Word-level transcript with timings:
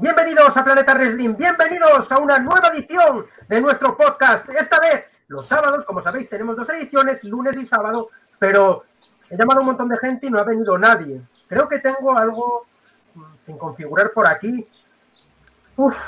Bienvenidos 0.00 0.56
a 0.56 0.64
Planeta 0.64 0.94
Wrestling, 0.94 1.34
bienvenidos 1.36 2.10
a 2.10 2.18
una 2.18 2.38
nueva 2.38 2.68
edición 2.68 3.26
de 3.46 3.60
nuestro 3.60 3.98
podcast. 3.98 4.48
Esta 4.48 4.80
vez, 4.80 5.04
los 5.28 5.46
sábados, 5.46 5.84
como 5.84 6.00
sabéis, 6.00 6.26
tenemos 6.26 6.56
dos 6.56 6.70
ediciones, 6.70 7.22
lunes 7.22 7.54
y 7.58 7.66
sábado, 7.66 8.08
pero 8.38 8.84
he 9.28 9.36
llamado 9.36 9.58
a 9.58 9.60
un 9.60 9.66
montón 9.66 9.90
de 9.90 9.98
gente 9.98 10.26
y 10.26 10.30
no 10.30 10.38
ha 10.38 10.44
venido 10.44 10.78
nadie. 10.78 11.20
Creo 11.46 11.68
que 11.68 11.80
tengo 11.80 12.16
algo 12.16 12.64
mm, 13.14 13.24
sin 13.44 13.58
configurar 13.58 14.10
por 14.12 14.26
aquí. 14.26 14.66
Uf, 15.76 15.98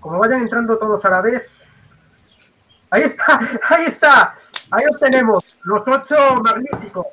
como 0.00 0.18
vayan 0.18 0.40
entrando 0.40 0.76
todos 0.76 1.04
a 1.04 1.10
la 1.10 1.20
vez. 1.20 1.48
Ahí 2.90 3.02
está, 3.02 3.38
ahí 3.68 3.84
está. 3.84 4.34
Ahí 4.72 4.86
os 4.92 4.98
tenemos, 4.98 5.56
los 5.62 5.86
ocho 5.86 6.16
magníficos. 6.42 7.06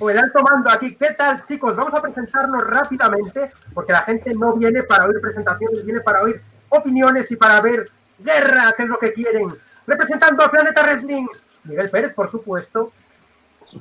O 0.00 0.10
el 0.10 0.18
alto 0.18 0.42
mando 0.42 0.70
aquí. 0.70 0.96
¿Qué 0.96 1.12
tal, 1.12 1.44
chicos? 1.44 1.76
Vamos 1.76 1.94
a 1.94 2.02
presentarnos 2.02 2.66
rápidamente, 2.66 3.50
porque 3.72 3.92
la 3.92 4.02
gente 4.02 4.34
no 4.34 4.54
viene 4.54 4.82
para 4.82 5.06
oír 5.06 5.20
presentaciones, 5.20 5.84
viene 5.84 6.00
para 6.00 6.22
oír 6.22 6.42
opiniones 6.68 7.30
y 7.30 7.36
para 7.36 7.60
ver 7.60 7.90
guerra, 8.18 8.72
que 8.76 8.82
es 8.82 8.88
lo 8.88 8.98
que 8.98 9.12
quieren. 9.12 9.54
Representando 9.86 10.42
a 10.42 10.50
Planeta 10.50 10.82
Wrestling, 10.82 11.26
Miguel 11.64 11.90
Pérez, 11.90 12.12
por 12.14 12.28
supuesto. 12.28 12.92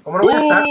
¿Cómo 0.04 0.18
no 0.18 0.23
voy 0.23 0.34
a 0.34 0.40
estar? 0.40 0.63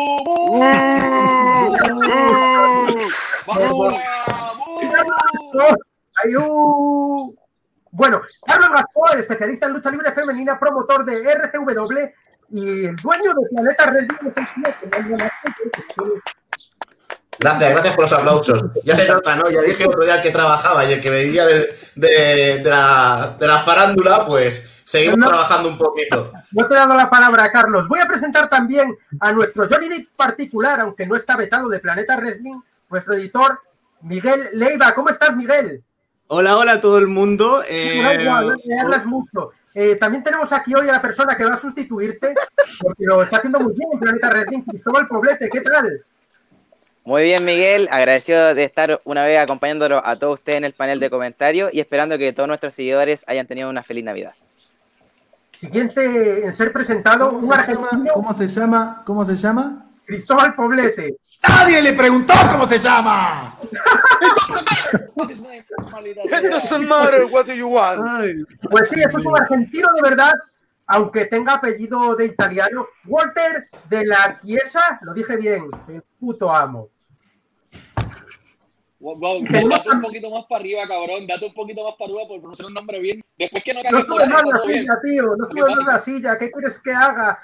Ayú. 6.25 7.37
Bueno, 7.91 8.23
Carlos 8.47 8.71
Gaspar, 8.71 9.19
especialista 9.19 9.67
en 9.67 9.73
lucha 9.75 9.91
libre 9.91 10.13
femenina, 10.13 10.59
promotor 10.59 11.05
de 11.05 11.21
RCW 11.23 12.13
y 12.53 12.85
el 12.87 12.97
dueño 12.97 13.33
de 13.35 13.49
Planeta 13.55 13.91
Wrestling. 13.91 14.31
Gracias, 17.39 17.71
gracias 17.73 17.95
por 17.95 18.05
los 18.05 18.13
aplausos. 18.13 18.63
Ya 18.85 18.95
se 18.95 19.09
nota, 19.09 19.35
¿no? 19.37 19.51
Ya 19.51 19.63
dije 19.63 19.87
otro 19.87 20.05
día 20.05 20.17
el 20.17 20.23
que 20.23 20.31
trabajaba 20.31 20.85
y 20.85 20.93
el 20.93 21.01
que 21.01 21.11
venía 21.11 21.45
de, 21.47 21.75
de, 21.97 22.59
de, 22.63 22.71
la, 22.71 23.37
de 23.41 23.47
la 23.47 23.59
farándula, 23.61 24.25
pues 24.27 24.69
seguimos 24.85 25.19
No. 25.19 25.29
trabajando 25.29 25.69
un 25.71 25.79
poquito. 25.79 26.33
No 26.53 26.69
te 26.69 26.75
he 26.75 26.77
dado 26.77 26.95
la 26.95 27.09
palabra, 27.09 27.51
Carlos. 27.51 27.89
Voy 27.89 28.01
a 28.01 28.07
presentar 28.07 28.51
también 28.51 28.95
a 29.21 29.33
nuestro 29.33 29.67
Johnny 29.69 29.89
Depp 29.89 30.09
particular, 30.15 30.81
aunque 30.81 31.07
no 31.07 31.17
está 31.17 31.35
vetado 31.35 31.71
de 31.71 31.79
Planeta 31.79 32.15
Wrestling, 32.19 32.61
nuestro 32.91 33.15
editor, 33.15 33.59
Miguel 34.03 34.51
Leiva. 34.53 34.93
¿Cómo 34.93 35.09
estás, 35.09 35.35
Miguel? 35.35 35.83
Hola, 36.27 36.59
hola 36.59 36.73
a 36.73 36.81
todo 36.83 36.99
el 36.99 37.07
mundo. 37.09 37.63
Eh, 37.67 38.29
hablas 38.79 39.07
mucho. 39.07 39.53
Eh, 39.75 39.97
también 39.97 40.23
tenemos 40.23 40.53
aquí 40.53 40.75
hoy 40.75 40.89
a 40.89 40.93
la 40.93 41.03
persona 41.03 41.37
que 41.37 41.45
va 41.45 41.55
a 41.55 41.59
sustituirte, 41.61 42.35
porque 42.81 43.05
lo 43.05 43.23
está 43.23 43.39
haciendo 43.39 43.59
muy 43.61 43.73
bien 43.75 43.89
en 43.93 43.99
Planeta 43.99 44.29
Wrestling, 44.29 44.61
Cristóbal 44.63 45.09
Poblete. 45.09 45.49
¿Qué 45.49 45.61
tal? 45.63 46.05
Muy 47.05 47.23
bien, 47.23 47.45
Miguel. 47.45 47.89
Agradecido 47.91 48.55
de 48.55 48.65
estar 48.65 49.01
una 49.05 49.25
vez 49.25 49.41
acompañándolo 49.41 50.05
a 50.05 50.17
todos 50.17 50.35
ustedes 50.39 50.59
en 50.59 50.65
el 50.65 50.73
panel 50.73 51.01
de 51.01 51.11
comentarios 51.11 51.71
y 51.73 51.81
esperando 51.81 52.19
que 52.19 52.33
todos 52.33 52.47
nuestros 52.49 52.75
seguidores 52.75 53.25
hayan 53.27 53.47
tenido 53.47 53.71
una 53.71 53.83
feliz 53.83 54.05
Navidad. 54.05 54.35
Siguiente 55.59 56.45
en 56.45 56.53
ser 56.53 56.73
presentado, 56.73 57.31
¿Cómo 57.31 57.39
un 57.39 57.43
se, 57.45 57.73
llama? 57.73 57.87
argentino, 57.89 58.15
¿Cómo 58.15 58.35
se 58.35 58.47
llama? 58.49 59.03
¿Cómo 59.07 59.25
se 59.25 59.37
llama? 59.37 59.87
Cristóbal 60.13 60.55
Poblete. 60.55 61.17
¡Nadie 61.49 61.81
le 61.81 61.95
preguntó 61.95 62.35
cómo 62.51 62.67
se 62.67 62.79
llama! 62.79 63.59
It 65.25 66.51
doesn't 66.51 66.87
matter 66.87 67.25
what 67.31 67.47
do 67.47 67.55
you 67.55 67.69
want. 67.69 68.07
ay, 68.07 68.35
Pues 68.71 68.91
sí, 68.91 69.01
eso 69.01 69.17
es 69.17 69.25
un 69.25 69.35
argentino 69.35 69.89
de 69.95 70.03
verdad, 70.03 70.35
aunque 70.87 71.25
tenga 71.25 71.55
apellido 71.55 72.15
de 72.15 72.27
italiano. 72.27 72.87
Walter 73.07 73.71
de 73.89 74.05
la 74.05 74.39
Chiesa, 74.45 74.99
lo 75.01 75.15
dije 75.15 75.39
bien, 75.39 75.65
el 75.89 76.03
puto 76.21 76.55
amo. 76.55 76.91
Wow, 79.01 79.19
wow, 79.19 79.43
date 79.51 79.91
un 79.91 80.03
poquito 80.03 80.31
más 80.31 80.45
para 80.45 80.61
arriba, 80.61 80.83
cabrón. 80.87 81.27
Date 81.27 81.47
un 81.47 81.55
poquito 81.55 81.85
más 81.85 81.95
para 81.99 82.13
arriba 82.13 82.29
por 82.29 82.39
pronunciar 82.39 82.67
un 82.67 82.75
nombre 82.75 83.01
bien. 83.01 83.23
Después 83.39 83.65
que 83.65 83.73
no 83.73 83.81
No 83.81 83.91
cagues 83.91 84.05
por 84.05 84.23
ahí, 84.23 84.29
está 84.29 84.45
la 84.45 84.63
silla, 84.63 85.01
tío, 85.03 85.37
no 85.37 85.51
sube 85.51 85.75
más 85.75 85.87
la 85.87 85.99
silla, 86.01 86.39
¿qué 86.39 86.51
quieres 86.51 86.79
que 86.79 86.93
haga? 86.93 87.41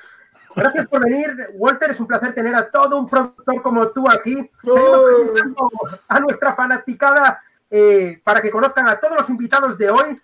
Gracias 0.58 0.88
por 0.88 1.04
venir, 1.04 1.50
Walter, 1.54 1.92
es 1.92 2.00
un 2.00 2.06
placer 2.06 2.34
tener 2.34 2.54
a 2.54 2.68
todo 2.68 2.98
un 2.98 3.08
productor 3.08 3.62
como 3.62 3.88
tú 3.88 4.08
aquí. 4.10 4.50
Seguimos 4.62 5.00
presentando 5.32 5.70
a 6.08 6.20
nuestra 6.20 6.54
fanaticada 6.54 7.40
eh, 7.70 8.20
para 8.24 8.40
que 8.40 8.50
conozcan 8.50 8.88
a 8.88 8.98
todos 8.98 9.16
los 9.16 9.30
invitados 9.30 9.78
de 9.78 9.88
hoy. 9.88 10.20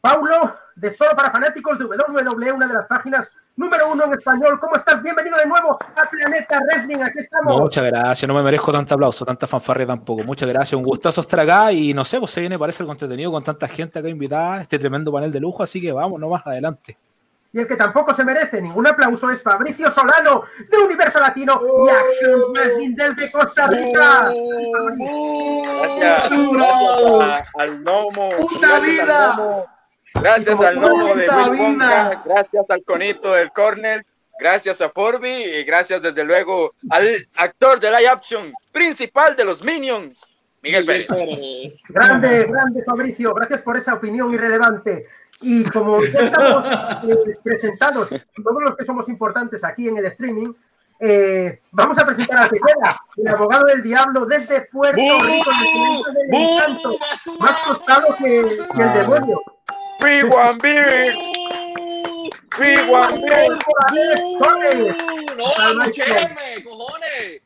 Paulo, 0.00 0.56
de 0.74 0.92
Solo 0.92 1.12
para 1.16 1.30
Fanáticos 1.30 1.78
de 1.78 1.84
WWE, 1.84 2.52
una 2.52 2.66
de 2.66 2.74
las 2.74 2.86
páginas 2.86 3.30
número 3.56 3.90
uno 3.90 4.04
en 4.04 4.12
español. 4.14 4.58
¿Cómo 4.60 4.76
estás? 4.76 5.02
Bienvenido 5.02 5.36
de 5.38 5.46
nuevo 5.46 5.78
a 5.80 6.10
Planeta 6.10 6.60
Wrestling, 6.60 7.02
aquí 7.02 7.20
estamos. 7.20 7.60
Muchas 7.60 7.84
gracias, 7.84 8.28
no 8.28 8.34
me 8.34 8.42
merezco 8.42 8.72
tanto 8.72 8.94
aplauso, 8.94 9.24
tanta 9.24 9.46
fanfarria 9.46 9.86
tampoco. 9.86 10.24
Muchas 10.24 10.48
gracias, 10.48 10.74
un 10.74 10.84
gustazo 10.84 11.20
estar 11.20 11.40
acá 11.40 11.72
y 11.72 11.94
no 11.94 12.04
sé, 12.04 12.18
pues 12.18 12.32
se 12.32 12.40
viene 12.40 12.58
parece 12.58 12.82
algo 12.82 12.92
entretenido 12.92 13.30
con 13.30 13.42
tanta 13.42 13.68
gente 13.68 13.98
acá 13.98 14.08
invitada, 14.08 14.62
este 14.62 14.78
tremendo 14.78 15.12
panel 15.12 15.30
de 15.30 15.40
lujo, 15.40 15.62
así 15.62 15.80
que 15.80 15.92
vamos, 15.92 16.20
no 16.20 16.28
más 16.28 16.44
adelante. 16.44 16.96
Y 17.56 17.60
el 17.60 17.66
que 17.66 17.76
tampoco 17.76 18.12
se 18.12 18.22
merece 18.22 18.60
ningún 18.60 18.86
aplauso 18.86 19.30
es 19.30 19.40
Fabricio 19.40 19.90
Solano, 19.90 20.42
de 20.68 20.76
Universo 20.76 21.18
Latino 21.18 21.58
y 21.86 21.88
Action 21.88 22.52
Wrestling 22.52 22.94
desde 22.94 23.30
Costa 23.32 23.66
Rica. 23.68 24.30
Gracias, 25.80 26.30
gracias 26.52 27.00
a- 27.22 27.44
al 27.62 27.82
Nomo. 27.82 28.28
¡Puta 28.40 28.78
vida! 28.80 29.30
Al 29.30 29.36
Nomo, 29.38 29.66
gracias 30.20 30.60
al 30.60 30.78
Nomo 30.78 31.14
de 31.14 31.24
¡Puta 31.24 31.36
Will 31.48 31.52
vida! 31.52 31.62
Wonka, 31.66 32.22
gracias 32.26 32.68
al 32.68 32.82
Conito 32.84 33.32
del 33.32 33.50
Corner, 33.52 34.04
gracias 34.38 34.82
a 34.82 34.90
Forby 34.90 35.32
y 35.44 35.64
gracias 35.64 36.02
desde 36.02 36.24
luego 36.24 36.74
al 36.90 37.26
actor 37.38 37.80
de 37.80 37.90
live 37.90 38.08
action 38.08 38.52
principal 38.70 39.34
de 39.34 39.46
los 39.46 39.64
Minions, 39.64 40.30
Miguel 40.60 40.84
Pérez. 40.84 41.06
Grande, 41.88 42.44
grande 42.44 42.84
Fabricio, 42.84 43.32
gracias 43.32 43.62
por 43.62 43.78
esa 43.78 43.94
opinión 43.94 44.34
irrelevante. 44.34 45.06
Y 45.40 45.64
como 45.64 46.02
ya 46.02 46.18
estamos 46.20 46.64
eh, 47.04 47.36
presentados, 47.42 48.08
todos 48.08 48.62
los 48.62 48.76
que 48.76 48.84
somos 48.84 49.08
importantes 49.08 49.62
aquí 49.64 49.86
en 49.88 49.98
el 49.98 50.06
streaming, 50.06 50.52
eh, 50.98 51.60
vamos 51.72 51.98
a 51.98 52.06
presentar 52.06 52.38
a 52.38 52.48
Tejeda, 52.48 52.98
el 53.18 53.28
abogado 53.28 53.66
del 53.66 53.82
diablo 53.82 54.24
desde 54.24 54.62
Puerto 54.62 54.96
Rico, 54.98 55.50
el 55.50 56.14
del 56.14 56.34
encanto, 56.42 56.96
más 57.38 57.52
costado 57.66 58.16
que, 58.16 58.58
que 58.74 58.82
el 58.82 58.92
demonio. 58.94 59.42
We 60.00 60.24
want 60.24 60.62
beers, 60.62 61.16
we 62.58 62.90
want 62.90 63.20
beers. 63.22 63.58
No, 65.36 65.52
escuchéme, 65.82 66.64
cojones. 66.64 67.42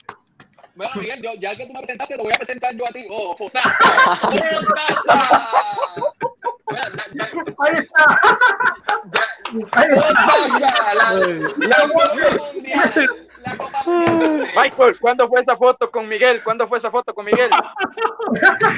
Bueno, 0.76 0.92
Miguel, 0.96 1.20
yo- 1.22 1.34
ya 1.40 1.56
que 1.56 1.66
tú 1.66 1.72
me 1.72 1.80
presentaste, 1.80 2.16
te 2.16 2.22
voy 2.22 2.32
a 2.32 2.36
presentar 2.38 2.74
yo 2.74 2.84
a 2.86 2.90
ti. 2.92 3.04
Oh, 3.10 3.36
fotaza. 3.36 3.76
¡Fotaza! 4.20 5.48
Ya- 6.70 7.30
Ahí 7.58 7.74
está. 7.76 8.20
Ahí 9.72 9.84
está. 9.92 10.94
La, 10.94 11.12
la 11.66 11.88
Copa 11.88 12.14
Mundial. 12.14 13.10
La 13.44 13.56
Copa 13.56 13.82
Mundial. 13.84 14.50
Michael, 14.56 15.00
¿cuándo 15.00 15.28
fue 15.28 15.40
esa 15.40 15.56
foto 15.56 15.90
con 15.90 16.08
Miguel? 16.08 16.42
¿Cuándo 16.42 16.68
fue 16.68 16.78
esa 16.78 16.90
foto 16.90 17.14
con 17.14 17.24
Miguel? 17.24 17.50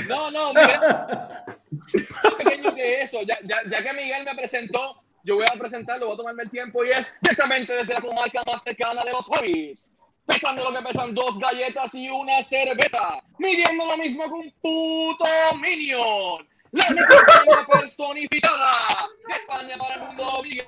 No, 0.09 0.31
no, 0.31 0.53
Miguel. 0.55 0.81
Más 0.81 2.35
pequeño 2.39 2.75
que 2.75 3.03
eso. 3.03 3.21
Ya, 3.23 3.39
ya, 3.45 3.63
ya 3.71 3.83
que 3.83 3.93
Miguel 3.93 4.25
me 4.25 4.35
presentó, 4.35 5.03
yo 5.25 5.37
voy 5.37 5.45
a 5.53 5.59
presentarlo, 5.59 6.07
voy 6.07 6.15
a 6.15 6.19
tomarme 6.19 6.43
el 6.45 6.51
tiempo 6.51 6.85
y 6.85 6.93
es 6.93 7.13
directamente 7.21 7.73
desde 7.75 7.95
la 7.95 8.01
comarca 8.01 8.43
más 8.47 8.63
cercana 8.63 9.03
de 9.05 9.11
los 9.13 9.27
hobbits. 9.29 9.91
Pesando 10.25 10.71
lo 10.71 10.79
que 10.79 10.85
pesan 10.87 11.15
dos 11.15 11.37
galletas 11.41 11.93
y 11.95 12.09
una 12.09 12.43
cerveza. 12.45 13.21
Midiendo 13.39 13.85
lo 13.85 13.97
mismo 13.97 14.23
que 14.25 14.31
un 14.31 14.53
puto 14.63 15.25
minion. 15.61 16.49
La 16.73 16.85
única 16.91 17.67
personificada 17.81 18.71
de 19.29 19.35
España 19.37 19.77
para 19.79 19.95
el 19.95 20.01
mundo, 20.09 20.43
Miguel 20.43 20.67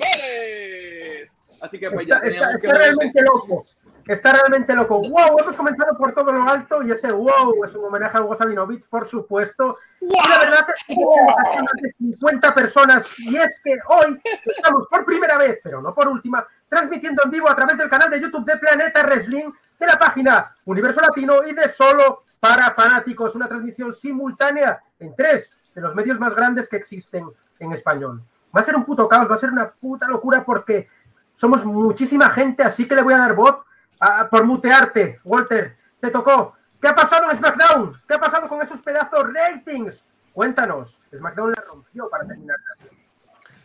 Pérez. 0.00 1.30
Así 1.60 1.78
que 1.78 1.90
pues 1.90 2.06
ya 2.06 2.16
Está, 2.16 2.28
está- 2.28 2.60
que 2.60 2.66
está 2.66 2.78
realmente 2.78 3.22
loco. 3.22 3.66
Está 4.06 4.32
realmente 4.32 4.74
loco. 4.74 5.00
¡Wow! 5.00 5.38
Hemos 5.38 5.56
comenzado 5.56 5.96
por 5.96 6.12
todo 6.12 6.30
lo 6.30 6.42
alto 6.46 6.82
y 6.82 6.90
ese 6.92 7.10
wow 7.10 7.64
es 7.64 7.74
un 7.74 7.86
homenaje 7.86 8.18
a 8.18 8.20
Hugo 8.20 8.36
Sabinovich, 8.36 8.86
por 8.88 9.08
supuesto. 9.08 9.78
Y 10.00 10.08
la 10.08 10.38
verdad 10.40 10.66
es 10.68 10.84
que 10.86 10.94
tenemos 10.94 11.34
aquí 11.38 11.56
más 11.62 11.72
de 11.80 11.94
50 11.98 12.54
personas 12.54 13.18
y 13.20 13.36
es 13.36 13.60
que 13.64 13.78
hoy 13.88 14.20
estamos 14.56 14.86
por 14.88 15.06
primera 15.06 15.38
vez, 15.38 15.58
pero 15.64 15.80
no 15.80 15.94
por 15.94 16.08
última, 16.08 16.46
transmitiendo 16.68 17.22
en 17.24 17.30
vivo 17.30 17.48
a 17.48 17.56
través 17.56 17.78
del 17.78 17.88
canal 17.88 18.10
de 18.10 18.20
YouTube 18.20 18.44
de 18.44 18.58
Planeta 18.58 19.02
Wrestling, 19.04 19.50
de 19.78 19.86
la 19.86 19.98
página 19.98 20.54
Universo 20.66 21.00
Latino 21.00 21.42
y 21.46 21.54
de 21.54 21.68
Solo 21.70 22.23
para 22.44 22.72
Fanáticos. 22.72 23.34
Una 23.34 23.48
transmisión 23.48 23.94
simultánea 23.94 24.82
en 24.98 25.16
tres 25.16 25.50
de 25.74 25.80
los 25.80 25.94
medios 25.94 26.20
más 26.20 26.34
grandes 26.34 26.68
que 26.68 26.76
existen 26.76 27.26
en 27.58 27.72
español. 27.72 28.22
Va 28.54 28.60
a 28.60 28.64
ser 28.64 28.76
un 28.76 28.84
puto 28.84 29.08
caos, 29.08 29.30
va 29.30 29.36
a 29.36 29.38
ser 29.38 29.50
una 29.50 29.70
puta 29.70 30.06
locura 30.06 30.44
porque 30.44 30.88
somos 31.34 31.64
muchísima 31.64 32.28
gente, 32.28 32.62
así 32.62 32.86
que 32.86 32.94
le 32.96 33.02
voy 33.02 33.14
a 33.14 33.18
dar 33.18 33.34
voz 33.34 33.56
a- 33.98 34.28
por 34.28 34.44
mutearte. 34.44 35.20
Walter, 35.24 35.76
te 36.00 36.10
tocó. 36.10 36.54
¿Qué 36.80 36.88
ha 36.88 36.94
pasado 36.94 37.30
en 37.30 37.38
SmackDown? 37.38 38.02
¿Qué 38.06 38.14
ha 38.14 38.20
pasado 38.20 38.46
con 38.46 38.60
esos 38.60 38.82
pedazos 38.82 39.24
ratings? 39.32 40.04
Cuéntanos. 40.34 41.00
SmackDown 41.16 41.52
la 41.52 41.64
rompió 41.66 42.10
para 42.10 42.26
terminar. 42.26 42.56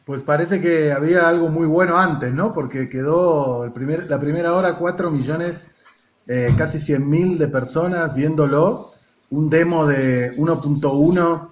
Pues 0.06 0.24
parece 0.24 0.62
que 0.62 0.94
había 0.94 1.28
algo 1.28 1.50
muy 1.50 1.68
bueno 1.68 1.98
antes, 1.98 2.32
¿no? 2.34 2.54
Porque 2.54 2.88
quedó 2.88 3.66
el 3.66 3.74
primer, 3.74 4.10
la 4.10 4.20
primera 4.20 4.54
hora 4.54 4.78
4 4.78 5.12
millones, 5.12 5.70
eh, 6.32 6.54
casi 6.56 6.78
100 6.78 7.10
mil 7.10 7.38
de 7.40 7.48
personas 7.48 8.14
viéndolo. 8.14 8.92
un 9.32 9.50
demo 9.50 9.88
de 9.88 10.32
1.1 10.38 11.50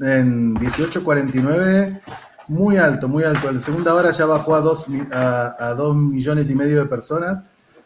en 0.00 0.54
18.49, 0.54 2.00
muy 2.48 2.76
alto, 2.76 3.08
muy 3.08 3.24
alto. 3.24 3.50
La 3.50 3.60
segunda 3.60 3.94
hora 3.94 4.10
ya 4.10 4.26
bajó 4.26 4.54
a 4.54 4.60
2 4.60 4.86
a, 5.12 5.56
a 5.58 5.74
dos 5.74 5.96
millones 5.96 6.50
y 6.50 6.54
medio 6.54 6.78
de 6.78 6.86
personas, 6.86 7.42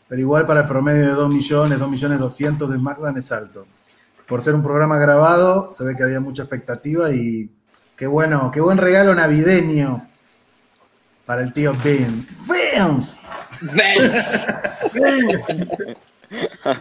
pero 0.08 0.20
igual 0.20 0.44
para 0.46 0.62
el 0.62 0.68
promedio 0.68 1.06
de 1.06 1.12
2 1.12 1.28
millones, 1.28 1.78
2 1.78 1.88
millones 1.88 2.18
200 2.18 2.70
de 2.70 2.76
SmackDown 2.76 3.16
es 3.18 3.32
alto. 3.32 3.66
Por 4.26 4.42
ser 4.42 4.54
un 4.56 4.62
programa 4.64 4.98
grabado, 4.98 5.72
se 5.72 5.84
ve 5.84 5.94
que 5.94 6.02
había 6.02 6.20
mucha 6.20 6.42
expectativa 6.42 7.12
y 7.12 7.50
qué 7.96 8.08
bueno, 8.08 8.50
qué 8.52 8.60
buen 8.60 8.78
regalo 8.78 9.14
navideño 9.14 10.08
para 11.24 11.42
el 11.42 11.52
tío 11.52 11.72
Ben. 11.84 12.26
¡Vince! 12.48 13.20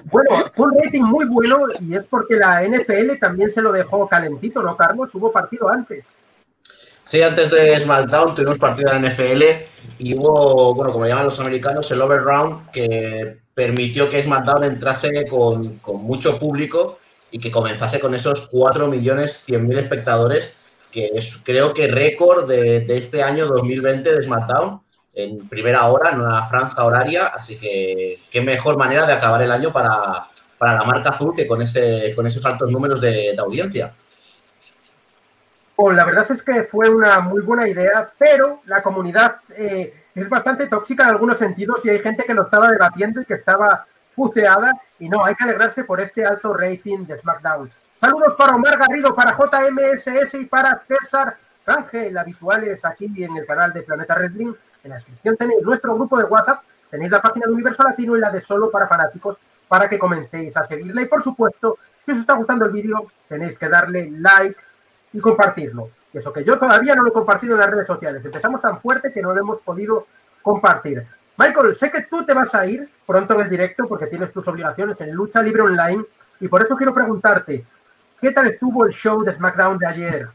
Bueno, 0.05 0.51
fue 0.53 0.67
un 0.67 0.83
rating 0.83 1.01
muy 1.01 1.25
bueno 1.25 1.59
y 1.79 1.95
es 1.95 2.03
porque 2.09 2.35
la 2.35 2.63
NFL 2.63 3.17
también 3.19 3.51
se 3.51 3.61
lo 3.61 3.71
dejó 3.71 4.07
calentito, 4.07 4.61
¿no, 4.61 4.75
Carlos? 4.77 5.13
Hubo 5.13 5.31
partido 5.31 5.69
antes. 5.69 6.07
Sí, 7.03 7.21
antes 7.21 7.51
de 7.51 7.79
SmackDown 7.79 8.35
tuvimos 8.35 8.57
partido 8.57 8.93
de 8.93 9.09
NFL 9.09 9.43
y 9.99 10.15
hubo, 10.15 10.73
bueno, 10.73 10.93
como 10.93 11.05
llaman 11.05 11.25
los 11.25 11.39
americanos, 11.39 11.91
el 11.91 12.01
overround 12.01 12.69
que 12.71 13.39
permitió 13.53 14.09
que 14.09 14.23
SmackDown 14.23 14.63
entrase 14.63 15.25
con, 15.27 15.81
mucho 15.95 16.39
público 16.39 16.99
y 17.31 17.39
que 17.39 17.51
comenzase 17.51 17.99
con 17.99 18.15
esos 18.15 18.47
4 18.49 18.87
millones 18.87 19.43
100 19.45 19.67
mil 19.67 19.77
espectadores, 19.77 20.53
que 20.91 21.11
es 21.13 21.41
creo 21.43 21.73
que 21.73 21.87
récord 21.87 22.47
de, 22.47 22.81
de 22.81 22.97
este 22.97 23.23
año 23.23 23.47
2020 23.47 24.15
de 24.15 24.23
SmackDown 24.23 24.81
en 25.13 25.47
primera 25.49 25.85
hora, 25.87 26.11
en 26.11 26.21
una 26.21 26.45
franja 26.45 26.83
horaria, 26.83 27.27
así 27.27 27.57
que 27.57 28.19
qué 28.31 28.41
mejor 28.41 28.77
manera 28.77 29.05
de 29.05 29.13
acabar 29.13 29.41
el 29.41 29.51
año 29.51 29.71
para, 29.71 30.27
para 30.57 30.75
la 30.75 30.83
marca 30.83 31.09
azul 31.09 31.35
que 31.35 31.47
con, 31.47 31.61
ese, 31.61 32.13
con 32.15 32.25
esos 32.27 32.45
altos 32.45 32.71
números 32.71 33.01
de, 33.01 33.33
de 33.33 33.39
audiencia. 33.39 33.93
Pues 35.75 35.97
la 35.97 36.05
verdad 36.05 36.31
es 36.31 36.43
que 36.43 36.63
fue 36.63 36.89
una 36.89 37.19
muy 37.21 37.41
buena 37.41 37.67
idea, 37.67 38.11
pero 38.17 38.61
la 38.65 38.83
comunidad 38.83 39.37
eh, 39.57 40.05
es 40.13 40.29
bastante 40.29 40.67
tóxica 40.67 41.03
en 41.03 41.09
algunos 41.09 41.37
sentidos 41.37 41.83
y 41.83 41.89
hay 41.89 41.99
gente 41.99 42.23
que 42.23 42.33
lo 42.33 42.43
estaba 42.43 42.69
debatiendo 42.69 43.21
y 43.21 43.25
que 43.25 43.33
estaba 43.33 43.85
puteada 44.15 44.73
y 44.99 45.09
no, 45.09 45.25
hay 45.25 45.35
que 45.35 45.45
alegrarse 45.45 45.83
por 45.83 45.99
este 45.99 46.25
alto 46.25 46.53
rating 46.53 47.05
de 47.05 47.17
SmackDown. 47.17 47.71
Saludos 47.99 48.35
para 48.37 48.53
Omar 48.53 48.77
Garrido, 48.77 49.13
para 49.13 49.35
JMSS 49.35 50.35
y 50.35 50.45
para 50.45 50.83
César 50.87 51.37
Ángel, 51.65 52.17
habituales 52.17 52.83
aquí 52.85 53.05
en 53.05 53.37
el 53.37 53.45
canal 53.45 53.73
de 53.73 53.83
Planeta 53.83 54.15
Wrestling. 54.15 54.53
En 54.83 54.89
la 54.89 54.95
descripción 54.95 55.37
tenéis 55.37 55.61
nuestro 55.63 55.95
grupo 55.95 56.17
de 56.17 56.23
WhatsApp, 56.25 56.63
tenéis 56.89 57.11
la 57.11 57.21
página 57.21 57.45
de 57.45 57.53
Universo 57.53 57.83
Latino 57.83 58.17
y 58.17 58.19
la 58.19 58.31
de 58.31 58.41
Solo 58.41 58.71
para 58.71 58.87
Fanáticos 58.87 59.37
para 59.67 59.87
que 59.87 59.99
comencéis 59.99 60.55
a 60.57 60.63
seguirla. 60.63 61.01
Y 61.01 61.05
por 61.05 61.23
supuesto, 61.23 61.77
si 62.05 62.11
os 62.11 62.17
está 62.17 62.33
gustando 62.33 62.65
el 62.65 62.71
vídeo, 62.71 63.07
tenéis 63.29 63.57
que 63.57 63.69
darle 63.69 64.11
like 64.11 64.59
y 65.13 65.19
compartirlo. 65.19 65.89
Eso 66.13 66.33
que 66.33 66.43
yo 66.43 66.59
todavía 66.59 66.95
no 66.95 67.03
lo 67.03 67.09
he 67.09 67.13
compartido 67.13 67.53
en 67.53 67.59
las 67.59 67.69
redes 67.69 67.87
sociales. 67.87 68.23
Empezamos 68.25 68.59
tan 68.61 68.81
fuerte 68.81 69.13
que 69.13 69.21
no 69.21 69.33
lo 69.33 69.39
hemos 69.39 69.61
podido 69.61 70.07
compartir. 70.41 71.05
Michael, 71.37 71.75
sé 71.75 71.89
que 71.89 72.01
tú 72.01 72.25
te 72.25 72.33
vas 72.33 72.53
a 72.53 72.65
ir 72.65 72.89
pronto 73.05 73.33
en 73.35 73.41
el 73.41 73.49
directo 73.49 73.87
porque 73.87 74.07
tienes 74.07 74.33
tus 74.33 74.47
obligaciones 74.47 74.99
en 74.99 75.11
Lucha 75.11 75.41
Libre 75.41 75.61
Online 75.61 76.03
y 76.39 76.47
por 76.47 76.61
eso 76.61 76.75
quiero 76.75 76.93
preguntarte, 76.93 77.65
¿qué 78.19 78.31
tal 78.31 78.47
estuvo 78.47 78.85
el 78.85 78.91
show 78.91 79.23
de 79.23 79.33
SmackDown 79.33 79.77
de 79.77 79.87
ayer? 79.87 80.29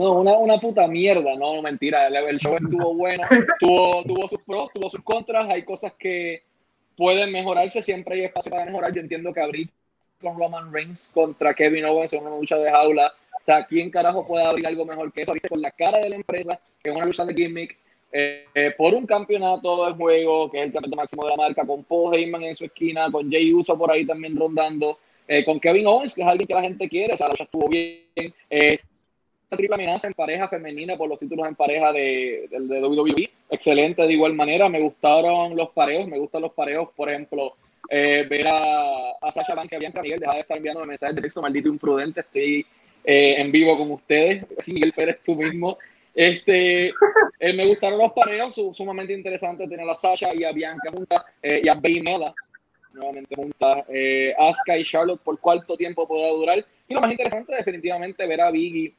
No, 0.00 0.12
una, 0.12 0.32
una 0.38 0.56
puta 0.56 0.88
mierda, 0.88 1.34
no, 1.36 1.56
no, 1.56 1.60
mentira. 1.60 2.06
El, 2.06 2.38
show 2.38 2.56
estuvo 2.56 2.94
bueno, 2.94 3.22
tuvo, 3.60 4.02
tuvo 4.04 4.28
sus 4.30 4.40
pros, 4.40 4.70
tuvo 4.72 4.88
sus 4.88 5.02
contras, 5.02 5.46
hay 5.50 5.62
cosas 5.62 5.92
que 5.98 6.42
pueden 6.96 7.30
mejorarse, 7.30 7.82
siempre 7.82 8.14
hay 8.14 8.24
espacio 8.24 8.50
para 8.50 8.64
mejorar. 8.64 8.94
Yo 8.94 9.02
entiendo 9.02 9.30
que 9.34 9.42
abrir 9.42 9.68
con 10.22 10.38
Roman 10.38 10.72
Reigns 10.72 11.10
contra 11.12 11.52
Kevin 11.52 11.84
Owens 11.84 12.14
en 12.14 12.22
una 12.22 12.34
lucha 12.34 12.56
de 12.56 12.70
jaula, 12.70 13.12
o 13.42 13.44
sea, 13.44 13.66
¿quién 13.66 13.90
carajo 13.90 14.26
puede 14.26 14.42
abrir 14.42 14.66
algo 14.66 14.86
mejor 14.86 15.12
que 15.12 15.20
eso? 15.20 15.34
¿Viste? 15.34 15.50
Con 15.50 15.60
la 15.60 15.70
cara 15.70 15.98
de 15.98 16.08
la 16.08 16.16
empresa, 16.16 16.58
que 16.82 16.88
es 16.88 16.96
una 16.96 17.04
lucha 17.04 17.26
de 17.26 17.34
gimmick, 17.34 17.76
eh, 18.10 18.46
eh, 18.54 18.74
por 18.78 18.94
un 18.94 19.04
campeonato 19.04 19.84
de 19.84 19.92
juego, 19.92 20.50
que 20.50 20.60
es 20.60 20.64
el 20.64 20.72
campeonato 20.72 20.96
máximo 20.96 21.24
de 21.24 21.30
la 21.32 21.36
marca, 21.36 21.66
con 21.66 21.84
Paul 21.84 22.14
Heyman 22.14 22.44
en 22.44 22.54
su 22.54 22.64
esquina, 22.64 23.12
con 23.12 23.30
Jay 23.30 23.52
Uso 23.52 23.76
por 23.76 23.92
ahí 23.92 24.06
también 24.06 24.34
rondando, 24.34 24.98
eh, 25.28 25.44
con 25.44 25.60
Kevin 25.60 25.86
Owens, 25.86 26.14
que 26.14 26.22
es 26.22 26.26
alguien 26.26 26.48
que 26.48 26.54
la 26.54 26.62
gente 26.62 26.88
quiere, 26.88 27.12
o 27.12 27.16
sea, 27.18 27.26
la 27.26 27.32
lucha 27.32 27.44
estuvo 27.44 27.68
bien. 27.68 28.32
Triple 29.56 29.74
amenaza 29.74 30.06
en 30.06 30.14
pareja 30.14 30.48
femenina 30.48 30.96
por 30.96 31.08
los 31.08 31.18
títulos 31.18 31.46
en 31.46 31.54
pareja 31.54 31.92
de, 31.92 32.48
de, 32.50 32.60
de 32.60 32.80
WWE. 32.80 33.30
Excelente 33.50 34.02
de 34.02 34.12
igual 34.12 34.34
manera. 34.34 34.68
Me 34.68 34.80
gustaron 34.80 35.56
los 35.56 35.70
pareos, 35.70 36.06
me 36.08 36.18
gustan 36.18 36.42
los 36.42 36.52
pareos. 36.52 36.88
Por 36.94 37.10
ejemplo, 37.10 37.56
eh, 37.88 38.26
ver 38.28 38.46
a, 38.46 39.12
a 39.20 39.32
Sasha 39.32 39.54
Banks 39.54 39.72
y 39.72 39.76
a 39.76 39.78
Bianca 39.80 40.02
Miguel, 40.02 40.20
deja 40.20 40.34
de 40.34 40.40
estar 40.40 40.56
enviando 40.56 40.84
mensajes 40.86 41.16
de 41.16 41.22
texto, 41.22 41.42
maldito 41.42 41.68
imprudente. 41.68 42.20
Estoy 42.20 42.64
eh, 43.04 43.34
en 43.38 43.50
vivo 43.50 43.76
con 43.76 43.90
ustedes. 43.90 44.46
Sí, 44.58 44.72
Miguel 44.72 44.92
Pérez, 44.92 45.18
tú 45.24 45.34
mismo. 45.34 45.78
Este, 46.14 46.88
eh, 46.88 47.52
me 47.54 47.66
gustaron 47.66 47.98
los 47.98 48.12
pareos, 48.12 48.54
su, 48.54 48.74
sumamente 48.74 49.12
interesante 49.12 49.66
tener 49.68 49.88
a 49.88 49.94
Sasha 49.94 50.34
y 50.34 50.44
a 50.44 50.52
Bianca 50.52 50.90
juntas 50.92 51.22
eh, 51.42 51.60
y 51.64 51.68
a 51.68 51.74
Baymela 51.74 52.34
nuevamente 52.92 53.34
juntas. 53.36 53.84
Eh, 53.88 54.34
Asuka 54.38 54.76
y 54.76 54.84
Charlotte 54.84 55.20
por 55.22 55.38
cuánto 55.38 55.76
tiempo 55.76 56.06
pueda 56.06 56.28
durar. 56.30 56.64
Y 56.88 56.94
lo 56.94 57.00
más 57.00 57.10
interesante, 57.10 57.54
definitivamente, 57.54 58.26
ver 58.26 58.40
a 58.40 58.50
Biggie 58.50 58.92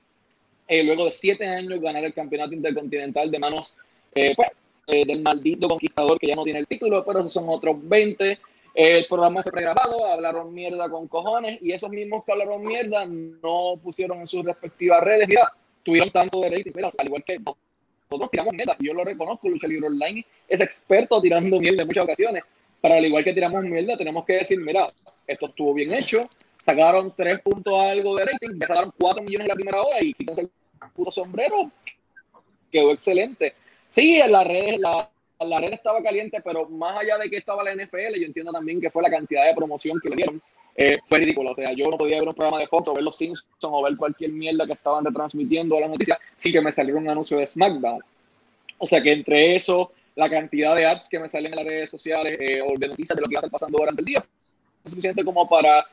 eh, 0.72 0.84
luego 0.86 1.04
de 1.04 1.12
siete 1.12 1.46
años 1.46 1.82
ganar 1.82 2.02
el 2.06 2.14
campeonato 2.14 2.54
intercontinental 2.54 3.30
de 3.30 3.40
manos 3.40 3.76
eh, 4.16 4.32
pues, 4.34 4.48
eh, 4.88 5.06
del 5.06 5.22
maldito 5.22 5.68
conquistador 5.68 6.18
que 6.18 6.28
ya 6.28 6.36
no 6.36 6.46
tiene 6.46 6.60
el 6.60 6.68
título, 6.68 7.04
pero 7.04 7.28
son 7.28 7.44
otros 7.50 7.76
20. 7.90 8.40
el 8.76 9.06
programa 9.08 9.44
fue 9.44 9.52
pregrabado, 9.52 10.06
hablaron 10.06 10.54
mierda 10.54 10.90
con 10.90 11.10
cojones 11.10 11.62
y 11.62 11.74
esos 11.74 11.90
mismos 11.90 12.24
que 12.24 12.32
hablaron 12.32 12.64
mierda 12.64 13.06
no 13.06 13.74
pusieron 13.84 14.20
en 14.20 14.28
sus 14.28 14.46
respectivas 14.46 15.04
redes. 15.04 15.28
Mira, 15.28 15.52
tuvieron 15.84 16.10
tanto 16.10 16.40
de 16.40 16.52
rating, 16.52 16.72
mira, 16.74 16.90
al 16.98 17.06
igual 17.06 17.24
que 17.26 17.38
nosotros 17.38 18.32
tiramos 18.32 18.54
mierda, 18.54 18.78
yo 18.80 18.94
lo 18.94 19.04
reconozco, 19.04 19.50
Lucha 19.50 19.68
Libre 19.68 19.88
Online 19.88 20.26
es 20.48 20.62
experto 20.62 21.22
tirando 21.22 21.60
mierda 21.60 21.82
en 21.82 21.88
muchas 21.88 22.06
ocasiones, 22.06 22.44
pero 22.82 22.94
al 22.94 23.06
igual 23.06 23.26
que 23.26 23.34
tiramos 23.34 23.62
mierda, 23.66 23.98
tenemos 23.98 24.24
que 24.24 24.34
decir, 24.36 24.58
mira, 24.58 24.90
esto 25.28 25.48
estuvo 25.48 25.74
bien 25.74 25.94
hecho, 25.94 26.22
sacaron 26.64 27.14
3 27.14 27.42
puntos 27.42 27.78
algo 27.78 28.16
de 28.16 28.24
rating, 28.24 28.58
sacaron 28.58 28.94
4 28.98 29.22
millones 29.22 29.46
en 29.46 29.50
la 29.50 29.56
primera 29.56 29.82
hora 29.82 30.02
y 30.02 30.14
quítanse 30.14 30.42
el 30.44 30.52
puto 30.90 31.12
sombrero, 31.12 31.72
quedó 32.72 32.92
excelente. 32.92 33.54
Sí, 33.90 34.20
en 34.20 34.32
la 34.32 34.44
red, 34.44 34.80
la, 34.80 35.10
la 35.40 35.60
red 35.60 35.74
estaba 35.74 36.02
caliente, 36.02 36.40
pero 36.44 36.68
más 36.70 36.98
allá 36.98 37.18
de 37.18 37.30
que 37.30 37.38
estaba 37.38 37.64
la 37.64 37.76
NFL, 37.76 38.20
yo 38.20 38.26
entiendo 38.26 38.52
también 38.52 38.80
que 38.80 38.90
fue 38.90 39.04
la 39.04 39.10
cantidad 39.10 39.46
de 39.46 39.56
promoción 39.56 40.00
que 40.02 40.10
le 40.10 40.16
dieron. 40.16 40.42
Eh, 40.76 40.98
fue 41.06 41.20
ridículo. 41.20 41.52
O 41.52 41.56
sea, 41.56 41.74
yo 41.74 41.86
no 41.90 41.98
podía 41.98 42.20
ver 42.20 42.30
un 42.30 42.36
programa 42.36 42.60
de 42.60 42.68
Fox 42.68 42.88
o 42.88 42.94
ver 42.94 43.04
los 43.04 43.18
Simpsons 43.18 43.46
o 43.62 43.84
ver 43.84 43.98
cualquier 43.98 44.32
mierda 44.32 44.66
que 44.66 44.74
estaban 44.74 45.04
retransmitiendo 45.04 45.78
a 45.78 45.82
la 45.82 45.88
noticia 45.90 46.18
sin 46.38 46.54
que 46.54 46.62
me 46.62 46.72
saliera 46.72 46.98
un 46.98 47.10
anuncio 47.10 47.38
de 47.38 47.48
SmackDown. 47.48 48.02
O 48.78 48.88
sea, 48.88 49.02
que 49.02 49.12
entre 49.12 49.56
eso, 49.56 49.92
la 50.16 50.30
cantidad 50.30 50.76
de 50.76 50.86
ads 50.86 51.10
que 51.10 51.20
me 51.20 51.30
salen 51.30 51.52
en 51.52 51.58
las 51.58 51.68
redes 51.68 51.90
sociales 51.92 52.38
eh, 52.40 52.62
o 52.62 52.78
de 52.78 52.88
noticias 52.88 53.16
de 53.16 53.22
lo 53.22 53.28
que 53.28 53.34
iba 53.34 53.42
a 53.42 53.46
estar 53.46 53.52
pasando 53.52 53.78
durante 53.78 54.02
el 54.02 54.06
día, 54.06 54.24
es 54.84 54.92
suficiente 54.92 55.24
como 55.24 55.48
para 55.48 55.86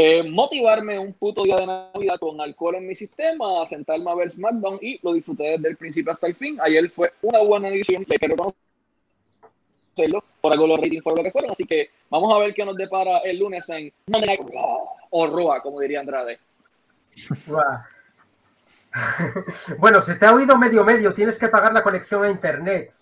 eh, 0.00 0.22
motivarme 0.22 0.96
un 0.96 1.12
puto 1.12 1.42
día 1.42 1.56
de 1.56 1.66
Navidad 1.66 2.20
con 2.20 2.40
alcohol 2.40 2.76
en 2.76 2.86
mi 2.86 2.94
sistema, 2.94 3.60
a 3.60 3.66
sentarme 3.66 4.08
a 4.08 4.14
ver 4.14 4.30
SmackDown 4.30 4.78
y 4.80 5.00
lo 5.02 5.12
disfruté 5.12 5.56
desde 5.56 5.70
el 5.70 5.76
principio 5.76 6.12
hasta 6.12 6.28
el 6.28 6.36
fin. 6.36 6.56
Ayer 6.60 6.88
fue 6.88 7.12
una 7.20 7.40
buena 7.40 7.66
edición, 7.66 8.04
le 8.06 8.16
quiero 8.16 8.36
conocerlo, 8.36 10.22
por 10.40 10.52
algo 10.52 10.68
los 10.68 10.78
ratings 10.78 11.02
fueron 11.02 11.18
lo 11.18 11.24
que 11.24 11.32
fueron, 11.32 11.50
así 11.50 11.64
que 11.64 11.90
vamos 12.10 12.32
a 12.32 12.38
ver 12.38 12.54
qué 12.54 12.64
nos 12.64 12.76
depara 12.76 13.18
el 13.24 13.40
lunes 13.40 13.68
en 13.70 13.92
Monday 14.06 14.38
Night 14.38 14.48
Raw, 14.54 14.88
o 15.10 15.26
Roa, 15.26 15.60
como 15.60 15.80
diría 15.80 15.98
Andrade. 15.98 16.38
bueno, 19.78 20.00
se 20.00 20.14
te 20.14 20.26
ha 20.26 20.32
oído 20.32 20.56
medio 20.56 20.84
medio, 20.84 21.12
tienes 21.12 21.36
que 21.36 21.48
pagar 21.48 21.72
la 21.72 21.82
conexión 21.82 22.22
a 22.22 22.30
internet. 22.30 22.92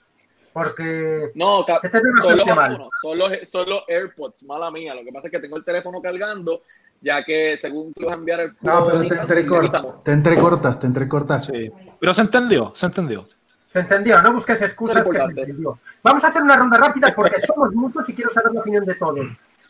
Porque 0.54 1.32
no, 1.34 1.66
se 1.82 1.90
te 1.90 1.98
ve 1.98 2.04
solo, 2.22 2.46
mal. 2.54 2.88
solo, 3.02 3.28
solo 3.42 3.84
AirPods, 3.86 4.44
mala 4.44 4.70
mía. 4.70 4.94
Lo 4.94 5.04
que 5.04 5.12
pasa 5.12 5.26
es 5.26 5.32
que 5.32 5.40
tengo 5.40 5.58
el 5.58 5.64
teléfono 5.66 6.00
cargando, 6.00 6.62
ya 7.00 7.24
que 7.24 7.58
según 7.58 7.92
tú 7.92 8.06
vas 8.06 8.14
a 8.14 8.18
enviar 8.18 8.40
el 8.40 8.56
No, 8.60 8.86
pero 8.86 9.06
te 9.06 9.14
entrecortas, 9.14 10.02
te 10.02 10.12
entrecortas, 10.12 10.78
te 10.78 10.86
entrecortas. 10.86 11.46
Sí. 11.46 11.70
Pero 11.98 12.14
se 12.14 12.20
entendió, 12.20 12.72
se 12.74 12.86
entendió. 12.86 13.28
Se 13.72 13.80
entendió, 13.80 14.22
no 14.22 14.32
busques 14.32 14.60
excusas. 14.62 15.04
Que 15.04 15.12
se 15.12 15.22
entendió. 15.22 15.78
Vamos 16.02 16.24
a 16.24 16.28
hacer 16.28 16.42
una 16.42 16.56
ronda 16.56 16.78
rápida 16.78 17.14
porque 17.14 17.40
somos 17.46 17.72
muchos 17.74 18.08
y 18.08 18.14
quiero 18.14 18.32
saber 18.32 18.52
la 18.52 18.60
opinión 18.60 18.84
de 18.84 18.94
todos. 18.94 19.26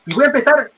Y 0.07 0.15
voy 0.15 0.25
a 0.25 0.27
empezar 0.29 0.71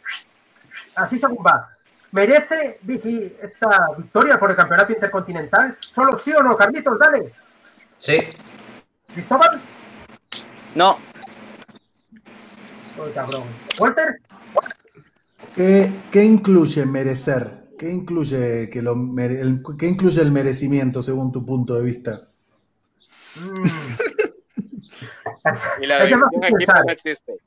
así 0.95 1.19
según 1.19 1.45
va. 1.47 1.69
¿Merece 2.11 2.79
Vicky 2.83 3.37
esta 3.43 3.89
victoria 3.97 4.39
por 4.39 4.51
el 4.51 4.57
campeonato 4.57 4.93
intercontinental? 4.93 5.77
¿Solo 5.81 6.19
sí 6.19 6.33
o 6.33 6.43
no? 6.43 6.57
Carlitos, 6.57 6.99
dale. 6.99 7.33
Sí. 7.99 8.19
¿Cristóbal? 9.13 9.61
No. 10.75 10.99
Oh, 12.99 13.07
cabrón. 13.15 13.45
¿Walter? 13.79 14.21
¿Qué, 15.59 15.91
qué 16.13 16.25
incluye 16.25 16.87
merecer? 16.87 17.71
¿Qué 17.77 17.91
incluye, 17.91 18.71
que 18.71 18.81
lo 18.81 18.95
mere- 18.95 19.41
el, 19.41 19.61
¿Qué 19.77 19.89
incluye 19.89 20.23
el 20.23 20.31
merecimiento 20.31 21.03
según 21.03 21.33
tu 21.33 21.45
punto 21.45 21.75
de 21.75 21.83
vista? 21.83 22.29
Y 25.81 25.87
la 25.87 26.09
no 26.09 26.93
existe. 26.93 27.39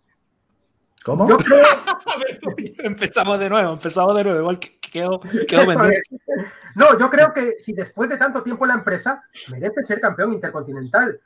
¿Cómo? 1.05 1.29
Yo 1.29 1.37
creo, 1.37 1.63
empezamos 2.83 3.39
de 3.39 3.49
nuevo, 3.49 3.71
empezamos 3.71 4.13
de 4.17 4.23
nuevo. 4.25 4.39
Igual 4.41 4.59
que 4.59 4.77
quedó, 4.91 5.21
quedó 5.47 5.73
no, 6.75 6.99
yo 6.99 7.09
creo 7.09 7.31
que 7.31 7.59
si 7.61 7.71
después 7.71 8.09
de 8.09 8.17
tanto 8.17 8.43
tiempo 8.43 8.65
la 8.65 8.73
empresa 8.73 9.23
merece 9.51 9.85
ser 9.85 10.01
campeón 10.01 10.33
intercontinental. 10.33 11.17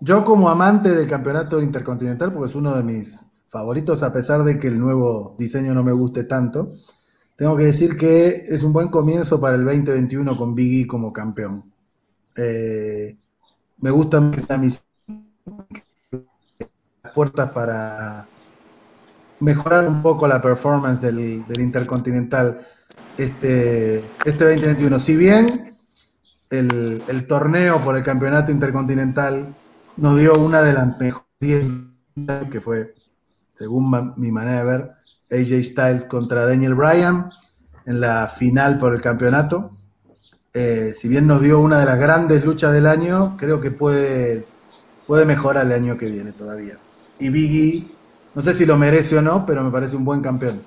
Yo 0.00 0.22
como 0.22 0.50
amante 0.50 0.90
del 0.90 1.08
campeonato 1.08 1.62
intercontinental, 1.62 2.30
porque 2.30 2.50
es 2.50 2.54
uno 2.54 2.76
de 2.76 2.82
mis 2.82 3.26
favoritos, 3.54 4.02
a 4.02 4.12
pesar 4.12 4.42
de 4.42 4.58
que 4.58 4.66
el 4.66 4.80
nuevo 4.80 5.36
diseño 5.38 5.74
no 5.74 5.84
me 5.84 5.92
guste 5.92 6.24
tanto, 6.24 6.74
tengo 7.36 7.56
que 7.56 7.66
decir 7.66 7.96
que 7.96 8.46
es 8.48 8.64
un 8.64 8.72
buen 8.72 8.88
comienzo 8.88 9.40
para 9.40 9.54
el 9.54 9.64
2021 9.64 10.36
con 10.36 10.56
Biggie 10.56 10.88
como 10.88 11.12
campeón. 11.12 11.62
Eh, 12.34 13.16
me 13.78 13.90
gustan 13.92 14.32
mis 14.58 14.84
puertas 17.14 17.52
para 17.52 18.26
mejorar 19.38 19.86
un 19.86 20.02
poco 20.02 20.26
la 20.26 20.42
performance 20.42 21.00
del, 21.00 21.44
Intercontinental 21.56 22.66
este, 23.16 23.98
este 24.24 24.44
2021. 24.44 24.98
Si 24.98 25.16
bien 25.16 25.46
el, 26.50 27.00
el 27.06 27.26
torneo 27.28 27.78
por 27.78 27.96
el 27.96 28.02
campeonato 28.02 28.50
intercontinental 28.50 29.54
nos 29.96 30.18
dio 30.18 30.34
una 30.40 30.60
de 30.60 30.72
las 30.72 30.98
mejores 30.98 31.28
10 31.38 31.64
que 32.50 32.60
fue, 32.60 32.94
según 33.54 33.90
ma- 33.90 34.14
mi 34.16 34.30
manera 34.30 34.58
de 34.58 34.64
ver, 34.64 34.90
AJ 35.30 35.62
Styles 35.64 36.04
contra 36.04 36.46
Daniel 36.46 36.74
Bryan 36.74 37.30
en 37.86 38.00
la 38.00 38.26
final 38.26 38.78
por 38.78 38.94
el 38.94 39.00
campeonato. 39.00 39.70
Eh, 40.52 40.92
si 40.96 41.08
bien 41.08 41.26
nos 41.26 41.42
dio 41.42 41.58
una 41.60 41.80
de 41.80 41.86
las 41.86 41.98
grandes 41.98 42.44
luchas 42.44 42.72
del 42.72 42.86
año, 42.86 43.36
creo 43.36 43.60
que 43.60 43.70
puede, 43.70 44.44
puede 45.06 45.24
mejorar 45.24 45.66
el 45.66 45.72
año 45.72 45.96
que 45.98 46.06
viene 46.06 46.32
todavía. 46.32 46.76
Y 47.18 47.28
Biggie, 47.28 47.88
no 48.34 48.42
sé 48.42 48.54
si 48.54 48.64
lo 48.66 48.76
merece 48.76 49.16
o 49.16 49.22
no, 49.22 49.44
pero 49.46 49.62
me 49.64 49.70
parece 49.70 49.96
un 49.96 50.04
buen 50.04 50.20
campeón. 50.20 50.62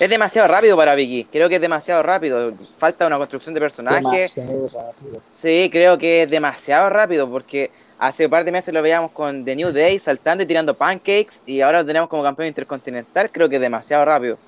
Es 0.00 0.08
demasiado 0.08 0.48
rápido 0.48 0.76
para 0.78 0.94
Vicky. 0.94 1.24
Creo 1.30 1.48
que 1.48 1.56
es 1.56 1.60
demasiado 1.60 2.02
rápido. 2.02 2.54
Falta 2.78 3.06
una 3.06 3.18
construcción 3.18 3.54
de 3.54 3.60
personaje. 3.60 4.00
Demasiado 4.02 4.68
rápido. 4.68 5.20
Sí, 5.30 5.68
creo 5.70 5.98
que 5.98 6.22
es 6.22 6.30
demasiado 6.30 6.88
rápido 6.88 7.28
porque 7.30 7.70
hace 8.00 8.24
un 8.24 8.30
par 8.30 8.44
de 8.44 8.50
meses 8.50 8.72
lo 8.74 8.82
veíamos 8.82 9.12
con 9.12 9.44
The 9.44 9.54
New 9.54 9.70
Day 9.72 9.98
saltando 9.98 10.42
y 10.42 10.46
tirando 10.46 10.74
pancakes 10.74 11.40
y 11.46 11.60
ahora 11.60 11.80
lo 11.80 11.86
tenemos 11.86 12.08
como 12.08 12.22
campeón 12.22 12.48
intercontinental. 12.48 13.30
Creo 13.30 13.48
que 13.48 13.56
es 13.56 13.60
demasiado 13.60 14.04
rápido. 14.04 14.38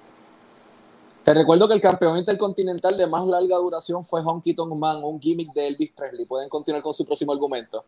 Te 1.22 1.34
recuerdo 1.34 1.68
que 1.68 1.74
el 1.74 1.80
campeón 1.80 2.16
intercontinental 2.16 2.96
de 2.96 3.06
más 3.06 3.24
larga 3.26 3.56
duración 3.58 4.02
fue 4.04 4.22
Honky 4.24 4.54
Tonk 4.54 4.74
Man, 4.74 5.04
un 5.04 5.20
gimmick 5.20 5.52
de 5.52 5.68
Elvis 5.68 5.92
Presley. 5.92 6.26
Pueden 6.26 6.48
continuar 6.48 6.82
con 6.82 6.92
su 6.92 7.06
próximo 7.06 7.32
argumento. 7.32 7.84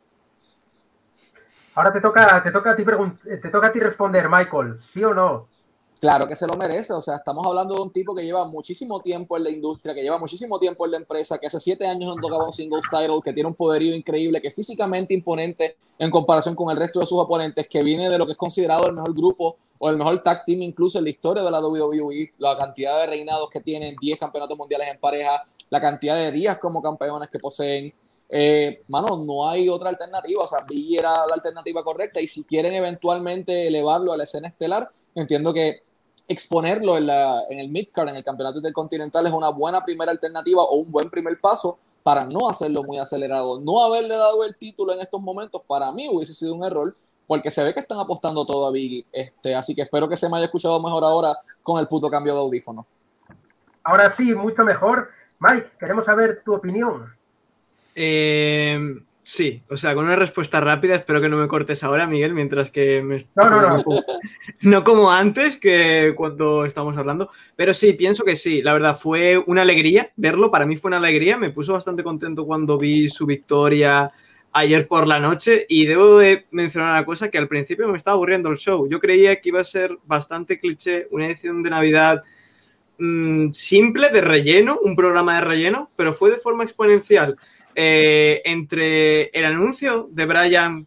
Ahora 1.74 1.92
te 1.92 2.00
toca, 2.00 2.42
te 2.42 2.52
toca 2.52 2.70
a 2.70 2.76
ti 2.76 2.84
eh, 3.26 3.36
te 3.38 3.48
toca 3.48 3.66
a 3.66 3.72
ti 3.72 3.80
responder, 3.80 4.28
Michael, 4.28 4.78
¿sí 4.78 5.02
o 5.02 5.12
no? 5.12 5.48
Claro 6.04 6.28
que 6.28 6.36
se 6.36 6.46
lo 6.46 6.52
merece, 6.58 6.92
o 6.92 7.00
sea, 7.00 7.16
estamos 7.16 7.46
hablando 7.46 7.76
de 7.76 7.80
un 7.80 7.90
tipo 7.90 8.14
que 8.14 8.22
lleva 8.22 8.46
muchísimo 8.46 9.00
tiempo 9.00 9.38
en 9.38 9.44
la 9.44 9.48
industria, 9.48 9.94
que 9.94 10.02
lleva 10.02 10.18
muchísimo 10.18 10.58
tiempo 10.58 10.84
en 10.84 10.90
la 10.90 10.96
empresa, 10.98 11.38
que 11.38 11.46
hace 11.46 11.58
siete 11.58 11.86
años 11.86 12.14
no 12.14 12.20
tocaba 12.20 12.44
un 12.44 12.52
singles 12.52 12.84
title, 12.90 13.22
que 13.24 13.32
tiene 13.32 13.48
un 13.48 13.54
poderío 13.54 13.94
increíble, 13.94 14.42
que 14.42 14.48
es 14.48 14.54
físicamente 14.54 15.14
imponente 15.14 15.78
en 15.98 16.10
comparación 16.10 16.54
con 16.54 16.70
el 16.70 16.76
resto 16.76 17.00
de 17.00 17.06
sus 17.06 17.18
oponentes, 17.18 17.66
que 17.70 17.82
viene 17.82 18.10
de 18.10 18.18
lo 18.18 18.26
que 18.26 18.32
es 18.32 18.36
considerado 18.36 18.86
el 18.86 18.92
mejor 18.92 19.14
grupo 19.14 19.56
o 19.78 19.88
el 19.88 19.96
mejor 19.96 20.22
tag 20.22 20.44
team 20.44 20.60
incluso 20.60 20.98
en 20.98 21.04
la 21.04 21.10
historia 21.10 21.42
de 21.42 21.50
la 21.50 21.58
WWE, 21.58 22.32
la 22.36 22.54
cantidad 22.58 23.00
de 23.00 23.06
reinados 23.06 23.48
que 23.48 23.62
tienen, 23.62 23.96
10 23.98 24.18
campeonatos 24.18 24.58
mundiales 24.58 24.88
en 24.88 25.00
pareja, 25.00 25.42
la 25.70 25.80
cantidad 25.80 26.16
de 26.16 26.32
días 26.32 26.58
como 26.58 26.82
campeones 26.82 27.30
que 27.30 27.38
poseen. 27.38 27.94
Eh, 28.28 28.82
mano, 28.88 29.16
no 29.24 29.48
hay 29.48 29.70
otra 29.70 29.88
alternativa, 29.88 30.44
o 30.44 30.48
sea, 30.48 30.66
Biggie 30.68 30.98
era 30.98 31.26
la 31.26 31.32
alternativa 31.32 31.82
correcta 31.82 32.20
y 32.20 32.26
si 32.26 32.44
quieren 32.44 32.74
eventualmente 32.74 33.68
elevarlo 33.68 34.12
a 34.12 34.18
la 34.18 34.24
escena 34.24 34.48
estelar, 34.48 34.90
entiendo 35.14 35.54
que 35.54 35.84
exponerlo 36.26 36.96
en, 36.96 37.06
la, 37.06 37.42
en 37.50 37.58
el 37.58 37.68
midcard, 37.68 38.08
en 38.08 38.16
el 38.16 38.24
campeonato 38.24 38.58
intercontinental, 38.58 39.26
es 39.26 39.32
una 39.32 39.50
buena 39.50 39.84
primera 39.84 40.10
alternativa 40.10 40.62
o 40.62 40.76
un 40.76 40.90
buen 40.90 41.10
primer 41.10 41.38
paso 41.40 41.78
para 42.02 42.24
no 42.24 42.48
hacerlo 42.48 42.82
muy 42.84 42.98
acelerado. 42.98 43.60
No 43.60 43.84
haberle 43.84 44.16
dado 44.16 44.44
el 44.44 44.56
título 44.56 44.92
en 44.92 45.00
estos 45.00 45.20
momentos, 45.20 45.62
para 45.66 45.90
mí 45.92 46.08
hubiese 46.08 46.34
sido 46.34 46.54
un 46.54 46.64
error, 46.64 46.94
porque 47.26 47.50
se 47.50 47.64
ve 47.64 47.72
que 47.72 47.80
están 47.80 47.98
apostando 47.98 48.44
todo 48.44 48.66
a 48.66 48.70
Biggie. 48.70 49.06
Este, 49.10 49.54
así 49.54 49.74
que 49.74 49.82
espero 49.82 50.08
que 50.08 50.16
se 50.16 50.28
me 50.28 50.36
haya 50.36 50.46
escuchado 50.46 50.80
mejor 50.80 51.04
ahora 51.04 51.36
con 51.62 51.80
el 51.80 51.88
puto 51.88 52.10
cambio 52.10 52.34
de 52.34 52.40
audífono. 52.40 52.86
Ahora 53.82 54.10
sí, 54.10 54.34
mucho 54.34 54.62
mejor. 54.62 55.08
Mike, 55.38 55.72
queremos 55.78 56.04
saber 56.04 56.42
tu 56.44 56.54
opinión. 56.54 57.14
Eh, 57.94 58.78
sí, 59.24 59.62
o 59.68 59.76
sea, 59.76 59.94
con 59.94 60.04
una 60.04 60.16
respuesta 60.16 60.60
rápida, 60.60 60.94
espero 60.94 61.20
que 61.20 61.28
no 61.28 61.36
me 61.36 61.48
cortes 61.48 61.82
ahora, 61.82 62.06
Miguel, 62.06 62.34
mientras 62.34 62.70
que 62.70 63.02
me... 63.02 63.18
No, 63.34 63.50
no, 63.50 63.78
no. 63.78 63.84
No 64.60 64.84
como 64.84 65.10
antes, 65.10 65.56
que 65.56 66.14
cuando 66.16 66.64
estábamos 66.64 66.96
hablando, 66.96 67.30
pero 67.56 67.74
sí, 67.74 67.92
pienso 67.94 68.24
que 68.24 68.36
sí, 68.36 68.62
la 68.62 68.72
verdad 68.72 68.96
fue 68.96 69.36
una 69.46 69.62
alegría 69.62 70.12
verlo, 70.16 70.50
para 70.50 70.66
mí 70.66 70.76
fue 70.76 70.90
una 70.90 70.98
alegría, 70.98 71.36
me 71.36 71.50
puso 71.50 71.72
bastante 71.72 72.02
contento 72.02 72.46
cuando 72.46 72.78
vi 72.78 73.08
su 73.08 73.26
victoria 73.26 74.12
ayer 74.54 74.86
por 74.86 75.08
la 75.08 75.18
noche 75.18 75.66
y 75.68 75.84
debo 75.84 76.18
de 76.18 76.46
mencionar 76.52 76.92
una 76.92 77.04
cosa 77.04 77.28
que 77.28 77.38
al 77.38 77.48
principio 77.48 77.88
me 77.88 77.96
estaba 77.96 78.14
aburriendo 78.14 78.48
el 78.48 78.56
show, 78.56 78.88
yo 78.88 79.00
creía 79.00 79.40
que 79.40 79.48
iba 79.48 79.60
a 79.60 79.64
ser 79.64 79.98
bastante 80.04 80.60
cliché, 80.60 81.08
una 81.10 81.26
edición 81.26 81.62
de 81.62 81.70
Navidad 81.70 82.22
mm, 82.98 83.50
simple, 83.50 84.10
de 84.10 84.20
relleno, 84.20 84.78
un 84.82 84.94
programa 84.94 85.34
de 85.34 85.40
relleno, 85.42 85.90
pero 85.96 86.14
fue 86.14 86.30
de 86.30 86.38
forma 86.38 86.62
exponencial. 86.62 87.36
Eh, 87.74 88.42
entre 88.44 89.30
el 89.30 89.44
anuncio 89.44 90.08
de 90.10 90.26
Brian 90.26 90.86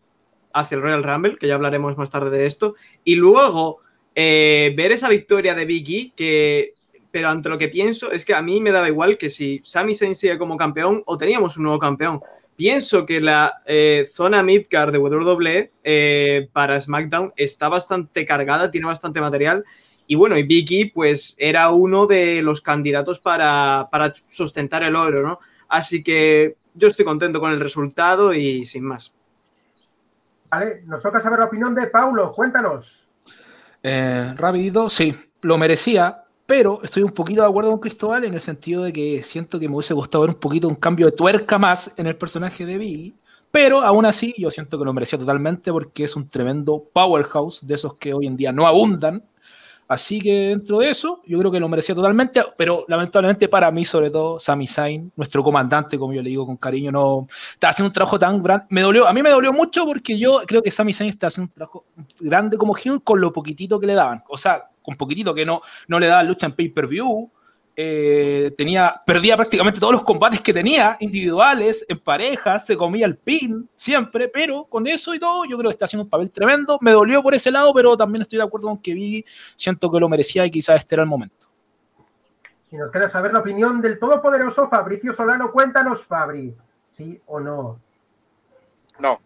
hacia 0.54 0.76
el 0.76 0.82
Royal 0.82 1.04
Rumble, 1.04 1.38
que 1.38 1.48
ya 1.48 1.56
hablaremos 1.56 1.98
más 1.98 2.10
tarde 2.10 2.30
de 2.30 2.46
esto, 2.46 2.76
y 3.04 3.16
luego 3.16 3.80
eh, 4.16 4.74
ver 4.76 4.92
esa 4.92 5.10
victoria 5.10 5.54
de 5.54 5.66
Big 5.66 5.90
E, 5.90 6.12
que, 6.16 6.74
pero 7.12 7.30
ante 7.30 7.50
lo 7.50 7.58
que 7.58 7.68
pienso 7.68 8.12
es 8.12 8.26
que 8.26 8.34
a 8.34 8.42
mí 8.42 8.60
me 8.60 8.72
daba 8.72 8.88
igual 8.88 9.18
que 9.18 9.30
si 9.30 9.62
Sami 9.64 9.94
Zayn 9.94 10.16
sigue 10.16 10.38
como 10.38 10.58
campeón 10.58 11.04
o 11.06 11.18
teníamos 11.18 11.58
un 11.58 11.64
nuevo 11.64 11.80
campeón. 11.80 12.22
Pienso 12.56 13.06
que 13.06 13.22
la 13.22 13.62
eh, 13.68 14.08
zona 14.12 14.42
midcard 14.42 14.92
de 14.92 14.98
WWE 14.98 15.72
eh, 15.84 16.50
para 16.52 16.82
SmackDown 16.82 17.32
está 17.36 17.70
bastante 17.70 18.26
cargada, 18.26 18.72
tiene 18.72 18.88
bastante 18.88 19.22
material. 19.22 19.64
Y 20.08 20.16
bueno, 20.16 20.36
y 20.36 20.44
Big 20.44 20.72
E, 20.72 20.92
pues 20.92 21.36
era 21.38 21.70
uno 21.70 22.08
de 22.08 22.42
los 22.42 22.62
candidatos 22.62 23.20
para, 23.20 23.88
para 23.92 24.12
sustentar 24.28 24.82
el 24.82 24.96
oro, 24.96 25.22
¿no? 25.22 25.40
Así 25.68 26.02
que 26.02 26.56
yo 26.78 26.88
estoy 26.88 27.06
contento 27.06 27.40
con 27.40 27.52
el 27.52 27.60
resultado 27.60 28.34
y 28.34 28.66
sin 28.66 28.84
más. 28.84 29.12
Vale, 30.50 30.84
nos 30.86 31.02
toca 31.02 31.20
saber 31.20 31.40
la 31.40 31.46
opinión 31.46 31.76
de 31.76 31.88
Paulo, 31.88 32.32
cuéntanos. 32.32 33.08
Eh, 33.84 34.34
rapidito, 34.38 34.90
sí, 34.90 35.14
lo 35.42 35.58
merecía, 35.58 36.24
pero 36.46 36.80
estoy 36.84 37.04
un 37.04 37.12
poquito 37.12 37.42
de 37.42 37.48
acuerdo 37.48 37.72
con 37.72 37.80
Cristóbal 37.80 38.24
en 38.24 38.34
el 38.34 38.42
sentido 38.42 38.84
de 38.84 38.94
que 38.94 39.22
siento 39.24 39.60
que 39.60 39.68
me 39.68 39.76
hubiese 39.76 39.94
gustado 39.94 40.22
ver 40.22 40.32
un 40.32 40.40
poquito 40.40 40.68
un 40.68 40.76
cambio 40.76 41.08
de 41.08 41.12
tuerca 41.12 41.58
más 41.58 41.92
en 41.98 42.08
el 42.08 42.16
personaje 42.16 42.66
de 42.66 42.78
Biggie, 42.78 43.16
pero 43.52 43.82
aún 43.82 44.06
así 44.06 44.34
yo 44.38 44.50
siento 44.52 44.80
que 44.80 44.86
lo 44.86 44.94
merecía 44.94 45.20
totalmente 45.20 45.72
porque 45.72 46.06
es 46.06 46.16
un 46.16 46.30
tremendo 46.30 46.84
powerhouse 46.94 47.66
de 47.66 47.76
esos 47.76 47.96
que 47.96 48.14
hoy 48.14 48.28
en 48.28 48.38
día 48.38 48.52
no 48.52 48.68
abundan. 48.68 49.24
Así 49.88 50.20
que 50.20 50.50
dentro 50.50 50.80
de 50.80 50.90
eso, 50.90 51.22
yo 51.26 51.40
creo 51.40 51.52
que 51.52 51.60
lo 51.60 51.70
merecía 51.70 51.96
totalmente, 51.96 52.42
pero 52.58 52.84
lamentablemente 52.88 53.48
para 53.48 53.72
mí, 53.72 53.86
sobre 53.86 54.10
todo, 54.10 54.38
Sami 54.40 54.68
Zayn, 54.68 55.12
nuestro 55.16 55.44
comandante, 55.44 55.98
como 55.98 56.14
yo 56.14 56.22
le 56.22 56.30
digo 56.30 56.46
con 56.46 56.58
cariño, 56.58 56.92
no 56.92 57.28
está 57.54 57.70
haciendo 57.70 57.88
un 57.88 57.94
trabajo 57.94 58.20
tan 58.20 58.44
grande. 58.44 58.66
Me 58.70 58.82
dolió, 58.82 59.08
a 59.08 59.14
mí 59.14 59.22
me 59.24 59.30
dolió 59.30 59.54
mucho 59.54 59.86
porque 59.86 60.18
yo 60.18 60.42
creo 60.46 60.62
que 60.62 60.72
Sami 60.72 60.94
Zayn 60.94 61.10
está 61.10 61.28
haciendo 61.28 61.50
un 61.52 61.56
trabajo 61.56 61.86
grande 62.20 62.58
como 62.58 62.76
Hill 62.78 63.02
con 63.04 63.22
lo 63.22 63.32
poquitito 63.32 63.80
que 63.80 63.88
le 63.88 63.94
daban. 63.94 64.24
O 64.28 64.38
sea, 64.38 64.70
con 64.82 64.96
poquitito 64.96 65.34
que 65.34 65.46
no, 65.46 65.62
no 65.88 66.00
le 66.00 66.08
daban 66.08 66.28
lucha 66.28 66.48
en 66.48 66.54
pay-per-view. 66.54 67.32
Eh, 67.80 68.56
tenía, 68.58 69.00
perdía 69.06 69.38
prácticamente 69.38 69.80
todos 69.80 69.94
los 69.94 70.02
combates 70.02 70.42
que 70.42 70.52
tenía, 70.52 70.98
individuales, 71.00 71.86
en 71.88 72.00
parejas, 72.00 72.66
se 72.66 72.76
comía 72.76 73.06
el 73.06 73.18
pin 73.18 73.70
siempre, 73.76 74.28
pero 74.30 74.66
con 74.66 74.88
eso 74.88 75.14
y 75.14 75.20
todo, 75.20 75.46
yo 75.46 75.60
creo 75.60 75.70
que 75.70 75.74
está 75.74 75.86
haciendo 75.86 76.06
un 76.06 76.10
papel 76.10 76.32
tremendo. 76.32 76.80
Me 76.82 76.90
dolió 76.90 77.22
por 77.22 77.36
ese 77.36 77.52
lado, 77.52 77.72
pero 77.76 77.96
también 77.96 78.24
estoy 78.24 78.38
de 78.38 78.46
acuerdo 78.46 78.70
con 78.70 78.82
que 78.82 78.96
vi, 78.96 79.24
siento 79.56 79.92
que 79.92 80.00
lo 80.00 80.10
merecía 80.10 80.44
y 80.44 80.50
quizás 80.50 80.80
este 80.80 80.96
era 80.96 81.04
el 81.04 81.10
momento. 81.10 81.48
Y 82.72 82.78
nos 82.78 82.92
queda 82.92 83.10
saber 83.10 83.32
la 83.32 83.40
opinión 83.40 83.80
del 83.80 84.00
todopoderoso 84.00 84.68
Fabricio 84.70 85.14
Solano. 85.14 85.52
Cuéntanos, 85.52 86.04
Fabri, 86.04 86.56
¿sí 86.92 87.22
o 87.28 87.40
no? 87.40 87.80
No. 88.98 89.22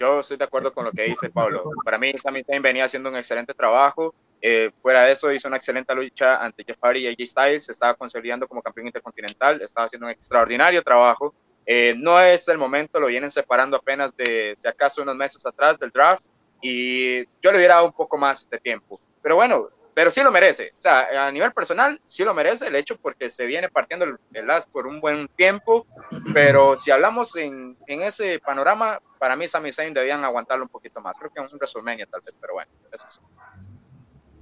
Yo 0.00 0.18
estoy 0.20 0.38
de 0.38 0.44
acuerdo 0.44 0.74
con 0.74 0.86
lo 0.86 0.90
que 0.90 1.04
dice 1.04 1.30
Pablo. 1.30 1.70
Para 1.84 1.98
mí, 1.98 2.12
Sami 2.18 2.42
Zayn 2.42 2.60
venía 2.60 2.86
haciendo 2.86 3.10
un 3.10 3.16
excelente 3.16 3.54
trabajo. 3.54 4.12
Eh, 4.46 4.70
fuera 4.82 5.04
de 5.04 5.12
eso, 5.12 5.32
hizo 5.32 5.48
una 5.48 5.56
excelente 5.56 5.94
lucha 5.94 6.36
ante 6.36 6.64
Jeff 6.64 6.76
Hardy 6.82 7.06
y 7.06 7.06
AJ 7.06 7.26
Styles. 7.26 7.64
Se 7.64 7.72
estaba 7.72 7.94
consolidando 7.94 8.46
como 8.46 8.60
campeón 8.60 8.88
intercontinental. 8.88 9.62
Estaba 9.62 9.86
haciendo 9.86 10.04
un 10.04 10.12
extraordinario 10.12 10.82
trabajo. 10.82 11.34
Eh, 11.64 11.94
no 11.96 12.20
es 12.20 12.46
el 12.48 12.58
momento, 12.58 13.00
lo 13.00 13.06
vienen 13.06 13.30
separando 13.30 13.78
apenas 13.78 14.14
de, 14.14 14.58
de 14.62 14.68
acaso 14.68 15.00
unos 15.00 15.16
meses 15.16 15.46
atrás 15.46 15.78
del 15.78 15.88
draft. 15.88 16.22
Y 16.60 17.24
yo 17.40 17.52
le 17.52 17.56
hubiera 17.56 17.76
dado 17.76 17.86
un 17.86 17.94
poco 17.94 18.18
más 18.18 18.46
de 18.50 18.58
tiempo. 18.58 19.00
Pero 19.22 19.36
bueno, 19.36 19.70
pero 19.94 20.10
sí 20.10 20.22
lo 20.22 20.30
merece. 20.30 20.74
O 20.78 20.82
sea, 20.82 21.26
a 21.26 21.30
nivel 21.30 21.52
personal, 21.54 21.98
sí 22.06 22.22
lo 22.22 22.34
merece 22.34 22.66
el 22.66 22.76
hecho 22.76 22.98
porque 22.98 23.30
se 23.30 23.46
viene 23.46 23.70
partiendo 23.70 24.04
el, 24.04 24.18
el 24.34 24.50
as 24.50 24.66
por 24.66 24.86
un 24.86 25.00
buen 25.00 25.26
tiempo. 25.28 25.86
Pero 26.34 26.76
si 26.76 26.90
hablamos 26.90 27.34
en, 27.36 27.78
en 27.86 28.02
ese 28.02 28.40
panorama, 28.40 29.00
para 29.18 29.36
mí 29.36 29.48
Sami 29.48 29.72
Zayn 29.72 29.94
debían 29.94 30.22
aguantarlo 30.22 30.64
un 30.64 30.70
poquito 30.70 31.00
más. 31.00 31.18
Creo 31.18 31.30
que 31.32 31.40
en 31.40 31.46
un 31.46 31.56
WrestleMania 31.56 32.04
tal 32.04 32.20
vez, 32.20 32.34
pero 32.38 32.52
bueno. 32.52 32.70
Eso 32.92 33.06
es. 33.08 33.20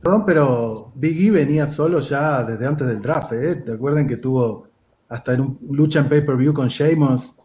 Perdón, 0.02 0.25
pero 0.26 0.92
Big 0.97 1.28
E 1.28 1.30
venía 1.30 1.66
solo 1.66 2.00
ya 2.00 2.42
desde 2.42 2.66
antes 2.66 2.87
del 2.87 3.00
draft, 3.00 3.32
¿eh? 3.35 3.56
¿Te 3.56 3.73
acuerdan 3.73 4.06
que 4.09 4.16
tuvo 4.16 4.66
hasta 5.09 5.35
en 5.35 5.42
un 5.42 5.59
lucha 5.71 6.00
en 6.00 6.09
pay-per-view 6.09 6.52
con 6.52 6.68
Sheamus? 6.68 7.37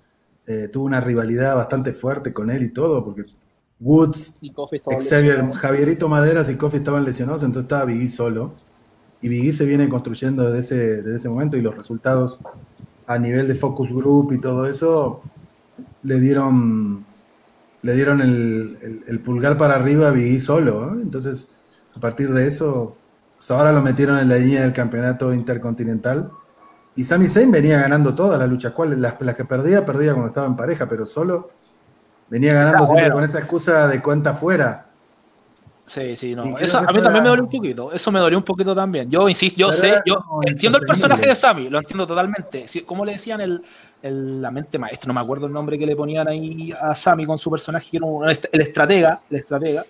eh, 0.49 0.69
tuvo 0.69 0.85
una 0.85 1.01
rivalidad 1.01 1.55
bastante 1.55 1.91
fuerte 1.91 2.31
con 2.31 2.49
él 2.49 2.63
y 2.63 2.69
todo, 2.69 3.03
porque 3.03 3.25
Woods, 3.81 4.37
Y 4.41 4.49
Xavier, 4.97 5.39
lesionado. 5.39 5.53
Javierito 5.53 6.07
Maderas 6.07 6.49
y 6.49 6.55
Kofi 6.55 6.77
estaban 6.77 7.03
lesionados, 7.03 7.43
entonces 7.43 7.65
estaba 7.65 7.83
Big 7.85 8.01
E 8.01 8.07
solo. 8.07 8.53
Y 9.21 9.27
Big 9.27 9.49
E 9.49 9.53
se 9.53 9.65
viene 9.65 9.89
construyendo 9.89 10.49
desde 10.49 10.59
ese, 10.59 10.95
desde 11.03 11.15
ese 11.17 11.29
momento 11.29 11.57
y 11.57 11.61
los 11.61 11.75
resultados 11.75 12.39
a 13.07 13.17
nivel 13.19 13.47
de 13.47 13.55
focus 13.55 13.91
group 13.91 14.31
y 14.33 14.39
todo 14.39 14.65
eso 14.67 15.21
le 16.03 16.19
dieron 16.19 17.05
le 17.83 17.93
dieron 17.95 18.21
el, 18.21 18.77
el- 18.81 19.03
el 19.07 19.19
pulgar 19.19 19.57
para 19.57 19.75
arriba 19.75 20.09
a 20.09 20.11
Big 20.11 20.35
E 20.37 20.39
solo. 20.39 20.93
¿eh? 20.95 20.99
Entonces, 21.03 21.49
a 21.97 21.99
partir 21.99 22.31
de 22.31 22.45
eso, 22.47 22.95
pues 23.37 23.49
ahora 23.51 23.71
lo 23.71 23.81
metieron 23.81 24.19
en 24.19 24.29
la 24.29 24.35
línea 24.35 24.61
del 24.61 24.73
campeonato 24.73 25.33
intercontinental. 25.33 26.29
Y 26.95 27.03
Sami 27.03 27.27
Zayn 27.27 27.51
venía 27.51 27.79
ganando 27.79 28.13
todas 28.13 28.39
las 28.39 28.47
luchas. 28.49 28.71
¿Cuáles? 28.73 28.99
Las, 28.99 29.15
las 29.19 29.35
que 29.35 29.45
perdía, 29.45 29.85
perdía 29.85 30.13
cuando 30.13 30.27
estaba 30.27 30.47
en 30.47 30.55
pareja, 30.55 30.87
pero 30.87 31.05
solo 31.05 31.49
venía 32.29 32.53
ganando 32.53 32.85
siempre 32.85 33.03
bueno. 33.05 33.15
con 33.15 33.23
esa 33.23 33.39
excusa 33.39 33.87
de 33.87 34.01
cuenta 34.01 34.33
fuera. 34.33 34.85
Sí, 35.85 36.17
sí, 36.17 36.35
no. 36.35 36.57
Eso, 36.57 36.79
a 36.79 36.91
mí 36.91 37.01
también 37.01 37.23
me 37.23 37.29
dolió 37.29 37.43
un 37.45 37.49
poquito. 37.49 37.91
Eso 37.93 38.11
me 38.11 38.19
dolió 38.19 38.37
un 38.37 38.43
poquito 38.43 38.75
también. 38.75 39.09
Yo 39.09 39.29
insisto, 39.29 39.57
yo 39.59 39.69
Pero 39.69 39.79
sé, 39.79 40.01
yo 40.05 40.17
como 40.21 40.41
entiendo 40.45 40.77
el 40.79 40.85
personaje 40.85 41.27
de 41.27 41.33
Sammy, 41.35 41.69
lo 41.69 41.79
entiendo 41.79 42.05
totalmente. 42.05 42.67
Sí, 42.67 42.81
¿Cómo 42.81 43.05
le 43.05 43.13
decían 43.13 43.39
el, 43.41 43.63
el- 44.01 44.41
la 44.41 44.51
mente 44.51 44.77
maestra? 44.77 45.07
No 45.07 45.13
me 45.13 45.21
acuerdo 45.21 45.45
el 45.47 45.53
nombre 45.53 45.79
que 45.79 45.85
le 45.85 45.95
ponían 45.95 46.27
ahí 46.27 46.73
a 46.79 46.93
Sammy 46.93 47.25
con 47.25 47.37
su 47.37 47.49
personaje, 47.49 47.89
que 47.89 47.97
era 47.97 48.05
un- 48.05 48.29
el 48.29 48.61
estratega, 48.61 49.21
el 49.29 49.37
estratega. 49.37 49.85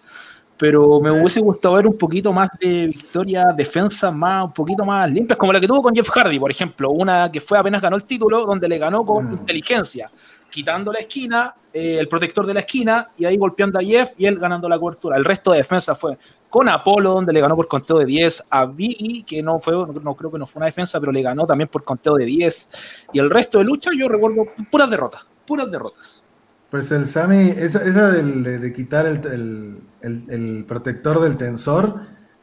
Pero 0.58 1.00
me 1.00 1.12
hubiese 1.12 1.40
gustado 1.40 1.76
ver 1.76 1.86
un 1.86 1.98
poquito 1.98 2.34
más 2.34 2.50
de 2.60 2.88
victoria, 2.88 3.46
defensa 3.56 4.10
más, 4.12 4.46
un 4.46 4.54
poquito 4.54 4.84
más 4.84 5.10
limpias, 5.12 5.38
como 5.38 5.54
la 5.54 5.60
que 5.60 5.68
tuvo 5.68 5.84
con 5.84 5.94
Jeff 5.94 6.10
Hardy, 6.10 6.40
por 6.40 6.50
ejemplo. 6.50 6.90
Una 6.90 7.32
que 7.32 7.40
fue 7.40 7.60
apenas 7.60 7.82
ganó 7.82 7.96
el 7.96 8.04
título, 8.06 8.46
donde 8.46 8.68
le 8.68 8.80
ganó 8.80 9.06
con 9.06 9.28
Mm. 9.28 9.32
inteligencia, 9.34 10.10
quitando 10.50 10.92
la 10.92 11.00
esquina, 11.00 11.54
eh, 11.72 11.98
el 12.00 12.08
protector 12.08 12.48
de 12.48 12.56
la 12.56 12.62
esquina, 12.62 13.08
y 13.18 13.26
ahí 13.26 13.38
golpeando 13.38 13.78
a 13.78 13.84
Jeff 13.84 14.12
y 14.18 14.26
él 14.26 14.40
ganando 14.40 14.68
la 14.68 14.80
cobertura. 14.80 15.16
El 15.16 15.26
resto 15.26 15.52
de 15.52 15.58
defensa 15.58 15.94
fue 15.94 16.18
con 16.50 16.68
Apolo, 16.70 17.12
donde 17.14 17.34
le 17.34 17.42
ganó 17.42 17.56
por 17.56 17.68
conteo 17.68 18.00
de 18.00 18.06
10 18.06 18.44
a 18.50 18.66
Biggie, 18.66 19.24
que 19.28 19.44
no 19.44 19.60
fue, 19.60 19.74
no 19.74 20.16
creo 20.16 20.32
que 20.32 20.40
no 20.40 20.48
fue 20.48 20.60
una 20.62 20.66
defensa, 20.68 21.00
pero 21.00 21.12
le 21.12 21.22
ganó 21.22 21.46
también 21.46 21.68
por 21.68 21.84
conteo 21.84 22.16
de 22.16 22.26
10. 22.26 22.68
Y 23.14 23.20
el 23.20 23.30
resto 23.30 23.60
de 23.60 23.66
lucha, 23.66 23.92
yo 23.96 24.08
recuerdo 24.10 24.46
puras 24.72 24.90
derrotas, 24.90 25.22
puras 25.46 25.70
derrotas. 25.70 26.24
Pues 26.72 26.92
el 26.92 27.06
Sami, 27.06 27.50
esa, 27.56 27.84
esa 27.84 28.10
del- 28.12 28.44
de, 28.44 28.58
de 28.58 28.74
quitar 28.74 29.06
el, 29.06 29.22
el- 29.32 29.78
el- 30.02 30.24
el 30.30 30.66
protector 30.68 31.20
del 31.22 31.38
tensor, 31.38 31.96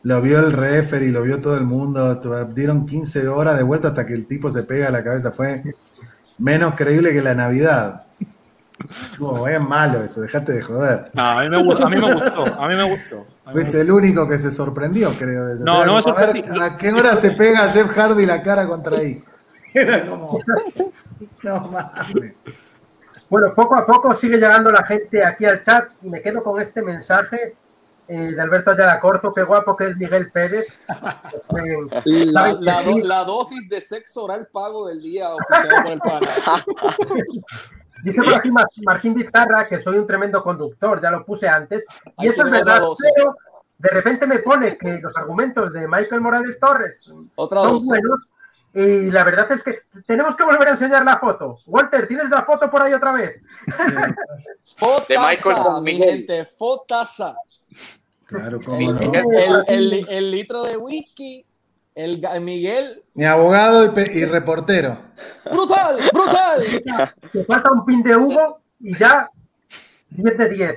lo 0.02 0.20
vio 0.20 0.38
el 0.38 0.52
referee, 0.52 1.10
lo 1.10 1.22
vio 1.22 1.40
todo 1.40 1.56
el 1.56 1.64
mundo, 1.64 2.20
dieron 2.54 2.84
15 2.86 3.26
horas 3.28 3.56
de 3.56 3.62
vuelta 3.62 3.88
hasta 3.88 4.04
que 4.06 4.14
el 4.14 4.26
tipo 4.26 4.50
se 4.50 4.62
pega 4.62 4.88
a 4.88 4.90
la 4.90 5.02
cabeza, 5.02 5.30
fue 5.30 5.62
menos 6.38 6.74
creíble 6.74 7.12
que 7.12 7.22
la 7.22 7.34
Navidad. 7.34 8.02
Estuvo 9.12 9.44
bien 9.44 9.66
malo 9.68 10.02
eso, 10.02 10.20
dejate 10.20 10.52
de 10.52 10.62
joder. 10.62 11.10
No, 11.14 11.22
a 11.22 11.42
mí 11.42 11.48
me, 11.48 11.56
gu- 11.58 11.80
a 11.84 11.88
mí 11.88 11.96
me 11.96 12.12
gustó, 12.12 12.44
a 12.60 12.68
mí 12.68 12.74
me 12.74 12.82
gustó. 12.90 13.26
Fuiste 13.52 13.80
el 13.80 13.90
único 13.90 14.26
que 14.26 14.38
se 14.38 14.50
sorprendió, 14.50 15.10
creo. 15.12 15.46
de. 15.46 15.64
No, 15.64 15.84
no 15.86 15.96
me 15.96 16.02
como, 16.02 16.16
a 16.16 16.20
ver, 16.20 16.26
sorprendí. 16.36 16.60
¿A 16.60 16.76
qué 16.76 16.92
hora 16.92 17.14
se 17.14 17.30
pega 17.30 17.68
Jeff 17.68 17.88
Hardy 17.96 18.26
la 18.26 18.42
cara 18.42 18.66
contra 18.66 18.98
ahí? 18.98 19.22
Era 19.74 20.04
como... 20.06 20.38
No 21.42 21.60
mames. 21.68 22.32
Bueno, 23.34 23.52
poco 23.52 23.74
a 23.74 23.84
poco 23.84 24.14
sigue 24.14 24.36
llegando 24.36 24.70
la 24.70 24.84
gente 24.86 25.24
aquí 25.24 25.44
al 25.44 25.60
chat 25.64 25.88
y 26.02 26.08
me 26.08 26.22
quedo 26.22 26.40
con 26.40 26.62
este 26.62 26.82
mensaje 26.82 27.56
eh, 28.06 28.30
de 28.30 28.40
Alberto 28.40 28.70
Ayala 28.70 29.00
Corzo, 29.00 29.34
qué 29.34 29.42
guapo 29.42 29.76
que 29.76 29.88
es 29.88 29.96
Miguel 29.96 30.30
Pérez. 30.30 30.68
Eh, 30.88 32.04
La, 32.30 32.42
¿sabes 32.42 32.60
la 32.60 32.82
do- 32.84 32.98
la 33.02 33.24
dosis 33.24 33.68
de 33.68 33.80
sexo 33.80 34.22
oral 34.26 34.46
pago 34.52 34.86
del 34.86 35.02
día 35.02 35.30
por 35.48 35.90
el. 35.90 36.00
Dice 38.04 38.22
por 38.22 38.34
aquí 38.34 38.52
Mar- 38.52 38.68
Martín 38.84 39.14
Vizcarra 39.14 39.66
que 39.66 39.82
soy 39.82 39.98
un 39.98 40.06
tremendo 40.06 40.40
conductor, 40.40 41.02
ya 41.02 41.10
lo 41.10 41.24
puse 41.24 41.48
antes, 41.48 41.84
y 42.18 42.26
Ahí 42.26 42.28
eso 42.28 42.44
es 42.44 42.52
verdad, 42.52 42.82
pero 43.16 43.34
de 43.78 43.88
repente 43.88 44.28
me 44.28 44.38
pone 44.38 44.78
que 44.78 45.00
los 45.00 45.16
argumentos 45.16 45.72
de 45.72 45.88
Michael 45.88 46.20
Morales 46.20 46.56
Torres 46.60 47.02
Otra 47.34 47.62
son 47.62 47.70
dosis. 47.72 47.88
buenos, 47.88 48.20
y 48.74 49.10
la 49.10 49.24
verdad 49.24 49.50
es 49.52 49.62
que 49.62 49.80
tenemos 50.06 50.34
que 50.36 50.44
volver 50.44 50.68
a 50.68 50.70
enseñar 50.72 51.04
la 51.04 51.18
foto. 51.18 51.58
Walter, 51.66 52.06
¿tienes 52.08 52.28
la 52.30 52.42
foto 52.44 52.70
por 52.70 52.82
ahí 52.82 52.92
otra 52.92 53.12
vez? 53.12 53.40
Fotaza, 54.76 55.06
De 55.08 55.18
Michael 55.18 55.82
mi 55.82 55.96
gente, 55.96 56.44
fotaza. 56.44 57.34
Claro, 58.26 58.58
cómo 58.64 58.78
El, 58.78 58.94
no. 59.12 59.32
el- 59.32 59.64
el- 59.68 60.06
el 60.08 60.30
litro 60.30 60.62
de 60.64 60.76
whisky, 60.76 61.44
el 61.94 62.20
Miguel, 62.40 63.04
Mi 63.14 63.24
abogado 63.26 63.84
y, 64.00 64.24
reportero. 64.24 64.98
brutal, 65.50 65.98
brutal. 66.12 66.62
Te 67.32 67.44
falta 67.44 67.70
un 67.70 67.84
pin 67.84 68.02
de 68.02 68.16
Hugo 68.16 68.60
y 68.80 68.96
ya 68.96 69.30
10 70.10 70.38
de 70.38 70.48
10. 70.48 70.74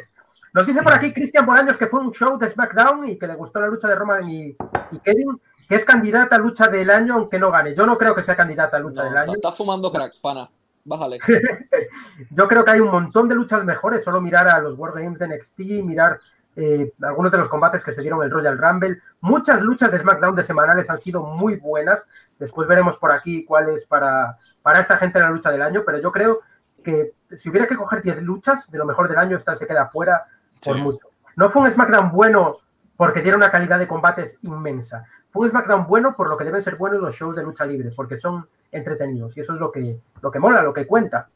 Nos 0.53 0.65
dice 0.67 0.81
por 0.83 0.93
aquí 0.93 1.13
Cristian 1.13 1.45
Bolaños 1.45 1.77
que 1.77 1.87
fue 1.87 1.99
un 2.01 2.11
show 2.11 2.37
de 2.37 2.49
SmackDown 2.51 3.07
y 3.07 3.17
que 3.17 3.27
le 3.27 3.35
gustó 3.35 3.59
la 3.59 3.67
lucha 3.67 3.87
de 3.87 3.95
Roman 3.95 4.29
y, 4.29 4.55
y 4.91 4.99
Kevin, 5.03 5.39
que 5.67 5.75
es 5.75 5.85
candidata 5.85 6.35
a 6.35 6.39
lucha 6.39 6.67
del 6.67 6.89
año 6.89 7.15
aunque 7.15 7.39
no 7.39 7.51
gane. 7.51 7.75
Yo 7.75 7.85
no 7.85 7.97
creo 7.97 8.15
que 8.15 8.23
sea 8.23 8.35
candidata 8.35 8.77
a 8.77 8.79
lucha 8.79 9.03
No, 9.03 9.09
del 9.09 9.17
año. 9.17 9.33
Estás 9.33 9.55
fumando 9.57 9.91
crack, 9.91 10.13
pana. 10.21 10.49
Bájale. 10.85 11.19
Yo 12.31 12.47
creo 12.47 12.63
que 12.63 12.71
hay 12.71 12.79
un 12.79 12.89
montón 12.91 13.27
de 13.27 13.35
luchas 13.35 13.63
mejores, 13.63 14.03
solo 14.03 14.21
mirar 14.21 14.47
a 14.47 14.59
los 14.59 14.77
World 14.77 14.95
Games 15.03 15.19
de 15.19 15.27
NXT, 15.27 15.59
mirar 15.85 16.19
eh, 16.55 16.93
algunos 17.03 17.31
de 17.31 17.37
los 17.37 17.49
combates 17.49 17.83
que 17.83 17.91
se 17.91 18.01
dieron 18.01 18.19
en 18.19 18.25
el 18.25 18.31
Royal 18.31 18.57
Rumble. 18.57 19.01
Muchas 19.21 19.61
luchas 19.61 19.91
de 19.91 19.99
SmackDown 19.99 20.35
de 20.35 20.43
semanales 20.43 20.89
han 20.89 20.99
sido 21.01 21.23
muy 21.23 21.57
buenas. 21.57 22.05
Después 22.39 22.67
veremos 22.67 22.97
por 22.97 23.11
aquí 23.11 23.43
cuál 23.45 23.69
es 23.69 23.85
para, 23.85 24.37
para 24.61 24.79
esta 24.79 24.97
gente 24.97 25.19
la 25.19 25.29
lucha 25.29 25.51
del 25.51 25.61
año, 25.61 25.83
pero 25.85 25.99
yo 25.99 26.11
creo 26.11 26.39
que 26.83 27.13
si 27.35 27.49
hubiera 27.49 27.67
que 27.67 27.75
coger 27.75 28.01
10 28.01 28.21
luchas 28.23 28.71
de 28.71 28.77
lo 28.77 28.85
mejor 28.85 29.09
del 29.09 29.17
año, 29.17 29.35
esta 29.35 29.55
se 29.55 29.67
queda 29.67 29.87
fuera 29.87 30.25
por 30.63 30.75
Sí. 30.77 30.81
mucho. 30.81 31.07
No 31.35 31.49
fue 31.49 31.63
un 31.63 31.69
SmackDown 31.71 32.11
bueno 32.11 32.57
porque 32.95 33.21
diera 33.21 33.37
una 33.37 33.51
calidad 33.51 33.77
de 33.77 33.87
combates 33.87 34.37
inmensa. 34.41 35.05
Fue 35.29 35.45
un 35.45 35.49
SmackDown 35.49 35.87
bueno 35.87 36.15
por 36.15 36.29
lo 36.29 36.37
que 36.37 36.45
deben 36.45 36.61
ser 36.61 36.75
buenos 36.75 37.01
los 37.01 37.15
shows 37.15 37.35
de 37.35 37.43
lucha 37.43 37.65
libre, 37.65 37.91
porque 37.95 38.17
son 38.17 38.47
entretenidos 38.71 39.35
y 39.37 39.41
eso 39.41 39.53
es 39.53 39.59
lo 39.59 39.71
que, 39.71 39.99
lo 40.21 40.31
que 40.31 40.39
mola, 40.39 40.61
lo 40.63 40.73
que 40.73 40.87
cuenta. 40.87 41.29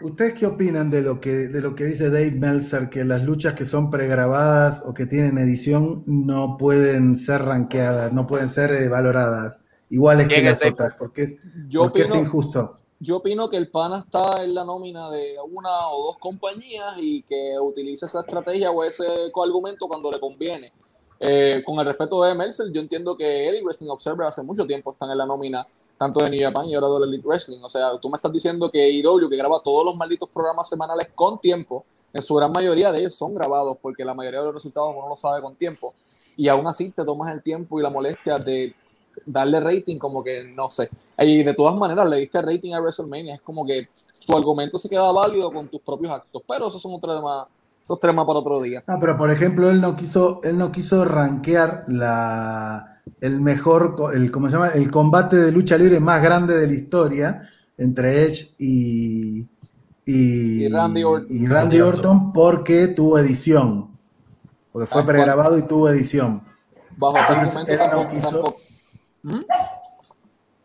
¿Ustedes 0.00 0.34
qué 0.34 0.46
opinan 0.46 0.90
de 0.90 1.02
lo 1.02 1.20
que, 1.20 1.48
de 1.48 1.60
lo 1.60 1.74
que 1.74 1.84
dice 1.84 2.08
Dave 2.08 2.30
Meltzer, 2.30 2.88
que 2.88 3.04
las 3.04 3.24
luchas 3.24 3.54
que 3.54 3.64
son 3.64 3.90
pregrabadas 3.90 4.82
o 4.86 4.94
que 4.94 5.06
tienen 5.06 5.38
edición 5.38 6.04
no 6.06 6.56
pueden 6.56 7.16
ser 7.16 7.42
rankeadas, 7.42 8.12
no 8.12 8.26
pueden 8.26 8.48
ser 8.48 8.72
eh, 8.72 8.88
valoradas 8.88 9.64
iguales 9.90 10.28
que 10.28 10.34
¿Quién 10.34 10.46
es 10.46 10.62
las 10.62 10.64
otras? 10.64 10.94
Porque 10.94 11.22
es, 11.24 11.36
Yo 11.68 11.82
porque 11.82 12.02
es 12.02 12.10
opino, 12.10 12.22
injusto. 12.24 12.78
yo 13.00 13.16
opino 13.16 13.48
que 13.48 13.56
el 13.56 13.70
pana 13.70 13.98
está 13.98 14.44
en 14.44 14.54
la 14.54 14.64
nómina 14.64 15.10
de 15.10 15.34
una 15.50 15.88
o 15.88 16.06
dos 16.06 16.18
compañías 16.18 16.94
y 16.98 17.22
que 17.22 17.54
utiliza 17.60 18.06
esa 18.06 18.20
estrategia 18.20 18.70
o 18.70 18.84
ese 18.84 19.06
argumento 19.44 19.88
cuando 19.88 20.10
le 20.12 20.20
conviene. 20.20 20.72
Eh, 21.20 21.62
con 21.64 21.78
el 21.78 21.86
respeto 21.86 22.22
de 22.22 22.34
Mercer, 22.34 22.70
yo 22.72 22.80
entiendo 22.80 23.16
que 23.16 23.48
él 23.48 23.56
y 23.56 23.62
Wrestling 23.62 23.88
Observer 23.88 24.26
hace 24.26 24.42
mucho 24.42 24.66
tiempo 24.66 24.92
están 24.92 25.10
en 25.10 25.18
la 25.18 25.26
nómina 25.26 25.66
tanto 25.98 26.22
de 26.22 26.30
New 26.30 26.40
Japan 26.40 26.68
y 26.68 26.74
ahora 26.74 26.88
de 26.88 27.06
Elite 27.06 27.26
Wrestling. 27.26 27.58
O 27.62 27.68
sea, 27.68 27.98
tú 27.98 28.08
me 28.08 28.16
estás 28.16 28.32
diciendo 28.32 28.70
que 28.70 28.88
IW, 28.90 29.28
que 29.28 29.36
graba 29.36 29.60
todos 29.62 29.84
los 29.84 29.96
malditos 29.96 30.28
programas 30.28 30.68
semanales 30.68 31.08
con 31.14 31.40
tiempo, 31.40 31.84
en 32.12 32.22
su 32.22 32.34
gran 32.34 32.52
mayoría 32.52 32.92
de 32.92 33.00
ellos 33.00 33.14
son 33.14 33.34
grabados 33.34 33.76
porque 33.82 34.04
la 34.04 34.14
mayoría 34.14 34.40
de 34.40 34.46
los 34.46 34.54
resultados 34.54 34.94
uno 34.96 35.08
lo 35.08 35.16
sabe 35.16 35.42
con 35.42 35.54
tiempo. 35.56 35.92
Y 36.36 36.48
aún 36.48 36.66
así 36.68 36.90
te 36.90 37.04
tomas 37.04 37.32
el 37.32 37.42
tiempo 37.42 37.78
y 37.78 37.82
la 37.82 37.90
molestia 37.90 38.38
de 38.38 38.74
darle 39.26 39.60
rating, 39.60 39.98
como 39.98 40.22
que 40.22 40.44
no 40.44 40.70
sé. 40.70 40.88
Y 41.18 41.42
de 41.42 41.52
todas 41.52 41.76
maneras, 41.76 42.08
le 42.08 42.18
diste 42.18 42.40
rating 42.40 42.72
a 42.72 42.80
WrestleMania. 42.80 43.34
Es 43.34 43.40
como 43.40 43.66
que 43.66 43.88
tu 44.24 44.36
argumento 44.36 44.78
se 44.78 44.88
queda 44.88 45.10
válido 45.10 45.52
con 45.52 45.68
tus 45.68 45.80
propios 45.80 46.12
actos. 46.12 46.42
Pero 46.46 46.68
esos 46.68 46.80
son 46.80 46.94
otros 46.94 47.16
temas, 47.16 47.48
esos 47.88 47.98
temas 48.00 48.26
para 48.26 48.38
otro 48.40 48.60
día. 48.60 48.84
No, 48.86 49.00
pero 49.00 49.16
por 49.16 49.30
ejemplo, 49.30 49.70
él 49.70 49.80
no 49.80 49.96
quiso, 49.96 50.40
él 50.44 50.58
no 50.58 50.70
quiso 50.70 51.06
rankear 51.06 51.84
la, 51.88 53.00
el 53.22 53.40
mejor, 53.40 53.94
el, 54.12 54.30
¿cómo 54.30 54.48
se 54.48 54.52
llama? 54.54 54.68
El 54.68 54.90
combate 54.90 55.36
de 55.36 55.50
lucha 55.52 55.78
libre 55.78 55.98
más 55.98 56.22
grande 56.22 56.54
de 56.54 56.66
la 56.66 56.72
historia 56.74 57.42
entre 57.78 58.24
Edge 58.26 58.54
y, 58.58 59.40
y, 60.04 60.64
Y 60.64 60.68
Randy 60.68 61.02
Orton. 61.04 61.26
y 61.30 61.46
Randy 61.46 61.80
Orton 61.80 62.32
porque 62.34 62.88
tuvo 62.88 63.18
edición. 63.18 63.88
Porque 64.70 64.86
fue 64.86 65.00
Ah, 65.02 65.06
pregrabado 65.06 65.56
y 65.56 65.62
tuvo 65.62 65.88
edición. 65.88 66.42
Bajo 66.96 67.16
ese 67.16 67.32
Entonces, 67.32 67.56
argumento 67.56 67.72
él 67.72 67.78
no 67.78 67.84
tampoco, 67.90 68.10
quiso- 68.14 68.30
tampoco- 68.42 68.58
¿Mm? 69.22 69.40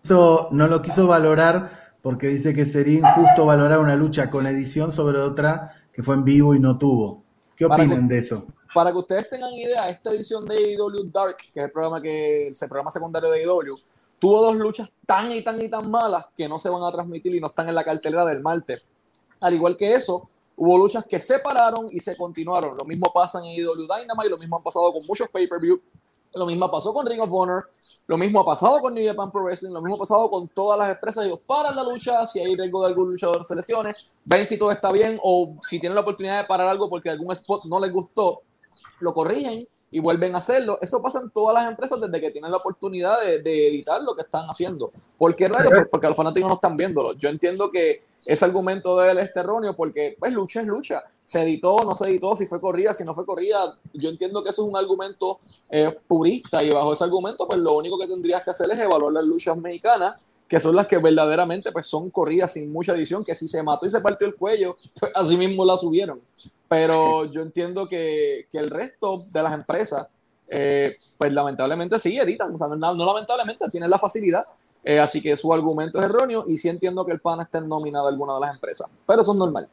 Eso 0.04 0.50
no 0.52 0.68
lo 0.68 0.82
quiso 0.82 1.08
valorar 1.08 1.94
porque 2.02 2.28
dice 2.28 2.54
que 2.54 2.66
sería 2.66 3.00
injusto 3.00 3.46
valorar 3.46 3.80
una 3.80 3.96
lucha 3.96 4.30
con 4.30 4.46
edición 4.46 4.92
sobre 4.92 5.20
otra 5.20 5.72
que 5.94 6.04
fue 6.04 6.16
en 6.16 6.24
vivo 6.24 6.54
y 6.56 6.60
no 6.60 6.78
tuvo. 6.78 7.24
¿Qué 7.56 7.66
opinan 7.66 8.08
que- 8.08 8.14
de 8.16 8.20
eso? 8.20 8.46
Para 8.74 8.92
que 8.92 8.98
ustedes 8.98 9.30
tengan 9.30 9.54
idea, 9.54 9.88
esta 9.90 10.10
edición 10.10 10.46
de 10.46 10.56
AEW 10.56 11.04
Dark, 11.12 11.38
que 11.54 11.60
es 11.60 11.66
el 11.66 11.72
programa 11.72 12.02
que 12.02 12.48
el 12.48 12.56
programa 12.68 12.90
secundario 12.90 13.30
de 13.30 13.44
AEW, 13.44 13.78
tuvo 14.18 14.42
dos 14.42 14.56
luchas 14.56 14.92
tan 15.06 15.32
y 15.32 15.42
tan 15.44 15.62
y 15.62 15.70
tan 15.70 15.92
malas 15.92 16.28
que 16.36 16.50
no 16.50 16.58
se 16.58 16.70
van 16.70 16.82
a 16.84 16.92
transmitir 16.92 17.36
y 17.36 17.40
no 17.40 17.48
están 17.48 17.70
en 17.70 17.76
la 17.76 17.84
cartelera 17.84 18.26
del 18.26 18.42
martes. 18.42 18.82
Al 19.42 19.54
igual 19.54 19.78
que 19.78 19.94
eso, 19.94 20.28
hubo 20.56 20.78
luchas 20.78 21.06
que 21.06 21.20
se 21.20 21.38
pararon 21.40 21.88
y 21.92 22.00
se 22.00 22.18
continuaron. 22.18 22.76
Lo 22.78 22.86
mismo 22.86 23.12
pasa 23.14 23.40
en 23.40 23.46
AEW 23.46 23.82
Dynamite, 23.82 24.30
lo 24.30 24.38
mismo 24.38 24.58
han 24.58 24.64
pasado 24.64 24.92
con 24.92 25.06
muchos 25.06 25.30
pay-per-view 25.30 25.80
Lo 26.36 26.48
mismo 26.48 26.72
pasó 26.72 26.92
con 26.96 27.06
Ring 27.06 27.22
of 27.22 27.32
Honor, 27.32 27.70
lo 28.06 28.18
mismo 28.18 28.42
ha 28.42 28.46
pasado 28.46 28.80
con 28.80 28.94
New 28.94 29.06
Japan 29.06 29.32
Pro 29.32 29.44
Wrestling, 29.44 29.72
lo 29.72 29.82
mismo 29.82 29.96
ha 29.96 30.00
pasado 30.00 30.30
con 30.30 30.48
todas 30.50 30.78
las 30.78 30.92
empresas. 30.92 31.26
Ellos 31.26 31.40
paran 31.46 31.76
la 31.76 31.84
lucha, 31.84 32.26
si 32.28 32.40
hay 32.40 32.56
riesgo 32.56 32.82
de 32.82 32.88
algún 32.88 33.12
luchador 33.12 33.44
se 33.44 33.56
lesione, 33.56 33.94
ven 34.26 34.46
si 34.46 34.58
todo 34.58 34.72
está 34.72 34.92
bien 34.92 35.20
o 35.24 35.56
si 35.64 35.80
tienen 35.80 35.96
la 35.96 36.02
oportunidad 36.02 36.42
de 36.42 36.48
parar 36.48 36.68
algo 36.68 36.90
porque 36.90 37.10
algún 37.10 37.32
spot 37.32 37.66
no 37.66 37.80
les 37.80 37.92
gustó, 37.92 38.42
lo 39.00 39.14
corrigen 39.14 39.68
y 39.90 40.00
vuelven 40.00 40.36
a 40.36 40.40
hacerlo. 40.40 40.80
Eso 40.82 41.02
pasa 41.02 41.20
en 41.22 41.30
todas 41.30 41.54
las 41.54 41.70
empresas 41.70 42.02
desde 42.02 42.20
que 42.20 42.32
tienen 42.32 42.52
la 42.52 42.58
oportunidad 42.58 43.22
de, 43.22 43.42
de 43.42 43.68
editar 43.70 44.02
lo 44.02 44.16
que 44.16 44.24
están 44.24 44.48
haciendo. 44.48 44.92
¿Por 45.18 45.36
qué 45.36 45.48
raro? 45.48 45.70
Porque 45.90 46.08
los 46.08 46.18
fanáticos 46.18 46.50
no 46.50 46.56
están 46.56 46.76
viéndolo. 46.76 47.14
Yo 47.14 47.30
entiendo 47.30 47.72
que 47.72 48.02
ese 48.26 48.46
argumento 48.46 48.98
de 48.98 49.12
él 49.12 49.18
es 49.20 49.32
erróneo 49.36 49.76
porque 49.76 50.16
pues 50.20 50.32
lucha 50.34 50.62
es 50.62 50.68
lucha. 50.68 51.04
Se 51.24 51.42
editó, 51.42 51.84
no 51.84 51.96
se 51.96 52.10
editó, 52.10 52.36
si 52.36 52.46
fue 52.46 52.62
corrida, 52.62 52.94
si 52.94 53.04
no 53.04 53.14
fue 53.14 53.26
corrida. 53.26 53.78
Yo 53.94 54.10
entiendo 54.10 54.44
que 54.44 54.50
eso 54.50 54.64
es 54.64 54.70
un 54.70 54.78
argumento 54.78 55.40
eh, 55.70 55.96
purista 56.08 56.64
y 56.64 56.70
bajo 56.70 56.94
ese 56.94 57.04
argumento 57.04 57.48
pues 57.48 57.60
lo 57.60 57.76
único 57.78 57.98
que 57.98 58.08
tendrías 58.08 58.44
que 58.44 58.52
hacer 58.52 58.70
es 58.72 58.80
evaluar 58.80 59.14
las 59.14 59.24
luchas 59.24 59.58
mexicanas 59.58 60.16
que 60.48 60.60
son 60.60 60.76
las 60.76 60.86
que 60.86 60.98
verdaderamente 60.98 61.72
pues 61.72 61.88
son 61.88 62.12
corridas 62.12 62.54
sin 62.54 62.72
mucha 62.72 62.94
edición, 62.94 63.26
que 63.26 63.34
si 63.34 63.48
se 63.48 63.64
mató 63.64 63.88
y 63.88 63.90
se 63.90 64.02
partió 64.02 64.28
el 64.28 64.36
cuello, 64.36 64.76
pues 65.00 65.12
así 65.16 65.36
mismo 65.36 65.66
la 65.66 65.78
subieron 65.78 66.22
pero 66.74 67.26
yo 67.26 67.44
entiendo 67.44 67.88
que, 67.88 68.48
que 68.52 68.58
el 68.58 68.68
resto 68.68 69.28
de 69.30 69.44
las 69.44 69.54
empresas, 69.54 70.08
eh, 70.48 70.98
pues 71.20 71.32
lamentablemente 71.32 72.00
sí 72.00 72.18
editan, 72.18 72.52
o 72.52 72.58
sea, 72.58 72.68
no, 72.68 72.96
no 72.96 73.06
lamentablemente, 73.06 73.70
tienen 73.70 73.92
la 73.92 74.00
facilidad, 74.00 74.44
eh, 74.84 75.00
así 75.00 75.22
que 75.22 75.36
su 75.36 75.54
argumento 75.54 76.00
es 76.00 76.06
erróneo 76.06 76.46
y 76.48 76.58
sí 76.58 76.70
entiendo 76.70 77.06
que 77.06 77.12
el 77.12 77.20
PAN 77.20 77.42
esté 77.42 77.62
nominado 77.62 78.08
a 78.08 78.10
alguna 78.10 78.36
de 78.36 78.42
las 78.42 78.54
empresas, 78.56 78.88
pero 79.08 79.22
eso 79.22 79.32
es 79.32 79.38
normal. 79.38 79.68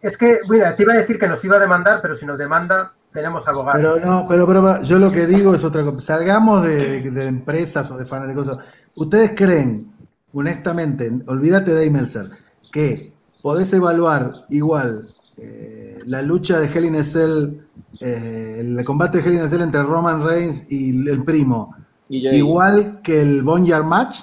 Es 0.00 0.18
que, 0.18 0.40
mira, 0.48 0.76
te 0.76 0.82
iba 0.82 0.92
a 0.92 0.98
decir 0.98 1.18
que 1.18 1.26
nos 1.26 1.42
iba 1.44 1.56
a 1.56 1.60
demandar, 1.60 2.02
pero 2.02 2.14
si 2.14 2.26
nos 2.26 2.36
demanda, 2.36 2.92
tenemos 3.10 3.48
abogado. 3.48 3.78
Pero 3.78 4.04
no, 4.04 4.26
pero, 4.28 4.46
pero, 4.46 4.82
yo 4.82 4.98
lo 4.98 5.10
que 5.10 5.26
digo 5.26 5.54
es 5.54 5.64
otra 5.64 5.82
cosa. 5.82 5.98
Salgamos 6.00 6.62
de, 6.62 7.10
de 7.10 7.26
empresas 7.26 7.90
o 7.90 7.96
de 7.96 8.04
fans 8.04 8.28
de 8.28 8.34
cosas. 8.34 8.58
¿Ustedes 8.96 9.32
creen, 9.34 9.90
honestamente, 10.34 11.10
olvídate 11.26 11.74
de 11.74 11.90
Meltzer, 11.90 12.30
que 12.70 13.14
podés 13.40 13.72
evaluar 13.72 14.46
igual 14.50 15.08
eh, 15.36 16.00
la 16.04 16.22
lucha 16.22 16.60
de 16.60 16.66
Hell 16.66 16.84
in 16.84 16.96
a 16.96 17.04
Cell, 17.04 17.60
eh, 18.00 18.56
el 18.60 18.84
combate 18.84 19.18
de 19.18 19.24
Hell 19.28 19.34
in 19.34 19.40
a 19.40 19.48
Cell 19.48 19.62
entre 19.62 19.82
Roman 19.82 20.22
Reigns 20.22 20.64
y 20.68 21.08
el 21.08 21.24
primo, 21.24 21.74
igual 22.08 23.00
que 23.02 23.20
el 23.20 23.42
Boneyard 23.42 23.84
Match, 23.84 24.20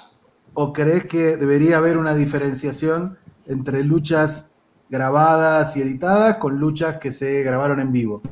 o 0.54 0.72
crees 0.72 1.06
que 1.06 1.36
debería 1.36 1.78
haber 1.78 1.96
una 1.96 2.14
diferenciación 2.14 3.18
entre 3.46 3.84
luchas 3.84 4.46
grabadas 4.88 5.76
y 5.76 5.80
editadas 5.80 6.36
con 6.36 6.58
luchas 6.58 6.98
que 6.98 7.12
se 7.12 7.42
grabaron 7.42 7.80
en 7.80 7.92
vivo? 7.92 8.22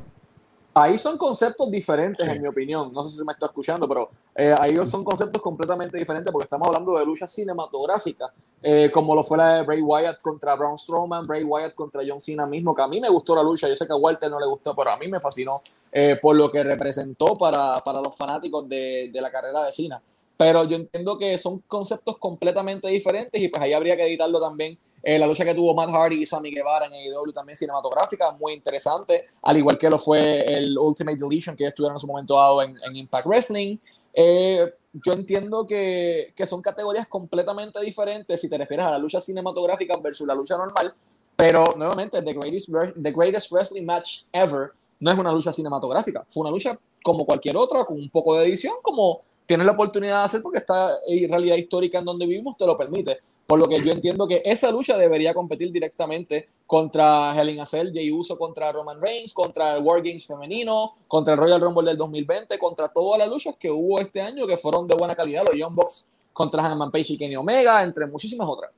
ahí 0.75 0.99
son 0.99 1.17
conceptos 1.17 1.71
diferentes, 1.71 2.27
en 2.27 2.41
mi 2.41 2.49
opinión. 2.49 2.93
No 2.93 3.05
sé 3.05 3.19
si 3.19 3.25
me 3.25 3.33
está 3.33 3.47
escuchando, 3.47 3.89
pero 3.89 4.11
eh, 4.35 4.55
ahí 4.59 4.75
son 4.87 5.05
conceptos 5.05 5.43
completamente 5.43 5.99
diferentes 5.99 6.33
porque 6.33 6.45
estamos 6.45 6.69
hablando 6.69 6.99
de 6.99 7.05
luchas 7.05 7.33
cinematográficas, 7.33 8.31
eh, 8.63 8.91
como 8.93 9.15
lo 9.15 9.23
fue 9.23 9.39
la 9.39 9.57
de 9.57 9.63
Bray 9.63 9.81
Wyatt 9.81 10.21
contra 10.21 10.55
Braun 10.55 10.79
Strowman, 10.79 11.27
Bray 11.27 11.45
Wyatt 11.45 11.75
contra 11.75 12.03
John 12.07 12.21
Cena 12.21 12.47
mismo, 12.47 12.75
que 12.75 12.83
a 12.83 12.89
mí 12.89 13.01
me 13.01 13.09
gustó 13.09 13.35
la 13.35 13.43
lucha. 13.43 13.69
Yo 13.69 13.77
sé 13.77 13.87
que 13.87 13.93
a 13.93 13.97
Walter 13.97 14.31
no 14.31 14.41
le 14.41 14.47
gustó, 14.47 14.75
pero 14.75 14.91
a 14.91 14.97
mí 14.97 15.09
me 15.09 15.21
fascinó 15.21 15.63
eh, 15.93 16.19
por 16.21 16.37
lo 16.37 16.51
que 16.51 16.63
representó 16.63 17.37
para, 17.37 17.83
para 17.85 18.01
los 18.01 18.17
fanáticos 18.17 18.69
de, 18.69 19.11
de 19.13 19.21
la 19.21 19.31
carrera 19.31 19.65
de 19.65 19.73
Cena. 19.73 20.01
Pero 20.41 20.65
yo 20.65 20.77
entiendo 20.77 21.19
que 21.19 21.37
son 21.37 21.59
conceptos 21.69 22.17
completamente 22.17 22.89
diferentes 22.89 23.39
y 23.43 23.49
pues 23.49 23.63
ahí 23.63 23.75
habría 23.75 23.95
que 23.95 24.07
editarlo 24.07 24.41
también 24.41 24.79
eh, 25.03 25.19
la 25.19 25.27
lucha 25.27 25.45
que 25.45 25.55
tuvo 25.55 25.75
Matt 25.75 25.91
Hardy 25.91 26.23
y 26.23 26.25
Sammy 26.25 26.51
Guevara 26.51 26.87
en 26.87 26.95
AEW 26.95 27.31
también 27.31 27.59
cinematográfica, 27.59 28.31
muy 28.33 28.55
interesante, 28.55 29.27
al 29.43 29.59
igual 29.59 29.77
que 29.77 29.91
lo 29.91 29.99
fue 29.99 30.39
el 30.39 30.79
Ultimate 30.79 31.19
Deletion 31.19 31.55
que 31.55 31.67
estuvieron 31.67 31.97
en 31.97 32.01
su 32.01 32.07
momento 32.07 32.37
dado 32.37 32.63
en, 32.63 32.75
Impact 32.97 33.27
Wrestling. 33.27 33.77
Eh, 34.15 34.73
yo 34.95 35.13
entiendo 35.13 35.67
que, 35.67 36.33
que, 36.35 36.47
son 36.47 36.63
categorías 36.63 37.07
completamente 37.07 37.79
diferentes 37.83 38.41
si 38.41 38.49
te 38.49 38.57
refieres 38.57 38.87
a 38.87 38.93
la 38.93 38.99
lucha 38.99 39.21
cinematográfica 39.21 39.93
versus 40.03 40.27
la 40.27 40.35
lucha 40.35 40.57
normal, 40.57 40.95
pero 41.37 41.67
nuevamente, 41.77 42.23
The 42.23 42.33
Greatest, 42.33 42.71
the 43.03 43.13
greatest 43.13 43.53
Wrestling 43.53 43.85
Match 43.85 44.23
Ever 44.33 44.71
no 45.01 45.11
es 45.11 45.19
una 45.19 45.33
lucha 45.33 45.53
cinematográfica, 45.53 46.25
fue 46.31 46.43
una 46.43 46.51
lucha 46.51 46.79
como 47.03 47.27
cualquier 47.27 47.59
otra, 47.59 47.85
con 47.85 47.99
un 47.99 48.09
poco 48.09 48.37
de 48.37 48.47
edición, 48.47 48.75
como 48.83 49.23
tienes 49.51 49.67
la 49.67 49.73
oportunidad 49.73 50.19
de 50.19 50.25
hacer 50.27 50.43
porque 50.43 50.59
esta 50.59 50.97
realidad 51.29 51.57
histórica 51.57 51.99
en 51.99 52.05
donde 52.05 52.25
vivimos 52.25 52.57
te 52.57 52.65
lo 52.65 52.79
permite. 52.79 53.19
Por 53.49 53.59
lo 53.59 53.69
que 53.69 53.83
yo 53.83 53.91
entiendo 53.91 54.29
que 54.29 54.43
esa 54.45 54.71
lucha 54.71 54.97
debería 54.97 55.35
competir 55.35 55.73
directamente 55.73 56.49
contra 56.69 57.35
Helen 57.35 57.59
Acel, 57.59 57.91
Jay 57.93 58.13
Uso 58.13 58.39
contra 58.39 58.71
Roman 58.71 59.01
Reigns, 59.01 59.35
contra 59.35 59.75
el 59.75 59.83
War 59.83 60.03
Games 60.05 60.25
femenino, 60.25 60.93
contra 61.09 61.35
el 61.35 61.41
Royal 61.41 61.61
Rumble 61.61 61.85
del 61.85 61.97
2020, 61.97 62.57
contra 62.61 62.87
todas 62.91 63.19
las 63.19 63.29
luchas 63.29 63.57
que 63.59 63.73
hubo 63.73 63.99
este 63.99 64.21
año 64.21 64.47
que 64.47 64.57
fueron 64.57 64.87
de 64.87 64.95
buena 64.95 65.17
calidad, 65.17 65.43
los 65.45 65.57
Young 65.57 65.75
Bucks 65.75 66.13
contra 66.33 66.63
Hangman 66.63 66.93
Page 66.93 67.15
y 67.15 67.19
Kenny 67.19 67.35
Omega, 67.35 67.83
entre 67.83 68.07
muchísimas 68.07 68.47
otras. 68.47 68.71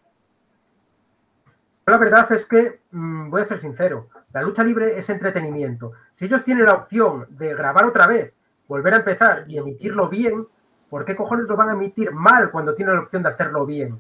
La 1.85 1.99
verdad 1.99 2.33
es 2.33 2.47
que, 2.47 2.81
mm, 2.93 3.29
voy 3.29 3.43
a 3.43 3.45
ser 3.45 3.61
sincero, 3.61 4.09
la 4.33 4.41
lucha 4.41 4.65
libre 4.65 4.99
es 4.99 5.11
entretenimiento. 5.11 5.93
Si 6.15 6.25
ellos 6.25 6.43
tienen 6.45 6.65
la 6.65 6.77
opción 6.77 7.27
de 7.29 7.55
grabar 7.55 7.85
otra 7.85 8.07
vez, 8.07 8.33
volver 8.67 8.95
a 8.95 8.99
empezar 8.99 9.45
y 9.49 9.59
emitirlo 9.59 10.09
bien, 10.09 10.47
¿por 10.93 11.07
qué 11.07 11.17
cojones 11.17 11.47
lo 11.49 11.57
van 11.57 11.71
a 11.71 11.73
emitir 11.73 12.13
mal 12.13 12.51
cuando 12.51 12.75
tienen 12.75 12.97
la 12.97 13.01
opción 13.01 13.23
de 13.23 13.31
hacerlo 13.31 13.65
bien? 13.65 13.99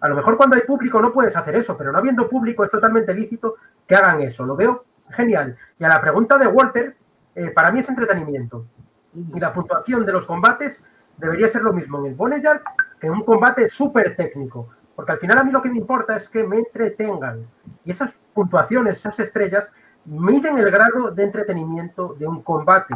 A 0.00 0.08
lo 0.08 0.16
mejor 0.16 0.38
cuando 0.38 0.56
hay 0.56 0.62
público 0.62 0.98
no 0.98 1.12
puedes 1.12 1.36
hacer 1.36 1.54
eso, 1.56 1.76
pero 1.76 1.92
no 1.92 1.98
habiendo 1.98 2.26
público 2.26 2.64
es 2.64 2.70
totalmente 2.70 3.12
lícito 3.12 3.56
que 3.86 3.94
hagan 3.94 4.22
eso. 4.22 4.46
Lo 4.46 4.56
veo 4.56 4.86
genial. 5.10 5.58
Y 5.78 5.84
a 5.84 5.88
la 5.88 6.00
pregunta 6.00 6.38
de 6.38 6.46
Walter, 6.46 6.96
eh, 7.34 7.50
para 7.50 7.70
mí 7.70 7.80
es 7.80 7.88
entretenimiento. 7.90 8.64
Y 9.14 9.38
la 9.38 9.52
puntuación 9.52 10.06
de 10.06 10.12
los 10.12 10.24
combates 10.24 10.82
debería 11.18 11.50
ser 11.50 11.60
lo 11.60 11.74
mismo 11.74 11.98
en 11.98 12.06
el 12.06 12.14
Boneyard 12.14 12.62
que 12.98 13.08
en 13.08 13.12
un 13.12 13.24
combate 13.24 13.68
súper 13.68 14.16
técnico. 14.16 14.70
Porque 14.96 15.12
al 15.12 15.18
final 15.18 15.36
a 15.36 15.44
mí 15.44 15.52
lo 15.52 15.60
que 15.60 15.68
me 15.68 15.76
importa 15.76 16.16
es 16.16 16.30
que 16.30 16.44
me 16.44 16.56
entretengan. 16.56 17.46
Y 17.84 17.90
esas 17.90 18.10
puntuaciones, 18.32 18.96
esas 18.96 19.20
estrellas, 19.20 19.68
miden 20.06 20.56
el 20.56 20.70
grado 20.70 21.10
de 21.10 21.24
entretenimiento 21.24 22.16
de 22.18 22.26
un 22.26 22.40
combate. 22.42 22.94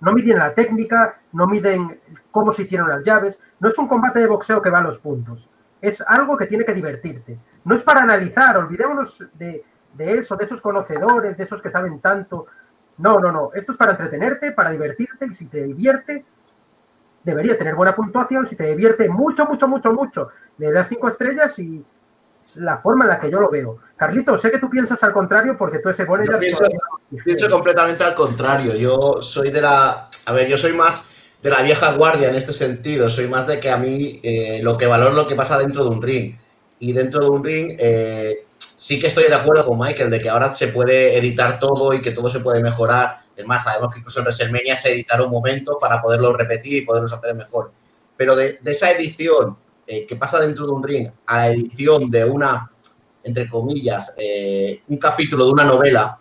No 0.00 0.12
miden 0.12 0.38
la 0.38 0.54
técnica, 0.54 1.20
no 1.32 1.46
miden 1.46 2.00
cómo 2.30 2.52
se 2.52 2.62
hicieron 2.62 2.88
las 2.88 3.04
llaves. 3.04 3.38
No 3.58 3.68
es 3.68 3.78
un 3.78 3.88
combate 3.88 4.20
de 4.20 4.26
boxeo 4.26 4.62
que 4.62 4.70
va 4.70 4.78
a 4.78 4.82
los 4.82 4.98
puntos 4.98 5.48
es 5.80 6.02
algo 6.06 6.36
que 6.36 6.46
tiene 6.46 6.64
que 6.64 6.74
divertirte. 6.74 7.38
No 7.64 7.74
es 7.74 7.82
para 7.82 8.02
analizar, 8.02 8.56
olvidémonos 8.58 9.24
de, 9.34 9.64
eso, 9.98 10.36
de 10.36 10.44
esos 10.44 10.60
conocedores, 10.60 11.36
de 11.36 11.44
esos 11.44 11.62
que 11.62 11.70
saben 11.70 12.00
tanto. 12.00 12.46
No, 12.98 13.18
no, 13.18 13.32
no. 13.32 13.50
Esto 13.54 13.72
es 13.72 13.78
para 13.78 13.92
entretenerte, 13.92 14.52
para 14.52 14.70
divertirte 14.70 15.26
y 15.26 15.34
si 15.34 15.46
te 15.46 15.64
divierte, 15.64 16.24
debería 17.22 17.56
tener 17.56 17.74
buena 17.74 17.94
puntuación. 17.94 18.46
Si 18.46 18.56
te 18.56 18.64
divierte 18.64 19.08
mucho, 19.08 19.46
mucho, 19.46 19.68
mucho, 19.68 19.92
mucho, 19.92 20.28
le 20.58 20.70
das 20.70 20.88
cinco 20.88 21.08
estrellas 21.08 21.58
y 21.58 21.84
es 22.42 22.56
la 22.56 22.78
forma 22.78 23.04
en 23.04 23.10
la 23.10 23.20
que 23.20 23.30
yo 23.30 23.40
lo 23.40 23.50
veo. 23.50 23.78
Carlito, 23.96 24.36
sé 24.36 24.50
que 24.50 24.58
tú 24.58 24.68
piensas 24.68 25.02
al 25.02 25.12
contrario 25.12 25.56
porque 25.56 25.78
tú 25.78 25.88
ese 25.88 26.04
bueno 26.04 26.24
ya 26.24 26.38
pienso, 26.38 26.64
pienso 27.24 27.50
completamente 27.50 28.04
al 28.04 28.14
contrario. 28.14 28.74
Yo 28.74 29.22
soy 29.22 29.50
de 29.50 29.62
la. 29.62 30.08
A 30.26 30.32
ver, 30.32 30.48
yo 30.48 30.58
soy 30.58 30.74
más 30.74 31.06
de 31.42 31.50
la 31.50 31.62
vieja 31.62 31.92
guardia 31.94 32.28
en 32.28 32.36
este 32.36 32.52
sentido. 32.52 33.10
Soy 33.10 33.28
más 33.28 33.46
de 33.46 33.60
que 33.60 33.70
a 33.70 33.76
mí 33.76 34.20
eh, 34.22 34.60
lo 34.62 34.76
que 34.76 34.86
valoro 34.86 35.14
lo 35.14 35.26
que 35.26 35.34
pasa 35.34 35.58
dentro 35.58 35.84
de 35.84 35.90
un 35.90 36.02
ring. 36.02 36.36
Y 36.78 36.92
dentro 36.92 37.20
de 37.20 37.30
un 37.30 37.44
ring 37.44 37.76
eh, 37.78 38.36
sí 38.58 38.98
que 38.98 39.08
estoy 39.08 39.24
de 39.24 39.34
acuerdo 39.34 39.66
con 39.66 39.78
Michael 39.78 40.10
de 40.10 40.18
que 40.18 40.28
ahora 40.28 40.54
se 40.54 40.68
puede 40.68 41.16
editar 41.16 41.58
todo 41.58 41.92
y 41.94 42.00
que 42.00 42.12
todo 42.12 42.28
se 42.28 42.40
puede 42.40 42.62
mejorar. 42.62 43.20
Es 43.36 43.46
más, 43.46 43.64
sabemos 43.64 43.92
que 43.92 44.00
incluso 44.00 44.20
en 44.20 44.26
WrestleMania 44.26 44.76
se 44.76 44.92
editaron 44.92 45.26
un 45.26 45.32
momento 45.32 45.78
para 45.80 46.00
poderlo 46.02 46.34
repetir 46.34 46.74
y 46.74 46.82
poderlos 46.82 47.12
hacer 47.12 47.34
mejor. 47.34 47.72
Pero 48.16 48.36
de, 48.36 48.60
esa 48.64 48.90
edición 48.90 49.56
eh, 49.86 50.06
que 50.06 50.16
pasa 50.16 50.40
dentro 50.40 50.66
de 50.66 50.72
un 50.72 50.82
ring 50.82 51.08
a 51.26 51.36
la 51.36 51.48
edición 51.48 52.10
de 52.10 52.24
una, 52.24 52.70
entre 53.24 53.48
comillas, 53.48 54.14
un 54.88 54.98
capítulo 54.98 55.46
de 55.46 55.52
una 55.52 55.64
novela, 55.64 56.18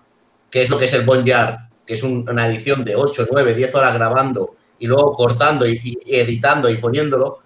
que 0.49 0.63
es 0.63 0.69
lo 0.69 0.77
que 0.77 0.85
es 0.85 0.93
el 0.93 1.03
Boneyard, 1.03 1.57
que 1.85 1.95
es 1.95 2.03
una 2.03 2.47
edición 2.47 2.85
de 2.85 2.95
8, 2.95 3.27
9, 3.31 3.53
10 3.53 3.75
horas 3.75 3.93
grabando 3.93 4.55
y 4.79 4.87
luego 4.87 5.13
cortando 5.13 5.67
y, 5.67 5.99
editando 6.07 6.69
y 6.69 6.77
poniéndolo, 6.77 7.39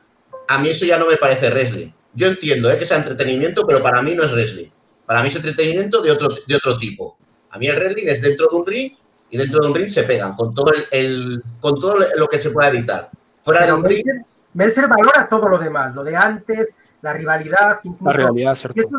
a 0.48 0.60
mí 0.60 0.70
eso 0.70 0.86
ya 0.86 0.98
no 0.98 1.08
me 1.08 1.18
parece 1.18 1.50
wrestling. 1.50 1.92
Yo 2.14 2.28
entiendo 2.28 2.72
¿eh? 2.72 2.78
que 2.78 2.86
sea 2.86 2.98
entretenimiento, 2.98 3.66
pero 3.66 3.82
para 3.82 4.02
mí 4.02 4.14
no 4.16 4.24
es 4.24 4.32
wrestling. 4.32 4.70
Para 5.06 5.22
mí 5.22 5.30
es 5.30 5.36
entretenimiento 5.36 6.02
de 6.02 6.12
otro, 6.12 6.30
de 6.48 6.56
otro 6.56 6.78
tipo. 6.78 7.18
A 7.50 7.58
mí 7.58 7.68
el 7.68 7.76
wrestling 7.76 8.08
es 8.08 8.22
dentro 8.22 8.48
de 8.50 8.58
un 8.58 8.66
ring 8.66 8.94
y 9.30 9.38
dentro 9.38 9.62
de 9.62 9.68
un 9.68 9.76
ring 9.76 9.90
se 9.90 10.04
pegan 10.04 10.36
con 10.36 10.54
todo 10.54 10.72
el, 10.92 11.44
con 11.60 11.80
todo 11.80 11.98
lo 12.16 12.28
que 12.28 12.40
se 12.40 12.52
pueda 12.52 12.70
editar. 12.70 13.10
Fuera 13.42 13.66
de 13.66 13.74
un 13.74 13.84
ring. 13.84 14.06
Melzer 14.54 14.88
valora 14.88 15.28
todo 15.28 15.48
lo 15.50 15.58
demás, 15.58 15.96
lo 15.96 16.04
de 16.04 16.16
antes, 16.16 16.76
la 17.02 17.14
rivalidad, 17.14 17.80
incluso. 17.84 18.06
La 18.06 18.14
realidad, 18.14 18.56
¿cierto? 18.56 18.90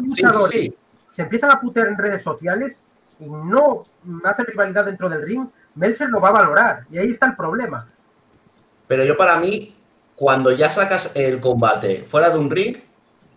se 1.09 1.23
empiezan 1.23 1.53
a 1.53 1.61
putear 1.61 1.87
en 1.87 1.97
redes 1.97 2.23
sociales 2.23 2.81
y 3.20 3.27
no 3.27 3.87
hacen 4.25 4.47
rivalidad 4.47 4.85
dentro 4.85 5.09
del 5.09 5.23
ring, 5.23 5.47
Melzer 5.77 6.09
lo 6.09 6.20
va 6.20 6.31
a 6.31 6.33
valorar. 6.33 6.85
Y 6.90 6.99
ahí 6.99 7.11
está 7.11 7.27
el 7.27 7.37
problema. 7.37 7.88
Pero 8.94 9.07
yo 9.07 9.16
para 9.16 9.40
mí, 9.40 9.74
cuando 10.14 10.52
ya 10.52 10.70
sacas 10.70 11.11
el 11.16 11.40
combate 11.40 12.04
fuera 12.09 12.30
de 12.30 12.38
un 12.38 12.48
ring, 12.48 12.76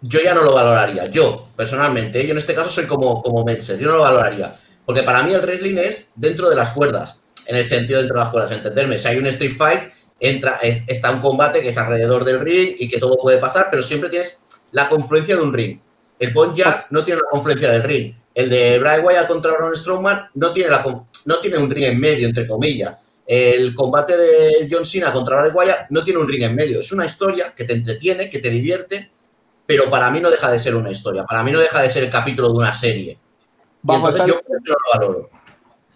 yo 0.04 0.20
ya 0.24 0.36
no 0.36 0.44
lo 0.44 0.54
valoraría. 0.54 1.06
Yo, 1.06 1.48
personalmente, 1.56 2.24
yo 2.24 2.34
en 2.34 2.38
este 2.38 2.54
caso 2.54 2.70
soy 2.70 2.86
como, 2.86 3.24
como 3.24 3.44
Meltzer, 3.44 3.80
yo 3.80 3.88
no 3.88 3.98
lo 3.98 4.04
valoraría. 4.04 4.56
Porque 4.86 5.02
para 5.02 5.24
mí 5.24 5.34
el 5.34 5.42
wrestling 5.42 5.78
es 5.78 6.12
dentro 6.14 6.48
de 6.48 6.56
las 6.56 6.70
cuerdas, 6.70 7.22
en 7.48 7.56
el 7.56 7.66
sentido 7.66 7.98
dentro 7.98 8.20
de 8.20 8.24
las 8.26 8.32
cuerdas, 8.32 8.52
entenderme. 8.52 9.00
Si 9.00 9.08
hay 9.08 9.18
un 9.18 9.26
street 9.26 9.58
fight, 9.58 9.82
entra, 10.20 10.60
eh, 10.62 10.84
está 10.86 11.10
un 11.10 11.22
combate 11.22 11.64
que 11.64 11.70
es 11.70 11.78
alrededor 11.80 12.24
del 12.24 12.40
ring 12.42 12.76
y 12.78 12.88
que 12.88 13.00
todo 13.00 13.18
puede 13.18 13.40
pasar, 13.40 13.70
pero 13.72 13.82
siempre 13.82 14.12
tienes 14.12 14.40
la 14.74 14.88
confluencia 14.88 15.38
de 15.38 15.42
un 15.42 15.54
ring. 15.54 15.80
El 16.20 16.34
Bon 16.34 16.54
no 16.92 17.04
tiene 17.04 17.20
la 17.20 17.30
confluencia 17.32 17.72
del 17.72 17.82
ring. 17.82 18.14
El 18.36 18.52
de 18.52 18.78
Bray 18.78 19.02
Wyatt 19.02 19.28
contra 19.28 19.54
Braun 19.54 19.76
Strowman 19.76 20.28
no 20.36 20.52
tiene, 20.52 20.70
la, 20.70 20.84
no 21.26 21.38
tiene 21.40 21.58
un 21.58 21.72
ring 21.72 21.86
en 21.86 22.00
medio, 22.00 22.28
entre 22.28 22.46
comillas. 22.46 22.96
El 23.30 23.76
combate 23.76 24.16
de 24.16 24.70
John 24.72 24.86
Cena 24.86 25.12
contra 25.12 25.42
Bray 25.42 25.52
Wyatt 25.54 25.90
no 25.90 26.02
tiene 26.02 26.22
un 26.22 26.30
ring 26.30 26.44
en 26.44 26.56
medio. 26.56 26.80
Es 26.80 26.94
una 26.94 27.06
historia 27.06 27.54
que 27.54 27.66
te 27.66 27.74
entretiene, 27.74 28.30
que 28.30 28.40
te 28.40 28.50
divierte, 28.50 29.12
pero 29.66 29.90
para 29.90 30.10
mí 30.10 30.22
no 30.22 30.32
deja 30.32 30.50
de 30.50 30.60
ser 30.60 30.76
una 30.76 30.90
historia. 30.92 31.26
Para 31.26 31.44
mí 31.44 31.52
no 31.52 31.60
deja 31.60 31.82
de 31.82 31.90
ser 31.90 32.06
el 32.06 32.10
capítulo 32.10 32.48
de 32.48 32.54
una 32.54 32.72
serie. 32.72 33.20
Bajo 33.82 34.08
esa, 34.10 34.26
yo 34.26 34.40
no 34.48 34.60
lo 34.66 34.76
valoro. 34.94 35.30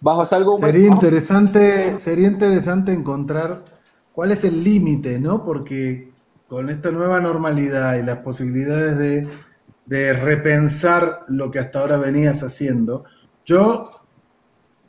bajo 0.00 0.24
ese 0.24 0.34
argumento. 0.34 0.66
Sería 0.66 0.88
interesante, 0.88 1.98
sería 1.98 2.28
interesante 2.28 2.92
encontrar 2.92 3.64
cuál 4.12 4.32
es 4.32 4.44
el 4.44 4.62
límite, 4.62 5.18
¿no? 5.18 5.42
Porque 5.42 6.12
con 6.48 6.68
esta 6.68 6.90
nueva 6.90 7.18
normalidad 7.18 7.96
y 7.96 8.02
las 8.02 8.18
posibilidades 8.18 8.98
de, 8.98 9.28
de 9.86 10.12
repensar 10.12 11.24
lo 11.28 11.50
que 11.50 11.60
hasta 11.60 11.80
ahora 11.80 11.96
venías 11.96 12.42
haciendo, 12.42 13.04
yo 13.46 13.90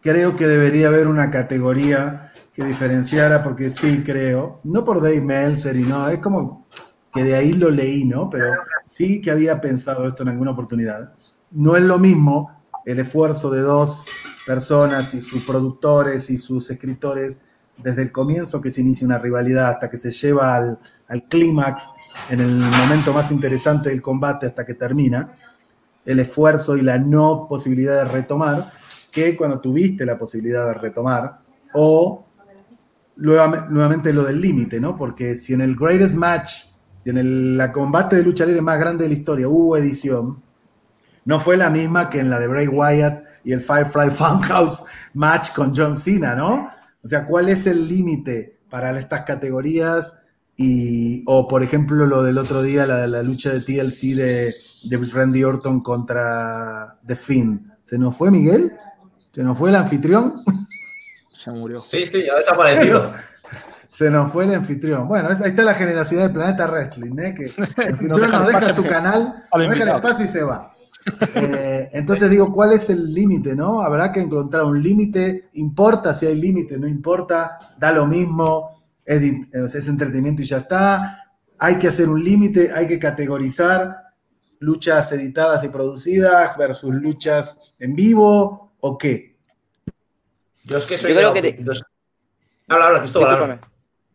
creo 0.02 0.36
que 0.36 0.46
debería 0.46 0.90
haber 0.90 1.08
una 1.08 1.32
categoría 1.32 2.23
que 2.54 2.64
diferenciara, 2.64 3.42
porque 3.42 3.70
sí 3.70 4.04
creo, 4.04 4.60
no 4.64 4.84
por 4.84 5.02
Dave 5.02 5.22
Meltzer 5.22 5.76
y 5.76 5.84
no, 5.84 6.08
es 6.08 6.20
como 6.20 6.68
que 7.12 7.24
de 7.24 7.36
ahí 7.36 7.54
lo 7.54 7.70
leí, 7.70 8.06
¿no? 8.06 8.30
Pero 8.30 8.54
sí 8.86 9.22
que 9.22 9.32
había 9.32 9.60
pensado 9.60 10.08
esto 10.08 10.24
en 10.24 10.30
alguna 10.30 10.52
oportunidad. 10.52 11.14
No 11.52 11.76
es 11.76 11.84
lo 11.84 12.00
mismo 12.00 12.62
el 12.86 13.00
esfuerzo 13.00 13.50
de 13.50 13.62
dos 13.62 14.06
personas 14.46 15.14
y 15.14 15.22
sus 15.22 15.44
productores 15.44 16.30
y 16.30 16.38
sus 16.38 16.70
escritores 16.70 17.40
desde 17.78 18.04
el 18.04 18.12
comienzo 18.12 18.62
que 18.62 18.72
se 18.72 18.82
inicia 18.82 19.08
una 19.08 19.18
rivalidad 19.18 19.70
hasta 19.70 19.90
que 19.90 19.98
se 19.98 20.12
lleva 20.12 20.56
al, 20.56 20.80
al 21.08 21.24
clímax 21.24 21.90
en 22.30 22.40
el 22.40 22.52
momento 22.52 23.14
más 23.14 23.32
interesante 23.32 23.90
del 23.90 24.02
combate 24.02 24.46
hasta 24.46 24.66
que 24.66 24.76
termina, 24.76 25.36
el 26.06 26.20
esfuerzo 26.20 26.78
y 26.78 26.82
la 26.82 26.98
no 27.00 27.48
posibilidad 27.48 28.04
de 28.04 28.06
retomar, 28.06 28.72
que 29.12 29.36
cuando 29.36 29.60
tuviste 29.60 30.06
la 30.06 30.18
posibilidad 30.18 30.68
de 30.68 30.74
retomar, 30.74 31.40
o 31.74 32.26
nuevamente 33.16 34.14
lo 34.14 34.24
del 34.24 34.42
límite, 34.42 34.80
¿no? 34.80 34.96
Porque 34.96 35.36
si 35.36 35.54
en 35.54 35.62
el 35.62 35.76
greatest 35.76 36.16
match, 36.16 36.52
si 36.98 37.10
en 37.10 37.18
el 37.18 37.58
la 37.58 37.72
combate 37.72 38.16
de 38.16 38.24
lucha 38.24 38.46
libre 38.46 38.62
más 38.62 38.80
grande 38.80 39.04
de 39.04 39.10
la 39.10 39.16
historia 39.16 39.48
hubo 39.48 39.78
edición, 39.78 40.42
no 41.26 41.40
fue 41.40 41.58
la 41.58 41.70
misma 41.70 42.10
que 42.10 42.20
en 42.20 42.30
la 42.30 42.40
de 42.40 42.48
Bray 42.48 42.68
Wyatt 42.68 43.24
y 43.44 43.54
el 43.54 43.62
Firefly 43.62 44.10
Funhouse 44.12 44.84
match 45.14 45.54
con 45.54 45.74
John 45.76 45.96
Cena, 45.96 46.36
¿no? 46.36 46.70
O 47.04 47.08
sea, 47.08 47.26
¿cuál 47.26 47.50
es 47.50 47.68
el 47.68 47.88
límite 47.88 48.60
para 48.70 48.98
estas 48.98 49.22
categorías? 49.22 50.18
Y, 50.56 51.24
o 51.26 51.48
por 51.48 51.64
ejemplo, 51.64 52.06
lo 52.06 52.24
del 52.24 52.38
otro 52.38 52.62
día, 52.62 52.86
la, 52.86 53.08
la 53.08 53.24
lucha 53.24 53.52
de 53.52 53.62
TLC 53.62 54.16
de, 54.16 54.54
de 54.84 54.98
Randy 55.12 55.44
Orton 55.44 55.82
contra 55.82 57.00
The 57.06 57.16
Finn. 57.16 57.72
¿Se 57.82 57.98
nos 57.98 58.16
fue 58.16 58.32
Miguel? 58.32 58.74
¿Se 59.32 59.44
nos 59.44 59.58
fue 59.58 59.70
el 59.70 59.76
anfitrión? 59.76 60.44
Se 61.44 61.52
murió. 61.52 61.78
Sí, 61.78 62.06
sí, 62.06 62.30
ha 62.30 62.36
desaparecido. 62.36 63.12
Se 63.90 64.10
nos 64.10 64.32
fue 64.32 64.46
el 64.46 64.54
anfitrión. 64.54 65.08
Bueno, 65.08 65.28
ahí 65.30 65.50
está 65.50 65.64
la 65.64 65.76
generosidad 65.76 66.28
de 66.28 66.34
Planeta 66.34 66.66
Wrestling, 66.68 67.20
¿eh? 67.20 67.36
que 67.36 67.44
el 67.46 67.54
anfitrión 67.92 68.32
nos 68.32 68.48
deja 68.48 68.74
su 68.74 68.84
canal, 68.86 69.44
nos 69.54 69.70
deja 69.70 69.84
el 69.84 69.90
espacio 69.90 70.26
y 70.26 70.28
se 70.30 70.42
va. 70.42 70.72
Eh, 71.36 71.90
entonces 71.92 72.30
digo, 72.30 72.52
¿cuál 72.54 72.72
es 72.72 72.90
el 72.90 73.14
límite? 73.14 73.56
¿no? 73.56 73.82
Habrá 73.82 74.12
que 74.12 74.22
encontrar 74.22 74.64
un 74.64 74.82
límite. 74.82 75.50
¿Importa 75.54 76.14
si 76.14 76.26
hay 76.26 76.36
límite? 76.36 76.78
¿No 76.80 76.88
importa? 76.88 77.58
Da 77.78 77.92
lo 77.92 78.08
mismo. 78.08 78.84
Es, 79.06 79.22
es 79.52 79.88
entretenimiento 79.90 80.42
y 80.42 80.46
ya 80.46 80.60
está. 80.60 81.20
Hay 81.60 81.76
que 81.76 81.90
hacer 81.90 82.08
un 82.08 82.24
límite, 82.24 82.72
hay 82.74 82.88
que 82.88 82.98
categorizar 82.98 83.98
luchas 84.60 85.12
editadas 85.12 85.64
y 85.66 85.68
producidas 85.68 86.58
versus 86.58 86.96
luchas 86.96 87.60
en 87.80 87.96
vivo 87.96 88.72
o 88.80 88.98
qué. 88.98 89.33
Yo 90.64 90.78
es 90.78 90.86
que 90.86 90.98
soy 90.98 91.12
Yo 91.12 91.18
creo 91.18 91.34
de- 91.34 91.42
que 91.42 91.52
te- 91.54 91.64
Habla, 92.70 92.88
habla, 92.88 93.00
Cristóbal. 93.02 93.30
habla. 93.32 93.46
Discúlpame. 93.56 93.74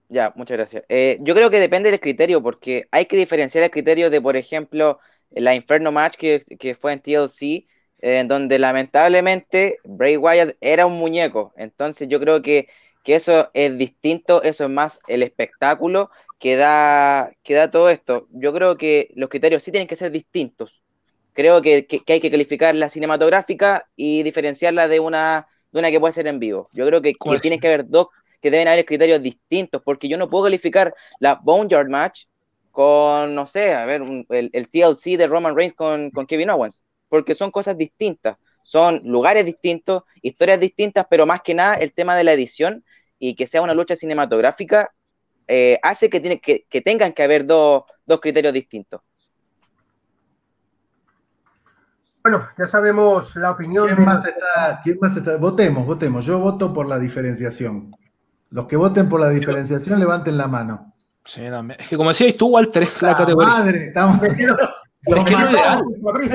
Ya, 0.09 0.33
muchas 0.37 0.57
gracias. 0.57 0.85
Eh, 0.89 1.19
yo 1.21 1.35
creo 1.35 1.51
que 1.51 1.61
depende 1.61 1.91
del 1.91 2.01
criterio, 2.01 2.43
porque 2.43 2.89
hay 2.91 3.05
que 3.07 3.17
diferenciar 3.17 3.65
el 3.65 3.71
criterio 3.71 4.09
de, 4.09 4.21
por 4.23 4.37
ejemplo, 4.37 5.01
la 5.31 5.55
Inferno 5.55 5.93
Match 5.93 6.17
que, 6.17 6.45
que 6.59 6.75
fue 6.75 6.95
en 6.95 7.01
TLC, 7.01 7.67
eh, 8.01 8.19
en 8.21 8.29
donde 8.29 8.59
lamentablemente 8.59 9.79
Bray 9.85 10.17
Wyatt 10.17 10.57
era 10.63 10.87
un 10.87 10.95
muñeco. 10.99 11.53
Entonces 11.57 12.09
yo 12.09 12.19
creo 12.21 12.41
que, 12.41 12.69
que 13.05 13.17
eso 13.17 13.51
es 13.53 13.77
distinto, 13.77 14.43
eso 14.43 14.65
es 14.65 14.71
más 14.71 14.99
el 15.09 15.23
espectáculo 15.23 16.11
que 16.39 16.57
da, 16.57 17.31
que 17.43 17.55
da 17.55 17.71
todo 17.71 17.91
esto. 17.91 18.29
Yo 18.31 18.55
creo 18.55 18.79
que 18.79 19.11
los 19.15 19.29
criterios 19.29 19.63
sí 19.63 19.71
tienen 19.73 19.89
que 19.89 19.97
ser 19.97 20.11
distintos. 20.11 20.83
Creo 21.35 21.61
que- 21.61 21.87
que 21.87 22.13
hay 22.13 22.21
que 22.21 22.31
calificar 22.31 22.75
la 22.75 22.89
cinematográfica 22.89 23.87
y 23.95 24.23
diferenciarla 24.23 24.89
de 24.89 25.01
una, 25.01 25.49
de 25.73 25.79
una 25.79 25.91
que 25.91 26.01
puede 26.01 26.13
ser 26.13 26.27
en 26.27 26.39
vivo. 26.39 26.69
Yo 26.73 26.87
creo 26.87 27.03
que, 27.03 27.19
¿Cómo 27.19 27.35
que 27.41 27.59
que 27.61 27.67
haber 27.69 27.89
dos 27.89 28.09
que 28.41 28.51
deben 28.53 28.69
haber 28.69 28.85
criterios 28.87 29.21
distintos, 29.23 29.83
porque 29.85 30.09
yo 30.09 30.17
no 30.17 30.31
puedo 30.31 30.45
calificar 30.45 30.95
la 31.19 31.35
Boneyard 31.43 31.89
Match 31.89 32.25
con, 32.71 33.35
no 33.35 33.47
sé, 33.47 33.75
a 33.75 33.85
ver, 33.85 34.03
un- 34.03 34.25
el, 34.31 34.51
el 34.53 34.69
TLC 34.69 35.17
de 35.17 35.27
Roman 35.27 35.57
Reigns 35.57 35.75
con, 35.75 36.11
con 36.13 36.27
Kevin 36.27 36.51
Owens, 36.51 36.83
porque 37.09 37.35
son 37.35 37.51
cosas 37.51 37.77
distintas, 37.77 38.37
son 38.63 39.01
lugares 39.05 39.45
distintos, 39.45 40.05
historias 40.23 40.61
distintas, 40.61 41.07
pero 41.11 41.27
más 41.27 41.43
que 41.43 41.55
nada 41.55 41.75
el 41.77 41.93
tema 41.93 42.17
de 42.17 42.25
la 42.25 42.33
edición 42.33 42.85
y 43.19 43.35
que 43.35 43.47
sea 43.49 43.63
una 43.63 43.75
lucha 43.75 43.97
cinematográfica 43.97 44.93
eh, 45.49 45.79
hace 45.83 46.11
que, 46.11 46.21
tiene, 46.21 46.41
que, 46.41 46.67
que 46.69 46.81
tengan 46.83 47.13
que 47.13 47.23
haber 47.23 47.47
dos, 47.47 47.85
dos 48.07 48.21
criterios 48.21 48.53
distintos. 48.55 49.01
Bueno, 52.29 52.47
ya 52.59 52.67
sabemos 52.67 53.35
la 53.37 53.53
opinión 53.53 53.87
¿Quién 53.87 54.01
de 54.01 54.05
más 54.05 54.23
está? 54.23 54.81
¿Quién 54.85 54.99
más 55.01 55.17
está? 55.17 55.39
Votemos, 55.39 55.87
votemos. 55.87 56.27
Yo 56.27 56.39
voto 56.39 56.75
por 56.75 56.87
la 56.87 56.99
diferenciación. 56.99 57.97
Los 58.51 58.67
que 58.67 58.77
voten 58.77 59.09
por 59.09 59.19
la 59.19 59.31
diferenciación, 59.31 59.99
levanten 59.99 60.37
la 60.37 60.47
mano. 60.47 60.93
Sí, 61.25 61.41
también. 61.49 61.81
Es 61.81 61.89
que 61.89 61.97
como 61.97 62.11
decías 62.11 62.37
tú, 62.37 62.49
Walter, 62.49 62.83
es 62.83 63.01
la 63.01 63.13
¡La 63.13 63.17
categoría. 63.17 63.49
madre! 63.49 63.85
Estamos... 63.87 64.23
Es 64.23 64.35
que 64.35 65.33
es 65.33 65.41
ideal. 65.41 65.83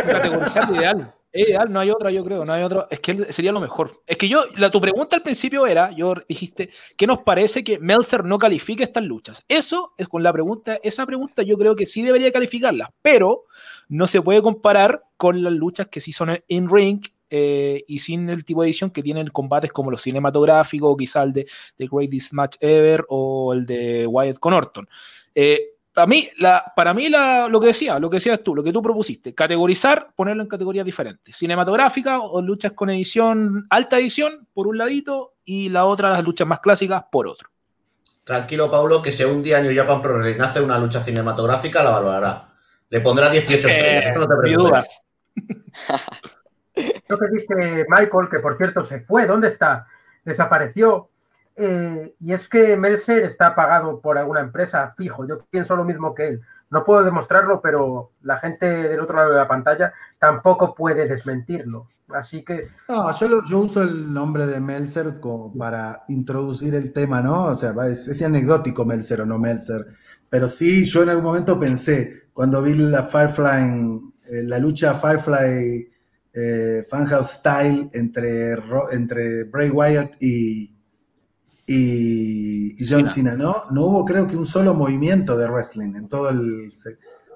Categorizar 0.07 0.71
ideal. 0.73 1.13
Es 1.31 1.49
ideal, 1.49 1.71
no 1.71 1.79
hay 1.79 1.89
otra, 1.91 2.11
yo 2.11 2.23
creo, 2.23 2.43
no 2.45 2.53
hay 2.53 2.63
otra. 2.63 2.87
Es 2.89 2.99
que 2.99 3.31
sería 3.31 3.51
lo 3.51 3.59
mejor. 3.59 4.01
Es 4.05 4.17
que 4.17 4.27
yo, 4.27 4.43
la, 4.57 4.69
tu 4.69 4.79
pregunta 4.81 5.15
al 5.15 5.23
principio 5.23 5.65
era, 5.67 5.91
yo 5.91 6.13
dijiste, 6.27 6.69
¿qué 6.95 7.05
nos 7.05 7.19
parece 7.19 7.63
que 7.63 7.77
Meltzer 7.79 8.23
no 8.23 8.37
califique 8.37 8.83
estas 8.83 9.03
luchas? 9.03 9.43
Eso 9.47 9.93
es 9.97 10.07
con 10.07 10.21
la 10.21 10.31
pregunta, 10.31 10.79
esa 10.83 11.05
pregunta 11.07 11.41
yo 11.41 11.57
creo 11.57 11.75
que 11.75 11.87
sí 11.87 12.03
debería 12.03 12.31
calificarla, 12.31 12.93
pero 13.01 13.45
no 13.89 14.05
se 14.05 14.21
puede 14.21 14.43
comparar 14.43 15.03
con 15.23 15.41
las 15.41 15.53
luchas 15.53 15.87
que 15.87 16.01
sí 16.01 16.11
son 16.11 16.37
in 16.49 16.69
ring 16.69 17.01
eh, 17.29 17.81
y 17.87 17.99
sin 17.99 18.29
el 18.29 18.43
tipo 18.43 18.61
de 18.61 18.67
edición 18.67 18.91
que 18.91 19.01
tienen 19.01 19.27
combates 19.27 19.71
como 19.71 19.89
los 19.89 20.01
cinematográficos, 20.01 20.97
quizá 20.97 21.23
el 21.23 21.31
de 21.31 21.47
The 21.77 21.87
Greatest 21.89 22.33
Match 22.33 22.57
Ever 22.59 23.05
o 23.07 23.53
el 23.53 23.65
de 23.65 24.05
Wyatt 24.05 24.37
con 24.39 24.51
Orton. 24.51 24.85
Eh, 25.33 25.61
para 25.93 26.07
mí, 26.07 26.29
la, 26.39 26.73
para 26.75 26.93
mí 26.93 27.07
la, 27.07 27.47
lo 27.47 27.61
que 27.61 27.67
decía, 27.67 27.99
lo 27.99 28.09
que 28.09 28.17
decías 28.17 28.43
tú, 28.43 28.53
lo 28.53 28.65
que 28.65 28.73
tú 28.73 28.81
propusiste, 28.81 29.33
categorizar, 29.33 30.09
ponerlo 30.13 30.43
en 30.43 30.49
categorías 30.49 30.83
diferentes. 30.83 31.37
Cinematográfica 31.37 32.19
o 32.19 32.41
luchas 32.41 32.73
con 32.73 32.89
edición, 32.89 33.65
alta 33.69 33.97
edición, 33.97 34.45
por 34.53 34.67
un 34.67 34.77
ladito, 34.77 35.35
y 35.45 35.69
la 35.69 35.85
otra, 35.85 36.09
las 36.09 36.23
luchas 36.25 36.45
más 36.45 36.59
clásicas, 36.59 37.05
por 37.09 37.29
otro. 37.29 37.47
Tranquilo, 38.25 38.69
Pablo, 38.69 39.01
que 39.01 39.13
si 39.13 39.23
un 39.23 39.41
día 39.41 39.61
New 39.61 39.73
Japan 39.73 40.01
Pro 40.01 40.15
Wrestling 40.15 40.43
hace 40.43 40.59
una 40.59 40.77
lucha 40.77 41.01
cinematográfica, 41.01 41.81
la 41.81 41.91
valorará. 41.91 42.49
Le 42.89 42.99
pondrá 42.99 43.29
18 43.29 43.55
estrellas, 43.69 44.11
eso 44.11 44.19
no 44.19 44.27
te 44.27 44.35
preocupes. 44.35 45.03
Lo 47.07 47.19
que 47.19 47.27
dice 47.27 47.85
Michael, 47.89 48.29
que 48.29 48.39
por 48.39 48.57
cierto 48.57 48.83
se 48.83 49.01
fue, 49.01 49.25
¿dónde 49.27 49.47
está? 49.49 49.87
Desapareció. 50.25 51.09
Eh, 51.55 52.15
y 52.19 52.33
es 52.33 52.47
que 52.47 52.75
Melser 52.77 53.23
está 53.23 53.53
pagado 53.53 54.01
por 54.01 54.17
alguna 54.17 54.39
empresa, 54.39 54.91
fijo. 54.97 55.27
Yo 55.27 55.45
pienso 55.51 55.75
lo 55.75 55.83
mismo 55.83 56.15
que 56.15 56.27
él. 56.29 56.41
No 56.71 56.83
puedo 56.83 57.03
demostrarlo, 57.03 57.61
pero 57.61 58.11
la 58.21 58.39
gente 58.39 58.65
del 58.65 58.99
otro 58.99 59.17
lado 59.17 59.29
de 59.31 59.37
la 59.37 59.47
pantalla 59.47 59.93
tampoco 60.17 60.73
puede 60.73 61.07
desmentirlo. 61.07 61.87
Así 62.09 62.43
que 62.43 62.69
No, 62.89 63.11
yo, 63.17 63.27
lo- 63.27 63.45
yo 63.45 63.59
uso 63.59 63.81
el 63.83 64.11
nombre 64.11 64.45
de 64.47 64.59
Melzer 64.59 65.19
como 65.19 65.55
para 65.55 66.03
introducir 66.07 66.73
el 66.75 66.91
tema, 66.91 67.21
¿no? 67.21 67.45
O 67.45 67.55
sea, 67.55 67.73
es, 67.87 68.07
es 68.07 68.21
anecdótico 68.23 68.83
Melzer 68.85 69.21
o 69.21 69.25
no 69.25 69.37
Melzer. 69.39 69.85
Pero 70.29 70.47
sí, 70.47 70.83
yo 70.85 71.03
en 71.03 71.09
algún 71.09 71.25
momento 71.25 71.59
pensé, 71.59 72.23
cuando 72.33 72.61
vi 72.61 72.73
la 72.73 73.03
Firefly, 73.03 74.12
la 74.29 74.59
lucha 74.59 74.93
Firefly 74.95 75.93
eh, 76.33 76.83
Funhouse 76.89 77.33
Style 77.33 77.89
entre, 77.93 78.55
entre 78.91 79.43
Bray 79.43 79.69
Wyatt 79.69 80.15
y, 80.21 80.73
y, 81.65 82.83
y 82.83 82.87
John 82.87 83.05
Cena, 83.05 83.35
¿no? 83.35 83.65
No 83.71 83.85
hubo, 83.85 84.05
creo 84.05 84.27
que, 84.27 84.35
un 84.35 84.45
solo 84.45 84.73
movimiento 84.73 85.37
de 85.37 85.47
wrestling 85.47 85.95
en 85.95 86.07
todo 86.07 86.29
el. 86.29 86.73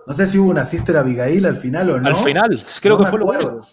No 0.08 0.13
sé 0.13 0.26
si 0.26 0.39
hubo 0.39 0.50
una 0.50 0.65
Sister 0.65 0.97
Abigail 0.97 1.45
al 1.45 1.58
final 1.58 1.91
o 1.91 2.00
no. 2.00 2.08
Al 2.08 2.15
final, 2.15 2.63
creo 2.82 2.97
No 2.97 3.04
que 3.04 3.10
fue 3.10 3.19
lo. 3.19 3.67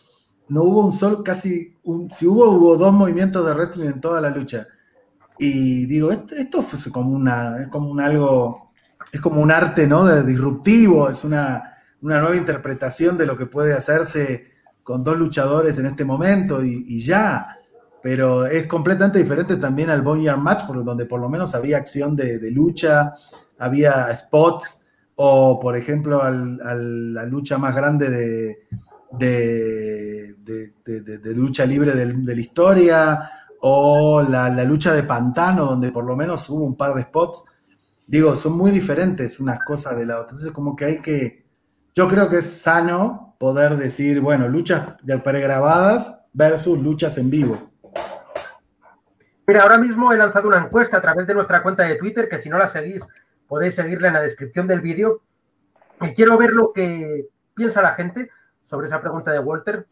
No 0.47 0.63
hubo 0.65 0.85
un 0.85 0.93
solo, 0.93 1.25
casi, 1.25 1.75
un, 1.85 2.11
si 2.11 2.27
hubo, 2.27 2.51
hubo 2.51 2.77
dos 2.77 2.93
movimientos 2.93 3.47
de 3.47 3.55
wrestling 3.55 3.87
en 3.87 4.01
toda 4.01 4.21
la 4.21 4.29
lucha. 4.29 4.67
Y 5.39 5.87
digo, 5.87 6.13
esto, 6.13 6.35
esto 6.35 6.61
fue 6.61 6.93
como 6.93 7.13
una, 7.13 7.63
es 7.63 7.69
como 7.69 7.89
un 7.89 7.99
algo, 7.99 8.73
es 9.11 9.23
como 9.23 9.41
un 9.41 9.51
arte, 9.51 9.87
¿no? 9.87 10.05
De 10.05 10.23
disruptivo, 10.23 11.09
es 11.09 11.25
una, 11.25 11.74
una 12.05 12.21
nueva 12.21 12.37
interpretación 12.37 13.17
de 13.17 13.25
lo 13.25 13.37
que 13.39 13.47
puede 13.47 13.73
hacerse 13.73 14.53
con 14.83 15.03
dos 15.03 15.17
luchadores 15.17 15.79
en 15.79 15.87
este 15.87 16.05
momento 16.05 16.63
y, 16.63 17.03
ya. 17.03 17.59
Pero 18.03 18.45
es 18.45 18.67
completamente 18.67 19.19
diferente 19.19 19.57
también 19.57 19.89
al 19.89 20.03
Boneyard 20.03 20.39
Match, 20.39 20.67
donde 20.67 21.07
por 21.07 21.19
lo 21.19 21.31
menos 21.31 21.55
había 21.55 21.79
acción 21.79 22.15
de, 22.15 22.51
lucha, 22.51 23.15
había 23.59 24.15
spots, 24.15 24.81
o 25.17 25.59
por 25.59 25.77
ejemplo 25.77 26.23
la 26.23 27.25
lucha 27.25 27.57
más 27.57 27.75
grande 27.75 28.11
de, 29.11 30.37
lucha 31.35 31.65
libre 31.65 31.93
de, 31.93 32.35
la 32.35 32.41
historia, 32.41 33.31
o 33.63 34.21
la, 34.21 34.51
la 34.51 34.65
lucha 34.65 34.93
de 34.93 35.05
pantano, 35.05 35.65
donde 35.65 35.91
por 35.91 36.05
lo 36.05 36.15
menos 36.15 36.51
hubo 36.51 36.65
un 36.65 36.77
par 36.77 36.93
de 36.93 37.01
spots. 37.01 37.47
Digo, 38.07 38.37
son 38.37 38.59
muy 38.59 38.71
diferentes 38.71 39.41
unas 39.41 39.61
cosas 39.65 39.97
de 39.97 40.05
la 40.05 40.17
otra. 40.17 40.33
Entonces, 40.33 40.53
como 40.53 40.77
que 40.77 40.85
hay 40.85 40.99
que. 41.01 41.44
Yo 41.97 42.09
creo 42.09 42.29
que 42.29 42.39
es 42.39 42.61
sano 42.61 43.37
poder 43.39 43.77
decir, 43.77 44.21
bueno, 44.21 44.49
luchas 44.49 44.97
de 45.03 45.17
pregrabadas 45.19 46.25
versus 46.33 46.77
luchas 46.77 47.17
en 47.19 47.31
vivo. 47.31 47.71
Mira, 49.47 49.63
ahora 49.63 49.79
mismo 49.79 50.13
he 50.13 50.17
lanzado 50.17 50.49
una 50.49 50.59
encuesta 50.59 50.97
a 50.97 51.01
través 51.01 51.29
de 51.29 51.35
nuestra 51.35 51.63
cuenta 51.63 51.85
de 51.85 51.95
Twitter, 51.95 52.29
que 52.29 52.41
si 52.41 52.49
no 52.49 52.59
la 52.59 52.67
seguís, 52.67 53.05
podéis 53.47 53.77
seguirla 53.77 54.09
en 54.09 54.15
la 54.15 54.23
descripción 54.23 54.67
del 54.67 54.81
vídeo. 54.81 55.23
Y 56.01 56.15
quiero 56.15 56.37
ver 56.37 56.51
lo 56.51 56.73
que 56.73 57.29
piensa 57.55 57.81
la 57.81 57.95
gente 57.95 58.29
sobre 58.65 58.89
esa 58.89 59.01
pregunta 59.01 59.31
de 59.31 59.39
Walter. 59.39 59.87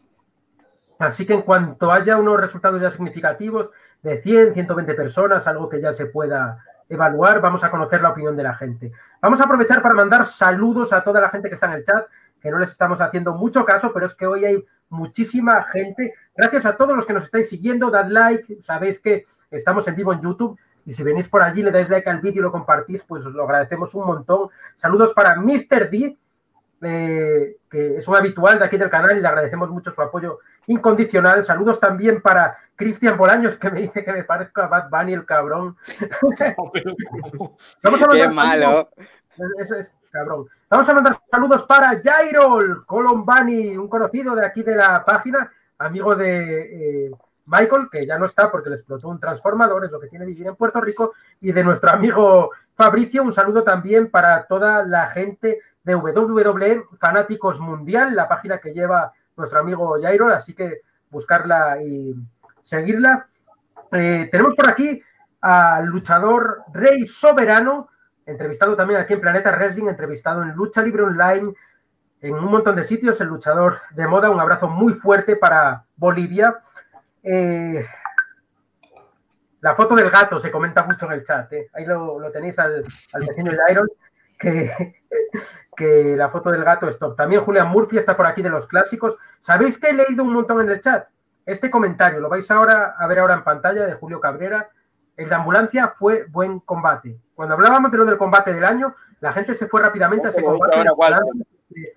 Así 0.99 1.25
que 1.25 1.35
en 1.35 1.43
cuanto 1.43 1.93
haya 1.93 2.17
unos 2.17 2.41
resultados 2.41 2.81
ya 2.81 2.91
significativos 2.91 3.71
de 4.03 4.21
100, 4.21 4.55
120 4.55 4.95
personas, 4.95 5.47
algo 5.47 5.69
que 5.69 5.81
ya 5.81 5.93
se 5.93 6.07
pueda 6.07 6.65
evaluar, 6.93 7.41
vamos 7.41 7.65
a 7.65 7.71
conocer 7.71 8.03
la 8.03 8.11
opinión 8.11 8.37
de 8.37 8.43
la 8.43 8.55
gente. 8.55 8.93
Vamos 9.21 9.41
a 9.41 9.45
aprovechar 9.45 9.83
para 9.83 9.95
mandar 9.95 10.27
saludos 10.27 10.93
a 10.93 11.03
toda 11.03 11.21
la 11.21 11.31
gente 11.31 11.49
que 11.49 11.55
está 11.55 11.67
en 11.67 11.73
el 11.73 11.85
chat, 11.85 12.07
que 12.41 12.51
no 12.51 12.59
les 12.59 12.71
estamos 12.71 13.01
haciendo 13.01 13.33
mucho 13.35 13.65
caso, 13.65 13.93
pero 13.93 14.07
es 14.07 14.15
que 14.15 14.27
hoy 14.27 14.45
hay 14.45 14.65
muchísima 14.89 15.65
gente. 15.65 16.15
Gracias 16.37 16.67
a 16.67 16.77
todos 16.77 16.95
los 16.95 17.07
que 17.07 17.13
nos 17.13 17.25
estáis 17.25 17.49
siguiendo, 17.49 17.91
dad 17.91 18.09
like, 18.09 18.61
sabéis 18.61 18.99
que 18.99 19.27
estamos 19.51 19.87
en 19.89 19.97
vivo 19.97 20.13
en 20.13 20.21
YouTube 20.21 20.59
y 20.85 20.93
si 20.93 21.03
venís 21.03 21.29
por 21.29 21.43
allí, 21.43 21.63
le 21.63 21.71
dais 21.71 21.89
like 21.89 22.09
al 22.09 22.21
vídeo 22.21 22.41
y 22.41 22.43
lo 22.43 22.53
compartís, 22.53 23.05
pues 23.05 23.25
os 23.25 23.33
lo 23.33 23.45
agradecemos 23.45 23.95
un 23.95 24.07
montón. 24.07 24.49
Saludos 24.77 25.13
para 25.13 25.37
Mr. 25.37 25.89
D, 25.91 26.19
eh, 26.83 27.57
que 27.71 27.97
es 27.97 28.09
un 28.09 28.17
habitual 28.17 28.59
de 28.59 28.65
aquí 28.65 28.77
del 28.77 28.91
canal 28.91 29.17
y 29.17 29.21
le 29.21 29.29
agradecemos 29.29 29.71
mucho 29.71 29.93
su 29.93 30.03
apoyo 30.03 30.41
incondicional. 30.67 31.45
Saludos 31.45 31.81
también 31.81 32.21
para 32.21 32.57
Cristian 32.77 33.17
Bolaños, 33.17 33.57
que 33.57 33.71
me 33.71 33.81
dice 33.83 34.05
que 34.05 34.13
me 34.13 34.25
parezco 34.25 34.63
a 34.63 34.67
Bad 34.67 34.91
Bunny, 34.91 35.13
el 35.13 35.25
cabrón. 35.25 35.77
Vamos 37.83 38.03
a 38.03 38.09
Qué 38.09 38.29
mandar 38.29 38.33
malo. 38.33 38.89
saludos. 39.37 39.59
Eso 39.59 39.75
es 39.77 39.93
cabrón. 40.11 40.47
Vamos 40.69 40.89
a 40.89 40.95
mandar 40.95 41.19
saludos 41.31 41.65
para 41.65 42.01
Jairol 42.03 42.85
Colombani, 42.87 43.77
un 43.77 43.89
conocido 43.89 44.35
de 44.35 44.45
aquí 44.45 44.63
de 44.63 44.77
la 44.77 45.05
página, 45.05 45.51
amigo 45.79 46.15
de 46.15 47.07
eh, 47.07 47.11
Michael, 47.47 47.89
que 47.91 48.07
ya 48.07 48.19
no 48.19 48.27
está 48.27 48.51
porque 48.51 48.69
le 48.69 48.77
explotó 48.77 49.09
un 49.09 49.19
transformador, 49.19 49.85
es 49.85 49.91
lo 49.91 50.01
que 50.01 50.09
tiene 50.09 50.27
vivir 50.27 50.47
en 50.47 50.57
Puerto 50.57 50.81
Rico, 50.81 51.13
y 51.41 51.53
de 51.53 51.65
nuestro 51.65 51.91
amigo 51.91 52.51
Fabricio, 52.75 53.23
un 53.23 53.33
saludo 53.33 53.63
también 53.65 54.11
para 54.11 54.47
toda 54.47 54.85
la 54.85 55.09
gente 55.09 55.61
de 55.83 55.95
WWE 55.95 56.85
Fanáticos 56.99 57.59
Mundial, 57.59 58.15
la 58.15 58.29
página 58.29 58.59
que 58.59 58.73
lleva 58.73 59.13
nuestro 59.37 59.59
amigo 59.59 59.97
Jairo, 60.01 60.29
así 60.29 60.55
que 60.55 60.83
buscarla 61.11 61.83
y 61.83 62.15
seguirla. 62.63 63.29
Eh, 63.93 64.29
tenemos 64.31 64.55
por 64.55 64.69
aquí 64.69 65.03
al 65.41 65.87
luchador 65.87 66.63
Rey 66.73 67.05
Soberano, 67.07 67.89
entrevistado 68.25 68.77
también 68.77 69.01
aquí 69.01 69.15
en 69.15 69.21
Planeta 69.21 69.53
Wrestling, 69.53 69.89
entrevistado 69.89 70.43
en 70.43 70.53
Lucha 70.53 70.83
Libre 70.83 71.03
Online, 71.03 71.53
en 72.21 72.35
un 72.35 72.45
montón 72.45 72.77
de 72.77 72.85
sitios, 72.85 73.21
el 73.21 73.29
luchador 73.29 73.79
de 73.95 74.07
moda. 74.07 74.31
Un 74.31 74.41
abrazo 74.41 74.69
muy 74.69 74.95
fuerte 74.95 75.37
para 75.37 75.85
Bolivia. 75.97 76.63
Eh, 77.23 77.85
la 79.61 79.75
foto 79.75 79.95
del 79.95 80.11
gato 80.11 80.39
se 80.39 80.51
comenta 80.51 80.85
mucho 80.85 81.07
en 81.07 81.13
el 81.13 81.25
chat. 81.25 81.53
¿eh? 81.53 81.69
Ahí 81.73 81.85
lo, 81.85 82.19
lo 82.19 82.31
tenéis 82.31 82.59
al, 82.59 82.85
al 83.13 83.27
pequeño 83.27 83.53
Iron, 83.71 83.89
que, 84.43 84.95
que 85.77 86.17
la 86.17 86.29
foto 86.29 86.51
del 86.51 86.65
gato 86.65 86.89
es 86.89 86.99
top. 86.99 87.17
También 87.17 87.41
Julian 87.41 87.69
Murphy 87.69 87.99
está 87.99 88.17
por 88.17 88.27
aquí 88.27 88.43
de 88.43 88.51
los 88.51 88.67
clásicos. 88.67 89.17
¿Sabéis 89.41 89.79
que 89.79 89.91
he 89.91 89.95
leído 89.95 90.25
un 90.25 90.33
montón 90.33 90.61
en 90.61 90.69
el 90.69 90.81
chat? 90.81 91.07
Este 91.47 91.71
comentario 91.71 92.21
lo 92.21 92.29
vais 92.29 92.49
ahora 92.51 92.95
a 92.99 93.07
ver 93.07 93.19
ahora 93.19 93.35
en 93.35 93.45
pantalla 93.45 93.87
de 93.87 93.95
Julio 93.95 94.21
Cabrera. 94.21 94.69
El 95.17 95.29
de 95.29 95.35
ambulancia 95.35 95.95
fue 95.97 96.27
buen 96.29 96.61
combate. 96.61 97.19
Cuando 97.35 97.55
hablábamos 97.55 97.91
de 97.91 97.99
lo 97.99 98.05
del 98.05 98.19
combate 98.19 98.53
del 98.53 98.65
año, 98.65 98.95
la 99.21 99.33
gente 99.33 99.55
se 99.55 99.67
fue 99.67 99.81
rápidamente 99.81 100.29
a 100.29 100.31
ese 100.31 100.43
combate. 100.43 100.77
ahora 100.77 100.93
Walter. 100.95 101.23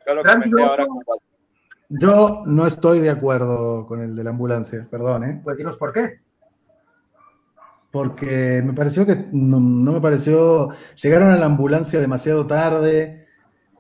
Yo 0.08 0.13
lo 0.13 0.23
Randy 0.23 0.51
comenté 0.51 0.69
ahora 0.69 0.84
Orton, 0.84 0.97
con 0.97 1.03
Walter. 1.08 1.29
Yo 1.89 2.43
no 2.45 2.65
estoy 2.65 2.99
de 2.99 3.10
acuerdo 3.10 3.86
con 3.86 4.01
el 4.01 4.15
de 4.15 4.23
la 4.23 4.31
ambulancia, 4.31 4.88
perdón, 4.89 5.23
¿eh? 5.23 5.41
Pues 5.43 5.58
dinos 5.58 5.77
por 5.77 5.93
qué. 5.93 6.19
Porque 7.95 8.62
me 8.62 8.73
pareció 8.73 9.05
que 9.05 9.29
no, 9.31 9.58
no 9.58 9.93
me 9.93 10.01
pareció. 10.01 10.67
Llegaron 11.01 11.29
a 11.29 11.38
la 11.38 11.45
ambulancia 11.45 11.97
demasiado 11.97 12.45
tarde. 12.45 13.25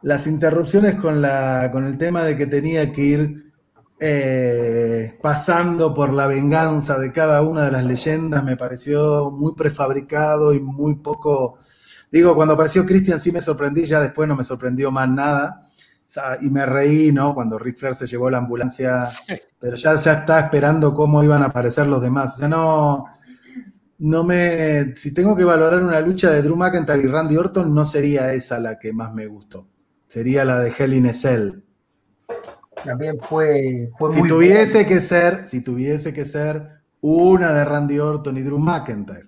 Las 0.03 0.25
interrupciones 0.25 0.95
con, 0.95 1.21
la, 1.21 1.69
con 1.69 1.83
el 1.83 1.97
tema 1.97 2.23
de 2.23 2.37
que 2.37 2.47
tenía 2.47 2.93
que 2.93 3.01
ir 3.01 3.51
eh, 3.99 5.19
pasando 5.21 5.93
por 5.93 6.13
la 6.13 6.27
venganza 6.27 6.97
de 6.97 7.11
cada 7.11 7.41
una 7.41 7.65
de 7.65 7.71
las 7.71 7.83
leyendas 7.83 8.41
me 8.41 8.55
pareció 8.55 9.31
muy 9.31 9.53
prefabricado 9.53 10.53
y 10.53 10.61
muy 10.61 10.95
poco. 10.95 11.59
Digo, 12.09 12.35
cuando 12.35 12.53
apareció 12.53 12.85
Christian 12.85 13.19
sí 13.19 13.33
me 13.33 13.41
sorprendí, 13.41 13.83
ya 13.83 13.99
después 13.99 14.29
no 14.29 14.37
me 14.37 14.45
sorprendió 14.45 14.91
más 14.91 15.09
nada. 15.09 15.65
Y 16.41 16.49
me 16.49 16.65
reí, 16.65 17.11
¿no? 17.11 17.33
Cuando 17.33 17.59
Ric 17.59 17.75
Flair 17.77 17.95
se 17.95 18.07
llevó 18.07 18.29
la 18.29 18.37
ambulancia, 18.37 19.09
pero 19.59 19.75
ya, 19.75 19.95
ya 19.95 20.13
estaba 20.13 20.39
esperando 20.39 20.93
cómo 20.93 21.21
iban 21.21 21.43
a 21.43 21.47
aparecer 21.47 21.87
los 21.87 22.01
demás. 22.01 22.35
O 22.35 22.37
sea, 22.37 22.47
no, 22.47 23.07
no 23.99 24.23
me. 24.23 24.95
Si 24.95 25.13
tengo 25.13 25.35
que 25.35 25.43
valorar 25.43 25.81
una 25.81 26.01
lucha 26.01 26.29
de 26.29 26.41
Drew 26.41 26.55
McIntyre 26.55 27.03
y 27.03 27.07
Randy 27.07 27.37
Orton, 27.37 27.73
no 27.73 27.85
sería 27.85 28.33
esa 28.33 28.59
la 28.59 28.77
que 28.77 28.93
más 28.93 29.13
me 29.13 29.27
gustó. 29.27 29.67
Sería 30.07 30.45
la 30.45 30.59
de 30.59 30.73
Hell 30.77 30.93
in 30.93 31.07
a 31.07 31.13
Cell. 31.13 31.63
También 32.83 33.17
fue, 33.29 33.89
fue 33.97 34.11
Si 34.11 34.19
muy 34.19 34.29
tuviese 34.29 34.85
que 34.85 34.99
ser, 35.01 35.47
si 35.47 35.61
tuviese 35.61 36.13
que 36.13 36.25
ser 36.25 36.81
una 37.01 37.53
de 37.53 37.65
Randy 37.65 37.99
Orton 37.99 38.37
y 38.37 38.41
Drew 38.41 38.59
McIntyre. 38.59 39.27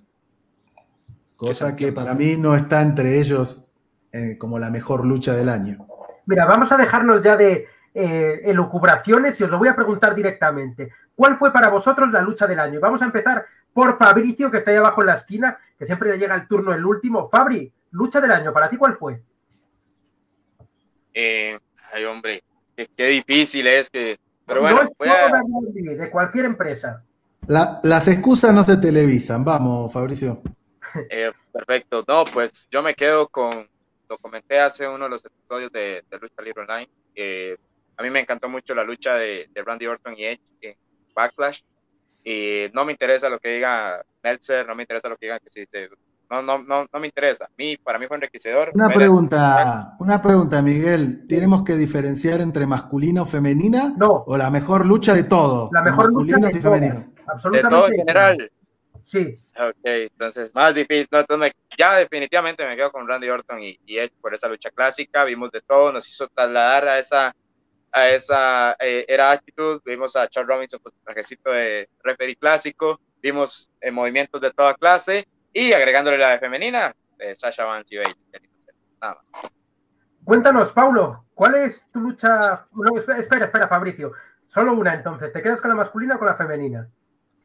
Cosa 1.35 1.75
que 1.75 1.91
para 1.91 2.13
mí 2.13 2.35
no 2.35 2.55
está 2.55 2.81
entre 2.81 3.19
ellos 3.19 3.71
eh, 4.11 4.37
como 4.37 4.57
la 4.59 4.69
mejor 4.69 5.05
lucha 5.05 5.33
del 5.33 5.49
año. 5.49 5.87
Mira, 6.25 6.45
vamos 6.45 6.71
a 6.71 6.77
dejarnos 6.77 7.23
ya 7.23 7.37
de 7.37 7.67
eh, 7.93 8.41
elucubraciones 8.45 9.39
y 9.39 9.43
os 9.43 9.49
lo 9.49 9.57
voy 9.57 9.67
a 9.67 9.75
preguntar 9.75 10.13
directamente. 10.13 10.91
¿Cuál 11.15 11.37
fue 11.37 11.51
para 11.51 11.69
vosotros 11.69 12.11
la 12.11 12.21
lucha 12.21 12.47
del 12.47 12.59
año? 12.59 12.75
Y 12.75 12.81
Vamos 12.81 13.01
a 13.01 13.05
empezar 13.05 13.45
por 13.77 13.95
Fabricio, 13.95 14.49
que 14.49 14.57
está 14.57 14.71
ahí 14.71 14.77
abajo 14.77 15.01
en 15.01 15.07
la 15.07 15.13
esquina, 15.13 15.55
que 15.77 15.85
siempre 15.85 16.09
le 16.09 16.17
llega 16.17 16.33
el 16.33 16.47
turno 16.47 16.73
el 16.73 16.83
último. 16.83 17.29
Fabri, 17.29 17.71
lucha 17.91 18.19
del 18.19 18.31
año, 18.31 18.51
¿para 18.51 18.67
ti 18.69 18.75
cuál 18.75 18.95
fue? 18.95 19.21
Eh, 21.13 21.59
ay, 21.93 22.05
hombre, 22.05 22.43
qué, 22.75 22.89
qué 22.97 23.05
difícil 23.05 23.67
es 23.67 23.87
que. 23.91 24.19
Pero 24.47 24.61
no 24.61 24.63
bueno, 24.63 24.81
es 24.81 24.89
voy 24.97 25.07
solo 25.09 25.91
a- 25.91 25.95
de 25.95 26.09
cualquier 26.09 26.45
empresa. 26.45 27.03
La- 27.45 27.79
las 27.83 28.07
excusas 28.07 28.51
no 28.51 28.63
se 28.63 28.77
televisan. 28.77 29.45
Vamos, 29.45 29.93
Fabricio. 29.93 30.41
Eh, 31.11 31.31
perfecto. 31.53 32.03
No, 32.07 32.25
pues 32.25 32.67
yo 32.71 32.81
me 32.81 32.95
quedo 32.95 33.27
con, 33.27 33.69
lo 34.09 34.17
comenté 34.17 34.59
hace 34.59 34.87
uno 34.87 35.03
de 35.03 35.09
los 35.11 35.23
episodios 35.23 35.71
de, 35.71 36.03
de 36.09 36.17
Lucha 36.19 36.41
Libre 36.41 36.61
Online. 36.63 36.89
eh, 37.13 37.57
a 37.95 38.01
mí 38.01 38.09
me 38.09 38.21
encantó 38.21 38.49
mucho 38.49 38.73
la 38.73 38.83
lucha 38.83 39.13
de, 39.15 39.49
de 39.53 39.61
Randy 39.63 39.85
Orton 39.85 40.15
y 40.17 40.25
Edge 40.25 40.41
en 40.61 40.75
Backlash. 41.15 41.61
Y 42.23 42.65
no 42.73 42.83
me 42.85 42.91
interesa 42.91 43.29
lo 43.29 43.39
que 43.39 43.49
diga 43.55 44.03
Meltzer, 44.23 44.67
no 44.67 44.75
me 44.75 44.83
interesa 44.83 45.07
lo 45.09 45.15
que 45.17 45.27
digan 45.27 45.39
que 45.43 45.49
sí, 45.49 45.65
te- 45.67 45.89
no, 46.29 46.41
no, 46.41 46.57
no, 46.57 46.85
no 46.91 46.99
me 46.99 47.07
interesa. 47.07 47.45
A 47.45 47.49
mí, 47.57 47.77
para 47.77 47.97
mí 47.97 48.05
fue 48.07 48.17
enriquecedor. 48.17 48.71
Una 48.73 48.89
pregunta, 48.89 49.95
una 49.99 50.21
pregunta, 50.21 50.61
Miguel. 50.61 51.25
¿Tenemos 51.25 51.63
que 51.63 51.75
diferenciar 51.77 52.41
entre 52.41 52.67
masculino 52.67 53.21
o 53.21 53.25
femenina? 53.25 53.93
No. 53.97 54.25
¿O 54.27 54.37
la 54.37 54.49
mejor 54.51 54.85
lucha 54.85 55.13
de 55.13 55.23
todo? 55.23 55.69
La 55.71 55.81
mejor 55.81 56.11
lucha 56.11 56.35
de 56.37 56.49
y 56.49 56.51
todo. 56.51 56.61
femeninos. 56.73 57.05
De 57.15 57.21
Absolutamente. 57.27 57.69
todo 57.75 57.87
en 57.87 57.95
general. 57.95 58.51
Sí, 59.03 59.39
Ok, 59.57 59.75
entonces 59.85 60.53
más 60.53 60.75
difícil. 60.75 61.07
No, 61.09 61.19
entonces 61.19 61.53
me- 61.55 61.75
ya 61.77 61.95
definitivamente 61.95 62.67
me 62.67 62.75
quedo 62.75 62.91
con 62.91 63.07
Randy 63.07 63.29
Orton 63.29 63.63
y, 63.63 63.79
y 63.85 63.97
Edge 63.97 64.11
por 64.21 64.33
esa 64.33 64.49
lucha 64.49 64.69
clásica. 64.69 65.23
Vimos 65.23 65.49
de 65.51 65.61
todo, 65.61 65.93
nos 65.93 66.07
hizo 66.09 66.27
trasladar 66.27 66.87
a 66.89 66.99
esa, 66.99 67.33
a 67.91 68.09
esa 68.09 68.75
eh, 68.79 69.05
era 69.07 69.31
actitud. 69.31 69.81
Vimos 69.85 70.15
a 70.15 70.27
Charles 70.27 70.55
Robinson 70.55 70.79
con 70.81 70.91
su 70.91 70.99
trajecito 70.99 71.51
de 71.51 71.89
referee 72.03 72.35
clásico. 72.35 72.99
Vimos 73.21 73.69
eh, 73.81 73.91
movimientos 73.91 74.41
de 74.41 74.51
toda 74.51 74.75
clase 74.75 75.27
y 75.53 75.73
agregándole 75.73 76.17
la 76.17 76.31
de 76.31 76.39
femenina, 76.39 76.95
Sasha 77.37 77.65
Vance 77.65 77.95
y 77.95 77.97
Bayley. 77.97 78.15
Nada 79.01 79.21
más. 79.31 79.51
Cuéntanos, 80.23 80.71
Paulo, 80.73 81.25
¿cuál 81.33 81.55
es 81.55 81.89
tu 81.91 81.99
lucha? 81.99 82.67
No, 82.73 82.97
espera, 82.97 83.45
espera, 83.45 83.67
Fabricio. 83.67 84.11
Solo 84.45 84.73
una 84.73 84.93
entonces. 84.93 85.31
¿Te 85.31 85.41
quedas 85.41 85.61
con 85.61 85.69
la 85.69 85.75
masculina 85.75 86.15
o 86.15 86.19
con 86.19 86.27
la 86.27 86.35
femenina? 86.35 86.89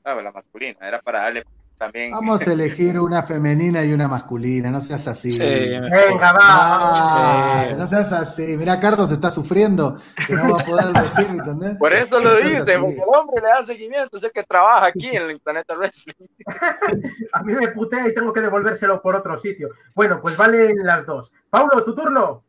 Ah, 0.04 0.14
la 0.16 0.32
masculina, 0.32 0.78
era 0.86 1.00
para 1.00 1.22
darle 1.22 1.44
también. 1.82 2.12
Vamos 2.12 2.46
a 2.46 2.52
elegir 2.52 3.00
una 3.00 3.24
femenina 3.24 3.84
y 3.84 3.92
una 3.92 4.06
masculina, 4.06 4.70
no 4.70 4.80
seas 4.80 5.08
así. 5.08 5.32
Sí, 5.32 5.38
Venga, 5.40 6.32
va. 6.32 7.64
Eh. 7.64 7.74
no 7.76 7.86
seas 7.88 8.12
así. 8.12 8.56
Mira, 8.56 8.78
Carlos 8.78 9.10
está 9.10 9.32
sufriendo, 9.32 9.96
que 10.26 10.34
no 10.34 10.52
va 10.52 10.60
a 10.60 10.64
poder 10.64 10.92
decir, 10.92 11.26
¿entendés? 11.26 11.76
Por 11.78 11.92
eso 11.92 12.20
lo 12.20 12.30
No 12.30 12.36
dice, 12.36 12.78
porque 12.78 12.94
el 12.94 13.18
hombre 13.18 13.42
le 13.42 13.48
da 13.48 13.64
seguimiento, 13.64 14.16
es 14.16 14.22
el 14.22 14.30
que 14.30 14.44
trabaja 14.44 14.86
aquí 14.86 15.08
en 15.08 15.28
el 15.28 15.40
Planeta 15.40 15.74
Wrestling. 15.76 16.14
A 17.32 17.42
mí 17.42 17.52
me 17.52 17.68
putea 17.68 18.06
y 18.06 18.14
tengo 18.14 18.32
que 18.32 18.40
devolvérselo 18.40 19.02
por 19.02 19.16
otro 19.16 19.36
sitio. 19.38 19.70
Bueno, 19.94 20.20
pues 20.22 20.36
valen 20.36 20.76
las 20.84 21.04
dos. 21.04 21.32
Paulo, 21.50 21.82
tu 21.82 21.94
turno. 21.94 22.44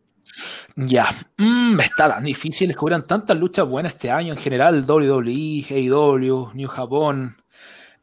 Ya, 0.75 1.05
Mm, 1.37 1.79
está 1.79 2.07
tan 2.07 2.23
difícil, 2.23 2.69
es 2.69 2.77
que 2.77 2.85
hubieran 2.85 3.05
tantas 3.05 3.37
luchas 3.37 3.67
buenas 3.67 3.93
este 3.93 4.09
año 4.09 4.33
en 4.33 4.39
general, 4.39 4.85
WWE, 4.87 5.65
AEW, 5.69 6.51
New 6.53 6.69
Japón, 6.69 7.35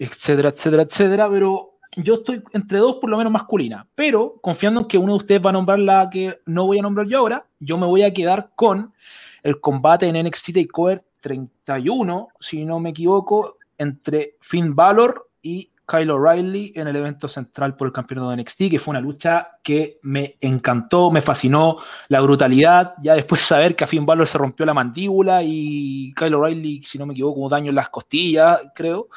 etcétera, 0.00 0.48
etcétera, 0.48 0.82
etcétera, 0.82 1.30
pero 1.30 1.78
yo 1.96 2.14
estoy 2.14 2.42
entre 2.52 2.78
dos 2.78 2.96
por 2.96 3.10
lo 3.10 3.18
menos 3.18 3.32
masculinas, 3.32 3.86
pero 3.94 4.36
confiando 4.40 4.80
en 4.80 4.86
que 4.86 4.96
uno 4.96 5.12
de 5.12 5.18
ustedes 5.18 5.44
va 5.44 5.50
a 5.50 5.52
nombrar 5.52 5.78
la 5.78 6.08
que 6.08 6.40
no 6.46 6.66
voy 6.66 6.78
a 6.78 6.82
nombrar 6.82 7.06
yo 7.06 7.18
ahora, 7.18 7.46
yo 7.58 7.76
me 7.76 7.86
voy 7.86 8.02
a 8.02 8.12
quedar 8.12 8.52
con 8.56 8.94
el 9.42 9.60
combate 9.60 10.06
en 10.06 10.26
NXT 10.26 10.54
TakeOver 10.54 11.04
31, 11.20 12.28
si 12.38 12.64
no 12.64 12.80
me 12.80 12.90
equivoco, 12.90 13.58
entre 13.76 14.36
Finn 14.40 14.74
Balor 14.74 15.28
y 15.42 15.70
Kyle 15.86 16.10
O'Reilly 16.10 16.72
en 16.76 16.86
el 16.88 16.96
evento 16.96 17.26
central 17.28 17.76
por 17.76 17.88
el 17.88 17.92
campeonato 17.92 18.30
de 18.30 18.36
NXT, 18.36 18.70
que 18.70 18.78
fue 18.78 18.92
una 18.92 19.00
lucha 19.00 19.58
que 19.62 19.98
me 20.02 20.38
encantó, 20.40 21.10
me 21.10 21.20
fascinó 21.20 21.78
la 22.08 22.20
brutalidad, 22.20 22.94
ya 23.02 23.14
después 23.14 23.42
saber 23.42 23.74
que 23.76 23.84
a 23.84 23.86
Finn 23.86 24.06
Balor 24.06 24.26
se 24.26 24.38
rompió 24.38 24.64
la 24.64 24.72
mandíbula 24.72 25.42
y 25.42 26.14
Kyle 26.14 26.34
O'Reilly, 26.34 26.82
si 26.84 26.96
no 26.96 27.06
me 27.06 27.12
equivoco, 27.12 27.48
daño 27.48 27.70
en 27.70 27.74
las 27.74 27.88
costillas, 27.88 28.60
creo. 28.74 29.08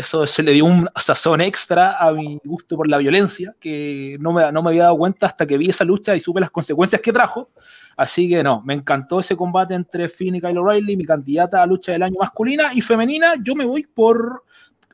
Eso 0.00 0.26
se 0.26 0.42
le 0.42 0.52
dio 0.52 0.64
un 0.64 0.88
sazón 0.96 1.42
extra 1.42 1.98
a 1.98 2.10
mi 2.14 2.40
gusto 2.42 2.74
por 2.74 2.88
la 2.88 2.96
violencia, 2.96 3.54
que 3.60 4.16
no 4.18 4.32
me, 4.32 4.50
no 4.50 4.62
me 4.62 4.70
había 4.70 4.84
dado 4.84 4.96
cuenta 4.96 5.26
hasta 5.26 5.46
que 5.46 5.58
vi 5.58 5.68
esa 5.68 5.84
lucha 5.84 6.16
y 6.16 6.20
supe 6.20 6.40
las 6.40 6.50
consecuencias 6.50 7.02
que 7.02 7.12
trajo. 7.12 7.50
Así 7.98 8.26
que 8.26 8.42
no, 8.42 8.62
me 8.64 8.72
encantó 8.72 9.20
ese 9.20 9.36
combate 9.36 9.74
entre 9.74 10.08
Finn 10.08 10.36
y 10.36 10.40
Kyle 10.40 10.56
O'Reilly, 10.56 10.96
mi 10.96 11.04
candidata 11.04 11.62
a 11.62 11.66
lucha 11.66 11.92
del 11.92 12.02
año 12.02 12.16
masculina 12.18 12.70
y 12.72 12.80
femenina. 12.80 13.34
Yo 13.42 13.54
me 13.54 13.66
voy 13.66 13.82
por 13.82 14.44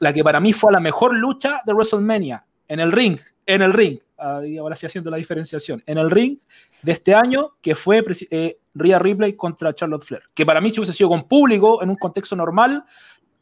la 0.01 0.13
que 0.13 0.25
para 0.25 0.41
mí 0.41 0.53
fue 0.53 0.73
la 0.73 0.81
mejor 0.81 1.15
lucha 1.15 1.61
de 1.65 1.73
WrestleMania, 1.73 2.45
en 2.67 2.81
el 2.81 2.91
ring, 2.91 3.17
en 3.47 3.63
el 3.63 3.73
ring, 3.75 4.01
ahora 4.19 4.75
sí 4.75 4.87
haciendo 4.87 5.09
la 5.09 5.19
diferenciación, 5.19 5.85
en 5.87 5.99
el 5.99 6.11
ring 6.11 6.37
de 6.83 6.93
este 6.93 7.15
año, 7.15 7.53
que 7.61 7.77
fue 7.77 8.03
eh, 8.31 8.59
Rhea 8.75 8.99
Ripley 8.99 9.35
contra 9.35 9.73
Charlotte 9.73 10.05
Flair, 10.05 10.25
que 10.35 10.45
para 10.45 10.61
mí 10.61 10.71
si 10.71 10.81
hubiese 10.81 10.95
sido 10.95 11.11
con 11.11 11.29
público, 11.29 11.81
en 11.81 11.91
un 11.91 11.97
contexto 11.97 12.35
normal, 12.35 12.85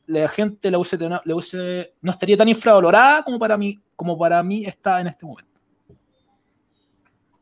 la 0.06 0.28
gente 0.28 0.70
la 0.70 0.78
la 0.78 1.34
hubiese, 1.34 1.94
no 2.00 2.10
estaría 2.10 2.36
tan 2.36 2.48
infravalorada 2.48 3.22
como 3.22 3.38
para 3.38 3.56
mí, 3.56 3.80
como 3.96 4.18
para 4.18 4.42
mí 4.42 4.64
está 4.64 5.00
en 5.00 5.08
este 5.08 5.26
momento. 5.26 5.54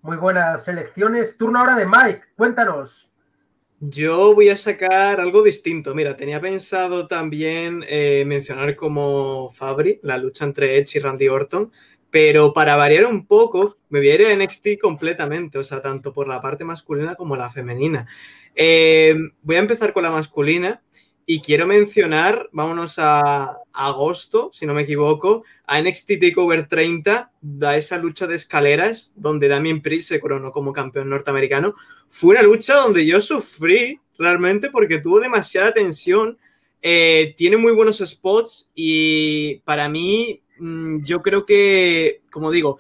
Muy 0.02 0.16
buenas 0.16 0.64
selecciones. 0.64 1.36
Turno 1.38 1.60
ahora 1.60 1.76
de 1.76 1.86
Mike. 1.86 2.22
Cuéntanos. 2.34 3.08
Yo 3.78 4.34
voy 4.34 4.48
a 4.48 4.56
sacar 4.56 5.20
algo 5.20 5.42
distinto. 5.42 5.94
Mira, 5.94 6.16
tenía 6.16 6.40
pensado 6.40 7.06
también 7.06 7.84
eh, 7.88 8.24
mencionar 8.26 8.74
como 8.74 9.50
Fabri 9.52 10.00
la 10.02 10.18
lucha 10.18 10.44
entre 10.44 10.76
Edge 10.76 10.96
y 10.96 11.00
Randy 11.00 11.28
Orton, 11.28 11.72
pero 12.10 12.52
para 12.52 12.76
variar 12.76 13.06
un 13.06 13.26
poco, 13.26 13.78
me 13.88 14.00
voy 14.00 14.10
a 14.10 14.14
ir 14.14 14.26
a 14.26 14.36
NXT 14.36 14.78
completamente, 14.80 15.58
o 15.58 15.64
sea, 15.64 15.80
tanto 15.80 16.12
por 16.12 16.28
la 16.28 16.40
parte 16.40 16.64
masculina 16.64 17.14
como 17.14 17.36
la 17.36 17.48
femenina. 17.48 18.06
Eh, 18.54 19.14
voy 19.42 19.56
a 19.56 19.60
empezar 19.60 19.92
con 19.92 20.02
la 20.02 20.10
masculina 20.10 20.82
y 21.26 21.40
quiero 21.40 21.66
mencionar, 21.66 22.48
vámonos 22.52 22.96
a, 22.98 23.58
agosto, 23.72 24.50
si 24.52 24.66
no 24.66 24.74
me 24.74 24.82
equivoco, 24.82 25.44
a 25.66 25.80
NXT 25.80 26.18
TakeOver 26.20 26.68
30, 26.68 27.30
da 27.40 27.76
esa 27.76 27.96
lucha 27.96 28.26
de 28.26 28.34
escaleras 28.34 29.14
donde 29.16 29.48
Damien 29.48 29.80
Priest 29.80 30.08
se 30.08 30.20
coronó 30.20 30.52
como 30.52 30.72
campeón 30.72 31.08
norteamericano. 31.08 31.74
Fue 32.08 32.30
una 32.30 32.42
lucha 32.42 32.74
donde 32.74 33.06
yo 33.06 33.20
sufrí 33.20 34.00
realmente 34.18 34.70
porque 34.70 34.98
tuvo 34.98 35.20
demasiada 35.20 35.72
tensión, 35.72 36.38
eh, 36.82 37.34
tiene 37.36 37.56
muy 37.56 37.72
buenos 37.72 37.98
spots 37.98 38.70
y 38.74 39.56
para 39.64 39.88
mí 39.88 40.42
mmm, 40.58 41.02
yo 41.02 41.22
creo 41.22 41.46
que, 41.46 42.22
como 42.30 42.50
digo, 42.50 42.78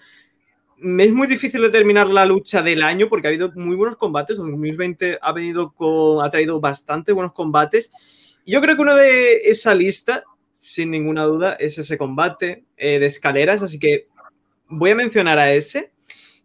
es 0.82 1.12
muy 1.12 1.28
difícil 1.28 1.62
determinar 1.62 2.08
la 2.08 2.26
lucha 2.26 2.60
del 2.60 2.82
año 2.82 3.08
porque 3.08 3.28
ha 3.28 3.30
habido 3.30 3.52
muy 3.54 3.76
buenos 3.76 3.96
combates. 3.96 4.36
2020 4.36 5.18
ha 5.22 5.32
venido 5.32 5.72
con, 5.72 6.24
ha 6.24 6.30
traído 6.30 6.60
bastante 6.60 7.12
buenos 7.12 7.32
combates. 7.32 7.92
Yo 8.46 8.60
creo 8.60 8.76
que 8.76 8.82
uno 8.82 8.96
de 8.96 9.36
esa 9.44 9.74
lista, 9.74 10.24
sin 10.58 10.90
ninguna 10.90 11.24
duda, 11.24 11.54
es 11.54 11.78
ese 11.78 11.98
combate 11.98 12.64
eh, 12.76 12.98
de 12.98 13.06
escaleras. 13.06 13.62
Así 13.62 13.78
que 13.78 14.06
voy 14.68 14.90
a 14.90 14.96
mencionar 14.96 15.38
a 15.38 15.52
ese. 15.52 15.92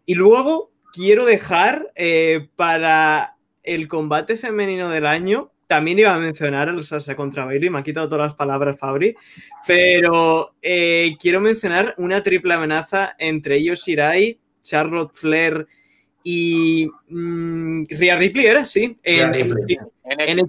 Y 0.05 0.15
luego 0.15 0.71
quiero 0.93 1.25
dejar 1.25 1.91
eh, 1.95 2.47
para 2.55 3.35
el 3.63 3.87
combate 3.87 4.37
femenino 4.37 4.89
del 4.89 5.05
año. 5.05 5.51
También 5.67 5.99
iba 5.99 6.13
a 6.13 6.17
mencionar 6.17 6.69
el 6.69 6.81
Sasha 6.83 7.15
contra 7.15 7.43
Bailey, 7.43 7.69
me 7.69 7.79
ha 7.79 7.83
quitado 7.83 8.07
todas 8.07 8.27
las 8.27 8.35
palabras 8.35 8.79
Fabri, 8.79 9.17
pero 9.67 10.55
eh, 10.61 11.17
quiero 11.19 11.41
mencionar 11.41 11.93
una 11.97 12.23
triple 12.23 12.53
amenaza 12.53 13.15
entre 13.19 13.57
ellos 13.57 13.83
Shirai, 13.85 14.39
Charlotte 14.63 15.13
Flair 15.13 15.67
y 16.23 16.87
mmm, 17.09 17.83
Rhea 17.89 18.15
Ripley, 18.15 18.45
¿era? 18.45 18.63
Sí, 18.63 18.97
en, 19.03 19.35
en 19.35 20.39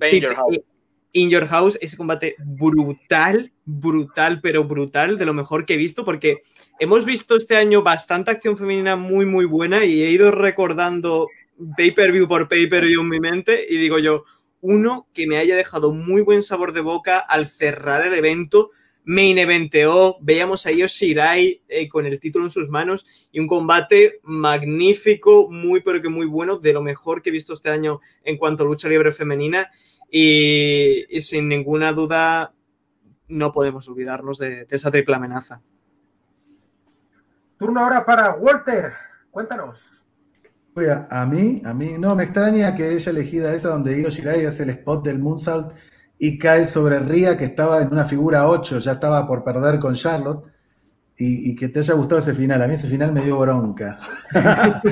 In 1.12 1.30
Your 1.30 1.46
House. 1.46 1.78
Ese 1.80 1.96
combate 1.96 2.36
brutal, 2.38 3.52
brutal, 3.64 4.40
pero 4.40 4.64
brutal, 4.64 5.18
de 5.18 5.26
lo 5.26 5.34
mejor 5.34 5.66
que 5.66 5.74
he 5.74 5.78
visto, 5.78 6.04
porque 6.04 6.42
hemos 6.78 7.04
visto 7.04 7.36
este 7.36 7.56
año 7.56 7.82
bastante 7.82 8.30
acción 8.30 8.56
femenina 8.56 8.96
muy, 8.96 9.26
muy 9.26 9.44
buena 9.44 9.84
y 9.84 10.02
he 10.02 10.10
ido 10.10 10.30
recordando 10.30 11.28
pay-per-view 11.76 12.28
por 12.28 12.48
pay-per-view 12.48 13.00
en 13.00 13.08
mi 13.08 13.20
mente 13.20 13.66
y 13.68 13.78
digo 13.78 13.98
yo, 13.98 14.24
uno 14.60 15.06
que 15.12 15.26
me 15.26 15.38
haya 15.38 15.56
dejado 15.56 15.92
muy 15.92 16.22
buen 16.22 16.42
sabor 16.42 16.72
de 16.72 16.80
boca 16.80 17.18
al 17.18 17.46
cerrar 17.46 18.06
el 18.06 18.14
evento, 18.14 18.70
main 19.04 19.38
eventeó, 19.38 20.18
veíamos 20.20 20.66
a 20.66 20.72
Io 20.72 20.86
Shirai 20.86 21.62
eh, 21.68 21.88
con 21.88 22.06
el 22.06 22.18
título 22.20 22.44
en 22.44 22.50
sus 22.50 22.68
manos 22.68 23.30
y 23.32 23.40
un 23.40 23.46
combate 23.46 24.20
magnífico, 24.22 25.48
muy 25.50 25.80
pero 25.80 26.02
que 26.02 26.08
muy 26.08 26.26
bueno, 26.26 26.58
de 26.58 26.72
lo 26.72 26.82
mejor 26.82 27.22
que 27.22 27.30
he 27.30 27.32
visto 27.32 27.52
este 27.52 27.70
año 27.70 28.00
en 28.24 28.36
cuanto 28.36 28.64
a 28.64 28.66
lucha 28.66 28.88
libre 28.88 29.12
femenina 29.12 29.70
y, 30.10 31.04
y 31.14 31.20
sin 31.20 31.48
ninguna 31.48 31.92
duda 31.92 32.52
no 33.28 33.52
podemos 33.52 33.88
olvidarnos 33.88 34.38
de, 34.38 34.64
de, 34.64 34.76
esa 34.76 34.90
triple 34.90 35.16
amenaza. 35.16 35.60
Turno 37.58 37.80
ahora 37.80 38.04
para 38.06 38.34
Walter, 38.34 38.92
cuéntanos. 39.30 39.98
A 41.10 41.26
mí, 41.26 41.60
a 41.64 41.74
mí, 41.74 41.96
no, 41.98 42.14
me 42.14 42.22
extraña 42.24 42.74
que 42.74 42.92
ella 42.92 43.10
elegida 43.10 43.54
esa 43.54 43.70
donde 43.70 44.00
Io 44.00 44.08
Shirai 44.08 44.46
hace 44.46 44.62
el 44.62 44.70
spot 44.70 45.04
del 45.04 45.18
Moonsault 45.18 45.72
y 46.18 46.38
cae 46.38 46.66
sobre 46.66 47.00
Ria, 47.00 47.36
que 47.36 47.44
estaba 47.44 47.82
en 47.82 47.92
una 47.92 48.04
figura 48.04 48.48
8, 48.48 48.78
ya 48.78 48.92
estaba 48.92 49.26
por 49.26 49.42
perder 49.42 49.78
con 49.78 49.94
Charlotte, 49.94 50.44
y, 51.16 51.50
y 51.50 51.56
que 51.56 51.68
te 51.68 51.80
haya 51.80 51.94
gustado 51.94 52.20
ese 52.20 52.34
final. 52.34 52.62
A 52.62 52.68
mí 52.68 52.74
ese 52.74 52.86
final 52.86 53.12
me 53.12 53.22
dio 53.22 53.38
bronca. 53.38 53.98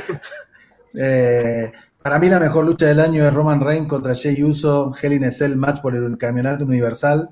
eh, 0.95 1.73
para 2.07 2.21
mí 2.21 2.29
la 2.29 2.39
mejor 2.39 2.65
lucha 2.65 2.87
del 2.87 3.01
año 3.01 3.27
es 3.27 3.35
Roman 3.35 3.61
Reigns 3.61 3.89
contra 3.89 4.15
Jey 4.15 4.41
Uso, 4.45 4.95
Hell 5.03 5.15
in 5.15 5.25
a 5.25 5.33
Cell 5.33 5.57
match 5.57 5.81
por 5.81 5.97
el 5.97 6.17
campeonato 6.17 6.65
universal, 6.65 7.31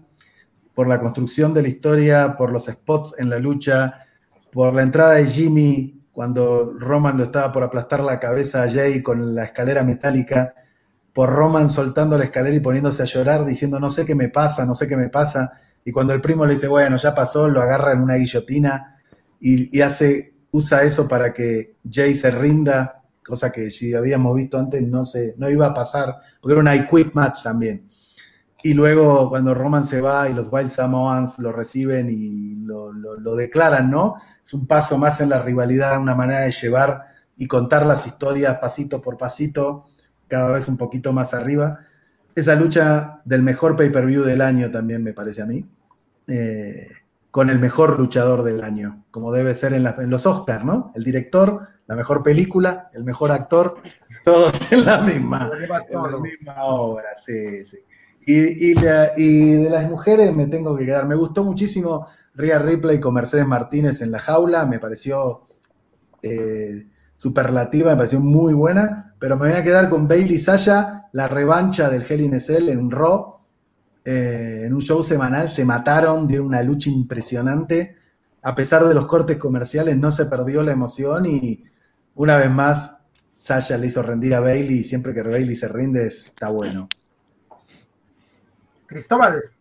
por 0.75 0.89
la 0.89 0.99
construcción 0.99 1.55
de 1.55 1.63
la 1.63 1.69
historia, 1.69 2.35
por 2.37 2.51
los 2.51 2.65
spots 2.65 3.15
en 3.19 3.31
la 3.31 3.39
lucha, 3.39 4.01
por 4.51 4.75
la 4.75 4.83
entrada 4.83 5.13
de 5.13 5.27
Jimmy 5.27 6.03
cuando 6.11 6.75
Roman 6.77 7.17
lo 7.17 7.23
estaba 7.23 7.53
por 7.53 7.63
aplastar 7.63 8.01
la 8.01 8.19
cabeza 8.19 8.65
a 8.65 8.69
Jay 8.69 9.01
con 9.01 9.37
la 9.37 9.45
escalera 9.45 9.85
metálica, 9.85 10.57
por 11.13 11.31
Roman 11.31 11.69
soltando 11.69 12.19
la 12.19 12.25
escalera 12.25 12.57
y 12.57 12.61
poniéndose 12.61 13.05
a 13.05 13.07
llorar 13.07 13.45
diciendo 13.45 13.79
no 13.79 13.91
sé 13.91 14.05
qué 14.05 14.17
me 14.17 14.29
pasa, 14.29 14.67
no 14.67 14.75
sé 14.75 14.89
qué 14.89 14.97
me 14.97 15.09
pasa, 15.09 15.53
y 15.85 15.93
cuando 15.93 16.13
el 16.15 16.21
primo 16.21 16.47
le 16.47 16.55
dice, 16.55 16.67
bueno, 16.67 16.97
ya 16.97 17.15
pasó, 17.15 17.47
lo 17.47 17.63
agarra 17.63 17.93
en 17.93 18.01
una 18.01 18.17
guillotina 18.17 18.97
y, 19.39 19.71
usa 20.51 20.83
eso 20.83 21.07
para 21.07 21.33
que 21.33 21.77
Jay 21.89 22.13
se 22.17 22.33
rinda, 22.33 23.04
cosa 23.25 23.51
que 23.51 23.71
si 23.71 23.95
habíamos 23.95 24.35
visto 24.37 24.59
antes 24.59 24.83
no, 24.87 25.05
se, 25.05 25.35
no 25.39 25.49
iba 25.51 25.67
a 25.67 25.75
pasar, 25.75 26.17
porque 26.41 26.53
era 26.53 26.61
una 26.61 26.77
I 26.77 26.87
quit 26.87 27.15
match 27.15 27.43
también. 27.43 27.89
Y 28.63 28.73
luego 28.73 29.29
cuando 29.29 29.53
Roman 29.53 29.85
se 29.85 30.01
va 30.01 30.29
y 30.29 30.33
los 30.33 30.49
Wild 30.51 30.71
Samoans 30.71 31.39
lo 31.39 31.53
reciben 31.53 32.09
y 32.09 32.55
lo, 32.57 32.93
lo, 32.93 33.17
lo, 33.17 33.37
declaran, 33.37 33.91
¿no? 33.91 34.17
Es 34.43 34.55
un 34.55 34.67
paso 34.67 34.97
más 34.97 35.21
en 35.21 35.29
la 35.29 35.43
rivalidad, 35.43 36.01
una 36.01 36.15
manera 36.15 36.41
de 36.41 36.51
llevar 36.51 37.03
y 37.37 37.47
contar 37.47 37.85
las 37.85 38.07
historias 38.07 38.57
pasito 38.59 39.03
por 39.03 39.19
pasito, 39.19 39.85
cada 40.29 40.51
vez 40.51 40.69
un 40.69 40.77
poquito 40.77 41.13
más 41.13 41.35
arriba. 41.35 41.81
Esa 42.35 42.55
lucha 42.55 43.21
del 43.25 43.43
mejor 43.43 43.77
pay-per-view 43.77 44.25
del 44.25 44.41
año 44.41 44.71
también 44.71 45.03
me 45.03 45.13
parece 45.13 45.43
a 45.43 45.47
mí, 45.47 45.69
eh, 46.27 46.89
con 47.31 47.51
el 47.51 47.59
mejor 47.59 47.99
luchador 47.99 48.45
del 48.45 48.63
año, 48.63 49.05
como 49.11 49.33
debe 49.33 49.55
ser 49.55 49.75
en, 49.75 49.83
la, 49.83 49.95
en 49.99 50.09
los 50.09 50.25
Oscars, 50.25 50.65
¿no? 50.65 50.91
El 50.95 51.05
director, 51.05 51.69
la 51.87 51.97
mejor 51.97 52.23
película, 52.23 52.91
el 52.95 53.05
mejor 53.05 53.33
actor, 53.33 53.77
todos 54.25 54.73
en 54.73 54.85
la 54.85 54.99
misma, 55.01 55.51
en 55.89 56.03
la 56.03 56.19
misma 56.19 56.65
obra, 56.65 57.09
sí, 57.25 57.65
sí. 57.65 57.79
Y, 58.27 58.71
y 58.71 58.75
la- 58.75 59.13
y 59.17 59.53
de 59.55 59.69
las 59.71 59.89
mujeres 59.89 60.35
me 60.35 60.47
tengo 60.47 60.77
que 60.77 60.87
quedar. 60.87 61.07
Me 61.07 61.15
gustó 61.15 61.45
muchísimo 61.45 62.07
Rhea 62.35 62.59
Ripley 62.59 62.99
con 62.99 63.13
Mercedes 63.15 63.47
Martínez 63.47 64.01
en 64.01 64.11
la 64.11 64.19
jaula. 64.19 64.65
Me 64.65 64.79
pareció 64.79 65.47
eh, 66.23 66.87
superlativa, 67.17 67.91
me 67.93 67.97
pareció 67.97 68.21
muy 68.21 68.55
buena. 68.55 69.15
Pero 69.19 69.37
me 69.37 69.49
voy 69.49 69.57
a 69.59 69.63
quedar 69.65 69.89
con 69.91 70.09
Bailey 70.09 70.39
Sasha, 70.39 71.09
la 71.13 71.29
revancha 71.29 71.89
del 71.91 72.05
Hell 72.09 72.21
in 72.21 72.35
a 72.35 72.41
Cell 72.41 72.69
en 72.69 72.91
Raw. 72.91 73.39
Eh, 74.05 74.65
en 74.67 74.75
un 74.75 74.81
show 74.83 75.03
semanal 75.03 75.49
se 75.49 75.65
mataron, 75.65 76.27
dieron 76.27 76.47
una 76.49 76.63
lucha 76.63 76.91
impresionante. 76.91 77.97
A 78.43 78.55
pesar 78.55 78.87
de 78.87 78.95
los 78.95 79.07
cortes 79.07 79.39
comerciales, 79.39 79.97
no 79.97 80.11
se 80.11 80.27
perdió 80.27 80.63
la 80.63 80.73
emoción 80.73 81.25
y 81.27 81.65
una 82.15 82.37
vez 82.37 82.51
más 82.51 82.97
Sasha 83.39 83.77
le 83.77 83.89
hizo 83.89 84.03
rendir 84.03 84.35
a 84.35 84.41
Bailey 84.41 84.81
y 84.81 84.85
siempre 84.85 85.15
que 85.15 85.23
Bailey 85.23 85.57
se 85.57 85.69
rinde 85.69 86.07
está 86.07 86.49
bueno. 86.49 86.89
Cristóbal, 88.87 89.53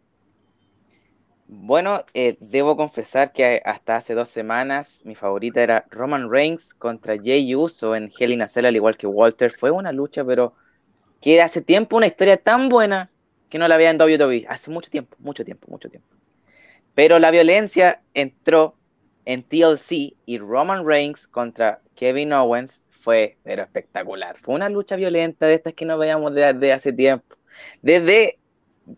Bueno, 1.48 2.06
eh, 2.14 2.38
debo 2.40 2.76
confesar 2.76 3.32
que 3.32 3.62
hasta 3.66 3.96
hace 3.98 4.14
dos 4.16 4.30
semanas 4.30 5.02
mi 5.06 5.16
favorita 5.16 5.62
era 5.62 5.86
Roman 5.92 6.30
Reigns 6.30 6.74
contra 6.74 7.16
Jay 7.18 7.54
Uso 7.56 7.96
en 7.96 8.12
Hell 8.18 8.32
in 8.32 8.42
a 8.42 8.48
Cell, 8.48 8.66
al 8.66 8.76
igual 8.76 8.98
que 8.98 9.08
Walter. 9.08 9.52
Fue 9.52 9.72
una 9.72 9.92
lucha, 9.92 10.26
pero 10.26 10.56
que 11.22 11.42
hace 11.42 11.62
tiempo 11.62 11.98
una 11.98 12.08
historia 12.08 12.38
tan 12.38 12.70
buena 12.70 13.12
que 13.50 13.60
no 13.60 13.68
la 13.68 13.76
había 13.76 13.92
en 13.92 14.02
WWE. 14.02 14.46
Hace 14.50 14.72
mucho 14.72 14.90
tiempo, 14.90 15.16
mucho 15.20 15.46
tiempo, 15.46 15.68
mucho 15.70 15.90
tiempo. 15.90 16.08
Pero 16.96 17.20
la 17.20 17.32
violencia 17.32 18.02
entró 18.14 18.76
en 19.26 19.44
TLC 19.44 20.16
y 20.26 20.40
Roman 20.40 20.86
Reigns 20.88 21.28
contra 21.28 21.83
Kevin 21.96 22.34
Owens 22.34 22.86
fue 22.90 23.38
pero 23.44 23.64
espectacular. 23.64 24.38
Fue 24.40 24.56
una 24.56 24.70
lucha 24.70 24.96
violenta 24.96 25.48
de 25.48 25.56
estas 25.56 25.74
que 25.74 25.86
no 25.86 25.98
veíamos 25.98 26.34
desde 26.34 26.54
de 26.54 26.74
hace 26.74 26.94
tiempo. 26.94 27.36
Desde 27.82 28.40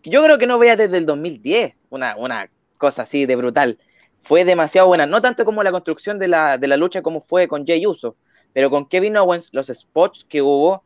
yo 0.02 0.24
creo 0.24 0.38
que 0.38 0.46
no 0.46 0.58
veía 0.58 0.76
desde 0.76 0.98
el 0.98 1.06
2010 1.06 1.74
una, 1.90 2.16
una 2.16 2.50
cosa 2.78 3.02
así 3.02 3.26
de 3.26 3.36
brutal. 3.36 3.78
Fue 4.22 4.44
demasiado 4.44 4.88
buena, 4.88 5.06
no 5.06 5.22
tanto 5.22 5.44
como 5.44 5.62
la 5.62 5.70
construcción 5.70 6.18
de 6.18 6.28
la, 6.28 6.58
de 6.58 6.66
la 6.66 6.76
lucha 6.76 7.02
como 7.02 7.20
fue 7.20 7.46
con 7.46 7.66
Jay 7.66 7.86
Uso, 7.86 8.16
pero 8.52 8.70
con 8.70 8.88
Kevin 8.88 9.16
Owens, 9.16 9.50
los 9.52 9.68
spots 9.68 10.24
que 10.28 10.42
hubo 10.42 10.82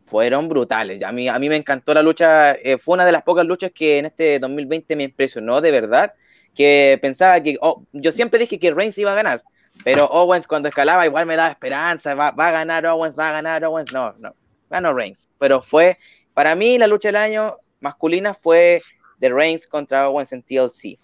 fueron 0.00 0.48
brutales. 0.48 1.02
A 1.02 1.10
mí, 1.10 1.28
a 1.28 1.38
mí 1.38 1.48
me 1.48 1.56
encantó 1.56 1.94
la 1.94 2.02
lucha, 2.02 2.52
eh, 2.52 2.78
fue 2.78 2.94
una 2.94 3.06
de 3.06 3.12
las 3.12 3.22
pocas 3.22 3.46
luchas 3.46 3.72
que 3.74 3.98
en 3.98 4.06
este 4.06 4.38
2020 4.38 4.94
me 4.96 5.04
impresionó 5.04 5.60
de 5.60 5.70
verdad, 5.72 6.14
que 6.54 6.98
pensaba 7.02 7.40
que, 7.42 7.56
oh, 7.60 7.82
yo 7.92 8.12
siempre 8.12 8.38
dije 8.38 8.58
que 8.60 8.72
Reigns 8.72 8.98
iba 8.98 9.12
a 9.12 9.16
ganar, 9.16 9.42
pero 9.82 10.04
Owens 10.06 10.46
cuando 10.46 10.68
escalaba 10.68 11.06
igual 11.06 11.26
me 11.26 11.36
daba 11.36 11.50
esperanza, 11.50 12.14
va, 12.14 12.30
va 12.30 12.48
a 12.48 12.52
ganar 12.52 12.86
Owens, 12.86 13.18
va 13.18 13.30
a 13.30 13.32
ganar 13.32 13.64
Owens, 13.64 13.92
no, 13.92 14.14
no, 14.18 14.34
ganó 14.70 14.94
Reigns, 14.94 15.28
pero 15.38 15.60
fue, 15.60 15.98
para 16.32 16.54
mí 16.54 16.78
la 16.78 16.86
lucha 16.86 17.08
del 17.08 17.16
año 17.16 17.56
masculina 17.80 18.34
fue 18.34 18.82
de 19.18 19.28
Reigns 19.30 19.66
contra 19.66 20.08
Owens 20.08 20.32
en 20.32 20.42
TLC. 20.42 20.98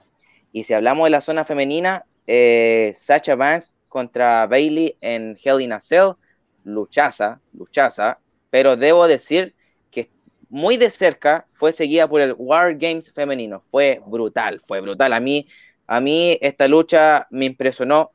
Y 0.52 0.64
si 0.64 0.74
hablamos 0.74 1.06
de 1.06 1.10
la 1.10 1.20
zona 1.20 1.44
femenina, 1.44 2.04
eh, 2.26 2.92
Sacha 2.96 3.34
Vance 3.34 3.70
contra 3.88 4.46
Bailey 4.46 4.96
en 5.00 5.38
Hell 5.42 5.60
in 5.60 5.72
a 5.72 5.80
Cell, 5.80 6.12
luchaza, 6.64 7.40
luchaza, 7.52 8.18
pero 8.50 8.76
debo 8.76 9.06
decir 9.06 9.54
que 9.90 10.10
muy 10.48 10.76
de 10.76 10.90
cerca 10.90 11.46
fue 11.52 11.72
seguida 11.72 12.08
por 12.08 12.20
el 12.20 12.34
War 12.36 12.76
Games 12.76 13.12
femenino. 13.12 13.60
Fue 13.60 14.00
brutal, 14.06 14.60
fue 14.60 14.80
brutal. 14.80 15.12
A 15.12 15.20
mí, 15.20 15.46
a 15.86 16.00
mí 16.00 16.38
esta 16.40 16.68
lucha 16.68 17.26
me 17.30 17.46
impresionó 17.46 18.12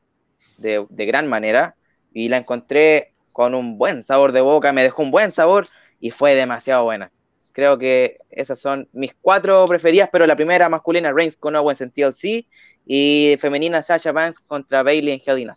de, 0.56 0.86
de 0.88 1.06
gran 1.06 1.28
manera 1.28 1.74
y 2.12 2.28
la 2.28 2.38
encontré 2.38 3.12
con 3.32 3.54
un 3.54 3.78
buen 3.78 4.02
sabor 4.02 4.32
de 4.32 4.40
boca, 4.40 4.72
me 4.72 4.82
dejó 4.82 5.02
un 5.02 5.10
buen 5.10 5.30
sabor 5.30 5.66
y 6.00 6.10
fue 6.10 6.34
demasiado 6.34 6.84
buena. 6.84 7.10
Creo 7.52 7.78
que 7.78 8.18
esas 8.30 8.58
son 8.58 8.88
mis 8.92 9.14
cuatro 9.20 9.64
preferidas, 9.66 10.08
pero 10.12 10.26
la 10.26 10.36
primera 10.36 10.68
masculina, 10.68 11.12
Reigns 11.12 11.36
con 11.36 11.56
Owens 11.56 11.80
en 11.80 11.90
TLC, 11.90 12.46
y 12.86 13.36
femenina, 13.40 13.82
Sasha 13.82 14.12
Banks 14.12 14.40
contra 14.40 14.82
Bailey 14.82 15.14
en 15.14 15.22
Hell 15.24 15.38
in 15.38 15.50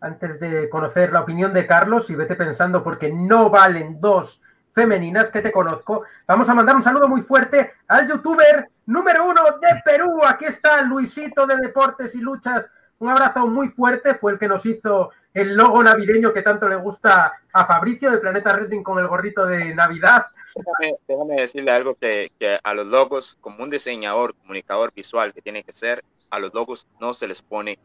antes 0.00 0.38
de 0.38 0.68
conocer 0.68 1.12
la 1.12 1.20
opinión 1.20 1.52
de 1.52 1.66
Carlos, 1.66 2.10
y 2.10 2.14
vete 2.14 2.36
pensando 2.36 2.82
porque 2.82 3.10
no 3.10 3.50
valen 3.50 4.00
dos 4.00 4.40
femeninas 4.72 5.30
que 5.30 5.42
te 5.42 5.50
conozco, 5.50 6.04
vamos 6.26 6.48
a 6.48 6.54
mandar 6.54 6.76
un 6.76 6.82
saludo 6.82 7.08
muy 7.08 7.22
fuerte 7.22 7.72
al 7.88 8.06
youtuber 8.06 8.70
número 8.86 9.26
uno 9.26 9.42
de 9.60 9.82
Perú. 9.84 10.20
Aquí 10.24 10.44
está 10.44 10.82
Luisito 10.82 11.46
de 11.46 11.56
Deportes 11.56 12.14
y 12.14 12.18
Luchas. 12.18 12.70
Un 13.00 13.08
abrazo 13.08 13.46
muy 13.46 13.68
fuerte, 13.68 14.14
fue 14.14 14.32
el 14.32 14.38
que 14.38 14.48
nos 14.48 14.66
hizo 14.66 15.10
el 15.32 15.54
logo 15.54 15.82
navideño 15.82 16.32
que 16.32 16.42
tanto 16.42 16.68
le 16.68 16.76
gusta 16.76 17.32
a 17.52 17.64
Fabricio 17.64 18.10
de 18.10 18.18
Planeta 18.18 18.52
Wrestling 18.52 18.82
con 18.82 18.98
el 18.98 19.06
gorrito 19.06 19.46
de 19.46 19.74
Navidad. 19.74 20.26
Déjame, 20.54 20.98
déjame 21.06 21.40
decirle 21.42 21.70
algo 21.70 21.94
que, 21.94 22.32
que 22.40 22.58
a 22.62 22.74
los 22.74 22.86
logos, 22.86 23.36
como 23.40 23.62
un 23.62 23.70
diseñador, 23.70 24.34
comunicador 24.34 24.92
visual 24.92 25.32
que 25.32 25.42
tiene 25.42 25.62
que 25.62 25.72
ser, 25.72 26.02
a 26.30 26.38
los 26.40 26.52
logos 26.52 26.88
no 27.00 27.14
se 27.14 27.28
les 27.28 27.40
pone 27.40 27.78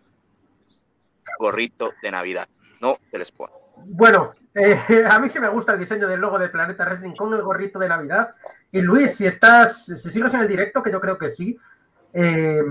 gorrito 1.39 1.93
de 2.01 2.11
Navidad. 2.11 2.47
No 2.82 2.97
se 3.11 3.18
les 3.18 3.32
pone. 3.32 3.53
Bueno, 3.86 4.34
eh, 4.53 4.80
a 5.09 5.20
mí 5.20 5.30
sí 5.30 5.39
me 5.39 5.49
gusta 5.49 5.74
el 5.74 5.80
diseño 5.80 6.07
del 6.07 6.20
logo 6.20 6.39
de 6.39 6.49
Planeta 6.49 6.86
Wrestling 6.86 7.16
con 7.16 7.34
el 7.34 7.41
gorrito 7.41 7.80
de 7.80 7.88
Navidad. 7.88 8.36
Y 8.72 8.82
Luis, 8.82 9.16
si 9.16 9.26
estás, 9.26 9.86
si 9.86 10.09
sigues 10.09 10.34
en 10.34 10.41
el 10.41 10.47
directo, 10.47 10.82
que 10.82 10.91
yo 10.91 10.99
creo 10.99 11.18
que 11.18 11.30
sí, 11.30 11.57
eh, 12.14 12.64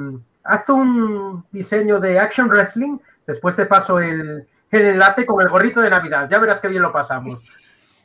haz 0.45 0.69
un 0.69 1.45
diseño 1.53 2.01
de 2.01 2.19
Action 2.19 2.49
Wrestling. 2.49 2.99
Después 3.27 3.55
te 3.57 3.67
paso 3.67 3.99
el, 3.99 4.47
el 4.71 4.83
enlace 4.87 5.25
con 5.27 5.41
el 5.43 5.49
gorrito 5.49 5.81
de 5.81 5.91
Navidad. 5.91 6.29
Ya 6.31 6.39
verás 6.39 6.61
que 6.61 6.69
bien 6.69 6.83
lo 6.83 6.93
pasamos. 6.93 7.39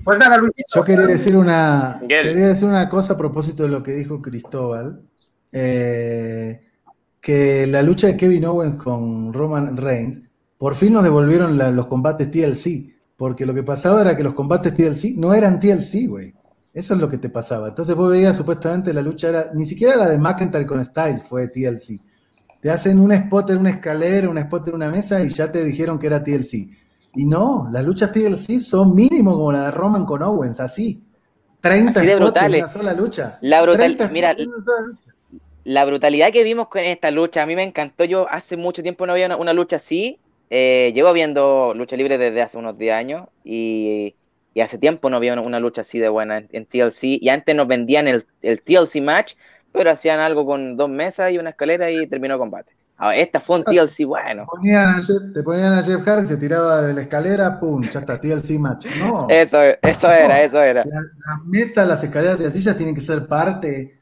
Pues 0.04 0.20
nada, 0.20 0.38
Luis. 0.38 0.52
Yo 0.74 0.84
quería 0.84 1.08
decir 1.08 1.36
una, 1.36 1.98
Miguel. 2.02 2.28
quería 2.28 2.48
decir 2.48 2.68
una 2.68 2.88
cosa 2.88 3.14
a 3.14 3.18
propósito 3.18 3.64
de 3.64 3.70
lo 3.70 3.82
que 3.84 3.94
dijo 3.94 4.22
Cristóbal. 4.22 5.02
eh, 5.52 6.62
que 7.22 7.68
la 7.68 7.82
lucha 7.82 8.08
de 8.08 8.16
Kevin 8.18 8.46
Owens 8.46 8.76
con 8.76 9.34
Roman 9.34 9.76
Reigns, 9.76 10.22
por 10.58 10.76
fin 10.76 10.94
nos 10.94 11.04
devolvieron 11.04 11.58
la- 11.58 11.72
los 11.72 11.88
combates 11.88 12.30
TLC. 12.32 12.94
Porque 13.18 13.46
lo 13.48 13.54
que 13.56 13.64
pasaba 13.64 14.02
era 14.02 14.16
que 14.16 14.24
los 14.24 14.34
combates 14.36 14.74
TLC 14.76 15.16
no 15.18 15.34
eran 15.34 15.60
TLC, 15.60 16.06
güey. 16.08 16.36
Eso 16.74 16.94
es 16.94 17.00
lo 17.00 17.10
que 17.10 17.18
te 17.18 17.30
pasaba. 17.30 17.70
Entonces 17.70 17.96
vos 17.96 18.12
veías 18.12 18.38
supuestamente 18.38 18.94
la 18.94 19.02
lucha 19.02 19.30
era, 19.30 19.50
ni 19.56 19.66
siquiera 19.66 19.96
la 19.96 20.08
de 20.08 20.20
McIntyre 20.20 20.68
con 20.68 20.84
Styles 20.86 21.24
fue 21.24 21.48
TLC. 21.48 22.00
Te 22.62 22.70
hacen 22.72 23.00
un 23.00 23.12
spot 23.12 23.52
en 23.52 23.58
una 23.60 23.70
escalera, 23.72 24.30
un 24.30 24.38
spot 24.38 24.68
en 24.70 24.76
una 24.76 24.90
mesa 24.90 25.22
y 25.24 25.30
ya 25.30 25.52
te 25.52 25.64
dijeron 25.64 26.00
que 26.00 26.08
era 26.08 26.24
TLC. 26.24 26.70
Y 27.16 27.26
no, 27.26 27.68
las 27.72 27.84
luchas 27.86 28.12
TLC 28.12 28.60
son 28.60 28.96
mínimo 28.96 29.34
como 29.34 29.52
la 29.52 29.66
de 29.66 29.72
Roman 29.72 30.06
con 30.06 30.22
Owens, 30.24 30.60
así. 30.60 31.02
30 31.62 32.00
Así 32.00 32.06
de 32.06 32.14
spots 32.14 32.42
en 32.44 32.54
una 32.56 32.68
sola 32.68 32.94
lucha. 32.94 33.38
La 33.42 33.62
brutal- 33.62 33.96
30 33.98 34.10
mira, 34.10 34.34
lucha. 34.34 34.72
la 35.64 35.86
brutalidad 35.86 36.32
que 36.32 36.44
vimos 36.44 36.68
con 36.70 36.82
esta 36.82 37.12
lucha, 37.12 37.44
a 37.44 37.46
mí 37.46 37.56
me 37.56 37.64
encantó. 37.64 38.06
Yo 38.06 38.30
hace 38.30 38.58
mucho 38.58 38.82
tiempo 38.84 39.06
no 39.06 39.14
había 39.14 39.26
una, 39.28 39.38
una 39.38 39.54
lucha 39.54 39.76
así. 39.78 40.20
Eh, 40.50 40.92
llevo 40.96 41.12
viendo 41.14 41.74
lucha 41.76 41.98
libre 41.98 42.18
desde 42.18 42.42
hace 42.42 42.58
unos 42.58 42.78
10 42.78 42.94
años 42.94 43.28
y, 43.44 44.16
y 44.54 44.62
hace 44.62 44.78
tiempo 44.78 45.10
no 45.10 45.18
había 45.18 45.34
una, 45.34 45.42
una 45.42 45.60
lucha 45.60 45.82
así 45.82 46.00
de 46.00 46.08
buena 46.10 46.38
en, 46.38 46.48
en 46.54 46.66
TLC. 46.66 47.20
Y 47.22 47.30
antes 47.30 47.54
nos 47.56 47.68
vendían 47.68 48.08
el, 48.08 48.26
el 48.42 48.62
TLC 48.62 49.02
match, 49.02 49.34
pero 49.72 49.92
hacían 49.92 50.20
algo 50.20 50.46
con 50.46 50.76
dos 50.78 50.90
mesas 50.90 51.32
y 51.32 51.38
una 51.38 51.52
escalera 51.52 51.90
y 51.92 52.08
terminó 52.08 52.38
combate. 52.38 52.74
Ahora, 53.00 53.16
esta 53.18 53.40
fue 53.40 53.58
un 53.58 53.64
TLC 53.64 54.06
bueno. 54.06 54.46
Ponían 54.50 54.90
a 54.90 55.02
Jeff- 55.04 55.32
te 55.34 55.44
ponían 55.44 55.72
a 55.74 55.84
Jeff 55.84 56.02
Hardy, 56.04 56.26
se 56.26 56.38
tiraba 56.38 56.82
de 56.82 56.94
la 56.96 57.02
escalera, 57.02 57.60
pum, 57.60 57.88
ya 57.90 58.00
está, 58.00 58.20
TLC 58.20 58.58
match. 58.58 58.88
No, 58.98 59.28
Eso, 59.30 59.62
eso 59.62 60.12
era, 60.12 60.42
eso 60.42 60.62
era. 60.64 60.84
la- 60.84 61.02
las 61.02 61.46
mesas, 61.46 61.88
las 61.88 62.04
escaleras 62.04 62.40
y 62.40 62.44
las 62.46 62.54
sillas 62.54 62.76
tienen 62.76 62.96
que 62.96 63.02
ser 63.02 63.28
parte 63.28 64.00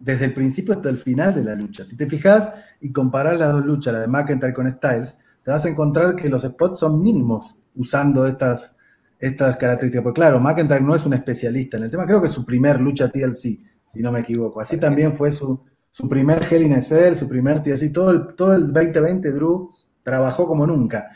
desde 0.00 0.24
el 0.24 0.34
principio 0.34 0.74
hasta 0.74 0.88
el 0.88 0.98
final 0.98 1.32
de 1.34 1.44
la 1.44 1.54
lucha. 1.54 1.84
Si 1.84 1.96
te 1.96 2.06
fijas 2.08 2.50
y 2.80 2.90
comparas 2.90 3.38
las 3.38 3.52
dos 3.52 3.64
luchas, 3.64 3.92
la 3.94 4.00
de 4.00 4.08
McIntyre 4.08 4.52
con 4.52 4.68
Styles, 4.68 5.16
te 5.44 5.52
vas 5.52 5.64
a 5.64 5.68
encontrar 5.68 6.16
que 6.16 6.28
los 6.28 6.42
spots 6.42 6.80
son 6.80 7.00
mínimos 7.00 7.62
usando 7.76 8.26
estas, 8.26 8.74
estas 9.20 9.56
características. 9.56 10.02
Porque 10.02 10.18
claro, 10.20 10.40
McIntyre 10.40 10.80
no 10.80 10.96
es 10.96 11.06
un 11.06 11.12
especialista 11.14 11.76
en 11.76 11.84
el 11.84 11.90
tema, 11.92 12.06
creo 12.06 12.20
que 12.20 12.26
es 12.26 12.32
su 12.32 12.44
primer 12.44 12.80
lucha 12.80 13.08
TLC, 13.08 13.60
si 13.92 14.02
no 14.02 14.12
me 14.12 14.20
equivoco. 14.20 14.60
Así 14.60 14.78
también 14.78 15.12
fue 15.12 15.30
su, 15.30 15.64
su 15.90 16.08
primer 16.08 16.42
Hell 16.50 16.62
in 16.62 16.74
a 16.74 16.80
Cell, 16.82 17.14
su 17.14 17.28
primer 17.28 17.60
TLC, 17.62 17.92
todo 17.92 18.10
el, 18.10 18.34
todo 18.34 18.54
el 18.54 18.72
2020 18.72 19.30
Drew 19.32 19.70
trabajó 20.02 20.46
como 20.46 20.66
nunca. 20.66 21.08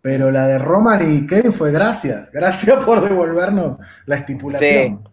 Pero 0.00 0.30
la 0.30 0.46
de 0.46 0.58
Roman 0.58 1.00
y 1.16 1.26
Kevin 1.26 1.52
fue 1.52 1.72
gracias, 1.72 2.30
gracias 2.32 2.84
por 2.84 3.00
devolvernos 3.02 3.78
la 4.06 4.16
estipulación. 4.16 5.04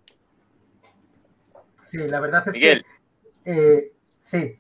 Sí, 1.82 1.98
la 1.98 2.20
verdad 2.20 2.44
es 2.48 2.54
Miguel. 2.54 2.86
que. 3.46 3.52
eh, 3.78 3.92
sí. 4.22 4.60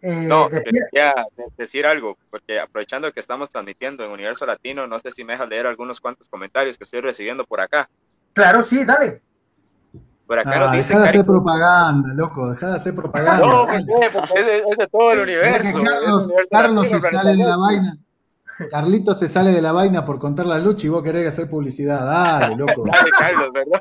Eh, 0.00 0.14
No, 0.28 0.48
decía- 0.48 0.84
quería 0.92 1.14
decir 1.56 1.86
algo, 1.86 2.16
porque 2.30 2.60
aprovechando 2.60 3.12
que 3.12 3.20
estamos 3.20 3.50
transmitiendo 3.50 4.04
en 4.04 4.12
Universo 4.12 4.46
Latino, 4.46 4.86
no 4.86 4.98
sé 5.00 5.10
si 5.10 5.24
me 5.24 5.32
dejas 5.32 5.48
leer 5.48 5.66
algunos 5.66 6.00
cuantos 6.00 6.28
comentarios 6.28 6.78
que 6.78 6.84
estoy 6.84 7.00
recibiendo 7.00 7.44
por 7.46 7.60
acá. 7.60 7.90
claro, 8.32 8.62
sí, 8.62 8.84
dale. 8.84 9.22
Por 10.28 10.38
acá 10.38 10.52
Ah, 10.54 10.58
nos 10.60 10.72
dice 10.72 10.88
deja 10.92 11.02
de 11.02 11.08
hacer 11.08 11.20
Cari- 11.22 11.26
propaganda, 11.26 12.14
loco, 12.14 12.50
deja 12.50 12.68
de 12.68 12.76
hacer 12.76 12.94
propaganda. 12.94 13.46
No. 13.46 13.66
¿por? 13.66 14.10
Porque 14.12 14.34
es 14.36 14.46
de, 14.46 14.58
es 14.58 14.76
de 14.78 14.86
todo 14.86 15.12
el 15.12 15.18
universo. 15.20 15.82
Carlos, 15.82 16.24
universo 16.26 16.48
Carlos 16.50 16.88
se 16.88 17.00
sale 17.00 17.30
de 17.34 17.44
la 17.44 17.56
vaina. 17.56 17.98
Carlito 18.70 19.14
se 19.14 19.26
sale 19.28 19.52
de 19.52 19.62
la 19.62 19.72
vaina 19.72 20.04
por 20.04 20.18
contar 20.18 20.44
la 20.46 20.58
lucha 20.58 20.86
y 20.86 20.90
vos 20.90 21.02
querés 21.02 21.28
hacer 21.28 21.48
publicidad. 21.48 22.04
Dale, 22.04 22.56
loco. 22.56 22.84
Dale, 22.86 23.10
Carlos, 23.18 23.50
¿verdad? 23.52 23.80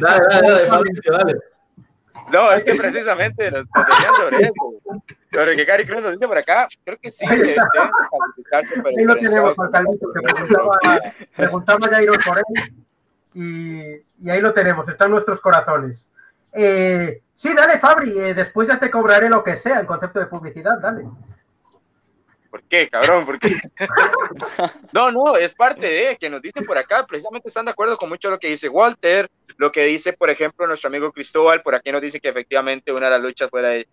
Dale, 0.00 0.24
dale, 0.28 0.48
dale, 0.50 0.66
Fabricio, 0.68 1.12
dale. 1.12 1.34
No, 2.32 2.52
es 2.52 2.64
que 2.64 2.74
precisamente 2.74 3.50
nos, 3.50 3.64
nos 3.74 3.86
decían 3.86 4.14
sobre 4.16 4.42
eso. 4.42 5.02
Sobre 5.32 5.56
que 5.56 5.64
Gary 5.64 5.84
Cruz 5.86 6.02
nos 6.02 6.12
dice 6.12 6.26
por 6.28 6.36
acá, 6.38 6.66
creo 6.84 6.98
que 7.00 7.10
sí. 7.12 7.26
calificarse, 7.26 8.82
pero 8.82 8.88
Ahí 8.98 9.04
lo 9.04 9.14
tenemos, 9.16 9.54
con- 9.54 9.68
Juan 9.68 9.70
Carlito, 9.70 10.06
que 10.12 10.20
preguntaba, 10.20 10.78
preguntaba 11.36 11.88
Jairo 11.88 12.12
por 12.26 12.38
él. 12.38 12.44
Y, 13.34 14.28
ahí 14.28 14.40
lo 14.40 14.52
tenemos, 14.52 14.88
está 14.88 15.04
en 15.04 15.12
nuestros 15.12 15.40
corazones. 15.40 16.06
Eh, 16.52 17.22
sí, 17.34 17.54
dale, 17.54 17.78
Fabri, 17.78 18.18
eh, 18.18 18.34
después 18.34 18.68
ya 18.68 18.78
te 18.78 18.90
cobraré 18.90 19.28
lo 19.28 19.44
que 19.44 19.56
sea, 19.56 19.80
el 19.80 19.86
concepto 19.86 20.18
de 20.18 20.26
publicidad, 20.26 20.78
dale. 20.80 21.04
¿Por 22.50 22.62
qué, 22.64 22.88
cabrón? 22.88 23.24
¿Por 23.24 23.38
no, 24.92 25.12
no, 25.12 25.36
es 25.36 25.54
parte 25.54 25.86
de 25.86 26.16
que 26.16 26.28
nos 26.28 26.42
dicen 26.42 26.64
por 26.64 26.76
acá, 26.76 27.06
precisamente 27.06 27.46
están 27.46 27.66
de 27.66 27.70
acuerdo 27.70 27.96
con 27.96 28.08
mucho 28.08 28.28
lo 28.28 28.40
que 28.40 28.48
dice 28.48 28.68
Walter, 28.68 29.30
lo 29.56 29.70
que 29.70 29.84
dice, 29.84 30.12
por 30.12 30.30
ejemplo, 30.30 30.66
nuestro 30.66 30.88
amigo 30.88 31.12
Cristóbal, 31.12 31.62
por 31.62 31.76
aquí 31.76 31.92
nos 31.92 32.02
dice 32.02 32.20
que 32.20 32.28
efectivamente 32.28 32.92
una 32.92 33.06
de 33.06 33.12
las 33.12 33.22
luchas 33.22 33.48
fue 33.48 33.62
la 33.62 33.68
de, 33.68 33.88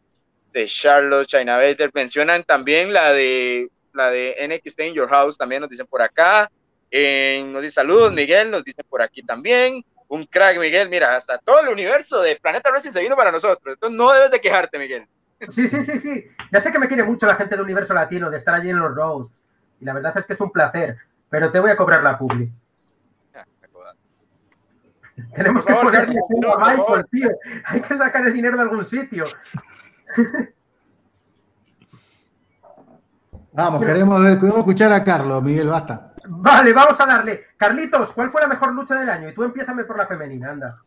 de 0.54 0.66
Charlotte, 0.66 1.28
China 1.28 1.58
Baszler, 1.58 1.92
mencionan 1.94 2.44
también 2.44 2.92
la 2.92 3.14
de 3.14 3.70
la 3.94 4.10
de 4.10 4.36
NXT 4.48 4.80
in 4.82 4.94
Your 4.94 5.10
House, 5.10 5.38
también 5.38 5.62
nos 5.62 5.70
dicen 5.70 5.88
por 5.88 6.02
acá, 6.02 6.50
Eh, 6.90 7.44
nos 7.48 7.62
dice 7.62 7.76
saludos 7.76 8.14
Miguel, 8.14 8.50
nos 8.50 8.64
dicen 8.64 8.86
por 8.90 9.02
aquí 9.02 9.22
también, 9.22 9.84
un 10.08 10.26
crack 10.26 10.58
Miguel, 10.58 10.90
mira, 10.90 11.16
hasta 11.16 11.38
todo 11.38 11.60
el 11.60 11.70
universo 11.70 12.22
de 12.22 12.38
Planeta 12.38 12.72
Wrestling 12.72 12.94
se 12.94 13.02
vino 13.02 13.16
para 13.16 13.32
nosotros, 13.32 13.74
entonces 13.74 13.98
no 13.98 14.12
debes 14.14 14.32
de 14.32 14.40
quejarte 14.40 14.80
Miguel. 14.80 15.06
Sí, 15.50 15.68
sí, 15.68 15.84
sí, 15.84 16.00
sí. 16.00 16.26
Ya 16.52 16.62
sé 16.62 16.72
que 16.72 16.80
me 16.80 16.88
quiere 16.88 17.04
mucho 17.04 17.28
la 17.28 17.36
gente 17.36 17.56
de 17.56 17.62
Universo 17.62 17.94
Latino, 17.94 18.30
de 18.30 18.38
estar 18.38 18.56
allí 18.56 18.70
en 18.72 18.80
los 18.80 18.96
roads. 18.96 19.44
Y 19.80 19.86
la 19.86 19.94
verdad 19.94 20.18
es 20.18 20.26
que 20.26 20.34
es 20.34 20.42
un 20.42 20.52
placer, 20.52 20.98
pero 21.30 21.52
te 21.52 21.60
voy 21.60 21.70
a 21.70 21.78
cobrar 21.78 22.02
la 22.02 22.18
publi. 22.18 22.52
Tenemos 25.36 25.64
que 25.64 25.74
favor, 25.74 25.92
ponerle 25.92 26.20
no, 26.42 26.50
a 26.50 26.54
por 26.54 26.60
Michael, 26.60 26.78
favor. 26.78 27.08
tío. 27.12 27.30
Hay 27.66 27.82
que 27.82 27.98
sacar 27.98 28.26
el 28.26 28.34
dinero 28.34 28.56
de 28.56 28.64
algún 28.64 28.86
sitio. 28.86 29.26
Vamos, 33.54 33.82
queremos 33.82 34.24
ver, 34.24 34.36
queremos 34.36 34.60
escuchar 34.60 34.94
a 34.94 35.04
Carlos, 35.04 35.42
Miguel, 35.42 35.68
basta. 35.68 36.14
Vale, 36.30 36.74
vamos 36.74 37.00
a 37.00 37.06
darle. 37.06 37.46
Carlitos, 37.58 38.12
¿cuál 38.12 38.32
fue 38.32 38.42
la 38.42 38.48
mejor 38.48 38.74
lucha 38.74 39.00
del 39.00 39.10
año? 39.10 39.30
Y 39.30 39.34
tú 39.34 39.44
empiézame 39.44 39.84
por 39.86 39.98
la 39.98 40.08
femenina, 40.08 40.52
anda. 40.52 40.82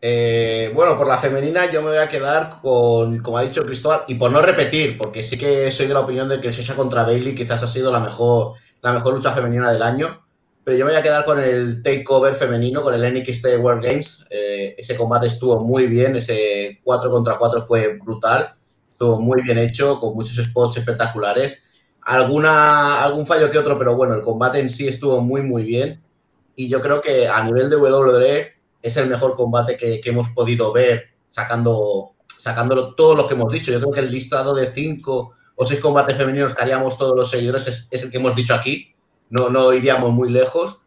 Eh, 0.00 0.70
bueno, 0.74 0.96
por 0.96 1.08
la 1.08 1.18
femenina 1.18 1.66
yo 1.70 1.82
me 1.82 1.88
voy 1.88 1.98
a 1.98 2.08
quedar 2.08 2.60
con, 2.62 3.18
como 3.18 3.38
ha 3.38 3.42
dicho 3.42 3.66
Cristóbal, 3.66 4.02
y 4.06 4.14
por 4.14 4.30
no 4.30 4.40
repetir, 4.40 4.96
porque 4.96 5.24
sí 5.24 5.36
que 5.36 5.70
soy 5.72 5.88
de 5.88 5.94
la 5.94 6.00
opinión 6.00 6.28
de 6.28 6.40
que 6.40 6.52
Sasha 6.52 6.76
contra 6.76 7.02
Bailey 7.02 7.34
quizás 7.34 7.62
ha 7.62 7.68
sido 7.68 7.90
la 7.90 7.98
mejor, 7.98 8.54
la 8.80 8.92
mejor 8.92 9.14
lucha 9.14 9.32
femenina 9.32 9.72
del 9.72 9.82
año, 9.82 10.24
pero 10.62 10.76
yo 10.76 10.84
me 10.84 10.92
voy 10.92 11.00
a 11.00 11.02
quedar 11.02 11.24
con 11.24 11.40
el 11.40 11.82
takeover 11.82 12.34
femenino, 12.34 12.82
con 12.82 12.94
el 12.94 13.14
NXT 13.14 13.46
World 13.58 13.82
Games. 13.82 14.26
Eh, 14.28 14.74
ese 14.76 14.96
combate 14.96 15.26
estuvo 15.26 15.64
muy 15.64 15.86
bien, 15.86 16.14
ese 16.14 16.78
4 16.84 17.10
contra 17.10 17.38
4 17.38 17.62
fue 17.62 17.96
brutal, 17.96 18.50
estuvo 18.88 19.18
muy 19.18 19.42
bien 19.42 19.56
hecho, 19.56 19.98
con 19.98 20.14
muchos 20.14 20.36
spots 20.36 20.76
espectaculares. 20.76 21.62
Alguna, 22.08 23.02
algún 23.04 23.26
fallo 23.26 23.50
que 23.50 23.58
otro, 23.58 23.78
pero 23.78 23.94
bueno, 23.94 24.14
el 24.14 24.22
combate 24.22 24.58
en 24.58 24.70
sí 24.70 24.88
estuvo 24.88 25.20
muy, 25.20 25.42
muy 25.42 25.64
bien. 25.64 26.02
Y 26.56 26.66
yo 26.66 26.80
creo 26.80 27.02
que 27.02 27.28
a 27.28 27.44
nivel 27.44 27.68
de 27.68 27.76
WWE 27.76 28.52
es 28.80 28.96
el 28.96 29.10
mejor 29.10 29.36
combate 29.36 29.76
que, 29.76 30.00
que 30.00 30.08
hemos 30.08 30.30
podido 30.30 30.72
ver, 30.72 31.10
sacando, 31.26 32.12
sacándolo 32.38 32.94
todo 32.94 33.14
lo 33.14 33.28
que 33.28 33.34
hemos 33.34 33.52
dicho. 33.52 33.70
Yo 33.70 33.80
creo 33.80 33.92
que 33.92 34.00
el 34.00 34.10
listado 34.10 34.54
de 34.54 34.72
cinco 34.72 35.34
o 35.54 35.66
seis 35.66 35.80
combates 35.80 36.16
femeninos 36.16 36.54
que 36.54 36.62
haríamos 36.62 36.96
todos 36.96 37.14
los 37.14 37.30
seguidores 37.30 37.66
es, 37.66 37.88
es 37.90 38.02
el 38.02 38.10
que 38.10 38.16
hemos 38.16 38.34
dicho 38.34 38.54
aquí. 38.54 38.94
No, 39.28 39.50
no 39.50 39.70
iríamos 39.74 40.10
muy 40.10 40.30
lejos. 40.30 40.78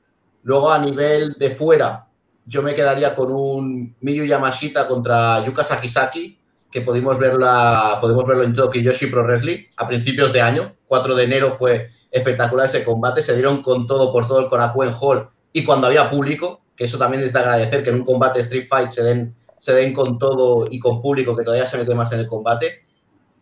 Luego, 0.41 0.71
a 0.71 0.79
nivel 0.79 1.33
de 1.37 1.51
fuera, 1.51 2.07
yo 2.47 2.63
me 2.63 2.73
quedaría 2.73 3.13
con 3.13 3.31
un 3.31 3.95
Miyu 3.99 4.25
Yamashita 4.25 4.87
contra 4.87 5.45
Yuka 5.45 5.63
Sakisaki, 5.63 6.39
que 6.71 6.81
pudimos, 6.81 7.19
verla, 7.19 7.97
podemos 7.99 8.25
verlo 8.25 8.43
en 8.43 8.53
Tokiyoshi 8.53 9.07
Pro 9.07 9.23
Wrestling 9.23 9.65
a 9.75 9.87
principios 9.87 10.31
de 10.31 10.41
año. 10.41 10.75
4 10.87 11.15
de 11.15 11.23
enero 11.23 11.55
fue 11.57 11.89
espectacular 12.09 12.67
ese 12.67 12.83
combate. 12.83 13.21
Se 13.21 13.33
dieron 13.33 13.61
con 13.61 13.85
todo 13.87 14.11
por 14.11 14.27
todo 14.27 14.39
el 14.39 14.47
Korakuen 14.47 14.93
Hall 14.99 15.29
y 15.53 15.63
cuando 15.63 15.87
había 15.87 16.09
público, 16.09 16.61
que 16.75 16.85
eso 16.85 16.97
también 16.97 17.23
es 17.23 17.33
de 17.33 17.39
agradecer, 17.39 17.83
que 17.83 17.89
en 17.89 17.97
un 17.97 18.05
combate 18.05 18.39
Street 18.39 18.67
Fight 18.67 18.89
se 18.89 19.03
den, 19.03 19.35
se 19.57 19.73
den 19.73 19.93
con 19.93 20.17
todo 20.17 20.67
y 20.69 20.79
con 20.79 21.01
público, 21.01 21.35
que 21.35 21.43
todavía 21.43 21.65
se 21.65 21.77
mete 21.77 21.93
más 21.93 22.11
en 22.13 22.19
el 22.19 22.27
combate. 22.27 22.85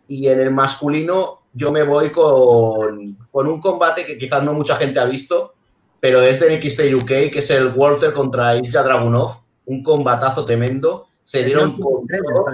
Y 0.07 0.27
en 0.27 0.39
el 0.39 0.51
masculino 0.51 1.43
yo 1.53 1.71
me 1.71 1.83
voy 1.83 2.09
con, 2.09 3.17
con 3.31 3.47
un 3.47 3.61
combate 3.61 4.05
que 4.05 4.17
quizás 4.17 4.43
no 4.43 4.53
mucha 4.53 4.75
gente 4.75 4.99
ha 4.99 5.05
visto, 5.05 5.53
pero 5.99 6.21
es 6.21 6.39
de 6.39 6.57
NXT 6.57 7.03
UK, 7.03 7.31
que 7.31 7.39
es 7.39 7.49
el 7.49 7.73
Walter 7.75 8.13
contra 8.13 8.55
Ilya 8.55 8.83
Dragunov. 8.83 9.41
Un 9.65 9.83
combatazo 9.83 10.45
tremendo. 10.45 11.07
Se 11.23 11.43
dieron 11.43 11.73
con 11.73 12.07
todo. 12.07 12.45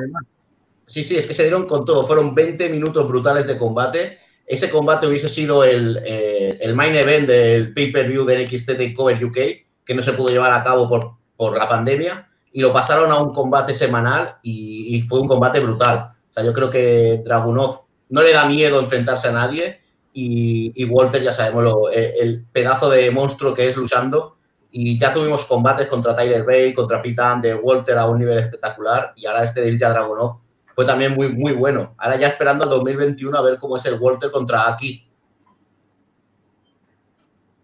Sí, 0.86 1.04
sí, 1.04 1.16
es 1.16 1.26
que 1.26 1.34
se 1.34 1.44
dieron 1.44 1.66
con 1.66 1.86
todo. 1.86 2.06
Fueron 2.06 2.36
20 2.36 2.70
minutos 2.70 3.08
brutales 3.08 3.48
de 3.48 3.58
combate. 3.58 4.20
Ese 4.46 4.70
combate 4.70 5.08
hubiese 5.08 5.28
sido 5.28 5.64
el, 5.64 6.02
eh, 6.06 6.58
el 6.62 6.76
main 6.76 6.96
event 6.96 7.28
del 7.28 7.74
pay-per-view 7.74 8.24
de 8.26 8.44
NXT 8.44 8.78
Takeover 8.78 9.26
UK, 9.26 9.38
que 9.84 9.96
no 9.96 10.02
se 10.02 10.14
pudo 10.14 10.30
llevar 10.30 10.52
a 10.52 10.64
cabo 10.64 10.88
por, 10.88 11.16
por 11.36 11.58
la 11.58 11.68
pandemia, 11.68 12.28
y 12.52 12.62
lo 12.62 12.72
pasaron 12.72 13.12
a 13.12 13.18
un 13.18 13.34
combate 13.34 13.74
semanal 13.74 14.38
y, 14.44 15.02
fue 15.10 15.20
un 15.20 15.28
combate 15.28 15.60
brutal. 15.60 16.12
O 16.30 16.34
sea, 16.34 16.44
yo 16.44 16.54
creo 16.54 16.70
que 16.70 17.22
Dragunov 17.26 17.86
no 18.10 18.22
le 18.22 18.34
da 18.34 18.46
miedo 18.46 18.80
enfrentarse 18.80 19.28
a 19.28 19.32
nadie 19.32 19.82
y, 20.14 20.72
y 20.76 20.86
Walter 20.86 21.22
ya 21.22 21.34
sabemos 21.34 21.64
lo, 21.64 21.90
el, 21.90 22.46
pedazo 22.52 22.90
de 22.90 23.10
monstruo 23.12 23.54
que 23.54 23.68
es 23.68 23.76
luchando. 23.76 24.38
Y 24.72 25.00
ya 25.00 25.14
tuvimos 25.14 25.46
combates 25.46 25.88
contra 25.88 26.16
Tyler 26.16 26.44
Bale, 26.44 26.74
contra 26.74 27.02
Pete 27.02 27.22
de 27.42 27.56
Walter 27.56 27.98
a 27.98 28.08
un 28.08 28.20
nivel 28.20 28.38
espectacular, 28.38 29.14
y 29.16 29.26
ahora 29.26 29.46
este 29.46 29.62
de 29.62 29.78
Dragunov 29.78 30.45
fue 30.76 30.86
también 30.86 31.14
muy, 31.16 31.30
muy 31.32 31.54
bueno. 31.54 31.96
Ahora 31.98 32.18
ya 32.18 32.28
esperando 32.28 32.66
el 32.66 32.70
2021 32.70 33.38
a 33.38 33.42
ver 33.42 33.58
cómo 33.60 33.78
es 33.78 33.86
el 33.86 33.98
Walter 34.00 34.30
contra 34.30 34.68
Aki. 34.68 35.08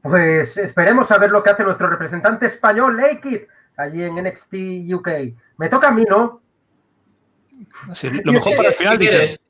Pues 0.01 0.57
esperemos 0.57 1.11
a 1.11 1.17
ver 1.19 1.29
lo 1.29 1.43
que 1.43 1.51
hace 1.51 1.63
nuestro 1.63 1.87
representante 1.87 2.47
español, 2.47 2.97
Lakit, 2.97 3.43
allí 3.77 4.03
en 4.03 4.15
NXT 4.15 4.53
UK. 4.93 5.09
Me 5.57 5.69
toca 5.69 5.89
a 5.89 5.91
mí, 5.91 6.05
¿no? 6.09 6.41
Sí, 7.93 8.09
lo 8.23 8.31
mejor 8.31 8.55
para 8.55 8.69
el 8.69 8.73
final, 8.75 8.97
¿Qué 8.97 9.07
quieres? 9.07 9.31
dice. 9.31 9.41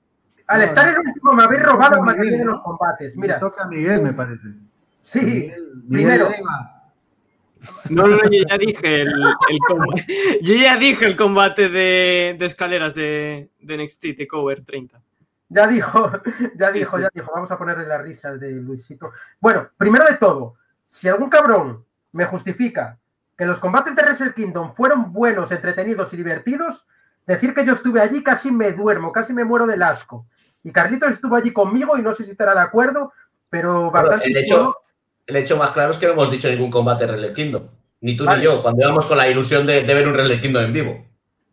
Al 0.48 0.64
estar 0.64 0.90
el 0.90 1.00
último 1.00 1.32
me 1.34 1.44
habéis 1.44 1.64
robado 1.64 1.96
la 1.96 2.02
mayoría 2.02 2.40
de 2.40 2.44
los 2.46 2.62
combates. 2.62 3.16
Mira, 3.16 3.36
Mira, 3.36 3.40
toca 3.40 3.64
a 3.64 3.68
Miguel, 3.68 4.02
me 4.02 4.12
parece. 4.12 4.50
sí, 5.00 5.22
Miguel, 5.22 5.84
primero. 5.90 6.26
Miguel. 6.30 6.44
No, 7.90 8.08
no, 8.08 8.18
yo 8.24 8.44
ya 8.50 8.58
dije 8.58 9.02
el, 9.02 9.10
el 9.10 9.60
combate. 9.68 10.06
Yo 10.42 10.56
ya 10.56 10.78
dije 10.78 11.06
el 11.06 11.16
combate 11.16 11.70
de, 11.70 12.36
de 12.40 12.46
escaleras 12.46 12.96
de, 12.96 13.50
de 13.60 13.78
NXT 13.78 14.18
Takeover 14.18 14.64
30. 14.66 15.00
Ya 15.50 15.68
dijo, 15.68 16.12
ya 16.56 16.72
dijo, 16.72 17.00
ya 17.00 17.10
dijo. 17.14 17.32
Vamos 17.34 17.52
a 17.52 17.58
ponerle 17.58 17.86
las 17.86 18.02
risas 18.02 18.40
de 18.40 18.52
Luisito. 18.52 19.12
Bueno, 19.40 19.70
primero 19.78 20.06
de 20.06 20.16
todo, 20.16 20.56
si 20.88 21.08
algún 21.08 21.30
cabrón 21.30 21.86
me 22.14 22.26
justifica 22.26 22.98
que 23.38 23.46
los 23.46 23.60
combates 23.60 23.96
de 23.96 24.02
Wrestle 24.02 24.34
Kingdom 24.34 24.74
fueron 24.74 25.12
buenos, 25.12 25.52
entretenidos 25.52 26.14
y 26.14 26.18
divertidos, 26.18 26.86
decir 27.26 27.54
que 27.54 27.66
yo 27.66 27.74
estuve 27.74 28.02
allí 28.02 28.24
casi 28.24 28.52
me 28.52 28.72
duermo, 28.72 29.12
casi 29.12 29.34
me 29.34 29.44
muero 29.44 29.68
del 29.68 29.84
asco. 29.84 30.26
Y 30.64 30.72
Carlitos 30.72 31.12
estuvo 31.12 31.36
allí 31.36 31.52
conmigo 31.52 31.98
y 31.98 32.02
no 32.02 32.14
sé 32.14 32.24
si 32.24 32.32
estará 32.32 32.54
de 32.54 32.62
acuerdo, 32.62 33.12
pero 33.50 33.92
Bueno, 33.92 33.92
bastante. 33.92 34.28
el, 34.28 34.38
hecho, 34.38 34.78
el 35.32 35.38
hecho 35.38 35.58
más 35.58 35.72
claro 35.72 35.92
es 35.92 35.98
que 35.98 36.06
no 36.06 36.14
hemos 36.14 36.30
dicho 36.30 36.50
ningún 36.50 36.70
combate 36.70 37.06
de 37.06 37.14
Relay 37.14 37.34
Kingdom. 37.34 37.64
Ni 38.02 38.18
tú 38.18 38.26
Vale. 38.26 38.40
ni 38.40 38.46
yo, 38.46 38.62
cuando 38.62 38.82
íbamos 38.82 39.06
con 39.06 39.18
la 39.18 39.30
ilusión 39.30 39.66
de, 39.66 39.84
de 39.84 39.94
ver 39.94 40.08
un 40.08 40.14
Relay 40.14 40.42
Kingdom 40.42 40.64
en 40.64 40.74
vivo. 40.74 41.06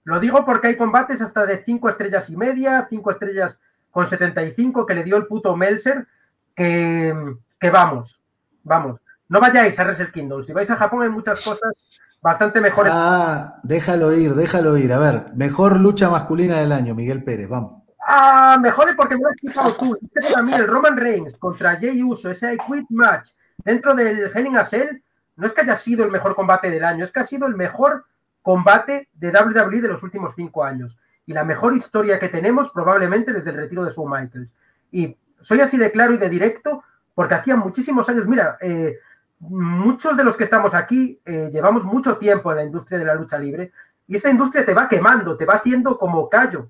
Lo 0.05 0.19
digo 0.19 0.45
porque 0.45 0.69
hay 0.69 0.77
combates 0.77 1.21
hasta 1.21 1.47
de 1.47 1.63
5 1.63 1.89
estrellas 1.91 2.29
y 2.31 2.37
media, 2.37 2.87
5 2.89 3.11
estrellas 3.11 3.59
con 3.91 4.07
75 4.07 4.85
que 4.85 4.95
le 4.95 5.05
dio 5.05 5.17
el 5.17 5.27
puto 5.27 5.55
Melser, 5.57 6.07
que, 6.55 7.15
que 7.59 7.71
vamos, 7.71 8.21
vamos. 8.63 9.01
No 9.29 9.41
vayáis 9.41 9.79
a 9.79 9.85
Wrestle 9.85 10.11
Kingdom. 10.11 10.43
Si 10.43 10.53
vais 10.53 10.71
a 10.71 10.77
Japón 10.77 11.03
hay 11.03 11.11
muchas 11.11 11.45
cosas 11.45 11.73
bastante 12.21 12.61
mejores. 12.61 12.93
Ah, 12.95 13.61
déjalo 13.63 14.13
ir, 14.13 14.35
déjalo 14.35 14.77
ir. 14.77 14.93
A 14.93 14.99
ver, 14.99 15.27
mejor 15.35 15.79
lucha 15.79 16.11
masculina 16.11 16.57
del 16.59 16.73
año, 16.73 16.95
Miguel 16.95 17.23
Pérez, 17.23 17.49
vamos. 17.49 17.83
Ah, 18.07 18.59
mejores 18.61 18.95
porque 18.97 19.15
me 19.15 19.23
lo 19.23 19.29
has 19.29 19.35
explicado 19.35 19.77
tú. 19.77 19.99
Dice 20.01 20.33
Para 20.33 20.43
mí 20.43 20.55
el 20.55 20.67
Roman 20.67 20.97
Reigns 20.97 21.37
contra 21.37 21.77
Jay 21.77 22.03
Uso, 22.03 22.31
ese 22.31 22.55
I 22.55 22.57
Quit 22.57 22.87
Match 22.89 23.31
dentro 23.59 23.95
del 23.95 24.31
Hell 24.35 24.47
in 24.47 24.57
a 24.57 24.65
Cell, 24.65 25.03
no 25.37 25.47
es 25.47 25.53
que 25.53 25.61
haya 25.61 25.77
sido 25.77 26.05
el 26.05 26.11
mejor 26.11 26.35
combate 26.35 26.71
del 26.71 26.85
año, 26.85 27.05
es 27.05 27.13
que 27.13 27.21
ha 27.21 27.25
sido 27.25 27.47
el 27.47 27.55
mejor 27.55 28.07
combate 28.43 29.09
de 29.13 29.31
WWE 29.31 29.81
de 29.81 29.89
los 29.89 30.03
últimos 30.03 30.35
cinco 30.35 30.65
años. 30.65 30.99
Y 31.27 31.33
la 31.33 31.45
mejor 31.45 31.77
historia 31.77 32.19
que 32.19 32.29
tenemos 32.29 32.71
probablemente 32.71 33.33
desde 33.33 33.51
el 33.51 33.57
retiro 33.57 33.85
de 33.85 33.93
Shawn 33.93 34.11
Michaels. 34.11 34.55
Y 34.91 35.17
soy 35.41 35.61
así 35.61 35.77
de 35.77 35.93
claro 35.93 36.15
y 36.15 36.19
de 36.19 36.29
directo 36.29 36.83
porque 37.15 37.35
hacía 37.35 37.57
muchísimos 37.57 38.09
años, 38.09 38.27
mira, 38.27 38.57
eh, 38.61 38.99
muchos 39.41 40.17
de 40.17 40.25
los 40.25 40.37
que 40.37 40.45
estamos 40.45 40.75
aquí 40.75 41.21
eh, 41.25 41.51
llevamos 41.53 41.85
mucho 41.85 42.17
tiempo 42.17 42.51
en 42.51 42.57
la 42.57 42.65
industria 42.65 42.99
de 42.99 43.05
la 43.05 43.15
lucha 43.15 43.39
libre 43.39 43.73
y 44.07 44.17
esa 44.17 44.31
industria 44.31 44.65
te 44.65 44.75
va 44.75 44.89
quemando, 44.89 45.37
te 45.37 45.45
va 45.45 45.55
haciendo 45.55 45.99
como 45.99 46.29
callo, 46.29 46.67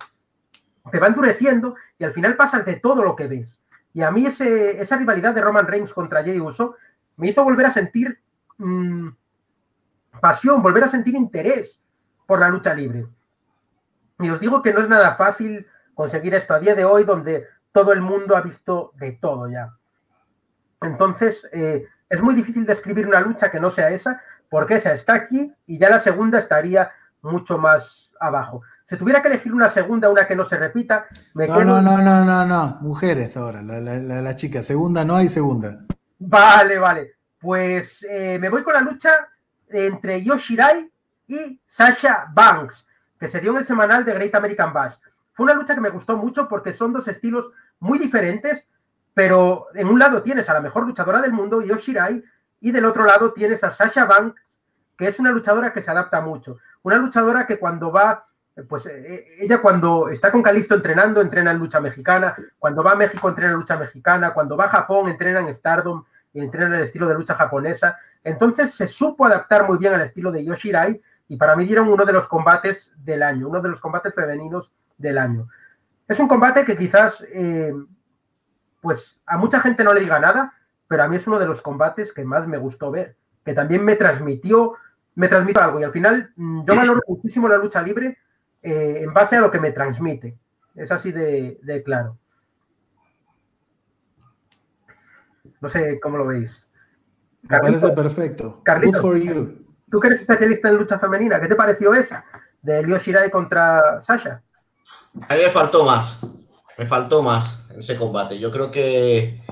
te 0.91 0.99
va 0.99 1.07
endureciendo 1.07 1.76
y 1.99 2.05
al 2.05 2.12
final 2.12 2.36
pasas 2.36 2.64
de 2.64 2.76
todo 2.76 3.03
lo 3.03 3.14
que 3.14 3.26
ves. 3.26 3.59
Y 3.99 4.03
a 4.05 4.12
mí 4.12 4.24
ese, 4.24 4.80
esa 4.80 4.96
rivalidad 4.96 5.34
de 5.34 5.40
Roman 5.40 5.66
Reigns 5.66 5.92
contra 5.92 6.22
Jey 6.22 6.38
Uso 6.38 6.76
me 7.16 7.30
hizo 7.30 7.42
volver 7.42 7.66
a 7.66 7.72
sentir 7.72 8.20
mmm, 8.57 9.09
pasión, 10.20 10.62
volver 10.62 10.84
a 10.84 10.88
sentir 10.88 11.16
interés 11.16 11.82
por 12.24 12.38
la 12.38 12.49
lucha 12.49 12.72
libre. 12.74 13.09
Y 14.20 14.30
os 14.30 14.38
digo 14.38 14.62
que 14.62 14.72
no 14.72 14.82
es 14.82 14.88
nada 14.88 15.16
fácil 15.16 15.66
conseguir 15.94 16.32
esto 16.36 16.55
a 16.55 16.61
día 16.61 16.76
de 16.76 16.84
hoy, 16.84 17.03
donde 17.03 17.49
todo 17.72 17.92
el 17.92 18.01
mundo 18.01 18.36
ha 18.36 18.40
visto 18.40 18.92
de 18.94 19.18
todo 19.20 19.51
ya. 19.51 19.74
Entonces, 20.80 21.49
eh, 21.51 21.84
es 22.09 22.22
muy 22.22 22.36
difícil 22.36 22.64
describir 22.64 23.05
una 23.05 23.20
lucha 23.20 23.51
que 23.51 23.59
no 23.59 23.68
sea 23.68 23.90
esa, 23.90 24.22
porque 24.49 24.76
esa 24.76 24.92
está 24.92 25.14
aquí 25.14 25.53
y 25.66 25.76
ya 25.76 25.90
la 25.90 25.99
segunda 25.99 26.38
estaría 26.38 26.92
mucho 27.20 27.59
más 27.59 28.12
abajo. 28.20 28.62
Si 28.89 28.97
tuviera 28.97 29.20
que 29.20 29.28
elegir 29.28 29.53
una 29.53 29.68
segunda, 29.68 30.09
una 30.09 30.26
que 30.26 30.34
no 30.34 30.45
se 30.45 30.57
repita, 30.57 31.07
me 31.34 31.47
No, 31.47 31.59
quedo... 31.59 31.64
no, 31.66 31.82
no, 31.82 31.99
no, 31.99 32.24
no, 32.24 32.47
no. 32.47 32.78
Mujeres 32.80 33.36
ahora, 33.36 33.61
la, 33.61 33.78
la, 33.80 33.97
la, 33.97 34.22
la 34.22 34.34
chica. 34.36 34.62
Segunda 34.62 35.05
no 35.05 35.14
hay 35.14 35.28
segunda. 35.28 35.80
Vale, 36.18 36.78
vale. 36.78 37.12
Pues 37.39 38.03
eh, 38.09 38.39
me 38.41 38.49
voy 38.49 38.62
con 38.62 38.72
la 38.72 38.80
lucha 38.80 39.11
entre 39.68 40.22
Yoshirai 40.22 40.91
y 41.26 41.61
Sasha 41.66 42.28
Banks, 42.32 42.86
que 43.20 43.28
se 43.28 43.41
dio 43.41 43.51
en 43.51 43.59
el 43.59 43.66
semanal 43.66 44.07
de 44.07 44.14
Great 44.14 44.34
American 44.34 44.72
Bash. 44.72 44.95
Fue 45.34 45.45
una 45.45 45.53
lucha 45.55 45.74
que 45.74 45.82
me 45.82 45.91
gustó 45.91 46.16
mucho 46.16 46.49
porque 46.49 46.72
son 46.72 46.95
dos 46.95 47.07
estilos 47.09 47.51
muy 47.80 47.99
diferentes, 47.99 48.66
pero 49.12 49.66
en 49.74 49.86
un 49.89 49.99
lado 49.99 50.22
tienes 50.22 50.49
a 50.49 50.55
la 50.55 50.62
mejor 50.62 50.86
luchadora 50.86 51.20
del 51.20 51.32
mundo, 51.32 51.61
Yoshirai, 51.61 52.24
y 52.61 52.70
del 52.72 52.86
otro 52.86 53.05
lado 53.05 53.34
tienes 53.34 53.62
a 53.62 53.70
Sasha 53.70 54.07
Banks, 54.07 54.41
que 54.97 55.09
es 55.09 55.18
una 55.18 55.30
luchadora 55.30 55.74
que 55.74 55.82
se 55.82 55.91
adapta 55.91 56.22
mucho. 56.22 56.57
Una 56.82 56.97
luchadora 56.97 57.47
que 57.47 57.59
cuando 57.59 57.93
va, 57.93 58.26
pues 58.66 58.86
eh, 58.86 59.36
ella 59.40 59.61
cuando 59.61 60.09
está 60.09 60.32
con 60.32 60.42
Calisto 60.42 60.74
entrenando, 60.74 61.20
entrena 61.20 61.52
en 61.52 61.59
lucha 61.59 61.80
mexicana, 61.80 62.34
cuando 62.59 62.82
va 62.82 62.92
a 62.92 62.96
México 62.96 63.28
entrena 63.28 63.52
en 63.52 63.59
lucha 63.59 63.76
mexicana, 63.76 64.32
cuando 64.32 64.56
va 64.56 64.64
a 64.64 64.70
Japón 64.70 65.09
entrena 65.09 65.40
en 65.40 65.54
Stardom 65.54 66.04
y 66.32 66.40
entrena 66.40 66.66
en 66.66 66.74
el 66.74 66.82
estilo 66.82 67.06
de 67.06 67.14
lucha 67.14 67.34
japonesa. 67.34 67.98
Entonces 68.24 68.74
se 68.74 68.88
supo 68.88 69.26
adaptar 69.26 69.68
muy 69.68 69.78
bien 69.78 69.94
al 69.94 70.00
estilo 70.00 70.32
de 70.32 70.44
Yoshirai 70.44 71.00
y 71.28 71.36
para 71.36 71.56
mí 71.56 71.66
dieron 71.66 71.88
uno 71.88 72.04
de 72.04 72.12
los 72.12 72.26
combates 72.26 72.90
del 72.96 73.22
año, 73.22 73.48
uno 73.48 73.61
de 73.61 73.68
los 73.68 73.80
combates 73.80 74.14
femeninos 74.14 74.72
del 74.96 75.18
año. 75.18 75.48
Es 76.06 76.18
un 76.18 76.26
combate 76.26 76.64
que 76.64 76.76
quizás, 76.76 77.24
eh, 77.32 77.74
pues 78.80 79.20
a 79.26 79.36
mucha 79.36 79.61
gente 79.61 79.84
no 79.84 79.92
le 79.92 80.00
diga 80.00 80.18
nada, 80.18 80.54
pero 80.86 81.02
a 81.02 81.09
mí 81.09 81.16
es 81.16 81.26
uno 81.26 81.38
de 81.38 81.46
los 81.46 81.61
combates 81.61 82.12
que 82.12 82.24
más 82.24 82.46
me 82.46 82.56
gustó 82.56 82.90
ver, 82.90 83.16
que 83.44 83.52
también 83.52 83.84
me 83.84 83.94
transmitió, 83.94 84.74
me 85.14 85.28
transmitió 85.28 85.62
algo 85.62 85.80
y 85.80 85.84
al 85.84 85.92
final 85.92 86.32
mm, 86.34 86.64
yo 86.64 86.74
valoro 86.74 87.02
muchísimo 87.06 87.46
la 87.48 87.59
lucha 87.59 87.82
libre 87.82 88.18
eh, 88.62 89.00
en 89.02 89.12
base 89.12 89.36
a 89.36 89.40
lo 89.40 89.50
que 89.50 89.61
me 89.61 89.72
transmite. 89.72 90.36
Es 90.74 90.92
así 90.92 91.12
de, 91.12 91.59
de 91.62 91.82
claro. 91.82 92.18
No 95.61 95.68
sé 95.68 95.98
cómo 96.00 96.18
lo 96.18 96.26
veis. 96.26 96.68
Me 97.42 97.59
parece 97.59 97.88
perfecto. 97.90 98.62
Carlito. 98.64 99.00
Good 99.00 99.09
for 99.09 99.16
you. 99.16 99.66
tú 99.90 100.00
que 100.00 100.09
eres 100.09 100.20
especialista 100.20 100.68
en 100.68 100.76
lucha 100.76 100.98
femenina, 100.98 101.40
¿qué 101.40 101.48
te 101.48 101.56
pareció 101.56 101.94
esa? 101.94 102.24
De 102.62 102.82
Ryo 102.82 102.98
Shirai 102.98 103.30
contra 103.30 104.02
Sasha. 104.02 104.42
A 105.28 105.34
mí 105.34 105.40
me 105.42 105.50
faltó 105.50 105.84
más. 105.84 106.20
Me 106.76 106.86
faltó 106.86 107.22
más 107.22 107.64
en 107.70 107.80
ese 107.80 107.96
combate. 107.96 108.38
Yo 108.38 108.52
creo 108.52 108.70
que, 108.70 109.42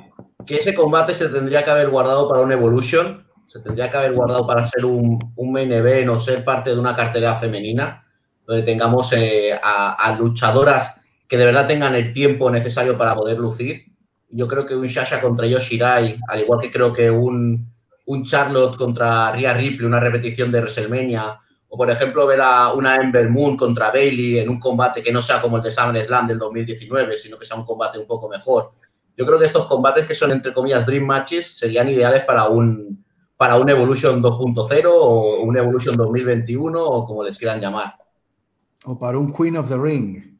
que 0.46 0.56
ese 0.56 0.74
combate 0.74 1.14
se 1.14 1.28
tendría 1.28 1.64
que 1.64 1.70
haber 1.70 1.88
guardado 1.88 2.28
para 2.28 2.42
un 2.42 2.52
Evolution. 2.52 3.26
Se 3.48 3.60
tendría 3.60 3.90
que 3.90 3.96
haber 3.96 4.12
guardado 4.12 4.46
para 4.46 4.66
ser 4.66 4.84
un, 4.84 5.18
un 5.34 5.52
main 5.52 5.72
event 5.72 6.08
o 6.10 6.20
ser 6.20 6.44
parte 6.44 6.70
de 6.70 6.78
una 6.78 6.94
cartelera 6.94 7.36
femenina. 7.36 8.05
Donde 8.46 8.62
tengamos 8.62 9.12
eh, 9.12 9.58
a, 9.60 9.94
a 9.94 10.16
luchadoras 10.18 11.00
que 11.28 11.36
de 11.36 11.46
verdad 11.46 11.66
tengan 11.66 11.94
el 11.94 12.12
tiempo 12.12 12.50
necesario 12.50 12.96
para 12.96 13.14
poder 13.14 13.38
lucir. 13.38 13.84
Yo 14.30 14.46
creo 14.46 14.66
que 14.66 14.76
un 14.76 14.88
Sasha 14.88 15.20
contra 15.20 15.46
Yoshirai, 15.46 16.18
al 16.28 16.40
igual 16.40 16.60
que 16.60 16.70
creo 16.70 16.92
que 16.92 17.10
un, 17.10 17.72
un 18.06 18.24
Charlotte 18.24 18.76
contra 18.76 19.32
Rhea 19.32 19.54
Ripley, 19.54 19.86
una 19.86 20.00
repetición 20.00 20.50
de 20.50 20.60
WrestleMania, 20.60 21.40
o 21.68 21.76
por 21.76 21.90
ejemplo 21.90 22.26
ver 22.26 22.40
a 22.40 22.72
una 22.72 22.96
Ember 22.96 23.28
Moon 23.28 23.56
contra 23.56 23.90
Bailey 23.90 24.38
en 24.38 24.48
un 24.48 24.60
combate 24.60 25.02
que 25.02 25.12
no 25.12 25.20
sea 25.20 25.40
como 25.40 25.56
el 25.56 25.62
de 25.62 25.72
SummerSlam 25.72 26.26
del 26.26 26.38
2019, 26.38 27.18
sino 27.18 27.38
que 27.38 27.44
sea 27.44 27.56
un 27.56 27.64
combate 27.64 27.98
un 27.98 28.06
poco 28.06 28.28
mejor. 28.28 28.72
Yo 29.16 29.26
creo 29.26 29.38
que 29.38 29.46
estos 29.46 29.66
combates 29.66 30.06
que 30.06 30.14
son 30.14 30.30
entre 30.30 30.52
comillas 30.52 30.86
Dream 30.86 31.04
Matches 31.04 31.58
serían 31.58 31.88
ideales 31.88 32.24
para 32.24 32.44
un, 32.44 33.04
para 33.36 33.56
un 33.56 33.68
Evolution 33.68 34.22
2.0 34.22 34.84
o 34.92 35.40
un 35.40 35.56
Evolution 35.56 35.96
2021 35.96 36.80
o 36.80 37.06
como 37.06 37.24
les 37.24 37.38
quieran 37.38 37.60
llamar. 37.60 37.94
O 38.86 38.98
para 38.98 39.18
un 39.18 39.32
Queen 39.32 39.56
of 39.56 39.68
the 39.68 39.76
Ring. 39.76 40.38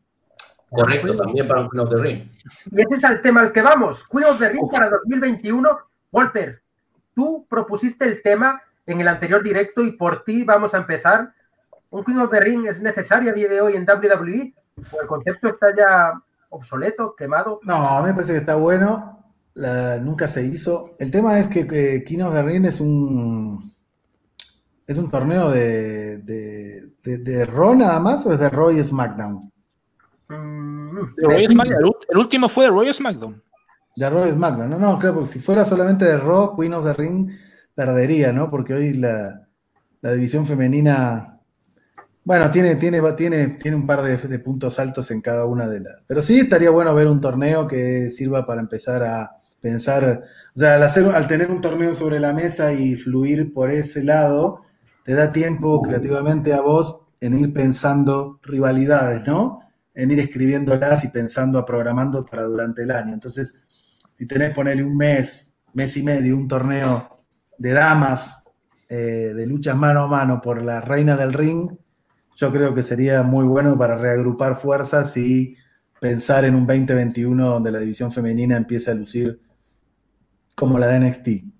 Correcto, 0.70 1.16
también 1.16 1.46
para 1.48 1.60
un 1.62 1.68
Queen 1.70 1.84
of 1.84 1.90
the 1.90 1.96
Ring. 2.00 2.30
Y 2.70 2.80
ese 2.80 2.94
es 2.94 3.04
el 3.04 3.20
tema 3.20 3.40
al 3.40 3.52
que 3.52 3.62
vamos. 3.62 4.04
Queen 4.08 4.24
of 4.24 4.38
the 4.38 4.48
Ring 4.48 4.70
para 4.70 4.88
2021. 4.88 5.68
Walter, 6.12 6.62
tú 7.14 7.46
propusiste 7.48 8.04
el 8.04 8.22
tema 8.22 8.62
en 8.86 9.00
el 9.00 9.08
anterior 9.08 9.42
directo 9.42 9.82
y 9.82 9.92
por 9.92 10.22
ti 10.24 10.44
vamos 10.44 10.74
a 10.74 10.78
empezar. 10.78 11.32
¿Un 11.90 12.04
Queen 12.04 12.20
of 12.20 12.30
the 12.30 12.40
Ring 12.40 12.66
es 12.66 12.80
necesario 12.80 13.30
a 13.30 13.34
día 13.34 13.48
de 13.48 13.60
hoy 13.60 13.74
en 13.74 13.84
WWE? 13.84 14.54
¿O 14.92 15.00
el 15.00 15.06
concepto 15.06 15.48
está 15.48 15.74
ya 15.76 16.12
obsoleto, 16.50 17.14
quemado? 17.16 17.60
No, 17.64 17.74
a 17.74 18.00
mí 18.00 18.08
me 18.08 18.14
parece 18.14 18.32
que 18.32 18.38
está 18.38 18.54
bueno. 18.54 19.24
La- 19.54 19.98
nunca 19.98 20.28
se 20.28 20.42
hizo. 20.44 20.94
El 20.98 21.10
tema 21.10 21.38
es 21.38 21.48
que, 21.48 21.66
que 21.66 22.04
King 22.04 22.20
of 22.20 22.34
the 22.34 22.42
Ring 22.42 22.64
es 22.66 22.80
un 22.80 23.74
es 24.86 24.98
un 24.98 25.10
torneo 25.10 25.50
de, 25.50 26.18
de, 26.18 26.92
de, 27.06 27.18
de 27.18 27.46
Raw 27.46 27.74
nada 27.76 28.00
más 28.00 28.26
o 28.26 28.32
es 28.32 28.40
de 28.40 28.50
Raw 28.50 28.70
y 28.72 28.82
SmackDown. 28.82 29.52
Mm, 30.28 31.14
De 31.16 31.22
Raw 31.22 31.38
y 31.38 31.46
SmackDown. 31.46 31.92
El, 32.08 32.18
último 32.18 32.48
fue 32.48 32.64
de 32.64 32.70
Royal 32.70 32.94
SmackDown. 32.94 33.42
De 33.94 34.10
Raw 34.10 34.26
y 34.26 34.32
SmackDown. 34.32 34.70
No, 34.70 34.78
no, 34.78 34.98
claro, 34.98 35.16
porque 35.16 35.30
si 35.30 35.38
fuera 35.38 35.64
solamente 35.64 36.04
de 36.04 36.18
Raw, 36.18 36.56
Queen 36.56 36.74
of 36.74 36.84
the 36.84 36.92
Ring 36.92 37.30
perdería, 37.74 38.32
¿no? 38.32 38.50
Porque 38.50 38.74
hoy 38.74 38.94
la, 38.94 39.46
la 40.00 40.12
división 40.12 40.44
femenina, 40.44 41.40
bueno, 42.24 42.50
tiene, 42.50 42.74
tiene, 42.74 43.00
tiene, 43.12 43.48
tiene 43.60 43.76
un 43.76 43.86
par 43.86 44.02
de, 44.02 44.16
de 44.16 44.38
puntos 44.40 44.78
altos 44.80 45.10
en 45.12 45.20
cada 45.20 45.46
una 45.46 45.68
de 45.68 45.80
las. 45.80 46.04
Pero 46.06 46.20
sí 46.20 46.40
estaría 46.40 46.70
bueno 46.70 46.94
ver 46.94 47.06
un 47.06 47.20
torneo 47.20 47.68
que 47.68 48.10
sirva 48.10 48.44
para 48.44 48.60
empezar 48.60 49.04
a 49.04 49.30
pensar, 49.60 50.24
o 50.54 50.58
sea, 50.58 50.74
al, 50.74 50.82
hacer, 50.82 51.06
al 51.06 51.26
tener 51.26 51.50
un 51.50 51.60
torneo 51.60 51.94
sobre 51.94 52.20
la 52.20 52.32
mesa 52.32 52.72
y 52.72 52.96
fluir 52.96 53.52
por 53.52 53.70
ese 53.70 54.02
lado, 54.02 54.65
te 55.06 55.14
da 55.14 55.30
tiempo 55.30 55.80
creativamente 55.82 56.52
a 56.52 56.60
vos 56.60 57.00
en 57.20 57.38
ir 57.38 57.52
pensando 57.52 58.40
rivalidades, 58.42 59.24
¿no? 59.24 59.60
En 59.94 60.10
ir 60.10 60.18
escribiéndolas 60.18 61.04
y 61.04 61.08
pensando, 61.08 61.64
programando 61.64 62.26
para 62.26 62.42
durante 62.42 62.82
el 62.82 62.90
año. 62.90 63.14
Entonces, 63.14 63.62
si 64.10 64.26
tenés 64.26 64.52
ponerle 64.52 64.82
un 64.82 64.96
mes, 64.96 65.52
mes 65.74 65.96
y 65.96 66.02
medio, 66.02 66.36
un 66.36 66.48
torneo 66.48 67.20
de 67.56 67.70
damas, 67.70 68.42
eh, 68.88 69.32
de 69.32 69.46
luchas 69.46 69.76
mano 69.76 70.02
a 70.02 70.06
mano 70.08 70.40
por 70.40 70.60
la 70.64 70.80
reina 70.80 71.16
del 71.16 71.32
ring, 71.32 71.70
yo 72.34 72.50
creo 72.50 72.74
que 72.74 72.82
sería 72.82 73.22
muy 73.22 73.46
bueno 73.46 73.78
para 73.78 73.96
reagrupar 73.96 74.56
fuerzas 74.56 75.16
y 75.16 75.56
pensar 76.00 76.44
en 76.44 76.56
un 76.56 76.66
2021 76.66 77.48
donde 77.48 77.70
la 77.70 77.78
división 77.78 78.10
femenina 78.10 78.56
empiece 78.56 78.90
a 78.90 78.94
lucir 78.94 79.40
como 80.56 80.80
la 80.80 80.88
de 80.88 80.98
NXT. 80.98 81.55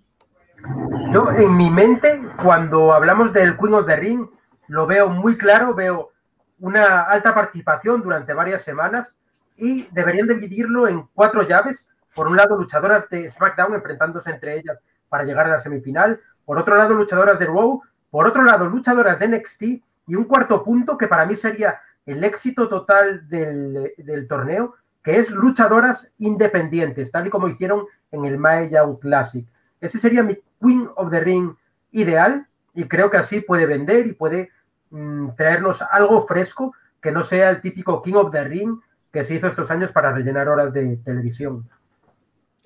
Yo 1.13 1.31
en 1.33 1.57
mi 1.57 1.71
mente, 1.71 2.21
cuando 2.43 2.93
hablamos 2.93 3.33
del 3.33 3.57
Queen 3.57 3.75
of 3.75 3.87
the 3.87 3.97
Ring, 3.97 4.27
lo 4.69 4.87
veo 4.87 5.09
muy 5.09 5.37
claro, 5.37 5.75
veo 5.75 6.13
una 6.59 7.03
alta 7.03 7.35
participación 7.35 8.03
durante 8.03 8.33
varias 8.33 8.63
semanas 8.63 9.15
y 9.57 9.89
deberían 9.93 10.27
dividirlo 10.27 10.89
en 10.89 11.07
cuatro 11.15 11.43
llaves. 11.43 11.89
Por 12.15 12.29
un 12.29 12.37
lado, 12.37 12.57
luchadoras 12.57 13.09
de 13.09 13.29
SmackDown 13.31 13.75
enfrentándose 13.75 14.31
entre 14.31 14.59
ellas 14.59 14.79
para 15.09 15.25
llegar 15.25 15.47
a 15.47 15.51
la 15.51 15.61
semifinal. 15.61 16.21
Por 16.45 16.59
otro 16.59 16.77
lado, 16.77 16.95
luchadoras 16.95 17.39
de 17.39 17.47
Raw. 17.47 17.83
Por 18.11 18.27
otro 18.27 18.43
lado, 18.43 18.67
luchadoras 18.67 19.19
de 19.19 19.29
NXT. 19.29 19.63
Y 20.09 20.15
un 20.15 20.25
cuarto 20.25 20.65
punto 20.65 20.97
que 20.97 21.09
para 21.09 21.27
mí 21.27 21.35
sería 21.35 21.81
el 22.07 22.23
éxito 22.25 22.69
total 22.69 23.29
del, 23.29 23.93
del 23.99 24.29
torneo, 24.29 24.77
que 25.03 25.19
es 25.19 25.31
luchadoras 25.31 26.09
independientes, 26.19 27.11
tal 27.11 27.27
y 27.27 27.31
como 27.31 27.49
hicieron 27.49 27.87
en 28.13 28.25
el 28.25 28.39
Mae 28.39 28.71
Young 28.71 28.99
Classic. 29.01 29.47
Ese 29.81 29.99
sería 29.99 30.23
mi 30.23 30.37
Queen 30.61 30.89
of 30.97 31.11
the 31.11 31.21
Ring 31.21 31.55
ideal 31.93 32.47
y 32.75 32.85
creo 32.85 33.11
que 33.11 33.17
así 33.17 33.41
puede 33.41 33.67
vender 33.67 34.07
y 34.07 34.13
puede 34.13 34.51
mm, 34.91 35.31
traernos 35.37 35.83
algo 35.83 36.27
fresco 36.27 36.73
que 37.01 37.13
no 37.13 37.23
sea 37.23 37.51
el 37.51 37.61
típico 37.61 38.03
King 38.03 38.15
of 38.15 38.33
the 38.33 38.45
Ring 38.45 38.79
que 39.13 39.25
se 39.25 39.35
hizo 39.35 39.47
estos 39.47 39.71
años 39.71 39.93
para 39.93 40.13
rellenar 40.13 40.49
horas 40.49 40.73
de 40.73 40.99
televisión. 40.99 41.69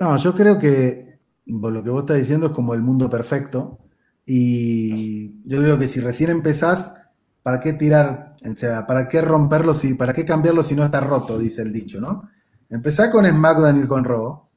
No, 0.01 0.17
yo 0.17 0.35
creo 0.35 0.59
que 0.59 1.19
lo 1.47 1.83
que 1.83 1.91
vos 1.91 2.01
estás 2.01 2.17
diciendo 2.17 2.49
es 2.49 2.53
como 2.53 2.75
el 2.75 2.81
mundo 2.81 3.09
perfecto. 3.11 3.79
Y 4.25 5.47
yo 5.49 5.59
creo 5.59 5.79
que 5.79 5.87
si 5.87 6.01
recién 6.01 6.31
empezás, 6.31 6.95
¿para 7.43 7.61
qué 7.61 7.73
tirar? 7.73 8.37
O 8.49 8.57
sea, 8.57 8.87
¿para 8.87 9.09
qué 9.09 9.21
romperlo 9.21 9.75
si, 9.75 9.95
para 9.95 10.13
qué 10.13 10.25
cambiarlo 10.25 10.63
si 10.63 10.75
no 10.75 10.85
está 10.85 11.01
roto? 11.01 11.39
Dice 11.39 11.63
el 11.63 11.73
dicho, 11.73 12.01
¿no? 12.01 12.29
Empezá 12.69 13.11
con 13.11 13.27
SmackDown 13.27 13.85
y 13.85 13.87
con 13.87 14.05
Raw. 14.05 14.49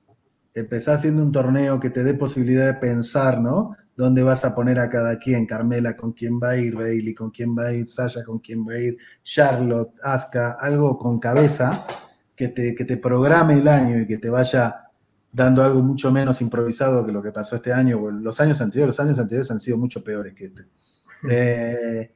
Empezá 0.54 0.94
haciendo 0.94 1.24
un 1.24 1.32
torneo 1.32 1.80
que 1.80 1.90
te 1.90 2.04
dé 2.04 2.14
posibilidad 2.14 2.66
de 2.66 2.76
pensar, 2.76 3.42
¿no? 3.42 3.76
¿Dónde 3.96 4.24
vas 4.24 4.44
a 4.46 4.56
poner 4.56 4.80
a 4.80 4.90
cada 4.90 5.18
quien? 5.18 5.46
Carmela, 5.46 5.96
¿con 5.96 6.14
quién 6.14 6.40
va 6.42 6.52
a 6.52 6.58
ir? 6.58 6.76
Bailey, 6.76 7.14
¿con 7.14 7.32
quién 7.32 7.56
va 7.58 7.68
a 7.68 7.74
ir? 7.74 7.88
Sasha, 7.88 8.24
¿con 8.24 8.40
quién 8.40 8.68
va 8.68 8.74
a 8.74 8.80
ir? 8.80 8.98
Charlotte, 9.24 9.94
Asuka, 10.04 10.52
algo 10.60 10.98
con 10.98 11.20
cabeza 11.20 11.86
que 12.36 12.48
te, 12.50 12.74
que 12.76 12.86
te 12.86 12.98
programe 12.98 13.54
el 13.56 13.68
año 13.68 14.00
y 14.00 14.08
que 14.08 14.18
te 14.18 14.30
vaya 14.30 14.84
dando 15.32 15.64
algo 15.64 15.82
mucho 15.82 16.12
menos 16.12 16.42
improvisado 16.42 17.06
que 17.06 17.12
lo 17.12 17.22
que 17.22 17.32
pasó 17.32 17.56
este 17.56 17.74
año, 17.74 18.00
o 18.00 18.12
los 18.12 18.40
años 18.40 18.62
anteriores, 18.62 18.96
los 18.96 19.06
años 19.06 19.20
anteriores 19.20 19.50
han 19.52 19.60
sido 19.60 19.78
mucho 19.78 20.04
peores 20.04 20.34
que 20.34 20.46
este. 20.46 20.66
Eh, 21.30 22.14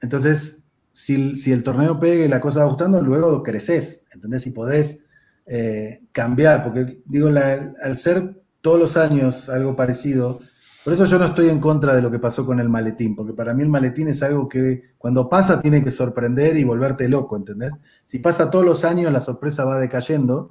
entonces, 0.00 0.58
si, 0.92 1.36
si 1.36 1.50
el 1.50 1.62
torneo 1.62 1.98
pega 1.98 2.24
y 2.24 2.28
la 2.28 2.40
cosa 2.40 2.60
va 2.60 2.66
gustando, 2.66 3.02
luego 3.02 3.42
creces, 3.42 4.04
¿entendés? 4.12 4.46
Y 4.46 4.52
podés 4.52 5.03
eh, 5.46 6.02
cambiar, 6.12 6.62
porque 6.62 7.02
digo, 7.04 7.28
al 7.28 7.98
ser 7.98 8.42
todos 8.60 8.78
los 8.78 8.96
años 8.96 9.48
algo 9.48 9.76
parecido, 9.76 10.40
por 10.84 10.92
eso 10.92 11.06
yo 11.06 11.18
no 11.18 11.24
estoy 11.24 11.48
en 11.48 11.60
contra 11.60 11.94
de 11.94 12.02
lo 12.02 12.10
que 12.10 12.18
pasó 12.18 12.44
con 12.44 12.60
el 12.60 12.68
maletín, 12.68 13.16
porque 13.16 13.32
para 13.32 13.54
mí 13.54 13.62
el 13.62 13.68
maletín 13.68 14.08
es 14.08 14.22
algo 14.22 14.48
que 14.48 14.82
cuando 14.98 15.28
pasa 15.28 15.62
tiene 15.62 15.82
que 15.82 15.90
sorprender 15.90 16.56
y 16.56 16.64
volverte 16.64 17.08
loco, 17.08 17.36
¿entendés? 17.36 17.72
Si 18.04 18.18
pasa 18.18 18.50
todos 18.50 18.64
los 18.64 18.84
años, 18.84 19.10
la 19.10 19.20
sorpresa 19.20 19.64
va 19.64 19.78
decayendo 19.78 20.50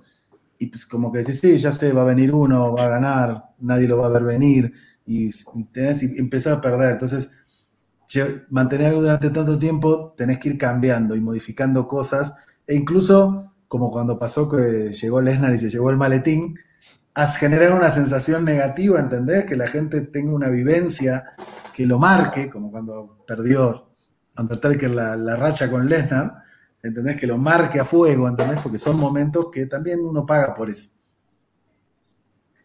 y 0.58 0.68
pues 0.68 0.86
como 0.86 1.12
que 1.12 1.20
decís, 1.20 1.39
sí, 1.39 1.58
ya 1.58 1.72
sé, 1.72 1.91
va 1.91 2.02
a 2.02 2.06
venir 2.06 2.34
uno, 2.34 2.74
va 2.74 2.86
a 2.86 2.89
ganar, 2.89 3.44
nadie 3.60 3.88
lo 3.88 3.98
va 3.98 4.08
a 4.08 4.10
ver 4.10 4.24
venir 4.24 4.74
y, 5.06 5.30
y 5.30 5.64
tenés 5.72 6.02
y 6.02 6.18
empezar 6.18 6.54
a 6.54 6.62
perder. 6.62 6.94
Entonces, 6.94 7.30
mantener 8.50 8.88
algo 8.88 9.02
durante 9.02 9.30
tanto 9.30 9.58
tiempo, 9.58 10.14
tenés 10.18 10.39
que 10.39 10.50
ir 10.50 10.58
cambiando 10.58 11.16
y 11.16 11.22
modificando 11.22 11.88
cosas 11.88 12.34
e 12.68 12.76
incluso 12.76 13.53
como 13.74 13.89
cuando 13.89 14.19
pasó 14.19 14.47
que 14.47 14.93
llegó 14.93 15.19
Lesnar 15.19 15.51
y 15.51 15.57
se 15.57 15.67
llevó 15.67 15.89
el 15.89 15.97
maletín, 15.97 16.59
a 17.15 17.26
generar 17.26 17.74
una 17.74 17.89
sensación 17.89 18.45
negativa, 18.45 18.99
¿entendés? 18.99 19.45
Que 19.45 19.55
la 19.55 19.65
gente 19.65 20.01
tenga 20.01 20.32
una 20.32 20.49
vivencia 20.49 21.34
que 21.74 21.88
lo 21.88 21.97
marque, 21.97 22.51
como 22.51 22.69
cuando 22.69 23.24
perdió 23.26 23.95
Undertaker 24.38 24.91
la, 24.91 25.15
la 25.15 25.36
racha 25.36 25.71
con 25.71 25.89
Lesnar, 25.89 26.36
¿entendés? 26.84 27.19
Que 27.19 27.26
lo 27.26 27.39
marque 27.39 27.80
a 27.80 27.84
fuego, 27.84 28.28
¿entendés? 28.28 28.59
Porque 28.61 28.78
son 28.78 28.99
momentos 28.99 29.49
que 29.51 29.65
también 29.65 30.01
uno 30.01 30.24
paga 30.24 30.53
por 30.53 30.69
eso. 30.69 30.91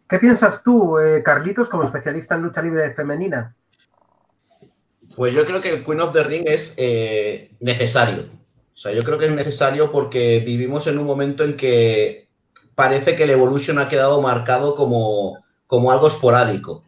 ¿Qué 0.06 0.18
piensas 0.18 0.62
tú, 0.62 0.98
eh, 0.98 1.22
Carlitos, 1.22 1.70
como 1.70 1.84
especialista 1.84 2.34
en 2.34 2.42
lucha 2.42 2.60
libre 2.60 2.92
femenina? 2.92 3.56
Pues 5.16 5.32
yo 5.32 5.46
creo 5.46 5.62
que 5.62 5.70
el 5.70 5.84
Queen 5.86 6.02
of 6.02 6.12
the 6.12 6.22
Ring 6.22 6.44
es 6.46 6.74
eh, 6.76 7.56
necesario. 7.60 8.26
O 8.78 8.80
sea, 8.80 8.92
yo 8.92 9.02
creo 9.02 9.18
que 9.18 9.26
es 9.26 9.32
necesario 9.32 9.90
porque 9.90 10.38
vivimos 10.38 10.86
en 10.86 10.98
un 11.00 11.04
momento 11.06 11.42
en 11.42 11.56
que 11.56 12.28
parece 12.76 13.16
que 13.16 13.24
el 13.24 13.30
Evolution 13.30 13.80
ha 13.80 13.88
quedado 13.88 14.22
marcado 14.22 14.76
como, 14.76 15.44
como 15.66 15.90
algo 15.90 16.06
esporádico. 16.06 16.84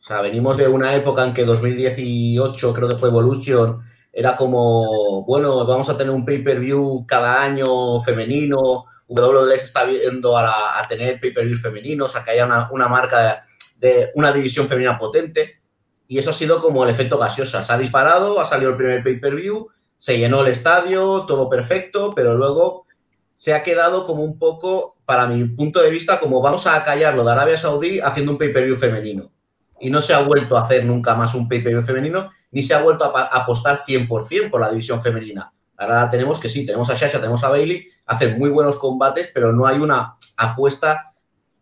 O 0.00 0.04
sea, 0.06 0.22
venimos 0.22 0.56
de 0.56 0.66
una 0.68 0.94
época 0.94 1.24
en 1.26 1.34
que 1.34 1.44
2018, 1.44 2.72
creo 2.72 2.88
que 2.88 2.96
fue 2.96 3.10
Evolution, 3.10 3.82
era 4.14 4.34
como, 4.34 5.26
bueno, 5.26 5.66
vamos 5.66 5.90
a 5.90 5.98
tener 5.98 6.14
un 6.14 6.24
pay-per-view 6.24 7.04
cada 7.06 7.42
año 7.42 8.00
femenino, 8.00 8.86
WWE 9.08 9.56
está 9.56 9.84
viendo 9.84 10.38
a, 10.38 10.42
la- 10.42 10.80
a 10.80 10.88
tener 10.88 11.20
pay-per-view 11.20 11.58
femeninos, 11.58 12.16
a 12.16 12.24
que 12.24 12.30
haya 12.30 12.46
una, 12.46 12.70
una 12.70 12.88
marca 12.88 13.44
de, 13.78 13.88
de 13.88 14.10
una 14.14 14.32
división 14.32 14.68
femenina 14.68 14.98
potente. 14.98 15.60
Y 16.08 16.18
eso 16.18 16.30
ha 16.30 16.32
sido 16.32 16.62
como 16.62 16.82
el 16.84 16.90
efecto 16.90 17.18
gaseosa. 17.18 17.62
Se 17.62 17.72
ha 17.72 17.78
disparado, 17.78 18.40
ha 18.40 18.46
salido 18.46 18.70
el 18.70 18.76
primer 18.78 19.02
pay-per-view, 19.02 19.68
se 19.96 20.18
llenó 20.18 20.42
el 20.42 20.48
estadio, 20.48 21.24
todo 21.26 21.48
perfecto, 21.48 22.10
pero 22.14 22.34
luego 22.34 22.86
se 23.32 23.54
ha 23.54 23.62
quedado 23.62 24.06
como 24.06 24.22
un 24.22 24.38
poco, 24.38 24.96
para 25.04 25.26
mi 25.26 25.44
punto 25.44 25.80
de 25.80 25.90
vista, 25.90 26.18
como 26.18 26.40
vamos 26.40 26.66
a 26.66 26.82
callarlo 26.84 27.24
de 27.24 27.32
Arabia 27.32 27.58
Saudí 27.58 28.00
haciendo 28.00 28.32
un 28.32 28.38
pay-per-view 28.38 28.76
femenino. 28.76 29.30
Y 29.78 29.90
no 29.90 30.00
se 30.00 30.14
ha 30.14 30.20
vuelto 30.20 30.56
a 30.56 30.62
hacer 30.62 30.84
nunca 30.84 31.14
más 31.14 31.34
un 31.34 31.48
pay-per-view 31.48 31.84
femenino, 31.84 32.30
ni 32.50 32.62
se 32.62 32.74
ha 32.74 32.82
vuelto 32.82 33.04
a 33.04 33.24
apostar 33.24 33.80
100% 33.80 34.50
por 34.50 34.60
la 34.60 34.70
división 34.70 35.02
femenina. 35.02 35.52
Ahora 35.76 36.10
tenemos 36.10 36.40
que 36.40 36.48
sí, 36.48 36.64
tenemos 36.64 36.88
a 36.88 36.94
Shasha, 36.94 37.20
tenemos 37.20 37.44
a 37.44 37.50
Bailey, 37.50 37.86
hacen 38.06 38.38
muy 38.38 38.48
buenos 38.48 38.76
combates, 38.76 39.30
pero 39.34 39.52
no 39.52 39.66
hay 39.66 39.78
una 39.78 40.16
apuesta 40.38 41.12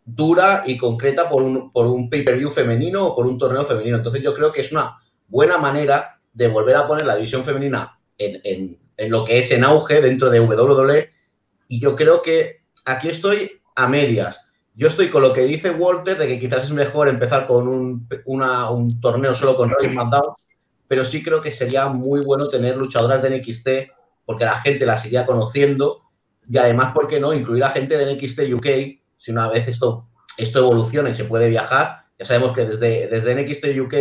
dura 0.04 0.62
y 0.66 0.76
concreta 0.76 1.28
por 1.28 1.42
un, 1.42 1.72
por 1.72 1.86
un 1.86 2.08
pay-per-view 2.08 2.50
femenino 2.50 3.04
o 3.04 3.16
por 3.16 3.26
un 3.26 3.38
torneo 3.38 3.64
femenino. 3.64 3.96
Entonces 3.96 4.22
yo 4.22 4.32
creo 4.34 4.52
que 4.52 4.60
es 4.60 4.70
una 4.70 4.98
buena 5.26 5.58
manera 5.58 6.20
de 6.32 6.48
volver 6.48 6.76
a 6.76 6.86
poner 6.86 7.06
la 7.06 7.16
división 7.16 7.42
femenina 7.42 7.98
en, 8.18 8.40
en- 8.44 8.78
en 8.96 9.10
lo 9.10 9.24
que 9.24 9.38
es 9.38 9.50
en 9.50 9.64
auge 9.64 10.00
dentro 10.00 10.30
de 10.30 10.38
WWE. 10.40 11.10
Y 11.68 11.80
yo 11.80 11.96
creo 11.96 12.22
que 12.22 12.62
aquí 12.84 13.08
estoy 13.08 13.60
a 13.74 13.88
medias. 13.88 14.40
Yo 14.74 14.86
estoy 14.88 15.08
con 15.08 15.22
lo 15.22 15.32
que 15.32 15.42
dice 15.42 15.70
Walter 15.70 16.16
de 16.18 16.26
que 16.28 16.38
quizás 16.38 16.64
es 16.64 16.70
mejor 16.70 17.08
empezar 17.08 17.46
con 17.46 17.66
un, 17.68 18.08
un 18.26 19.00
torneo 19.00 19.34
solo 19.34 19.56
con 19.56 19.70
Roy 19.70 19.90
SmackDown, 19.92 20.34
pero 20.88 21.04
sí 21.04 21.22
creo 21.22 21.40
que 21.40 21.52
sería 21.52 21.88
muy 21.88 22.20
bueno 22.20 22.48
tener 22.48 22.76
luchadoras 22.76 23.22
de 23.22 23.38
NXT 23.38 23.68
porque 24.24 24.44
la 24.44 24.60
gente 24.60 24.86
las 24.86 25.04
iría 25.06 25.26
conociendo 25.26 26.02
y 26.48 26.58
además, 26.58 26.92
¿por 26.92 27.08
qué 27.08 27.18
no? 27.20 27.32
Incluir 27.32 27.64
a 27.64 27.70
gente 27.70 27.96
de 27.96 28.14
NXT 28.14 28.52
UK, 28.52 28.66
si 29.16 29.30
una 29.30 29.48
vez 29.48 29.66
esto, 29.68 30.08
esto 30.36 30.58
evoluciona 30.58 31.10
y 31.10 31.14
se 31.14 31.24
puede 31.24 31.48
viajar, 31.48 32.02
ya 32.18 32.26
sabemos 32.26 32.52
que 32.54 32.64
desde, 32.66 33.08
desde 33.08 33.34
NXT 33.34 33.80
UK 33.80 33.94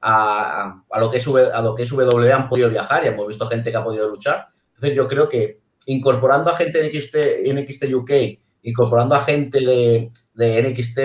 a, 0.00 0.82
lo 0.98 1.10
que 1.10 1.18
es, 1.18 1.26
a 1.28 1.62
lo 1.62 1.74
que 1.74 1.82
es 1.82 1.92
WWE 1.92 2.32
han 2.32 2.48
podido 2.48 2.70
viajar 2.70 3.04
y 3.04 3.08
hemos 3.08 3.28
visto 3.28 3.46
gente 3.46 3.70
que 3.70 3.76
ha 3.76 3.84
podido 3.84 4.08
luchar. 4.08 4.48
Entonces 4.74 4.96
yo 4.96 5.08
creo 5.08 5.28
que 5.28 5.60
incorporando 5.86 6.50
a 6.50 6.56
gente 6.56 6.80
de 6.80 6.88
NXT, 6.88 7.16
NXT 7.52 7.94
UK, 7.94 8.10
incorporando 8.62 9.14
a 9.14 9.24
gente 9.24 9.60
de, 9.60 10.10
de 10.34 10.62
NXT, 10.62 10.98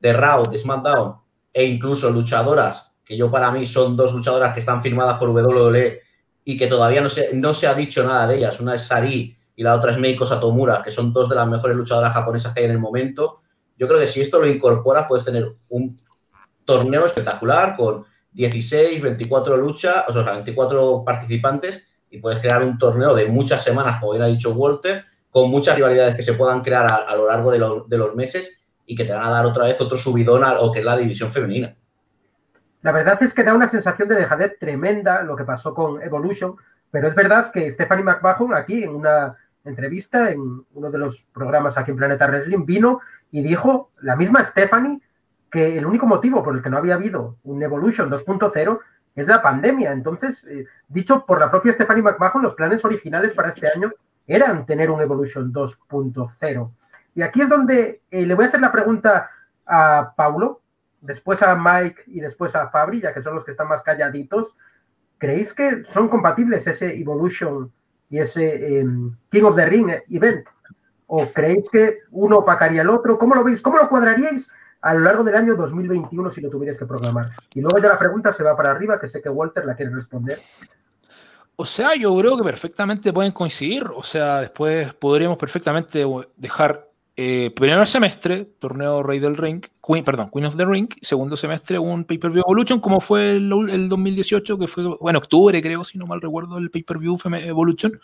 de 0.00 0.12
Raw, 0.12 0.50
de 0.50 0.58
SmackDown 0.58 1.16
e 1.52 1.64
incluso 1.64 2.10
luchadoras, 2.10 2.92
que 3.04 3.16
yo 3.16 3.30
para 3.30 3.50
mí 3.50 3.66
son 3.66 3.96
dos 3.96 4.12
luchadoras 4.12 4.54
que 4.54 4.60
están 4.60 4.82
firmadas 4.82 5.18
por 5.18 5.30
WWE 5.30 6.00
y 6.44 6.56
que 6.56 6.66
todavía 6.66 7.00
no 7.00 7.08
se, 7.08 7.34
no 7.34 7.54
se 7.54 7.66
ha 7.66 7.74
dicho 7.74 8.02
nada 8.04 8.26
de 8.26 8.36
ellas. 8.36 8.60
Una 8.60 8.76
es 8.76 8.82
Sari 8.82 9.36
y 9.56 9.62
la 9.62 9.74
otra 9.74 9.92
es 9.92 9.98
Meiko 9.98 10.24
Satomura, 10.24 10.82
que 10.82 10.90
son 10.90 11.12
dos 11.12 11.28
de 11.28 11.34
las 11.34 11.48
mejores 11.48 11.76
luchadoras 11.76 12.12
japonesas 12.12 12.54
que 12.54 12.60
hay 12.60 12.66
en 12.66 12.72
el 12.72 12.78
momento. 12.78 13.40
Yo 13.76 13.86
creo 13.86 14.00
que 14.00 14.08
si 14.08 14.20
esto 14.20 14.38
lo 14.38 14.46
incorporas, 14.46 15.06
puedes 15.08 15.24
tener 15.24 15.52
un 15.68 16.00
torneo 16.64 17.04
espectacular 17.04 17.76
con 17.76 18.04
16, 18.32 19.02
24 19.02 19.56
luchas, 19.56 20.04
o 20.08 20.12
sea, 20.12 20.22
24 20.32 21.02
participantes 21.04 21.86
y 22.10 22.18
puedes 22.18 22.40
crear 22.40 22.62
un 22.62 22.78
torneo 22.78 23.14
de 23.14 23.26
muchas 23.26 23.62
semanas, 23.62 24.00
como 24.00 24.12
bien 24.12 24.22
ha 24.24 24.26
dicho 24.28 24.52
Walter, 24.52 25.04
con 25.30 25.50
muchas 25.50 25.76
rivalidades 25.76 26.14
que 26.14 26.22
se 26.22 26.32
puedan 26.34 26.62
crear 26.62 26.86
a, 26.92 27.14
lo 27.16 27.28
largo 27.28 27.50
de, 27.52 27.58
lo- 27.58 27.84
de 27.84 27.98
los 27.98 28.14
meses 28.14 28.60
y 28.86 28.96
que 28.96 29.04
te 29.04 29.12
van 29.12 29.24
a 29.24 29.30
dar 29.30 29.46
otra 29.46 29.64
vez 29.64 29.80
otro 29.80 29.96
subidón 29.96 30.42
a 30.44 30.54
lo 30.54 30.72
que 30.72 30.80
es 30.80 30.84
la 30.84 30.96
división 30.96 31.30
femenina. 31.30 31.76
La 32.82 32.92
verdad 32.92 33.22
es 33.22 33.32
que 33.34 33.44
da 33.44 33.54
una 33.54 33.68
sensación 33.68 34.08
de 34.08 34.16
dejadez 34.16 34.58
tremenda 34.58 35.22
lo 35.22 35.36
que 35.36 35.44
pasó 35.44 35.74
con 35.74 36.02
Evolution, 36.02 36.56
pero 36.90 37.08
es 37.08 37.14
verdad 37.14 37.52
que 37.52 37.70
Stephanie 37.70 38.04
McMahon 38.04 38.54
aquí 38.54 38.82
en 38.82 38.90
una 38.90 39.36
entrevista 39.64 40.30
en 40.30 40.64
uno 40.72 40.90
de 40.90 40.98
los 40.98 41.26
programas 41.32 41.76
aquí 41.76 41.90
en 41.90 41.98
Planeta 41.98 42.26
Wrestling 42.26 42.64
vino 42.64 43.00
y 43.30 43.42
dijo 43.42 43.92
la 44.00 44.16
misma 44.16 44.44
Stephanie 44.44 45.00
que 45.50 45.76
el 45.76 45.84
único 45.84 46.06
motivo 46.06 46.42
por 46.42 46.54
el 46.54 46.62
que 46.62 46.70
no 46.70 46.78
había 46.78 46.94
habido 46.94 47.36
un 47.42 47.62
Evolution 47.62 48.08
2.0 48.10 48.80
es 49.16 49.26
la 49.26 49.42
pandemia. 49.42 49.92
Entonces, 49.92 50.44
eh, 50.44 50.66
dicho 50.88 51.26
por 51.26 51.40
la 51.40 51.50
propia 51.50 51.72
Stephanie 51.72 52.02
McMahon, 52.02 52.42
los 52.42 52.54
planes 52.54 52.84
originales 52.84 53.34
para 53.34 53.48
este 53.48 53.68
año 53.68 53.92
eran 54.26 54.64
tener 54.64 54.90
un 54.90 55.00
Evolution 55.00 55.52
2.0. 55.52 56.70
Y 57.14 57.22
aquí 57.22 57.42
es 57.42 57.48
donde 57.48 58.02
eh, 58.10 58.24
le 58.24 58.34
voy 58.34 58.44
a 58.44 58.48
hacer 58.48 58.60
la 58.60 58.70
pregunta 58.70 59.30
a 59.66 60.14
Paulo, 60.16 60.62
después 61.00 61.42
a 61.42 61.56
Mike 61.56 62.04
y 62.06 62.20
después 62.20 62.54
a 62.54 62.68
Fabri, 62.68 63.00
ya 63.00 63.12
que 63.12 63.22
son 63.22 63.34
los 63.34 63.44
que 63.44 63.50
están 63.50 63.68
más 63.68 63.82
calladitos. 63.82 64.54
¿Creéis 65.18 65.52
que 65.52 65.82
son 65.84 66.08
compatibles 66.08 66.66
ese 66.66 66.94
Evolution 66.98 67.72
y 68.08 68.18
ese 68.18 68.80
eh, 68.80 68.86
King 69.28 69.42
of 69.42 69.56
the 69.56 69.66
Ring 69.66 69.90
event? 70.10 70.46
¿O 71.08 71.26
creéis 71.32 71.68
que 71.68 71.98
uno 72.12 72.38
opacaría 72.38 72.82
al 72.82 72.90
otro? 72.90 73.18
¿Cómo 73.18 73.34
lo 73.34 73.42
veis? 73.42 73.60
¿Cómo 73.60 73.78
lo 73.78 73.88
cuadraríais 73.88 74.48
a 74.82 74.94
lo 74.94 75.00
largo 75.00 75.24
del 75.24 75.34
año 75.34 75.54
2021 75.54 76.30
si 76.30 76.40
lo 76.40 76.50
tuvierais 76.50 76.78
que 76.78 76.86
programar? 76.86 77.30
Y 77.54 77.60
luego 77.60 77.78
ya 77.78 77.88
la 77.88 77.98
pregunta 77.98 78.32
se 78.32 78.42
va 78.42 78.56
para 78.56 78.70
arriba, 78.70 78.98
que 78.98 79.08
sé 79.08 79.20
que 79.20 79.28
Walter 79.28 79.64
la 79.64 79.74
quiere 79.74 79.94
responder. 79.94 80.38
O 81.56 81.66
sea, 81.66 81.94
yo 81.94 82.16
creo 82.16 82.38
que 82.38 82.44
perfectamente 82.44 83.12
pueden 83.12 83.32
coincidir. 83.32 83.84
O 83.94 84.02
sea, 84.02 84.40
después 84.40 84.94
podríamos 84.94 85.36
perfectamente 85.36 86.06
dejar 86.36 86.90
eh, 87.22 87.52
primer 87.54 87.86
semestre, 87.86 88.46
torneo 88.58 89.02
Rey 89.02 89.18
del 89.18 89.36
Ring, 89.36 89.62
Queen, 89.86 90.02
perdón, 90.02 90.30
Queen 90.32 90.46
of 90.46 90.56
the 90.56 90.64
Ring, 90.64 90.88
segundo 91.02 91.36
semestre 91.36 91.78
un 91.78 92.04
Pay-Per-View 92.04 92.44
Evolution, 92.46 92.80
como 92.80 92.98
fue 92.98 93.32
el, 93.32 93.52
el 93.68 93.90
2018, 93.90 94.58
que 94.58 94.66
fue, 94.66 94.84
bueno, 94.98 95.18
octubre 95.18 95.60
creo, 95.60 95.84
si 95.84 95.98
no 95.98 96.06
mal 96.06 96.22
recuerdo, 96.22 96.56
el 96.56 96.70
Pay-Per-View 96.70 97.18
Evolution. 97.44 98.00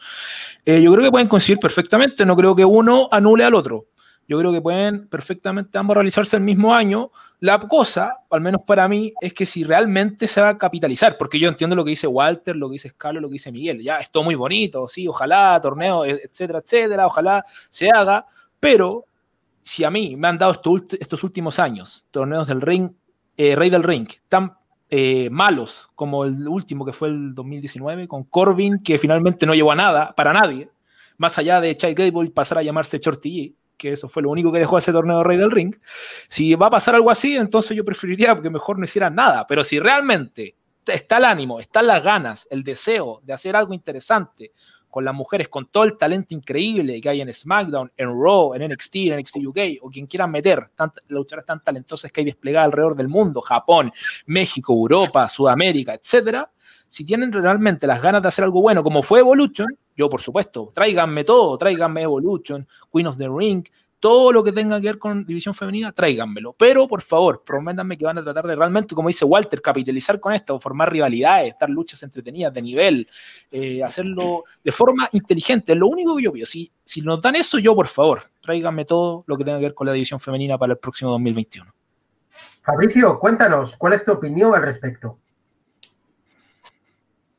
Eh, 0.67 0.83
yo 0.83 0.93
creo 0.93 1.05
que 1.05 1.11
pueden 1.11 1.29
coincidir 1.29 1.59
perfectamente, 1.59 2.27
no 2.27 2.37
creo 2.37 2.55
que 2.55 2.67
uno 2.67 3.09
anule 3.11 3.45
al 3.45 3.55
otro. 3.55 3.87
Yo 4.29 4.39
creo 4.39 4.53
que 4.53 4.61
pueden 4.61 5.07
perfectamente 5.07 5.79
ambos 5.79 5.95
realizarse 5.95 6.37
el 6.37 6.43
mismo 6.43 6.75
año. 6.75 7.13
La 7.39 7.61
cosa, 7.61 8.17
al 8.31 8.41
menos 8.41 8.63
para 8.67 8.89
mí, 8.89 9.13
es 9.21 9.33
que 9.33 9.47
si 9.47 9.63
realmente 9.63 10.27
se 10.27 10.41
va 10.41 10.51
a 10.51 10.59
capitalizar, 10.59 11.17
porque 11.17 11.39
yo 11.39 11.49
entiendo 11.49 11.77
lo 11.77 11.85
que 11.85 11.91
dice 11.91 12.09
Walter, 12.09 12.57
lo 12.57 12.69
que 12.69 12.73
dice 12.73 12.89
Scalo, 12.89 13.21
lo 13.21 13.29
que 13.29 13.35
dice 13.35 13.53
Miguel, 13.53 13.81
ya, 13.81 13.99
es 13.99 14.11
todo 14.11 14.25
muy 14.25 14.35
bonito, 14.35 14.89
sí, 14.89 15.07
ojalá, 15.07 15.61
torneo, 15.61 16.05
etcétera, 16.05 16.59
etcétera, 16.59 17.07
ojalá 17.07 17.45
se 17.71 17.89
haga, 17.89 18.27
pero 18.59 19.05
si 19.63 19.85
a 19.85 19.91
mí 19.91 20.17
me 20.17 20.29
han 20.29 20.39
dado 20.39 20.53
estos, 20.53 21.25
últimos 21.25 21.59
años 21.59 22.07
torneos 22.11 22.49
del 22.49 22.61
ring, 22.61 22.91
eh, 23.37 23.55
Rey 23.55 23.71
del 23.71 23.83
Ring, 23.83 24.09
tan 24.29 24.57
eh, 24.89 25.29
malos 25.31 25.91
como 25.95 26.25
el 26.25 26.49
último 26.49 26.85
que 26.85 26.93
fue 26.93 27.09
el 27.09 27.35
2019 27.35 28.09
con 28.09 28.25
Corbin, 28.25 28.83
que 28.83 28.99
finalmente 28.99 29.45
no 29.45 29.55
llevó 29.55 29.73
a 29.73 29.77
nada, 29.77 30.15
para 30.15 30.33
nadie, 30.33 30.71
más 31.19 31.39
allá 31.39 31.61
de 31.61 31.77
Chad 31.77 31.95
Gable 31.95 32.31
pasar 32.31 32.59
a 32.59 32.63
llamarse 32.63 32.99
Shorty 32.99 33.55
que 33.77 33.93
eso 33.93 34.09
fue 34.09 34.23
lo 34.23 34.31
único 34.31 34.53
que 34.53 34.59
dejó 34.59 34.79
ese 34.79 34.93
torneo 34.93 35.19
de 35.19 35.25
Rey 35.25 35.37
del 35.37 35.51
Ring. 35.51 35.75
Si 36.29 36.55
va 36.55 36.67
a 36.67 36.71
pasar 36.71 36.95
algo 36.95 37.11
así, 37.11 37.37
entonces 37.37 37.77
yo 37.77 37.85
preferiría 37.85 38.41
que 38.41 38.51
mejor 38.51 38.79
no 38.79 38.85
hicieran 38.85 39.15
nada, 39.15 39.47
pero 39.47 39.65
si 39.65 39.79
realmente 39.79 40.57
está 40.87 41.19
el 41.19 41.25
ánimo, 41.25 41.61
están 41.61 41.87
las 41.87 42.05
ganas, 42.05 42.47
el 42.51 42.63
deseo 42.63 43.21
de 43.25 43.33
hacer 43.33 43.57
algo 43.57 43.75
interesante 43.75 44.53
con 44.89 45.05
las 45.05 45.15
mujeres, 45.15 45.49
con 45.49 45.67
todo 45.67 45.85
el 45.85 45.99
talento 45.99 46.33
increíble 46.33 47.01
que 47.01 47.09
hay 47.09 47.21
en 47.21 47.33
SmackDown, 47.33 47.93
en 47.97 48.09
Raw, 48.09 48.55
en 48.55 48.73
NXT, 48.73 48.97
en 48.97 49.21
NXT 49.21 49.37
UK, 49.45 49.59
o 49.83 49.91
quien 49.91 50.07
quieran 50.07 50.31
meter, 50.31 50.71
luchadoras 51.09 51.45
tan 51.45 51.63
talentosas 51.63 52.11
que 52.11 52.23
hay 52.23 52.25
desplegadas 52.25 52.67
alrededor 52.67 52.97
del 52.97 53.09
mundo, 53.09 53.41
Japón, 53.43 53.93
México, 54.25 54.73
Europa, 54.73 55.29
Sudamérica, 55.29 55.93
etcétera, 55.93 56.51
si 56.89 57.05
tienen 57.05 57.33
realmente 57.33 57.87
las 57.87 58.01
ganas 58.01 58.23
de 58.23 58.29
hacer 58.29 58.45
algo 58.45 58.63
bueno, 58.63 58.83
como 58.83 59.03
fue 59.03 59.21
Evolution, 59.21 59.69
yo 59.97 60.09
por 60.11 60.21
supuesto, 60.21 60.69
tráiganme 60.75 61.25
todo, 61.25 61.57
tráiganme 61.57 62.03
Evolution, 62.03 62.67
Queen 62.93 63.07
of 63.07 63.17
the 63.17 63.29
Ring, 63.29 63.65
todo 63.99 64.31
lo 64.31 64.45
que 64.45 64.53
tenga 64.53 64.81
que 64.81 64.87
ver 64.87 64.99
con 64.99 65.25
división 65.25 65.55
femenina, 65.55 65.91
tráiganmelo. 65.91 66.53
Pero 66.53 66.87
por 66.87 67.03
favor, 67.03 67.43
prométanme 67.45 67.97
que 67.97 68.05
van 68.05 68.19
a 68.19 68.23
tratar 68.23 68.47
de 68.47 68.55
realmente, 68.55 68.95
como 68.95 69.09
dice 69.09 69.25
Walter, 69.25 69.61
capitalizar 69.61 70.21
con 70.21 70.33
esto, 70.33 70.61
formar 70.61 70.93
rivalidades, 70.93 71.55
dar 71.59 71.71
luchas 71.71 72.03
entretenidas 72.03 72.53
de 72.53 72.63
nivel, 72.63 73.09
eh, 73.51 73.83
hacerlo 73.83 74.45
de 74.63 74.73
forma 74.73 75.09
inteligente. 75.13 75.73
Es 75.73 75.79
lo 75.79 75.89
único 75.89 76.17
que 76.17 76.25
yo 76.25 76.33
pido. 76.33 76.47
Si, 76.47 76.71
si 76.85 77.01
nos 77.01 77.21
dan 77.21 77.37
eso, 77.37 77.59
yo 77.59 77.75
por 77.75 77.87
favor, 77.87 78.23
tráiganme 78.41 78.85
todo 78.85 79.25
lo 79.27 79.37
que 79.37 79.45
tenga 79.45 79.59
que 79.59 79.65
ver 79.65 79.75
con 79.75 79.87
la 79.87 79.93
división 79.93 80.21
femenina 80.21 80.59
para 80.59 80.75
el 80.75 80.79
próximo 80.79 81.11
2021. 81.13 81.73
Fabricio, 82.63 83.19
cuéntanos, 83.19 83.77
¿cuál 83.77 83.95
es 83.95 84.05
tu 84.05 84.13
opinión 84.13 84.55
al 84.55 84.63
respecto? 84.63 85.19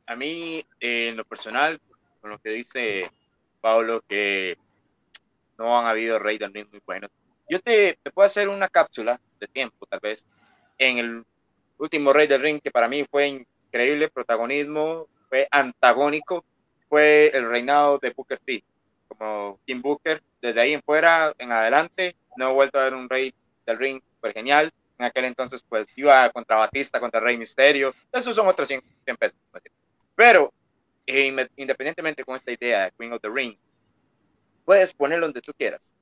A 0.08 0.16
mí, 0.16 0.66
eh, 0.80 1.10
en 1.10 1.18
lo 1.18 1.26
personal, 1.26 1.80
con 2.28 2.32
lo 2.32 2.40
que 2.40 2.50
dice 2.50 3.10
Pablo, 3.62 4.04
que 4.08 4.58
no 5.58 5.80
han 5.80 5.86
habido 5.86 6.20
Rey 6.20 6.38
Ring 6.38 6.68
muy 6.70 6.82
buenos. 6.86 7.10
Yo 7.50 7.62
te, 7.62 7.98
puedo 8.14 8.26
hacer 8.26 8.50
una 8.50 8.68
cápsula 8.68 9.20
de 9.40 9.48
tiempo, 9.48 9.86
tal 9.86 10.02
vez, 10.02 10.26
en 10.78 10.98
el 10.98 11.26
último 11.78 12.12
Rey 12.12 12.28
del 12.28 12.42
Ring, 12.42 12.60
que 12.62 12.70
para 12.70 12.90
mí 12.90 13.06
fue 13.10 13.28
increíble, 13.28 14.10
protagonismo, 14.10 15.08
fue 15.30 15.48
antagónico, 15.50 16.44
fue 16.90 17.32
el 17.34 17.50
reinado 17.50 17.98
de 17.98 18.10
Booker 18.10 18.40
T, 18.46 18.62
como 19.08 19.60
Kim 19.66 19.82
Booker. 19.82 20.22
Desde 20.42 20.60
ahí 20.60 20.74
en 20.74 20.82
fuera, 20.82 21.34
en 21.38 21.54
adelante, 21.54 22.18
no 22.36 22.50
he 22.50 22.54
vuelto 22.54 22.78
a 22.78 22.84
ver 22.84 22.94
un 22.94 23.10
Rey 23.10 23.34
del 23.66 23.80
Ring 23.80 24.02
fue 24.20 24.34
genial. 24.34 24.74
En 25.00 25.06
aquel 25.06 25.26
entonces, 25.26 25.64
pues 25.68 25.88
iba 25.96 26.30
contra 26.32 26.58
Batista, 26.58 27.00
contra 27.00 27.22
Rey 27.22 27.38
Misterio. 27.38 27.94
Esos 28.12 28.36
son 28.36 28.48
otros 28.48 28.68
100, 28.68 28.84
100 29.06 29.18
pesos. 29.18 29.38
Pero, 30.16 30.52
eh, 31.08 31.50
independientemente 31.56 32.24
con 32.24 32.36
esta 32.36 32.52
idea 32.52 32.84
de 32.84 32.92
Queen 32.92 33.14
of 33.14 33.22
the 33.22 33.30
Ring, 33.30 33.58
puedes 34.66 34.94
ponerlo 34.94 35.26
donde 35.26 35.42
tú 35.42 35.54
quieras. 35.54 35.94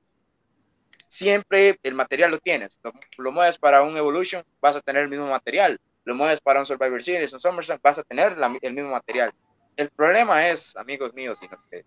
Siempre 1.06 1.78
el 1.84 1.94
material 1.94 2.32
lo 2.32 2.40
tienes. 2.40 2.80
Lo, 3.16 3.32
mueves 3.32 3.56
para 3.56 3.82
un 3.82 3.96
Evolution, 3.96 4.44
vas 4.60 4.74
a 4.74 4.80
tener 4.80 5.04
el 5.04 5.08
mismo 5.08 5.28
material. 5.28 5.80
Lo 6.04 6.14
mueves 6.16 6.40
para 6.40 6.60
un 6.60 6.66
Survivor 6.66 7.02
Series, 7.02 7.32
un 7.32 7.40
SummerSlam, 7.40 7.78
vas 7.80 7.98
a 7.98 8.02
tener 8.02 8.36
el 8.60 8.74
mismo 8.74 8.90
material. 8.90 9.32
El 9.76 9.90
problema 9.90 10.48
es, 10.48 10.76
amigos 10.76 11.14
míos, 11.14 11.38
y 11.42 11.48
que 11.48 11.84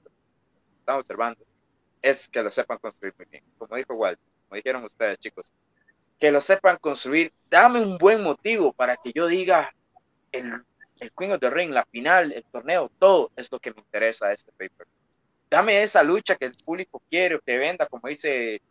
estamos 0.79 1.01
observando, 1.01 1.45
es 2.01 2.29
que 2.29 2.41
lo 2.41 2.51
sepan 2.51 2.77
construir 2.77 3.13
muy 3.17 3.27
bien. 3.29 3.43
Como 3.57 3.75
dijo 3.75 3.95
Walt, 3.95 4.19
como 4.47 4.55
dijeron 4.55 4.83
ustedes, 4.85 5.19
chicos, 5.19 5.51
que 6.17 6.31
lo 6.31 6.39
sepan 6.39 6.77
construir. 6.77 7.33
Dame 7.49 7.81
un 7.81 7.97
buen 7.97 8.23
motivo 8.23 8.71
para 8.71 8.95
que 8.95 9.11
yo 9.13 9.27
diga 9.27 9.73
el, 10.31 10.63
el 10.99 11.11
Queen 11.11 11.31
of 11.31 11.39
the 11.39 11.49
Ring, 11.49 11.71
la 11.71 11.85
final, 11.85 12.31
el 12.31 12.43
torneo, 12.45 12.91
todo 12.99 13.31
es 13.35 13.51
lo 13.51 13.59
que 13.59 13.71
me 13.73 13.79
interesa 13.79 14.27
de 14.27 14.35
este 14.35 14.51
paper 14.51 14.87
dame 15.49 15.81
esa 15.83 16.03
lucha 16.03 16.35
que 16.35 16.45
el 16.45 16.55
público 16.63 17.01
quiere 17.09 17.39
que 17.45 17.57
venda, 17.57 17.87
como 17.87 18.07
dice 18.07 18.55
eh, 18.55 18.61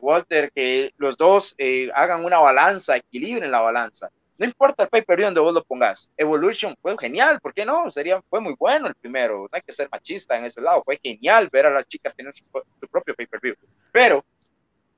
Walter, 0.00 0.52
que 0.52 0.92
los 0.98 1.16
dos 1.16 1.54
eh, 1.58 1.90
hagan 1.94 2.24
una 2.24 2.38
balanza, 2.38 2.96
equilibren 2.96 3.50
la 3.50 3.60
balanza. 3.60 4.10
No 4.38 4.44
importa 4.44 4.82
el 4.82 4.90
pay-per-view 4.90 5.28
donde 5.28 5.40
vos 5.40 5.54
lo 5.54 5.64
pongas. 5.64 6.12
Evolution 6.16 6.76
fue 6.82 6.94
genial, 6.98 7.40
¿por 7.40 7.54
qué 7.54 7.64
no? 7.64 7.90
Sería, 7.90 8.20
fue 8.28 8.38
muy 8.38 8.54
bueno 8.58 8.86
el 8.86 8.94
primero. 8.94 9.44
No 9.44 9.48
hay 9.50 9.62
que 9.62 9.72
ser 9.72 9.88
machista 9.90 10.36
en 10.36 10.44
ese 10.44 10.60
lado. 10.60 10.82
Fue 10.84 11.00
genial 11.02 11.48
ver 11.50 11.64
a 11.64 11.70
las 11.70 11.88
chicas 11.88 12.14
tener 12.14 12.34
su, 12.34 12.44
propio 12.90 13.14
pay-per-view. 13.14 13.54
Pero, 13.90 14.22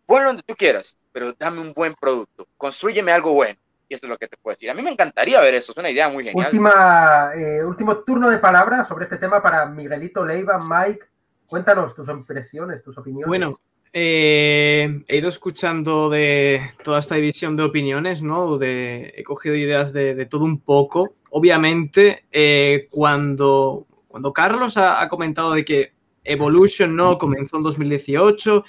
ponlo 0.06 0.26
donde 0.26 0.42
tú 0.42 0.56
quieras, 0.56 0.98
pero 1.12 1.32
dame 1.34 1.60
un 1.60 1.72
buen 1.72 1.94
producto. 1.94 2.48
Construyeme 2.56 3.12
algo 3.12 3.32
bueno. 3.32 3.60
Y 3.88 3.94
esto 3.94 4.06
es 4.06 4.10
lo 4.10 4.18
que 4.18 4.28
te 4.28 4.36
puedo 4.36 4.54
decir. 4.54 4.70
A 4.70 4.74
mí 4.74 4.82
me 4.82 4.90
encantaría 4.90 5.40
ver 5.40 5.54
eso. 5.54 5.72
Es 5.72 5.78
una 5.78 5.90
idea 5.90 6.08
muy 6.08 6.24
genial. 6.24 6.46
Última, 6.46 7.30
eh, 7.34 7.64
último 7.64 7.98
turno 7.98 8.28
de 8.28 8.38
palabras 8.38 8.86
sobre 8.86 9.04
este 9.04 9.16
tema 9.16 9.42
para 9.42 9.66
Miguelito 9.66 10.24
Leiva, 10.24 10.58
Mike 10.58 11.06
Cuéntanos 11.48 11.94
tus 11.94 12.06
impresiones, 12.10 12.82
tus 12.82 12.98
opiniones. 12.98 13.26
Bueno, 13.26 13.58
eh, 13.94 15.02
he 15.08 15.16
ido 15.16 15.30
escuchando 15.30 16.10
de 16.10 16.60
toda 16.84 16.98
esta 16.98 17.14
división 17.14 17.56
de 17.56 17.62
opiniones, 17.62 18.22
¿no? 18.22 18.58
De, 18.58 19.14
he 19.16 19.24
cogido 19.24 19.54
ideas 19.54 19.94
de, 19.94 20.26
todo 20.26 20.44
un 20.44 20.60
poco. 20.60 21.14
Obviamente, 21.30 22.26
eh, 22.30 22.86
cuando, 22.90 23.86
cuando 24.08 24.30
Carlos 24.34 24.76
ha, 24.76 25.00
ha, 25.00 25.08
comentado 25.08 25.54
de 25.54 25.64
que 25.64 25.92
Evolution 26.22 26.94
no 26.94 27.16
comenzó 27.16 27.56
en 27.56 27.62
2018 27.62 28.62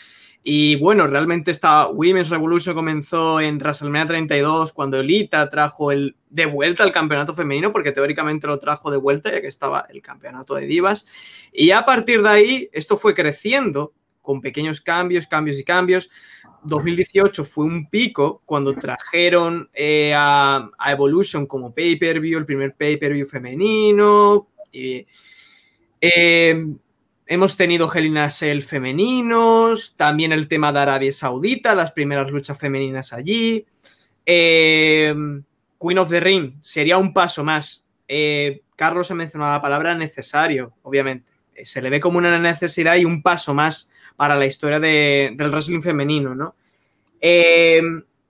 y 0.43 0.77
bueno, 0.77 1.05
realmente 1.05 1.51
esta 1.51 1.87
Women's 1.87 2.29
Revolution 2.29 2.73
comenzó 2.73 3.41
en 3.41 3.57
WrestleMania 3.57 4.07
32 4.07 4.71
cuando 4.71 4.99
Elita 4.99 5.49
trajo 5.49 5.91
el 5.91 6.15
de 6.29 6.45
vuelta 6.45 6.83
al 6.83 6.93
campeonato 6.93 7.33
femenino, 7.33 7.73
porque 7.73 7.91
teóricamente 7.91 8.47
lo 8.47 8.57
trajo 8.57 8.89
de 8.89 8.97
vuelta 8.97 9.31
ya 9.31 9.41
que 9.41 9.47
estaba 9.47 9.85
el 9.89 10.01
campeonato 10.01 10.55
de 10.55 10.65
divas. 10.65 11.07
Y 11.51 11.71
a 11.71 11.85
partir 11.85 12.21
de 12.21 12.29
ahí 12.29 12.69
esto 12.71 12.97
fue 12.97 13.13
creciendo 13.13 13.93
con 14.21 14.39
pequeños 14.39 14.79
cambios, 14.79 15.27
cambios 15.27 15.59
y 15.59 15.63
cambios. 15.63 16.09
2018 16.63 17.43
fue 17.43 17.65
un 17.65 17.89
pico 17.89 18.41
cuando 18.45 18.73
trajeron 18.73 19.69
eh, 19.73 20.13
a, 20.15 20.69
Evolution 20.87 21.47
como 21.47 21.73
pay-per-view, 21.73 22.37
el 22.37 22.45
primer 22.45 22.75
pay-per-view 22.75 23.27
femenino. 23.27 24.47
Y, 24.71 25.05
eh, 25.99 26.65
Hemos 27.31 27.55
tenido 27.55 27.87
Hell 27.93 28.63
femeninos, 28.63 29.93
también 29.95 30.31
el 30.31 30.47
tema 30.47 30.73
de 30.73 30.79
Arabia 30.79 31.11
Saudita, 31.11 31.75
las 31.75 31.91
primeras 31.91 32.31
luchas 32.31 32.57
femeninas 32.57 33.13
allí. 33.13 33.67
Eh, 34.25 35.13
Queen 35.79 35.97
of 35.99 36.09
the 36.09 36.19
Ring 36.19 36.53
sería 36.59 36.97
un 36.97 37.13
paso 37.13 37.43
más. 37.43 37.85
Eh, 38.07 38.63
Carlos 38.75 39.11
ha 39.11 39.13
mencionado 39.13 39.53
la 39.53 39.61
palabra 39.61 39.93
necesario, 39.93 40.73
obviamente. 40.81 41.29
Eh, 41.53 41.67
se 41.67 41.83
le 41.83 41.91
ve 41.91 41.99
como 41.99 42.17
una 42.17 42.35
necesidad 42.39 42.95
y 42.95 43.05
un 43.05 43.21
paso 43.21 43.53
más 43.53 43.91
para 44.15 44.35
la 44.35 44.47
historia 44.47 44.79
del 44.79 45.51
wrestling 45.51 45.81
femenino, 45.81 46.33
¿no? 46.33 46.55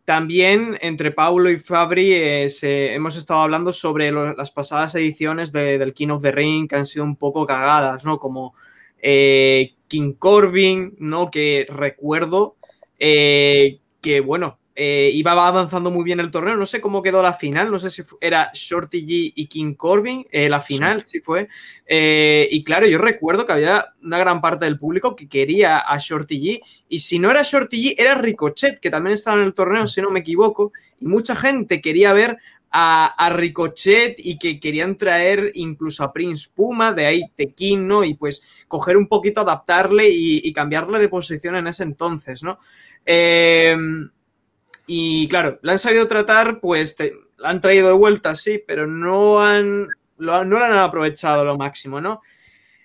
también 0.04 0.78
entre 0.82 1.12
Paulo 1.12 1.52
y 1.52 1.60
Fabri 1.60 2.12
hemos 2.12 3.16
estado 3.16 3.42
hablando 3.42 3.72
sobre 3.72 4.12
las 4.12 4.52
pasadas 4.52 4.96
ediciones 4.96 5.54
del 5.54 5.94
King 5.94 6.10
of 6.10 6.24
the 6.24 6.32
Ring 6.32 6.68
que 6.68 6.76
han 6.76 6.86
sido 6.86 7.06
un 7.06 7.16
poco 7.16 7.46
cagadas, 7.46 8.04
¿no? 8.04 8.20
Como 8.20 8.56
eh, 9.02 9.74
King 9.88 10.14
Corbin, 10.14 10.96
¿no? 11.00 11.32
Que 11.32 11.68
recuerdo 11.70 12.56
eh, 13.00 13.80
que, 14.02 14.20
bueno, 14.20 14.60
eh, 14.76 15.12
iba 15.14 15.32
avanzando 15.32 15.92
muy 15.92 16.04
bien 16.04 16.20
el 16.20 16.32
torneo. 16.32 16.56
No 16.56 16.66
sé 16.66 16.80
cómo 16.80 17.02
quedó 17.02 17.22
la 17.22 17.34
final, 17.34 17.70
no 17.72 17.80
sé 17.80 17.90
si 17.90 18.04
era 18.22 18.50
Shorty 18.54 19.06
G 19.06 19.34
y 19.36 19.48
King 19.48 19.74
Corbin, 19.74 20.26
la 20.32 20.62
final 20.62 21.02
sí, 21.02 21.20
fue. 21.20 21.50
y 21.88 22.64
claro, 22.64 22.88
yo 22.88 22.98
recuerdo 22.98 23.46
que 23.46 23.52
había 23.52 23.94
una 24.02 24.20
gran 24.20 24.40
parte 24.40 24.66
del 24.66 24.80
público 24.80 25.16
que 25.16 25.28
quería 25.28 25.80
a 25.80 25.98
Shorty 25.98 26.40
G. 26.40 26.62
Y 26.88 27.00
si 27.00 27.20
no 27.20 27.30
era 27.30 27.42
Shorty 27.42 27.84
G, 27.84 27.96
era 27.98 28.16
Ricochet, 28.16 28.80
que 28.80 28.90
también 28.90 29.16
estaba 29.16 29.38
en 29.38 29.48
el 29.48 29.54
torneo, 29.54 29.86
si 29.86 30.02
no 30.02 30.12
me 30.12 30.22
equivoco. 30.22 30.72
Y 31.02 31.08
mucha 31.08 31.36
gente 31.36 31.82
quería 31.82 32.14
ver 32.14 32.38
a, 32.72 33.30
Ricochet 33.34 34.16
y 34.18 34.38
que 34.38 34.60
querían 34.60 34.96
traer 34.96 35.52
incluso 35.56 36.04
a 36.04 36.14
Prince 36.14 36.50
Puma, 36.54 36.94
de 36.94 37.06
ahí 37.06 37.24
Tequín, 37.36 37.88
¿no? 37.88 38.04
Y 38.04 38.14
pues 38.14 38.66
coger 38.68 38.98
un 38.98 39.08
poquito, 39.08 39.42
adaptarle 39.42 40.10
y, 40.10 40.52
cambiarle 40.54 41.00
de 41.00 41.10
posición 41.10 41.56
en 41.56 41.68
ese 41.68 41.84
entonces, 41.84 42.44
¿no? 42.44 42.60
Em, 43.06 44.10
y 44.86 45.28
claro, 45.28 45.60
la 45.62 45.74
han 45.74 45.80
sabido 45.80 46.08
tratar, 46.08 46.60
pues 46.60 46.96
la 47.38 47.50
han 47.50 47.62
traído 47.62 47.88
de 47.88 47.94
vuelta, 47.94 48.36
sí, 48.36 48.62
pero 48.66 48.88
no 48.88 49.42
han, 49.42 49.88
no 50.18 50.44
lo 50.44 50.64
han 50.64 50.74
aprovechado 50.74 51.44
lo 51.44 51.58
máximo, 51.58 52.02
¿no? 52.02 52.22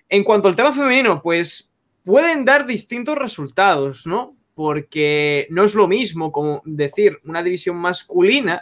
En 0.09 0.23
cuanto 0.23 0.47
al 0.47 0.55
tema 0.55 0.71
femenino, 0.71 1.21
pues 1.21 1.71
pueden 2.03 2.45
dar 2.45 2.65
distintos 2.65 3.17
resultados, 3.17 4.05
¿no? 4.07 4.35
Porque 4.53 5.47
no 5.49 5.63
es 5.63 5.75
lo 5.75 5.87
mismo 5.87 6.31
como 6.31 6.61
decir 6.65 7.19
una 7.25 7.43
división 7.43 7.75
masculina 7.75 8.61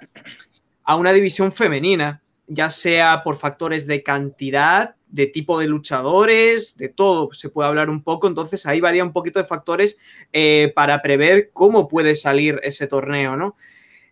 a 0.83 0.95
una 0.95 1.13
división 1.13 1.51
femenina, 1.51 2.21
ya 2.47 2.69
sea 2.69 3.23
por 3.23 3.37
factores 3.37 3.87
de 3.87 4.03
cantidad, 4.03 4.95
de 5.13 5.27
tipo 5.27 5.59
de 5.59 5.67
luchadores, 5.67 6.75
de 6.75 6.89
todo, 6.89 7.31
se 7.33 7.49
puede 7.49 7.69
hablar 7.69 7.91
un 7.91 8.01
poco, 8.03 8.27
entonces 8.27 8.65
ahí 8.65 8.81
varía 8.81 9.03
un 9.03 9.13
poquito 9.13 9.37
de 9.37 9.45
factores 9.45 9.99
eh, 10.33 10.73
para 10.75 11.03
prever 11.03 11.51
cómo 11.53 11.87
puede 11.87 12.15
salir 12.15 12.59
ese 12.63 12.87
torneo, 12.87 13.35
¿no? 13.37 13.55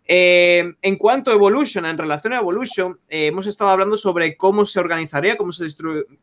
Eh, 0.06 0.74
en 0.82 0.98
cuanto 0.98 1.32
a 1.32 1.34
Evolution, 1.34 1.86
en 1.86 1.98
relación 1.98 2.34
a 2.34 2.38
Evolution, 2.38 3.00
eh, 3.10 3.28
hemos 3.28 3.48
estado 3.48 3.72
hablando 3.72 3.98
sobre 3.98 4.38
cómo 4.38 4.64
se 4.66 4.80
organizaría, 4.80 5.38
cómo, 5.38 5.52
se 5.52 5.66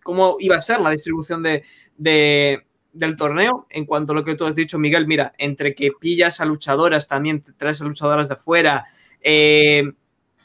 cómo 0.05 0.37
iba 0.39 0.57
a 0.57 0.61
ser 0.61 0.81
la 0.81 0.91
distribución 0.91 1.43
de, 1.43 1.65
del 1.97 3.17
torneo. 3.17 3.67
En 3.71 3.85
cuanto 3.85 4.13
a 4.13 4.15
lo 4.15 4.25
que 4.25 4.37
tú 4.37 4.45
has 4.45 4.55
dicho, 4.55 4.79
Miguel, 4.79 5.09
mira, 5.09 5.33
entre 5.39 5.75
que 5.75 5.91
pillas 5.99 6.41
a 6.41 6.45
luchadoras, 6.45 7.09
también 7.09 7.43
traes 7.57 7.81
a 7.81 7.85
luchadoras 7.85 8.29
de 8.29 8.37
fuera, 8.37 8.87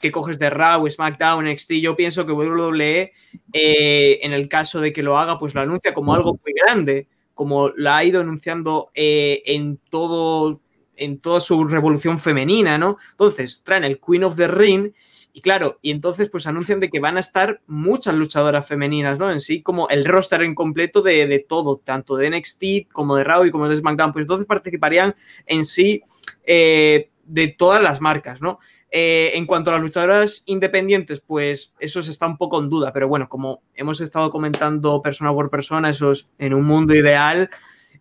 que 0.03 0.11
coges 0.11 0.37
de 0.37 0.49
Raw, 0.49 0.85
SmackDown, 0.85 1.45
NXT, 1.45 1.71
yo 1.75 1.95
pienso 1.95 2.25
que 2.25 2.33
WWE, 2.33 3.13
eh, 3.53 4.19
en 4.21 4.33
el 4.33 4.49
caso 4.49 4.81
de 4.81 4.91
que 4.91 5.01
lo 5.01 5.17
haga, 5.17 5.39
pues 5.39 5.55
lo 5.55 5.61
anuncia 5.61 5.93
como 5.93 6.13
algo 6.13 6.37
muy 6.43 6.53
grande, 6.53 7.07
como 7.33 7.69
la 7.69 7.95
ha 7.95 8.03
ido 8.03 8.19
anunciando 8.19 8.91
eh, 8.93 9.41
en 9.45 9.79
todo 9.89 10.59
en 10.97 11.19
toda 11.19 11.39
su 11.39 11.63
revolución 11.63 12.19
femenina, 12.19 12.77
¿no? 12.77 12.97
Entonces, 13.11 13.63
traen 13.63 13.85
el 13.85 13.99
Queen 13.99 14.25
of 14.25 14.35
the 14.35 14.49
Ring 14.49 14.91
y 15.31 15.41
claro, 15.41 15.79
y 15.81 15.89
entonces 15.91 16.29
pues 16.29 16.45
anuncian 16.45 16.81
de 16.81 16.89
que 16.89 16.99
van 16.99 17.15
a 17.15 17.21
estar 17.21 17.61
muchas 17.65 18.13
luchadoras 18.13 18.67
femeninas, 18.67 19.17
¿no? 19.17 19.31
En 19.31 19.39
sí, 19.39 19.63
como 19.63 19.87
el 19.87 20.03
roster 20.03 20.41
en 20.43 20.53
completo 20.53 21.01
de, 21.01 21.27
de 21.27 21.39
todo, 21.39 21.77
tanto 21.77 22.17
de 22.17 22.29
NXT 22.29 22.91
como 22.91 23.15
de 23.15 23.23
Raw 23.23 23.45
y 23.45 23.51
como 23.51 23.69
de 23.69 23.75
SmackDown, 23.77 24.11
pues 24.11 24.23
entonces 24.23 24.45
participarían 24.45 25.15
en 25.45 25.63
sí 25.63 26.03
eh, 26.45 27.09
de 27.25 27.47
todas 27.47 27.81
las 27.81 28.01
marcas, 28.01 28.41
¿no? 28.41 28.59
Eh, 28.95 29.31
en 29.33 29.47
cuanto 29.47 29.71
a 29.71 29.73
las 29.73 29.81
luchadoras 29.81 30.43
independientes, 30.45 31.19
pues 31.19 31.73
eso 31.79 31.99
está 32.01 32.27
un 32.27 32.37
poco 32.37 32.59
en 32.59 32.69
duda, 32.69 32.93
pero 32.93 33.07
bueno, 33.07 33.27
como 33.27 33.63
hemos 33.73 33.99
estado 34.01 34.29
comentando 34.29 35.01
persona 35.01 35.33
por 35.33 35.49
persona, 35.49 35.89
eso 35.89 36.11
es 36.11 36.29
en 36.37 36.53
un 36.53 36.63
mundo 36.63 36.93
ideal 36.93 37.49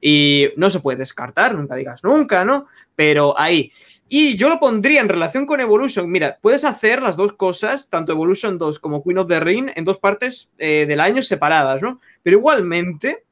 y 0.02 0.48
no 0.58 0.68
se 0.68 0.80
puede 0.80 0.98
descartar, 0.98 1.54
nunca 1.54 1.76
digas 1.76 2.04
nunca, 2.04 2.44
¿no? 2.44 2.66
Pero 2.94 3.38
ahí. 3.40 3.72
Y 4.06 4.36
yo 4.36 4.50
lo 4.50 4.60
pondría 4.60 5.00
en 5.00 5.08
relación 5.08 5.46
con 5.46 5.60
Evolution. 5.60 6.10
Mira, 6.10 6.36
puedes 6.42 6.62
hacer 6.62 7.00
las 7.00 7.16
dos 7.16 7.32
cosas, 7.32 7.88
tanto 7.88 8.12
Evolution 8.12 8.58
2 8.58 8.78
como 8.78 9.02
Queen 9.02 9.16
of 9.16 9.28
the 9.28 9.40
Ring, 9.40 9.70
en 9.74 9.84
dos 9.84 9.98
partes 9.98 10.52
eh, 10.58 10.84
del 10.86 11.00
año 11.00 11.22
separadas, 11.22 11.80
¿no? 11.80 12.00
Pero 12.22 12.36
igualmente, 12.36 13.24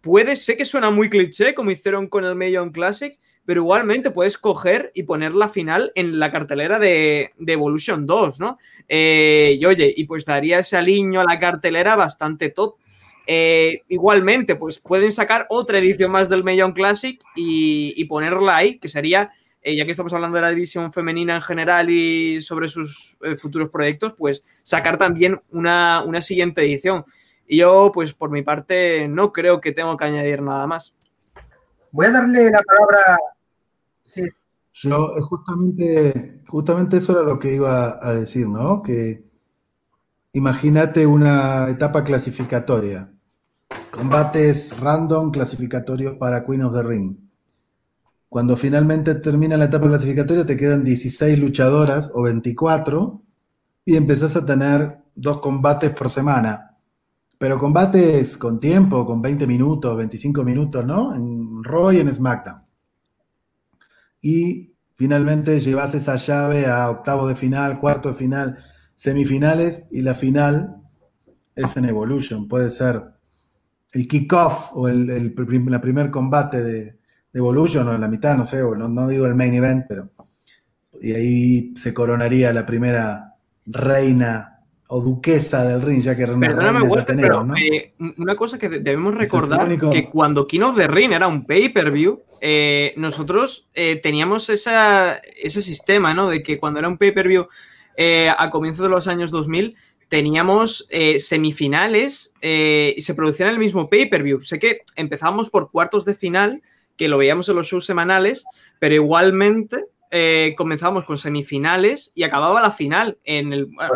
puede, 0.00 0.36
sé 0.36 0.56
que 0.56 0.64
suena 0.64 0.90
muy 0.90 1.10
cliché, 1.10 1.54
como 1.54 1.70
hicieron 1.70 2.06
con 2.06 2.24
el 2.24 2.34
Million 2.34 2.70
Classic, 2.72 3.14
pero 3.44 3.62
igualmente 3.62 4.10
puedes 4.10 4.38
coger 4.38 4.90
y 4.94 5.02
poner 5.02 5.34
la 5.34 5.48
final 5.48 5.92
en 5.94 6.18
la 6.18 6.30
cartelera 6.30 6.78
de, 6.78 7.32
de 7.38 7.52
Evolution 7.52 8.06
2, 8.06 8.40
¿no? 8.40 8.58
Eh, 8.88 9.56
y 9.58 9.64
oye, 9.66 9.92
y 9.94 10.04
pues 10.04 10.24
daría 10.24 10.60
ese 10.60 10.76
aliño 10.76 11.20
a 11.20 11.24
la 11.24 11.38
cartelera 11.38 11.94
bastante 11.94 12.48
top. 12.48 12.76
Eh, 13.26 13.82
igualmente, 13.88 14.56
pues 14.56 14.78
pueden 14.78 15.12
sacar 15.12 15.46
otra 15.50 15.78
edición 15.78 16.10
más 16.10 16.28
del 16.28 16.44
Million 16.44 16.72
Classic 16.72 17.20
y, 17.36 17.92
y 17.96 18.04
ponerla 18.04 18.56
ahí, 18.56 18.78
que 18.78 18.88
sería, 18.88 19.30
eh, 19.62 19.76
ya 19.76 19.84
que 19.84 19.90
estamos 19.90 20.12
hablando 20.14 20.36
de 20.36 20.42
la 20.42 20.50
división 20.50 20.92
femenina 20.92 21.36
en 21.36 21.42
general 21.42 21.90
y 21.90 22.40
sobre 22.40 22.68
sus 22.68 23.18
futuros 23.38 23.70
proyectos, 23.70 24.14
pues 24.14 24.44
sacar 24.62 24.96
también 24.96 25.40
una, 25.50 26.02
una 26.04 26.22
siguiente 26.22 26.62
edición. 26.62 27.04
Y 27.46 27.58
yo, 27.58 27.90
pues 27.92 28.14
por 28.14 28.30
mi 28.30 28.40
parte, 28.40 29.06
no 29.06 29.32
creo 29.32 29.60
que 29.60 29.72
tengo 29.72 29.98
que 29.98 30.04
añadir 30.04 30.40
nada 30.40 30.66
más. 30.66 30.96
Voy 31.90 32.06
a 32.06 32.10
darle 32.10 32.50
la 32.50 32.62
palabra. 32.62 33.18
Yo, 34.72 35.16
eh, 35.16 35.20
justamente, 35.22 36.42
justamente 36.48 36.96
eso 36.96 37.12
era 37.12 37.22
lo 37.22 37.38
que 37.38 37.54
iba 37.54 37.98
a 38.02 38.14
decir, 38.14 38.48
¿no? 38.48 38.82
Que 38.82 39.24
imagínate 40.32 41.06
una 41.06 41.68
etapa 41.70 42.02
clasificatoria. 42.04 43.12
Combates 43.92 44.78
random 44.78 45.30
clasificatorios 45.30 46.16
para 46.16 46.44
Queen 46.44 46.62
of 46.62 46.74
the 46.74 46.82
Ring. 46.82 47.16
Cuando 48.28 48.56
finalmente 48.56 49.14
termina 49.14 49.56
la 49.56 49.66
etapa 49.66 49.86
clasificatoria, 49.86 50.44
te 50.44 50.56
quedan 50.56 50.82
16 50.82 51.38
luchadoras 51.38 52.10
o 52.12 52.22
24 52.22 53.22
y 53.84 53.96
empezás 53.96 54.34
a 54.34 54.44
tener 54.44 54.98
dos 55.14 55.38
combates 55.38 55.90
por 55.90 56.10
semana. 56.10 56.76
Pero 57.38 57.58
combates 57.58 58.36
con 58.36 58.58
tiempo, 58.58 59.06
con 59.06 59.22
20 59.22 59.46
minutos, 59.46 59.96
25 59.96 60.42
minutos, 60.42 60.84
¿no? 60.84 61.14
En 61.14 61.62
Raw 61.62 61.92
y 61.92 61.98
en 61.98 62.12
SmackDown. 62.12 62.63
Y 64.24 64.72
finalmente 64.94 65.60
llevas 65.60 65.94
esa 65.94 66.16
llave 66.16 66.64
a 66.64 66.88
octavo 66.88 67.28
de 67.28 67.36
final, 67.36 67.78
cuarto 67.78 68.08
de 68.08 68.14
final, 68.14 68.56
semifinales 68.94 69.84
y 69.90 70.00
la 70.00 70.14
final 70.14 70.76
es 71.54 71.76
en 71.76 71.84
Evolution. 71.84 72.48
Puede 72.48 72.70
ser 72.70 73.02
el 73.92 74.08
kickoff 74.08 74.70
o 74.72 74.88
el, 74.88 75.10
el 75.10 75.34
la 75.68 75.78
primer 75.78 76.10
combate 76.10 76.62
de, 76.62 76.98
Evolution 77.34 77.86
o 77.88 77.94
en 77.94 78.00
la 78.00 78.08
mitad, 78.08 78.36
no 78.36 78.46
sé, 78.46 78.62
no, 78.62 78.88
no 78.88 79.08
digo 79.08 79.26
el 79.26 79.34
main 79.34 79.52
event, 79.54 79.86
pero 79.88 80.08
y 81.02 81.12
ahí 81.12 81.74
se 81.76 81.92
coronaría 81.92 82.52
la 82.52 82.64
primera 82.64 83.34
reina 83.66 84.53
o 84.94 85.00
duquesa 85.00 85.64
del 85.64 85.82
ring, 85.82 86.00
ya 86.00 86.16
que 86.16 86.24
Perdóname, 86.24 86.82
Walter, 86.82 87.04
tenemos, 87.16 87.28
pero 87.30 87.44
¿no? 87.44 87.56
eh, 87.56 87.94
una 88.16 88.36
cosa 88.36 88.58
que 88.58 88.68
debemos 88.68 89.12
es 89.14 89.18
recordar 89.18 89.66
único- 89.66 89.90
que 89.90 90.08
cuando 90.08 90.46
King 90.46 90.60
of 90.60 90.76
the 90.76 90.86
Ring 90.86 91.10
era 91.12 91.26
un 91.26 91.44
pay-per-view, 91.46 92.22
eh, 92.40 92.94
nosotros 92.96 93.66
eh, 93.74 93.96
teníamos 93.96 94.48
esa, 94.50 95.16
ese 95.42 95.62
sistema, 95.62 96.14
¿no? 96.14 96.28
De 96.28 96.44
que 96.44 96.60
cuando 96.60 96.78
era 96.78 96.88
un 96.88 96.96
pay-per-view 96.96 97.48
a 98.38 98.50
comienzos 98.50 98.84
de 98.84 98.88
los 98.90 99.08
años 99.08 99.30
2000 99.32 99.76
teníamos 100.08 100.88
semifinales 101.18 102.32
y 102.40 103.00
se 103.00 103.14
producían 103.14 103.48
el 103.50 103.58
mismo 103.58 103.88
pay-per-view. 103.88 104.42
Sé 104.42 104.58
que 104.60 104.82
empezábamos 104.96 105.50
por 105.50 105.70
cuartos 105.70 106.04
de 106.04 106.14
final, 106.14 106.62
que 106.96 107.08
lo 107.08 107.18
veíamos 107.18 107.48
en 107.48 107.56
los 107.56 107.66
shows 107.66 107.84
semanales, 107.86 108.46
pero 108.78 108.94
igualmente 108.94 109.86
eh, 110.16 110.54
comenzábamos 110.56 111.04
con 111.04 111.18
semifinales 111.18 112.12
y 112.14 112.22
acababa 112.22 112.62
la 112.62 112.70
final 112.70 113.18
en 113.24 113.52
el, 113.52 113.66
bueno, 113.66 113.94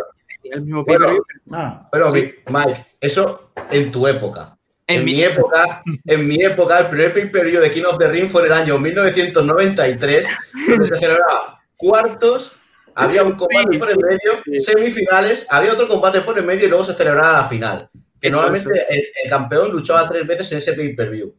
el 0.52 0.62
mismo 0.62 0.84
Bueno. 0.84 1.06
Ah, 1.52 1.88
Pero, 1.92 2.10
Sí. 2.10 2.34
Mike, 2.48 2.86
eso 3.00 3.50
en 3.70 3.90
tu 3.92 4.06
época. 4.06 4.54
En 4.86 5.00
En, 5.00 5.04
mi- 5.04 5.12
mi 5.16 5.22
época, 5.22 5.82
en 6.06 6.26
mi 6.26 6.36
época, 6.42 6.78
el 6.78 6.86
primer 6.86 7.12
pay-per-view 7.12 7.60
de 7.60 7.70
King 7.70 7.82
of 7.86 7.98
the 7.98 8.08
Ring 8.08 8.30
fue 8.30 8.40
en 8.42 8.46
el 8.46 8.52
año 8.54 8.78
1993, 8.78 10.26
donde 10.68 10.86
se 10.86 10.96
celebraba 10.96 11.60
cuartos, 11.76 12.52
había 12.94 13.22
un 13.22 13.32
combate 13.32 13.68
Sí, 13.72 13.78
por 13.78 13.90
el 13.90 13.98
medio, 13.98 14.32
sí. 14.44 14.58
semifinales, 14.58 15.46
había 15.50 15.74
otro 15.74 15.88
combate 15.88 16.22
por 16.22 16.38
el 16.38 16.44
medio 16.44 16.66
y 16.66 16.68
luego 16.70 16.84
se 16.84 16.94
celebraba 16.94 17.42
la 17.42 17.48
final. 17.48 17.90
Que 18.20 18.28
Eso, 18.28 18.36
normalmente 18.36 18.70
el, 18.88 19.02
el 19.24 19.30
campeón 19.30 19.70
luchaba 19.72 20.08
tres 20.08 20.26
veces 20.26 20.50
en 20.52 20.58
ese 20.58 20.72
pay-per-view. 20.72 21.34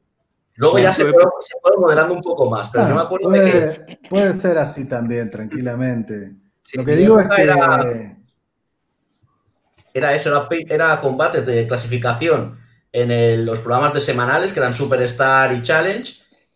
Luego 0.56 0.78
Sí, 0.78 0.84
ya 0.84 0.94
se 0.94 1.04
fue- 1.04 1.24
se 1.40 1.54
fue 1.62 1.72
modelando 1.80 2.14
un 2.14 2.22
poco 2.22 2.50
más, 2.50 2.70
pero 2.70 2.84
ah, 2.86 2.90
yo 2.90 2.96
me 2.96 3.02
acuerdo 3.02 3.30
de 3.32 3.40
que 3.40 3.52
puede, 3.52 4.00
puede 4.10 4.34
ser 4.34 4.58
así 4.60 4.86
también, 4.88 5.30
tranquilamente. 5.30 6.34
Sí, 6.62 6.78
Lo 6.78 6.86
que 6.86 6.96
digo 6.96 7.20
es 7.20 7.28
que 7.30 7.42
era- 7.42 7.84
era 9.94 10.16
eso, 10.16 10.48
era, 10.68 11.02
combates 11.02 11.46
de 11.46 11.68
clasificación 11.68 12.60
en 12.92 13.46
los 13.46 13.60
programas 13.60 13.94
de 13.94 14.02
semanales, 14.02 14.52
que 14.54 14.60
eran 14.60 14.74
Superstar 14.74 15.54
y 15.54 15.62
Challenge, 15.62 16.14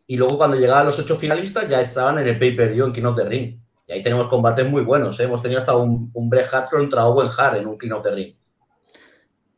y 0.07 0.17
luego 0.17 0.37
cuando 0.37 0.57
llegaban 0.57 0.85
los 0.85 0.99
ocho 0.99 1.15
finalistas 1.17 1.69
ya 1.69 1.81
estaban 1.81 2.19
en 2.19 2.27
el 2.27 2.39
pay-per-view 2.39 2.85
en 2.87 2.93
King 2.93 3.03
of 3.05 3.19
Ring. 3.27 3.59
Y 3.87 3.91
ahí 3.93 4.03
tenemos 4.03 4.27
combates 4.27 4.67
muy 4.69 4.81
buenos, 4.83 5.19
¿eh? 5.19 5.23
hemos 5.23 5.41
tenido 5.41 5.59
hasta 5.59 5.75
un, 5.77 6.09
un 6.13 6.29
Bret 6.29 6.47
Hart 6.51 6.69
contra 6.71 7.05
Owen 7.05 7.29
Hart 7.37 7.57
en 7.57 7.67
un 7.67 7.77
King 7.77 7.91
of 7.91 8.05
Ring. 8.05 8.35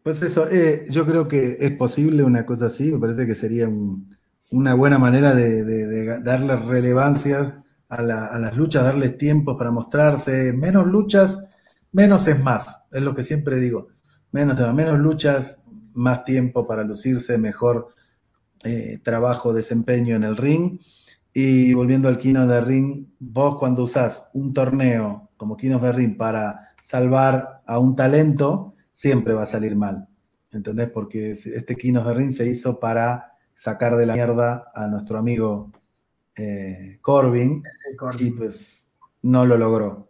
Pues 0.03 0.21
eso, 0.21 0.47
eh, 0.49 0.85
yo 0.89 1.05
creo 1.05 1.27
que 1.27 1.57
es 1.59 1.71
posible 1.71 2.23
una 2.23 2.45
cosa 2.45 2.67
así, 2.67 2.91
me 2.91 2.99
parece 2.99 3.25
que 3.25 3.33
sería 3.35 3.67
un- 3.67 4.15
una 4.51 4.75
buena 4.75 4.99
manera 4.99 5.33
de, 5.33 5.63
de- 5.65 6.19
darle 6.21 6.55
relevancia 6.57 7.63
a, 7.89 7.95
a 7.97 8.39
las 8.39 8.55
luchas, 8.55 8.83
darles 8.83 9.17
tiempo 9.17 9.57
para 9.57 9.71
mostrarse, 9.71 10.53
menos 10.53 10.85
luchas, 10.87 11.39
menos 11.95 12.27
es 12.27 12.43
más, 12.43 12.83
es 12.91 13.01
lo 13.01 13.15
que 13.15 13.23
siempre 13.23 13.57
digo, 13.57 13.87
menos, 14.31 14.59
menos 14.73 14.99
luchas, 14.99 15.61
más 15.93 16.25
tiempo 16.25 16.67
para 16.67 16.83
lucirse, 16.83 17.37
mejor 17.37 17.87
eh, 18.65 18.99
trabajo, 19.01 19.53
desempeño 19.53 20.15
en 20.15 20.23
el 20.23 20.35
ring. 20.35 20.79
Y 21.33 21.73
volviendo 21.73 22.09
al 22.09 22.17
Kino 22.17 22.47
de 22.47 22.61
Ring, 22.61 23.07
vos 23.19 23.57
cuando 23.57 23.83
usás 23.83 24.29
un 24.33 24.53
torneo 24.53 25.29
como 25.35 25.57
Kino 25.57 25.79
de 25.79 25.91
Ring 25.91 26.17
para 26.17 26.73
salvar 26.81 27.61
a 27.65 27.79
un 27.79 27.95
talento, 27.95 28.75
siempre 28.93 29.33
va 29.33 29.43
a 29.43 29.45
salir 29.45 29.75
mal. 29.75 30.07
¿Entendés? 30.51 30.89
Porque 30.89 31.31
este 31.31 31.75
Kino 31.75 32.03
de 32.03 32.13
Ring 32.13 32.31
se 32.31 32.47
hizo 32.47 32.79
para 32.79 33.33
sacar 33.53 33.97
de 33.97 34.05
la 34.05 34.13
mierda 34.13 34.71
a 34.73 34.87
nuestro 34.87 35.17
amigo 35.17 35.71
eh, 36.37 36.99
Corbin 37.01 37.63
y 38.19 38.31
pues 38.31 38.87
no 39.21 39.45
lo 39.45 39.57
logró. 39.57 40.09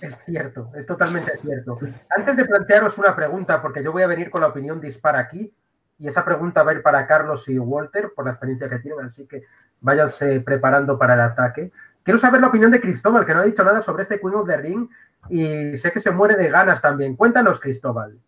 Es 0.00 0.18
cierto, 0.26 0.70
es 0.74 0.84
totalmente 0.86 1.38
cierto. 1.40 1.78
Antes 2.10 2.36
de 2.36 2.44
plantearos 2.44 2.98
una 2.98 3.14
pregunta, 3.14 3.62
porque 3.62 3.82
yo 3.82 3.92
voy 3.92 4.02
a 4.02 4.06
venir 4.06 4.30
con 4.30 4.40
la 4.40 4.48
opinión 4.48 4.80
dispara 4.80 5.20
aquí, 5.20 5.52
y 5.98 6.08
esa 6.08 6.24
pregunta 6.24 6.62
va 6.62 6.72
a 6.72 6.74
ir 6.74 6.82
para 6.82 7.06
Carlos 7.06 7.48
y 7.48 7.58
Walter 7.58 8.12
por 8.14 8.24
la 8.26 8.32
experiencia 8.32 8.68
que 8.68 8.80
tienen, 8.80 9.06
así 9.06 9.26
que 9.26 9.42
váyanse 9.80 10.40
preparando 10.40 10.98
para 10.98 11.14
el 11.14 11.20
ataque. 11.20 11.70
Quiero 12.02 12.18
saber 12.18 12.40
la 12.40 12.48
opinión 12.48 12.70
de 12.70 12.80
Cristóbal, 12.80 13.24
que 13.24 13.34
no 13.34 13.40
ha 13.40 13.44
dicho 13.44 13.64
nada 13.64 13.80
sobre 13.80 14.02
este 14.02 14.20
Queen 14.20 14.34
of 14.34 14.46
the 14.46 14.56
Ring, 14.56 14.88
y 15.30 15.76
sé 15.78 15.90
que 15.92 16.00
se 16.00 16.10
muere 16.10 16.36
de 16.36 16.50
ganas 16.50 16.82
también. 16.82 17.16
Cuéntanos, 17.16 17.58
Cristóbal. 17.58 18.18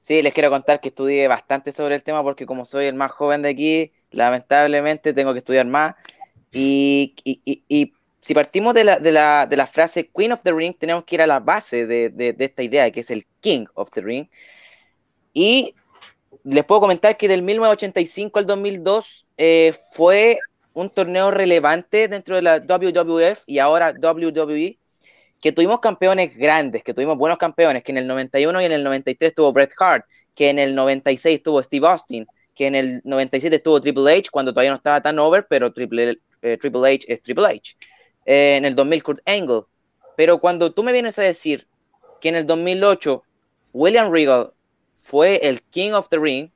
Sí, 0.00 0.22
les 0.22 0.32
quiero 0.34 0.50
contar 0.50 0.80
que 0.80 0.88
estudié 0.88 1.26
bastante 1.28 1.72
sobre 1.72 1.94
el 1.96 2.02
tema 2.02 2.22
porque 2.22 2.46
como 2.46 2.66
soy 2.66 2.84
el 2.86 2.94
más 2.94 3.10
joven 3.10 3.42
de 3.42 3.48
aquí, 3.48 3.92
lamentablemente 4.10 5.12
tengo 5.14 5.32
que 5.32 5.38
estudiar 5.38 5.66
más. 5.66 5.94
Y, 6.52 7.14
y- 7.24 7.40
y- 7.44 7.64
y 7.68 7.94
si 8.24 8.32
partimos 8.32 8.72
de 8.72 8.84
la, 8.84 8.98
de, 8.98 9.12
la, 9.12 9.46
de 9.46 9.54
la 9.54 9.66
frase 9.66 10.08
Queen 10.08 10.32
of 10.32 10.42
the 10.42 10.50
Ring, 10.52 10.74
tenemos 10.78 11.04
que 11.04 11.16
ir 11.16 11.20
a 11.20 11.26
la 11.26 11.40
base 11.40 11.86
de, 11.86 12.08
de- 12.08 12.34
esta 12.38 12.62
idea, 12.62 12.90
que 12.90 13.00
es 13.00 13.10
el 13.10 13.26
King 13.42 13.66
of 13.74 13.90
the 13.90 14.00
Ring. 14.00 14.28
Y 15.34 15.74
les 16.42 16.64
puedo 16.64 16.80
comentar 16.80 17.18
que 17.18 17.28
del 17.28 17.42
1985 17.42 18.38
al 18.38 18.46
2002 18.46 19.26
eh, 19.36 19.74
fue 19.92 20.38
un 20.72 20.88
torneo 20.88 21.30
relevante 21.32 22.08
dentro 22.08 22.36
de 22.36 22.40
la 22.42 22.60
WWF 22.60 23.42
y 23.46 23.58
ahora 23.58 23.92
WWE, 23.92 24.78
que 25.38 25.52
tuvimos 25.52 25.80
campeones 25.80 26.34
grandes, 26.34 26.82
que 26.82 26.94
tuvimos 26.94 27.18
buenos 27.18 27.36
campeones, 27.36 27.82
que 27.82 27.92
en 27.92 27.98
el 27.98 28.06
91 28.06 28.62
y 28.62 28.64
en 28.64 28.72
el 28.72 28.84
93 28.84 29.34
tuvo 29.34 29.52
Bret 29.52 29.74
Hart, 29.78 30.06
que 30.34 30.48
en 30.48 30.58
el 30.58 30.74
96 30.74 31.42
tuvo 31.42 31.62
Steve 31.62 31.86
Austin, 31.86 32.26
que 32.54 32.68
en 32.68 32.74
el 32.74 33.02
97 33.04 33.56
estuvo 33.56 33.82
Triple 33.82 34.16
H 34.16 34.30
cuando 34.30 34.54
todavía 34.54 34.70
no 34.70 34.78
estaba 34.78 35.02
tan 35.02 35.18
over, 35.18 35.46
pero 35.46 35.74
Triple, 35.74 36.20
eh, 36.40 36.56
Triple 36.56 36.94
H 36.94 37.12
es 37.12 37.20
Triple 37.20 37.46
H. 37.48 37.76
Eh, 38.26 38.56
en 38.56 38.64
el 38.64 38.74
2000 38.74 39.02
Kurt 39.02 39.20
Angle. 39.26 39.62
Pero 40.16 40.38
cuando 40.38 40.72
tú 40.72 40.82
me 40.82 40.92
vienes 40.92 41.18
a 41.18 41.22
decir 41.22 41.66
que 42.20 42.28
en 42.28 42.36
el 42.36 42.46
2008 42.46 43.22
William 43.72 44.10
Regal 44.10 44.52
fue 44.98 45.36
el 45.42 45.62
King 45.62 45.92
of 45.92 46.08
the 46.08 46.18
Ring, 46.18 46.50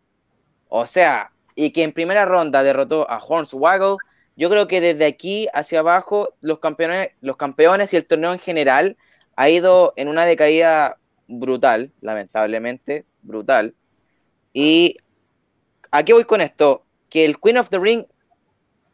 o 0.69 0.87
sea, 0.87 1.33
y 1.55 1.71
que 1.73 1.83
en 1.83 1.93
primera 1.93 2.25
ronda 2.25 2.63
derrotó 2.63 3.11
a 3.11 3.19
Hornswoggle, 3.19 3.97
yo 4.37 4.49
creo 4.49 4.69
que 4.69 4.81
desde 4.81 5.07
aquí 5.07 5.49
hacia 5.53 5.81
abajo 5.81 6.35
los 6.41 6.61
campeones, 6.61 7.11
los 7.21 7.37
campeones 7.37 7.93
y 7.93 7.97
el 7.97 8.07
torneo 8.07 8.33
en 8.33 8.39
general 8.39 8.97
ha 9.35 9.51
ido 9.51 9.93
en 9.97 10.09
una 10.09 10.25
decaída 10.25 10.99
brutal, 11.27 11.91
lamentablemente, 12.01 13.05
brutal. 13.23 13.75
Y 14.53 14.97
¿A 15.91 16.03
qué 16.03 16.13
voy 16.13 16.25
con 16.25 16.41
esto? 16.41 16.85
Que 17.09 17.25
el 17.25 17.41
Queen 17.41 17.59
of 17.59 17.71
the 17.71 17.79
Ring, 17.79 18.05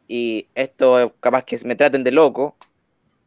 y 0.07 0.47
esto 0.55 1.13
capaz 1.19 1.43
que 1.43 1.59
me 1.65 1.75
traten 1.75 2.03
de 2.03 2.11
loco, 2.11 2.55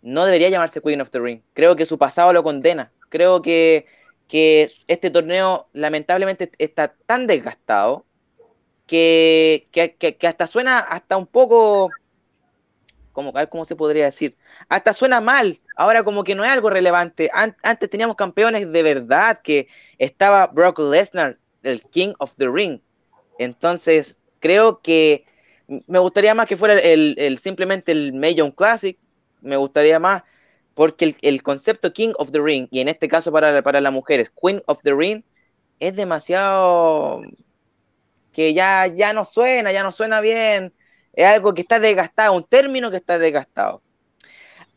no 0.03 0.25
debería 0.25 0.49
llamarse 0.49 0.81
Queen 0.81 1.01
of 1.01 1.11
the 1.11 1.21
Ring. 1.21 1.41
Creo 1.55 1.77
que 1.77 1.87
su 1.87 1.99
pasado 1.99 2.33
lo 2.33 2.43
condena. 2.43 2.93
Creo 3.09 3.43
que, 3.43 3.87
que 4.29 4.71
este 4.87 5.11
torneo 5.11 5.69
lamentablemente 5.73 6.51
está 6.59 6.95
tan 7.07 7.27
desgastado 7.27 8.05
que, 8.87 9.69
que, 9.73 10.27
hasta 10.27 10.47
suena 10.47 10.79
hasta 10.79 11.17
un 11.17 11.27
poco, 11.27 11.93
como, 13.13 13.33
cómo 13.51 13.65
se 13.65 13.77
podría 13.77 14.07
decir, 14.07 14.37
hasta 14.69 14.93
suena 14.93 15.21
mal. 15.21 15.59
Ahora 15.77 16.03
como 16.03 16.25
que 16.25 16.35
no 16.35 16.45
es 16.45 16.51
algo 16.51 16.71
relevante. 16.71 17.31
antes 17.33 17.91
teníamos 17.91 18.17
campeones 18.17 18.71
de 18.71 18.83
verdad, 18.83 19.41
que 19.43 19.69
estaba 19.99 20.47
Brock 20.47 20.79
Lesnar, 20.79 21.39
el 21.63 21.83
King 21.83 22.15
of 22.19 22.35
the 22.37 22.49
Ring, 22.49 22.81
entonces, 23.39 24.19
creo 24.41 24.83
que 24.83 25.25
me 25.87 25.99
gustaría 25.99 26.35
más 26.35 26.47
que 26.47 26.57
fuera 26.57 26.79
el, 26.79 27.39
simplemente 27.41 27.93
el 27.93 28.13
Major 28.13 28.55
Classic, 28.55 28.99
me 29.41 29.57
gustaría 29.57 29.99
más, 29.99 30.23
porque 30.75 31.17
el, 31.23 31.43
concepto 31.43 31.93
King 31.93 32.13
of 32.19 32.31
the 32.31 32.41
Ring, 32.41 32.69
y 32.71 32.81
en 32.81 32.89
este 32.89 33.09
caso 33.09 33.33
para, 33.33 33.63
para 33.63 33.81
las 33.81 33.93
mujeres, 33.93 34.31
Queen 34.31 34.63
of 34.67 34.81
the 34.83 34.95
Ring, 34.95 35.23
es 35.81 35.97
demasiado 35.97 37.23
que 38.33 38.55
ya, 38.55 38.87
ya 38.87 39.13
no 39.13 39.25
suena, 39.25 39.73
ya 39.73 39.83
no 39.83 39.93
suena 39.93 40.21
bien, 40.21 40.73
es 41.13 41.27
algo 41.27 41.55
que 41.55 41.63
está 41.63 41.81
desgastado, 41.81 42.33
un 42.35 42.45
término 42.45 42.91
que 42.91 42.99
está 42.99 43.19
desgastado. 43.19 43.83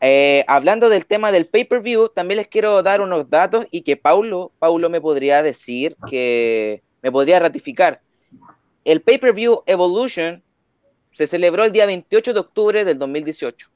Eh, 0.04 0.44
hablando 0.48 0.90
del 0.90 1.06
tema 1.06 1.32
del 1.32 1.46
pay-per-view, 1.46 2.10
también 2.10 2.38
les 2.38 2.48
quiero 2.48 2.82
dar 2.82 3.02
unos 3.02 3.30
datos 3.30 3.68
y 3.70 3.84
que 3.84 3.98
Paulo, 3.98 4.52
Paulo 4.58 4.90
me 4.90 5.00
podría 5.00 5.44
decir 5.44 5.96
que 6.10 6.82
me 7.04 7.12
podría 7.12 7.40
ratificar. 7.40 8.02
El 8.84 9.02
pay-per-view 9.02 9.62
Evolution 9.68 10.44
se 11.12 11.28
celebró 11.28 11.66
el 11.66 11.72
día 11.72 11.86
28 11.86 12.34
de 12.34 12.40
octubre 12.40 12.84
del 12.84 12.98
2018. 12.98 13.70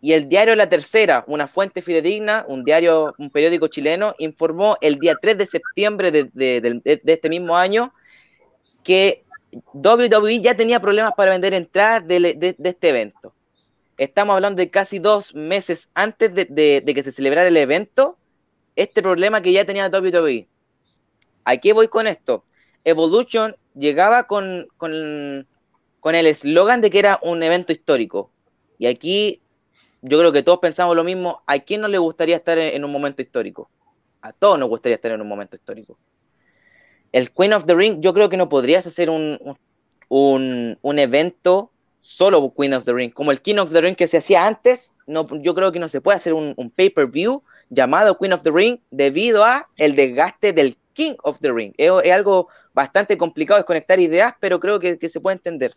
Y 0.00 0.12
el 0.12 0.28
diario 0.28 0.54
La 0.54 0.68
Tercera, 0.68 1.24
una 1.26 1.48
fuente 1.48 1.82
fidedigna, 1.82 2.44
un 2.46 2.62
diario, 2.62 3.14
un 3.18 3.30
periódico 3.30 3.66
chileno, 3.66 4.14
informó 4.18 4.76
el 4.80 4.96
día 4.98 5.16
3 5.20 5.38
de 5.38 5.46
septiembre 5.46 6.12
de, 6.12 7.00
este 7.04 7.28
mismo 7.28 7.56
año 7.56 7.92
que 8.84 9.24
WWE 9.72 10.40
ya 10.40 10.56
tenía 10.56 10.80
problemas 10.80 11.12
para 11.16 11.32
vender 11.32 11.52
entradas 11.54 12.06
de, 12.06 12.56
este 12.62 12.88
evento. 12.88 13.34
Estamos 13.96 14.34
hablando 14.34 14.60
de 14.60 14.70
casi 14.70 15.00
dos 15.00 15.34
meses 15.34 15.88
antes 15.94 16.32
de, 16.32 16.82
que 16.86 17.02
se 17.02 17.10
celebrara 17.10 17.48
el 17.48 17.56
evento, 17.56 18.16
este 18.76 19.02
problema 19.02 19.42
que 19.42 19.52
ya 19.52 19.64
tenía 19.64 19.88
WWE. 19.88 20.46
¿A 21.44 21.56
qué 21.56 21.72
voy 21.72 21.88
con 21.88 22.06
esto? 22.06 22.44
Evolution 22.84 23.56
llegaba 23.74 24.28
con, 24.28 24.68
el 24.80 25.46
eslogan 26.26 26.80
de 26.80 26.90
que 26.90 27.00
era 27.00 27.18
un 27.22 27.42
evento 27.42 27.72
histórico. 27.72 28.30
Y 28.78 28.86
aquí 28.86 29.42
yo 30.02 30.18
creo 30.18 30.32
que 30.32 30.42
todos 30.42 30.58
pensamos 30.58 30.94
lo 30.96 31.04
mismo. 31.04 31.42
¿A 31.46 31.58
quién 31.58 31.80
no 31.80 31.88
le 31.88 31.98
gustaría 31.98 32.36
estar 32.36 32.58
en, 32.58 32.84
un 32.84 32.92
momento 32.92 33.22
histórico? 33.22 33.70
A 34.22 34.32
todos 34.32 34.58
nos 34.58 34.68
gustaría 34.68 34.96
estar 34.96 35.10
en 35.10 35.20
un 35.20 35.28
momento 35.28 35.56
histórico. 35.56 35.98
El 37.12 37.32
Queen 37.32 37.52
of 37.52 37.64
the 37.64 37.74
Ring, 37.74 38.00
yo 38.00 38.12
creo 38.12 38.28
que 38.28 38.36
no 38.36 38.48
podrías 38.48 38.86
hacer 38.86 39.10
un, 39.10 39.38
un, 40.08 40.98
evento 40.98 41.72
solo 42.00 42.52
Queen 42.56 42.74
of 42.74 42.84
the 42.84 42.92
Ring, 42.92 43.12
como 43.12 43.30
el 43.30 43.40
King 43.40 43.56
of 43.56 43.72
the 43.72 43.80
Ring 43.80 43.96
que 43.96 44.06
se 44.06 44.18
hacía 44.18 44.46
antes. 44.46 44.94
No, 45.06 45.26
yo 45.40 45.54
creo 45.54 45.72
que 45.72 45.78
no 45.78 45.88
se 45.88 46.00
puede 46.00 46.16
hacer 46.16 46.34
un, 46.34 46.52
un 46.56 46.70
pay-per-view 46.70 47.42
llamado 47.70 48.18
Queen 48.18 48.32
of 48.32 48.42
the 48.42 48.50
Ring 48.50 48.78
debido 48.90 49.44
a 49.44 49.68
el 49.76 49.96
desgaste 49.96 50.52
del 50.52 50.76
King 50.98 51.14
of 51.22 51.38
the 51.40 51.52
Ring. 51.52 51.72
Es, 51.76 51.90
algo 52.12 52.48
bastante 52.74 53.16
complicado 53.16 53.58
desconectar 53.58 54.00
ideas, 54.00 54.34
pero 54.40 54.58
creo 54.58 54.80
que, 54.80 54.98
se 55.08 55.20
puede 55.20 55.36
entender. 55.36 55.70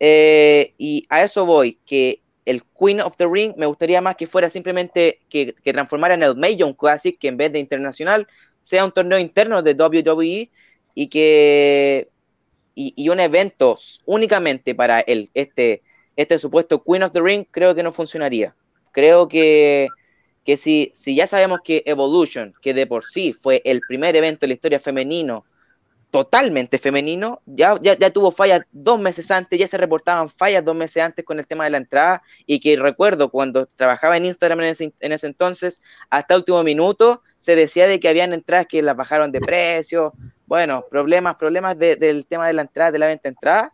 Eh, 0.00 0.74
y 0.78 1.06
a 1.10 1.22
eso 1.22 1.44
voy, 1.44 1.78
que 1.84 2.22
el 2.46 2.62
Queen 2.78 3.00
of 3.00 3.16
the 3.16 3.26
Ring 3.26 3.54
me 3.56 3.66
gustaría 3.66 4.00
más 4.00 4.16
que 4.16 4.26
fuera 4.26 4.48
simplemente 4.48 5.20
que, 5.28 5.52
que 5.52 5.72
transformara 5.72 6.14
en 6.14 6.22
el 6.22 6.36
Major 6.36 6.74
Classic, 6.76 7.18
que 7.18 7.28
en 7.28 7.36
vez 7.36 7.52
de 7.52 7.58
internacional 7.58 8.26
sea 8.62 8.84
un 8.84 8.92
torneo 8.92 9.18
interno 9.18 9.62
de 9.62 9.74
WWE 9.74 10.50
y 10.94 11.08
que 11.08 12.08
y, 12.74 13.08
un 13.08 13.20
evento 13.20 13.78
únicamente 14.04 14.74
para 14.74 15.00
el, 15.00 15.30
este, 15.34 15.82
este 16.14 16.38
supuesto 16.38 16.82
Queen 16.82 17.02
of 17.02 17.12
the 17.12 17.20
Ring, 17.20 17.44
creo 17.50 17.74
que 17.74 17.82
no 17.82 17.90
funcionaría. 17.90 18.54
Creo 18.92 19.28
que 19.28 19.88
que 20.46 20.56
si, 20.56 20.92
si 20.94 21.16
ya 21.16 21.26
sabemos 21.26 21.58
que 21.64 21.82
Evolution, 21.86 22.54
que 22.62 22.72
de 22.72 22.86
por 22.86 23.04
sí 23.04 23.32
fue 23.32 23.60
el 23.64 23.80
primer 23.80 24.14
evento 24.14 24.46
en 24.46 24.50
la 24.50 24.54
historia 24.54 24.78
femenino, 24.78 25.44
totalmente 26.16 26.78
femenino, 26.78 27.42
ya, 27.44 27.78
ya, 27.78 28.08
tuvo 28.08 28.30
fallas 28.30 28.62
dos 28.72 28.98
meses 28.98 29.30
antes, 29.30 29.58
ya 29.58 29.66
se 29.66 29.76
reportaban 29.76 30.30
fallas 30.30 30.64
dos 30.64 30.74
meses 30.74 31.02
antes 31.02 31.22
con 31.26 31.38
el 31.38 31.46
tema 31.46 31.64
de 31.64 31.70
la 31.70 31.76
entrada, 31.76 32.22
y 32.46 32.58
que 32.58 32.74
recuerdo 32.76 33.28
cuando 33.30 33.66
trabajaba 33.66 34.16
en 34.16 34.24
Instagram 34.24 34.60
en 34.60 34.66
ese, 34.68 34.94
en 35.00 35.12
ese 35.12 35.26
entonces, 35.26 35.82
hasta 36.08 36.34
último 36.34 36.62
minuto, 36.62 37.20
se 37.36 37.54
decía 37.54 37.86
de 37.86 38.00
que 38.00 38.08
habían 38.08 38.32
entradas 38.32 38.66
que 38.66 38.80
las 38.80 38.96
bajaron 38.96 39.30
de 39.30 39.42
precio, 39.42 40.14
bueno, 40.46 40.86
problemas, 40.90 41.36
problemas 41.36 41.78
del 41.78 42.24
tema 42.24 42.46
de 42.46 42.54
la 42.54 42.62
entrada, 42.62 42.92
de 42.92 42.98
la 42.98 43.08
venta 43.08 43.28
entrada, 43.28 43.70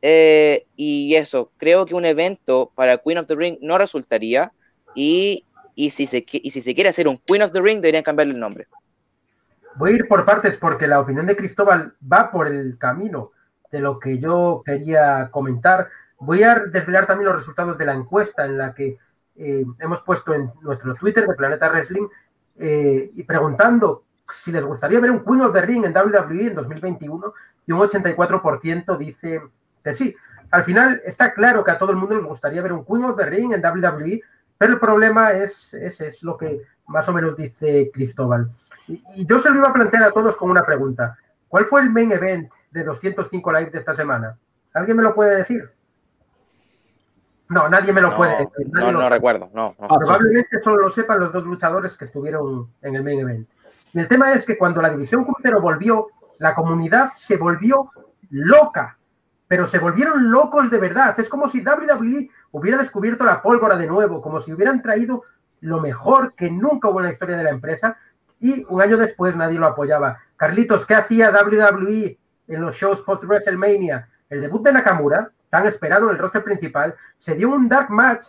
eh, 0.00 0.64
y 0.76 1.14
eso, 1.14 1.52
creo 1.58 1.84
que 1.84 1.94
un 1.94 2.06
evento 2.06 2.72
para 2.74 2.96
Queen 2.96 3.18
of 3.18 3.26
the 3.26 3.34
Ring 3.34 3.58
no 3.60 3.76
resultaría, 3.76 4.50
y 4.94 5.44
y 5.74 5.90
si, 5.90 6.06
se, 6.06 6.24
y 6.26 6.50
si 6.52 6.62
se 6.62 6.74
quiere 6.74 6.88
hacer 6.88 7.06
un 7.06 7.18
Queen 7.18 7.42
of 7.42 7.52
the 7.52 7.60
Ring, 7.60 7.82
deberían 7.82 8.02
cambiarle 8.02 8.32
el 8.32 8.40
nombre. 8.40 8.66
Voy 9.76 9.92
a 9.92 9.96
ir 9.96 10.08
por 10.08 10.24
partes 10.24 10.56
porque 10.56 10.86
la 10.86 11.00
opinión 11.00 11.26
de 11.26 11.36
Cristóbal 11.36 11.94
va 12.12 12.30
por 12.30 12.48
el 12.48 12.78
camino 12.78 13.32
de 13.70 13.80
lo 13.80 13.98
que 13.98 14.18
yo 14.18 14.62
quería 14.64 15.28
comentar. 15.30 15.88
Voy 16.18 16.42
a 16.42 16.60
desvelar 16.60 17.06
también 17.06 17.26
los 17.26 17.36
resultados 17.36 17.76
de 17.76 17.84
la 17.84 17.94
encuesta 17.94 18.44
en 18.46 18.58
la 18.58 18.74
que 18.74 18.98
eh, 19.36 19.64
hemos 19.78 20.02
puesto 20.02 20.32
en 20.34 20.50
nuestro 20.62 20.94
Twitter 20.94 21.26
de 21.26 21.34
Planeta 21.34 21.68
Wrestling 21.68 22.08
eh, 22.58 23.10
y 23.14 23.22
preguntando 23.24 24.04
si 24.28 24.50
les 24.50 24.64
gustaría 24.64 24.98
ver 24.98 25.10
un 25.10 25.24
Queen 25.24 25.42
of 25.42 25.52
the 25.52 25.60
Ring 25.60 25.84
en 25.84 25.94
WWE 25.94 26.46
en 26.46 26.54
2021 26.54 27.34
y 27.66 27.72
un 27.72 27.80
84% 27.80 28.96
dice 28.96 29.42
que 29.84 29.92
sí. 29.92 30.16
Al 30.50 30.64
final 30.64 31.02
está 31.04 31.34
claro 31.34 31.62
que 31.62 31.72
a 31.72 31.78
todo 31.78 31.90
el 31.90 31.96
mundo 31.96 32.16
les 32.16 32.24
gustaría 32.24 32.62
ver 32.62 32.72
un 32.72 32.84
Queen 32.84 33.04
of 33.04 33.16
the 33.16 33.26
Ring 33.26 33.52
en 33.52 33.62
WWE 33.64 34.22
pero 34.58 34.74
el 34.74 34.78
problema 34.78 35.32
es, 35.32 35.74
ese 35.74 36.06
es 36.06 36.22
lo 36.22 36.36
que 36.36 36.62
más 36.86 37.08
o 37.08 37.12
menos 37.12 37.36
dice 37.36 37.90
Cristóbal. 37.92 38.50
Y, 38.88 39.26
yo 39.26 39.38
se 39.38 39.50
lo 39.50 39.56
iba 39.56 39.68
a 39.68 39.72
plantear 39.72 40.04
a 40.04 40.10
todos 40.10 40.36
con 40.36 40.50
una 40.50 40.62
pregunta. 40.62 41.16
¿Cuál 41.48 41.66
fue 41.66 41.82
el 41.82 41.90
main 41.90 42.12
event 42.12 42.50
de 42.70 42.84
205 42.84 43.52
Live 43.52 43.70
de 43.70 43.78
esta 43.78 43.94
semana? 43.94 44.36
¿Alguien 44.74 44.96
me 44.96 45.02
lo 45.02 45.14
puede 45.14 45.36
decir? 45.36 45.70
No, 47.48 47.68
nadie 47.68 47.92
me 47.92 48.00
lo 48.00 48.16
puede 48.16 48.32
decir. 48.32 48.68
No, 48.72 48.92
no 48.92 49.08
recuerdo. 49.08 49.50
No, 49.54 49.74
Probablemente 49.76 50.60
solo 50.60 50.82
lo 50.82 50.90
sepan 50.90 51.20
los 51.20 51.32
dos 51.32 51.44
luchadores 51.44 51.96
que 51.96 52.04
estuvieron 52.04 52.68
en 52.82 52.96
el 52.96 53.04
main 53.04 53.20
event. 53.20 53.48
Y 53.92 54.00
el 54.00 54.08
tema 54.08 54.32
es 54.32 54.44
que 54.44 54.58
cuando 54.58 54.82
la 54.82 54.90
división 54.90 55.24
crucero 55.24 55.60
volvió, 55.60 56.08
la 56.38 56.54
comunidad 56.54 57.12
se 57.14 57.36
volvió 57.36 57.90
loca 58.30 58.98
pero 59.48 59.66
se 59.66 59.78
volvieron 59.78 60.30
locos 60.30 60.70
de 60.70 60.78
verdad. 60.78 61.18
Es 61.18 61.28
como 61.28 61.48
si 61.48 61.62
WWE 61.62 62.30
hubiera 62.52 62.78
descubierto 62.78 63.24
la 63.24 63.42
pólvora 63.42 63.76
de 63.76 63.86
nuevo, 63.86 64.20
como 64.20 64.40
si 64.40 64.52
hubieran 64.52 64.82
traído 64.82 65.22
lo 65.60 65.80
mejor 65.80 66.34
que 66.34 66.50
nunca 66.50 66.88
hubo 66.88 67.00
en 67.00 67.06
la 67.06 67.12
historia 67.12 67.36
de 67.36 67.44
la 67.44 67.50
empresa 67.50 67.96
y 68.40 68.64
un 68.68 68.80
año 68.80 68.96
después 68.96 69.36
nadie 69.36 69.58
lo 69.58 69.66
apoyaba. 69.66 70.18
Carlitos, 70.36 70.84
¿qué 70.84 70.94
hacía 70.94 71.30
WWE 71.30 72.18
en 72.48 72.60
los 72.60 72.74
shows 72.74 73.00
post-WrestleMania? 73.02 74.08
El 74.28 74.40
debut 74.40 74.62
de 74.62 74.72
Nakamura, 74.72 75.30
tan 75.50 75.66
esperado 75.66 76.06
en 76.06 76.16
el 76.16 76.18
roster 76.18 76.44
principal, 76.44 76.94
se 77.16 77.34
dio 77.34 77.50
un 77.50 77.68
dark 77.68 77.90
match 77.90 78.28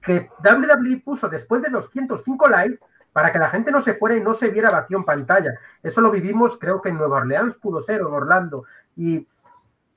que 0.00 0.30
WWE 0.44 1.02
puso 1.04 1.28
después 1.28 1.62
de 1.62 1.70
205 1.70 2.48
live 2.48 2.78
para 3.12 3.32
que 3.32 3.38
la 3.38 3.48
gente 3.48 3.72
no 3.72 3.80
se 3.80 3.94
fuera 3.94 4.14
y 4.14 4.20
no 4.20 4.34
se 4.34 4.50
viera 4.50 4.70
vacío 4.70 4.98
en 4.98 5.04
pantalla. 5.04 5.58
Eso 5.82 6.00
lo 6.02 6.10
vivimos, 6.10 6.58
creo 6.58 6.82
que 6.82 6.90
en 6.90 6.96
Nueva 6.96 7.16
Orleans 7.16 7.56
pudo 7.56 7.80
ser, 7.80 8.00
en 8.00 8.06
Orlando. 8.06 8.64
Y 8.94 9.26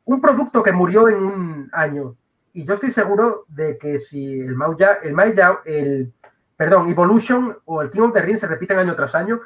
un 0.05 0.21
producto 0.21 0.63
que 0.63 0.71
murió 0.71 1.09
en 1.09 1.17
un 1.17 1.69
año. 1.73 2.15
Y 2.53 2.63
yo 2.63 2.75
estoy 2.75 2.91
seguro 2.91 3.45
de 3.47 3.77
que 3.77 3.99
si 3.99 4.39
el 4.39 4.55
Mau 4.55 4.75
el, 5.65 6.13
perdón, 6.59 6.89
Evolution 6.89 7.57
o 7.63 7.81
el 7.81 7.89
King 7.89 8.01
of 8.01 8.11
the 8.11 8.21
Ring 8.21 8.37
se 8.37 8.45
repiten 8.45 8.77
año 8.77 8.93
tras 8.93 9.15
año, 9.15 9.39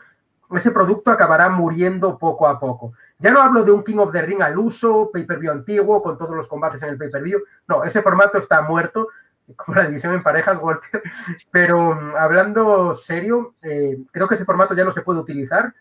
ese 0.50 0.72
producto 0.72 1.12
acabará 1.12 1.48
muriendo 1.48 2.18
poco 2.18 2.48
a 2.48 2.60
poco. 2.60 2.94
Ya 3.20 3.30
no 3.30 3.40
hablo 3.40 3.64
de 3.64 3.72
un 3.72 3.84
King 3.84 3.98
of 3.98 4.12
the 4.12 4.24
Ring 4.24 4.42
al 4.42 4.58
uso, 4.58 5.12
pay-per-view 5.14 5.52
antiguo, 5.52 6.02
con 6.02 6.18
todos 6.18 6.36
los 6.36 6.48
combates 6.48 6.82
en 6.82 6.90
el 6.90 6.98
pay-per-view. 6.98 7.40
No, 7.68 7.84
ese 7.84 8.02
formato 8.02 8.40
está 8.40 8.64
muerto, 8.64 9.10
como 9.56 9.76
la 9.76 9.86
división 9.86 10.16
en 10.16 10.24
parejas, 10.24 10.58
Walter. 10.60 11.04
Pero 11.52 11.94
mm, 11.94 12.16
hablando 12.18 12.96
serio, 12.96 13.54
eh, 13.62 13.96
creo 14.12 14.28
que 14.28 14.34
ese 14.34 14.46
formato 14.46 14.74
ya 14.74 14.84
no 14.84 14.92
se 14.92 15.04
puede 15.04 15.20
utilizar. 15.20 15.72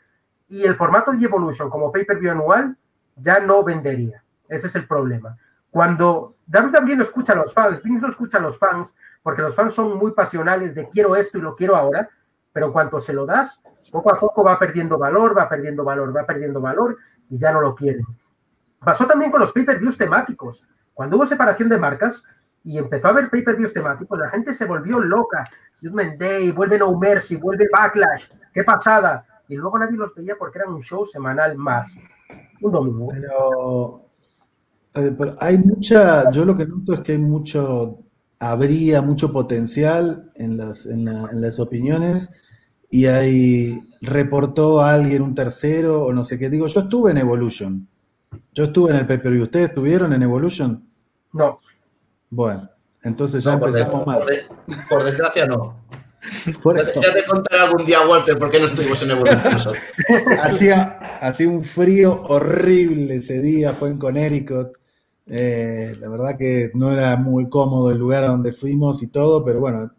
Y 0.51 0.65
el 0.65 0.77
formato 0.77 1.13
de 1.13 1.25
Evolution 1.25 1.71
como 1.71 1.91
pay-per-view 1.91 2.31
anual 2.31 2.77
ya 3.17 3.41
no 3.41 3.65
vendería. 3.65 4.23
Ese 4.51 4.67
es 4.67 4.75
el 4.75 4.87
problema. 4.87 5.35
Cuando 5.71 6.35
WWE 6.47 6.97
no 6.97 7.05
escucha 7.05 7.33
a 7.33 7.37
los 7.37 7.55
fans, 7.55 7.83
Vince 7.83 8.03
no 8.03 8.11
escucha 8.11 8.37
a 8.37 8.43
los 8.43 8.59
fans, 8.59 8.93
porque 9.23 9.43
los 9.43 9.55
fans 9.55 9.75
son 9.75 9.97
muy 9.99 10.13
pasionales 10.13 10.75
de 10.75 10.89
quiero 10.89 11.17
esto 11.17 11.39
y 11.39 11.41
lo 11.43 11.55
quiero 11.55 11.77
ahora, 11.77 12.09
pero 12.53 12.67
en 12.67 12.73
cuanto 12.73 13.01
se 13.01 13.13
lo 13.13 13.25
das, 13.25 13.61
poco 13.91 14.13
a 14.13 14.19
poco 14.19 14.43
va 14.43 14.59
perdiendo 14.59 14.99
valor, 14.99 15.37
va 15.37 15.49
perdiendo 15.49 15.85
valor, 15.85 16.17
va 16.17 16.27
perdiendo 16.27 16.61
valor 16.61 16.97
y 17.29 17.39
ya 17.39 17.53
no 17.53 17.61
lo 17.61 17.75
quieren. 17.75 18.05
Pasó 18.79 19.07
también 19.07 19.31
con 19.31 19.41
los 19.41 19.53
pay-per-views 19.53 19.97
temáticos. 19.97 20.67
Cuando 20.93 21.17
hubo 21.17 21.27
separación 21.27 21.69
de 21.69 21.79
marcas 21.79 22.23
y 22.65 22.79
empezó 22.79 23.09
a 23.09 23.11
haber 23.11 23.31
pay-per-views 23.31 23.73
temáticos, 23.73 24.19
la 24.19 24.29
gente 24.29 24.53
se 24.53 24.65
volvió 24.65 24.99
loca. 25.01 25.49
Judgment 25.81 26.19
Day, 26.19 26.51
vuelve 26.53 26.79
No 26.79 26.97
Mercy, 26.99 27.37
vuelve 27.37 27.69
Backlash, 27.73 28.29
qué 28.53 28.65
pasada. 28.65 29.27
Y 29.49 29.57
luego 29.57 29.79
nadie 29.79 29.97
los 29.97 30.15
veía 30.15 30.37
porque 30.39 30.59
era 30.59 30.69
un 30.69 30.81
show 30.81 31.05
semanal 31.05 31.57
más. 31.57 31.95
Un 32.61 32.73
domingo. 32.73 33.09
Pero, 33.11 34.07
pero 35.17 35.37
hay 35.39 35.59
mucha, 35.59 36.31
yo 36.31 36.45
lo 36.45 36.57
que 36.57 36.67
noto 36.67 36.95
es 36.95 37.01
que 37.01 37.13
hay 37.13 37.19
mucho, 37.19 37.99
habría 38.43 39.01
mucho 39.03 39.33
potencial 39.33 40.31
en 40.35 40.57
las, 40.57 40.87
en, 40.87 41.05
la- 41.05 41.29
en 41.31 41.41
las 41.41 41.59
opiniones 41.61 42.31
y 42.91 43.07
ahí 43.07 43.81
reportó 44.01 44.81
a 44.83 44.93
alguien 44.95 45.23
un 45.23 45.35
tercero 45.35 46.05
o 46.05 46.13
no 46.13 46.25
sé 46.25 46.39
qué. 46.39 46.51
Digo, 46.51 46.67
yo 46.67 46.81
estuve 46.81 47.13
en 47.13 47.19
Evolution. 47.19 47.87
Yo 48.53 48.65
estuve 48.65 48.91
en 48.91 48.97
el 48.97 49.07
pay-per-view. 49.07 49.45
¿Ustedes 49.45 49.69
estuvieron 49.69 50.13
en 50.13 50.23
Evolution? 50.23 50.85
No. 51.33 51.59
Bueno, 52.31 52.69
entonces 53.03 53.45
ya 53.45 53.53
No, 53.53 53.61
por, 53.61 53.69
empezamos 53.69 53.99
des- 53.99 54.07
mal. 54.07 54.19
por 54.19 54.27
de- 54.29 54.43
por 54.89 55.05
desgracia 55.05 55.47
no. 55.47 55.81
Por 56.63 56.77
Ya 56.77 56.83
eso. 56.83 57.01
ya 57.03 57.13
te 57.13 57.25
contaré 57.25 57.63
algún 57.63 57.85
día, 57.85 58.07
Walter, 58.07 58.39
por 58.39 58.49
qué 58.49 58.61
no 58.61 58.67
estuvimos 58.67 59.03
en 59.03 59.11
Evolution 59.11 59.75
hacía, 60.41 61.19
hacía 61.21 61.49
un 61.49 61.65
frío 61.65 62.23
horrible 62.29 63.17
ese 63.17 63.41
día, 63.43 63.73
fue 63.73 63.91
en 63.91 63.99
Connecticut. 63.99 64.69
Eh, 65.27 65.95
la 66.01 66.09
verdad 66.09 66.37
que 66.37 66.71
no 66.75 66.91
era 66.93 67.17
muy 67.17 67.49
cómodo 67.49 67.91
el 67.91 67.99
lugar 67.99 68.27
donde 68.27 68.53
fuimos 68.53 69.03
y 69.03 69.07
todo, 69.09 69.45
pero 69.45 69.61
bueno, 69.61 69.93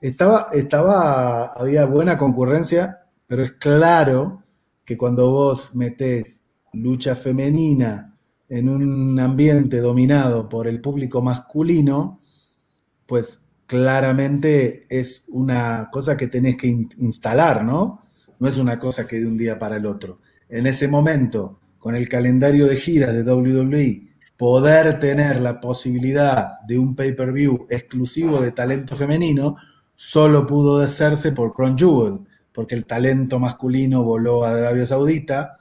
estaba, 0.00 0.48
estaba, 0.52 1.46
había 1.48 1.86
buena 1.86 2.18
concurrencia, 2.18 3.00
pero 3.26 3.44
es 3.44 3.52
claro 3.52 4.42
que 4.84 4.96
cuando 4.96 5.30
vos 5.30 5.74
metés 5.74 6.42
lucha 6.74 7.16
femenina 7.16 8.16
en 8.48 8.68
un 8.68 9.18
ambiente 9.20 9.78
dominado 9.80 10.48
por 10.48 10.68
el 10.68 10.80
público 10.80 11.22
masculino, 11.22 12.20
pues 13.06 13.40
claramente 13.66 14.86
es 14.88 15.24
una 15.28 15.88
cosa 15.90 16.16
que 16.16 16.28
tenés 16.28 16.56
que 16.56 16.68
in- 16.68 16.88
instalar, 16.98 17.64
¿no? 17.64 18.02
No 18.38 18.48
es 18.48 18.58
una 18.58 18.78
cosa 18.78 19.06
que 19.06 19.18
de 19.20 19.26
un 19.26 19.36
día 19.38 19.58
para 19.58 19.76
el 19.76 19.86
otro. 19.86 20.20
En 20.48 20.66
ese 20.66 20.88
momento, 20.88 21.58
con 21.78 21.94
el 21.96 22.08
calendario 22.08 22.66
de 22.66 22.76
giras 22.76 23.14
de 23.14 23.22
WWE, 23.22 24.08
poder 24.36 24.98
tener 24.98 25.40
la 25.40 25.60
posibilidad 25.60 26.60
de 26.66 26.78
un 26.78 26.94
pay-per-view 26.94 27.66
exclusivo 27.70 28.40
de 28.40 28.52
talento 28.52 28.94
femenino, 28.94 29.56
solo 29.94 30.46
pudo 30.46 30.80
hacerse 30.82 31.32
por 31.32 31.54
Crown 31.54 32.26
porque 32.52 32.74
el 32.74 32.86
talento 32.86 33.38
masculino 33.38 34.02
voló 34.02 34.44
a 34.44 34.50
Arabia 34.50 34.86
Saudita 34.86 35.56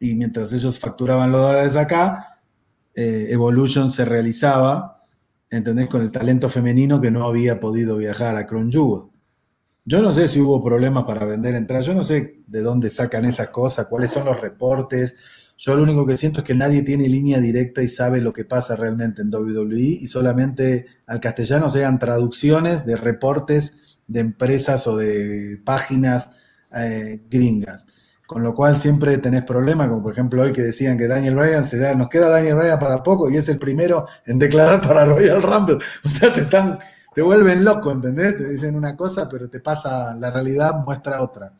y 0.00 0.14
mientras 0.14 0.52
ellos 0.52 0.78
facturaban 0.78 1.32
los 1.32 1.40
dólares 1.40 1.76
acá, 1.76 2.40
eh, 2.94 3.28
Evolution 3.30 3.90
se 3.90 4.04
realizaba, 4.04 5.02
¿entendés? 5.50 5.88
Con 5.88 6.02
el 6.02 6.10
talento 6.10 6.48
femenino 6.48 7.00
que 7.00 7.10
no 7.10 7.26
había 7.26 7.60
podido 7.60 7.96
viajar 7.96 8.36
a 8.36 8.46
Crown. 8.46 8.70
Yo 8.70 10.02
no 10.02 10.12
sé 10.12 10.28
si 10.28 10.40
hubo 10.40 10.62
problemas 10.62 11.04
para 11.04 11.24
vender 11.24 11.54
entradas, 11.54 11.86
yo 11.86 11.94
no 11.94 12.04
sé 12.04 12.42
de 12.46 12.60
dónde 12.60 12.90
sacan 12.90 13.24
esas 13.24 13.48
cosas, 13.48 13.86
cuáles 13.86 14.10
son 14.10 14.26
los 14.26 14.40
reportes. 14.40 15.14
Yo 15.58 15.74
lo 15.74 15.82
único 15.82 16.06
que 16.06 16.16
siento 16.16 16.40
es 16.40 16.46
que 16.46 16.54
nadie 16.54 16.82
tiene 16.82 17.08
línea 17.08 17.40
directa 17.40 17.82
y 17.82 17.88
sabe 17.88 18.20
lo 18.20 18.32
que 18.32 18.44
pasa 18.44 18.76
realmente 18.76 19.22
en 19.22 19.34
WWE 19.34 19.78
y 19.80 20.06
solamente 20.06 20.86
al 21.06 21.20
castellano 21.20 21.68
sean 21.68 21.98
traducciones 21.98 22.86
de 22.86 22.96
reportes 22.96 23.76
de 24.06 24.20
empresas 24.20 24.86
o 24.86 24.96
de 24.96 25.60
páginas 25.64 26.30
eh, 26.74 27.20
gringas. 27.28 27.86
Con 28.26 28.42
lo 28.42 28.54
cual 28.54 28.76
siempre 28.76 29.18
tenés 29.18 29.42
problemas, 29.42 29.88
como 29.88 30.02
por 30.02 30.12
ejemplo 30.12 30.42
hoy 30.42 30.52
que 30.52 30.62
decían 30.62 30.96
que 30.96 31.08
Daniel 31.08 31.34
Bryan, 31.34 31.64
se 31.64 31.78
da- 31.78 31.94
nos 31.94 32.08
queda 32.08 32.28
Daniel 32.28 32.56
Bryan 32.56 32.78
para 32.78 33.02
poco 33.02 33.28
y 33.30 33.36
es 33.36 33.48
el 33.48 33.58
primero 33.58 34.06
en 34.26 34.38
declarar 34.38 34.80
para 34.80 35.04
Royal 35.06 35.42
Rumble. 35.42 35.78
O 36.04 36.08
sea, 36.08 36.32
te 36.32 36.46
te 37.14 37.22
vuelven 37.22 37.64
loco, 37.64 37.90
¿entendés? 37.90 38.36
Te 38.36 38.48
dicen 38.48 38.76
una 38.76 38.94
cosa, 38.96 39.28
pero 39.28 39.48
te 39.48 39.60
pasa, 39.60 40.14
la 40.14 40.30
realidad 40.30 40.84
muestra 40.84 41.20
otra. 41.22 41.52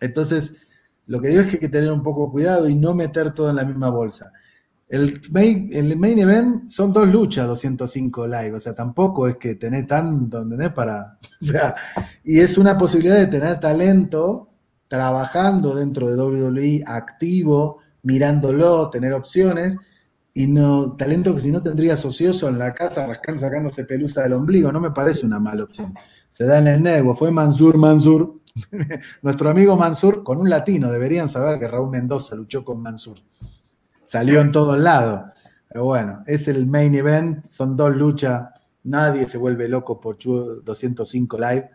Entonces, 0.00 0.63
lo 1.06 1.20
que 1.20 1.28
digo 1.28 1.42
es 1.42 1.46
que 1.46 1.56
hay 1.56 1.60
que 1.60 1.68
tener 1.68 1.92
un 1.92 2.02
poco 2.02 2.30
cuidado 2.30 2.68
y 2.68 2.74
no 2.74 2.94
meter 2.94 3.32
todo 3.32 3.50
en 3.50 3.56
la 3.56 3.64
misma 3.64 3.90
bolsa. 3.90 4.32
El 4.86 5.20
main, 5.30 6.18
event 6.18 6.68
son 6.68 6.92
dos 6.92 7.08
luchas, 7.08 7.46
205 7.48 8.26
live, 8.26 8.54
o 8.54 8.60
sea, 8.60 8.74
tampoco 8.74 9.26
es 9.26 9.36
que 9.36 9.54
tenés 9.54 9.86
tanto, 9.86 10.42
¿entendés? 10.42 10.72
Para, 10.72 11.18
o 11.40 11.44
sea, 11.44 11.74
y 12.22 12.40
es 12.40 12.58
una 12.58 12.76
posibilidad 12.76 13.16
de 13.16 13.26
tener 13.26 13.58
talento 13.60 14.50
trabajando 14.86 15.74
dentro 15.74 16.08
de 16.08 16.22
WWE, 16.22 16.84
activo, 16.86 17.78
mirándolo, 18.02 18.90
tener 18.90 19.12
opciones, 19.14 19.76
y 20.34 20.46
no, 20.48 20.96
talento 20.96 21.34
que 21.34 21.40
si 21.40 21.50
no 21.50 21.62
tendrías 21.62 22.04
ocioso 22.04 22.48
en 22.48 22.58
la 22.58 22.74
casa 22.74 23.08
sacándose 23.36 23.84
pelusa 23.84 24.22
del 24.22 24.34
ombligo, 24.34 24.70
no 24.70 24.80
me 24.80 24.90
parece 24.90 25.24
una 25.24 25.38
mala 25.38 25.64
opción. 25.64 25.94
Se 26.28 26.44
da 26.44 26.58
en 26.58 26.66
el 26.66 26.82
network, 26.82 27.18
fue 27.18 27.30
Mansur 27.30 27.78
Mansur, 27.78 28.40
nuestro 29.22 29.50
amigo 29.50 29.76
Mansur, 29.76 30.22
con 30.22 30.38
un 30.38 30.48
latino, 30.48 30.90
deberían 30.90 31.28
saber 31.28 31.58
que 31.58 31.68
Raúl 31.68 31.90
Mendoza 31.90 32.36
luchó 32.36 32.64
con 32.64 32.80
Mansur. 32.80 33.18
Salió 34.06 34.40
en 34.40 34.52
todos 34.52 34.78
lados. 34.78 35.32
Pero 35.68 35.84
bueno, 35.84 36.22
es 36.26 36.46
el 36.46 36.66
main 36.66 36.94
event, 36.94 37.44
son 37.46 37.76
dos 37.76 37.96
luchas, 37.96 38.48
nadie 38.84 39.26
se 39.26 39.38
vuelve 39.38 39.68
loco 39.68 39.98
por 39.98 40.18
Chu 40.18 40.62
205 40.62 41.36
Live, 41.36 41.70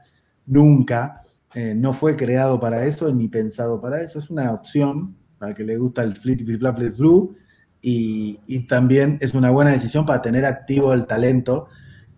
nunca. 0.45 1.23
Eh, 1.53 1.73
no 1.76 1.91
fue 1.91 2.15
creado 2.15 2.60
para 2.60 2.85
eso 2.85 3.14
ni 3.14 3.27
pensado 3.27 3.81
para 3.81 3.99
eso, 4.01 4.19
es 4.19 4.30
una 4.30 4.51
opción 4.53 5.18
para 5.38 5.56
que 5.56 5.64
le 5.64 5.77
gusta 5.77 6.03
el 6.03 6.15
Fleet 6.15 6.45
Flap 6.60 6.77
Flip 6.77 6.95
Flu 6.95 7.35
y, 7.81 8.39
y 8.45 8.68
también 8.68 9.18
es 9.19 9.34
una 9.34 9.49
buena 9.49 9.72
decisión 9.72 10.06
para 10.06 10.22
tener 10.22 10.45
activo 10.45 10.93
el 10.93 11.06
talento. 11.06 11.68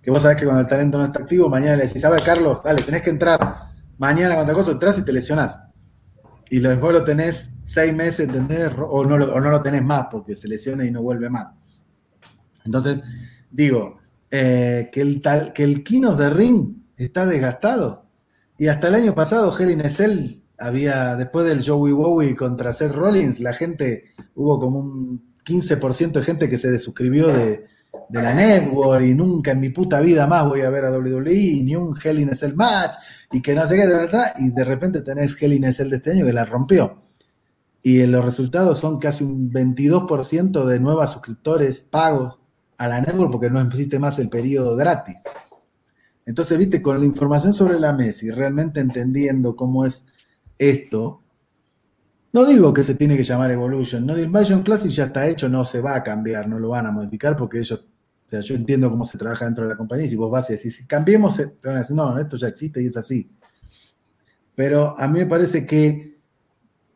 Que 0.01 0.11
vos 0.11 0.21
sabés 0.21 0.37
que 0.37 0.45
cuando 0.45 0.61
el 0.61 0.67
talento 0.67 0.97
no 0.97 1.05
está 1.05 1.21
activo, 1.21 1.47
mañana 1.47 1.77
le 1.77 1.85
decís, 1.87 2.01
¿sabes, 2.01 2.21
Carlos? 2.23 2.61
Dale, 2.63 2.83
tenés 2.83 3.03
que 3.03 3.11
entrar. 3.11 3.70
Mañana 4.01 4.33
cuando 4.33 4.53
cosa 4.53 4.71
entras 4.71 4.97
y 4.97 5.05
te 5.05 5.13
lesionás. 5.13 5.59
Y 6.49 6.57
después 6.57 6.91
lo 6.91 7.03
tenés 7.03 7.51
seis 7.63 7.93
meses, 7.93 8.21
¿entendés? 8.21 8.71
O 8.75 9.05
no, 9.05 9.15
lo, 9.15 9.31
o 9.31 9.39
no 9.39 9.51
lo 9.51 9.61
tenés 9.61 9.83
más 9.83 10.07
porque 10.09 10.35
se 10.35 10.47
lesiona 10.47 10.83
y 10.83 10.89
no 10.89 11.03
vuelve 11.03 11.29
más. 11.29 11.49
Entonces, 12.65 13.03
digo, 13.51 13.99
eh, 14.31 14.89
que, 14.91 15.01
el 15.01 15.21
tal, 15.21 15.53
que 15.53 15.63
el 15.63 15.83
King 15.83 16.05
of 16.05 16.17
the 16.17 16.31
Ring 16.31 16.77
está 16.97 17.27
desgastado. 17.27 18.07
Y 18.57 18.69
hasta 18.69 18.87
el 18.87 18.95
año 18.95 19.13
pasado, 19.13 19.51
a 19.51 19.89
Cell 19.91 20.41
había, 20.57 21.15
después 21.15 21.45
del 21.45 21.63
Joey 21.63 21.93
Wowie 21.93 22.35
contra 22.35 22.73
Seth 22.73 22.93
Rollins, 22.93 23.39
la 23.39 23.53
gente, 23.53 24.05
hubo 24.33 24.59
como 24.59 24.79
un 24.79 25.35
15% 25.45 26.13
de 26.13 26.23
gente 26.23 26.49
que 26.49 26.57
se 26.57 26.71
desuscribió 26.71 27.27
de, 27.27 27.67
de 28.11 28.21
la 28.21 28.33
network 28.33 29.03
y 29.03 29.13
nunca 29.13 29.51
en 29.51 29.59
mi 29.59 29.69
puta 29.69 30.01
vida 30.01 30.27
más 30.27 30.45
voy 30.45 30.61
a 30.61 30.69
ver 30.69 30.85
a 30.85 30.91
WWE, 30.91 31.61
ni 31.63 31.75
un 31.75 31.95
Hell 32.01 32.19
in 32.19 32.29
a 32.29 32.35
Cell 32.35 32.55
match, 32.55 32.91
y 33.31 33.41
que 33.41 33.53
no 33.53 33.65
sé 33.65 33.75
qué, 33.75 33.87
de 33.87 33.95
verdad, 33.95 34.33
y 34.37 34.51
de 34.51 34.65
repente 34.65 35.01
tenés 35.01 35.41
Hell 35.41 35.53
in 35.53 35.65
a 35.65 35.71
Cell 35.71 35.89
de 35.89 35.95
este 35.97 36.11
año 36.11 36.25
que 36.25 36.33
la 36.33 36.45
rompió. 36.45 37.03
Y 37.81 38.05
los 38.05 38.23
resultados 38.23 38.79
son 38.79 38.99
casi 38.99 39.23
un 39.23 39.51
22% 39.51 40.65
de 40.65 40.79
nuevos 40.79 41.09
suscriptores 41.09 41.79
pagos 41.79 42.39
a 42.77 42.87
la 42.87 42.99
network 42.99 43.31
porque 43.31 43.49
no 43.49 43.61
existe 43.61 43.97
más 43.97 44.19
el 44.19 44.29
periodo 44.29 44.75
gratis. 44.75 45.21
Entonces, 46.25 46.57
viste, 46.57 46.81
con 46.81 46.99
la 46.99 47.05
información 47.05 47.53
sobre 47.53 47.79
la 47.79 47.93
mesa 47.93 48.25
y 48.25 48.29
realmente 48.29 48.79
entendiendo 48.79 49.55
cómo 49.55 49.85
es 49.85 50.05
esto, 50.57 51.23
no 52.33 52.45
digo 52.45 52.73
que 52.73 52.83
se 52.83 52.95
tiene 52.95 53.17
que 53.17 53.23
llamar 53.23 53.51
Evolution, 53.51 54.05
no, 54.05 54.13
el 54.13 54.25
Invasion 54.25 54.63
Classic 54.63 54.91
ya 54.91 55.05
está 55.05 55.27
hecho, 55.27 55.49
no 55.49 55.65
se 55.65 55.81
va 55.81 55.95
a 55.95 56.03
cambiar, 56.03 56.47
no 56.47 56.59
lo 56.59 56.69
van 56.69 56.87
a 56.87 56.91
modificar 56.91 57.35
porque 57.35 57.59
ellos, 57.59 57.83
o 58.31 58.33
sea, 58.33 58.39
yo 58.39 58.55
entiendo 58.55 58.89
cómo 58.89 59.03
se 59.03 59.17
trabaja 59.17 59.43
dentro 59.43 59.65
de 59.65 59.71
la 59.71 59.75
compañía 59.75 60.05
y 60.05 60.09
si 60.09 60.15
vos 60.15 60.31
vas 60.31 60.49
y 60.49 60.53
decís, 60.53 60.85
cambiemos, 60.87 61.35
te 61.35 61.51
van 61.65 61.75
a 61.75 61.79
decir, 61.79 61.97
no, 61.97 62.17
esto 62.17 62.37
ya 62.37 62.47
existe 62.47 62.81
y 62.81 62.85
es 62.85 62.95
así. 62.95 63.29
Pero 64.55 64.97
a 64.97 65.05
mí 65.09 65.19
me 65.19 65.25
parece 65.25 65.65
que 65.65 66.17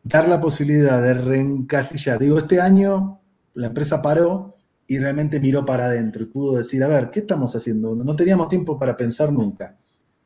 dar 0.01 0.29
la 0.29 0.39
posibilidad 0.39 1.01
de 1.01 1.13
reencasillar, 1.13 2.19
digo, 2.19 2.37
este 2.37 2.61
año 2.61 3.19
la 3.53 3.67
empresa 3.67 4.01
paró 4.01 4.55
y 4.87 4.97
realmente 4.97 5.41
miró 5.41 5.65
para 5.65 5.87
adentro 5.87 6.23
y 6.23 6.27
pudo 6.27 6.57
decir, 6.57 6.81
a 6.85 6.87
ver, 6.87 7.09
¿qué 7.09 7.19
estamos 7.19 7.53
haciendo? 7.53 7.93
No 7.95 8.15
teníamos 8.15 8.47
tiempo 8.47 8.79
para 8.79 8.95
pensar 8.95 9.33
nunca. 9.33 9.77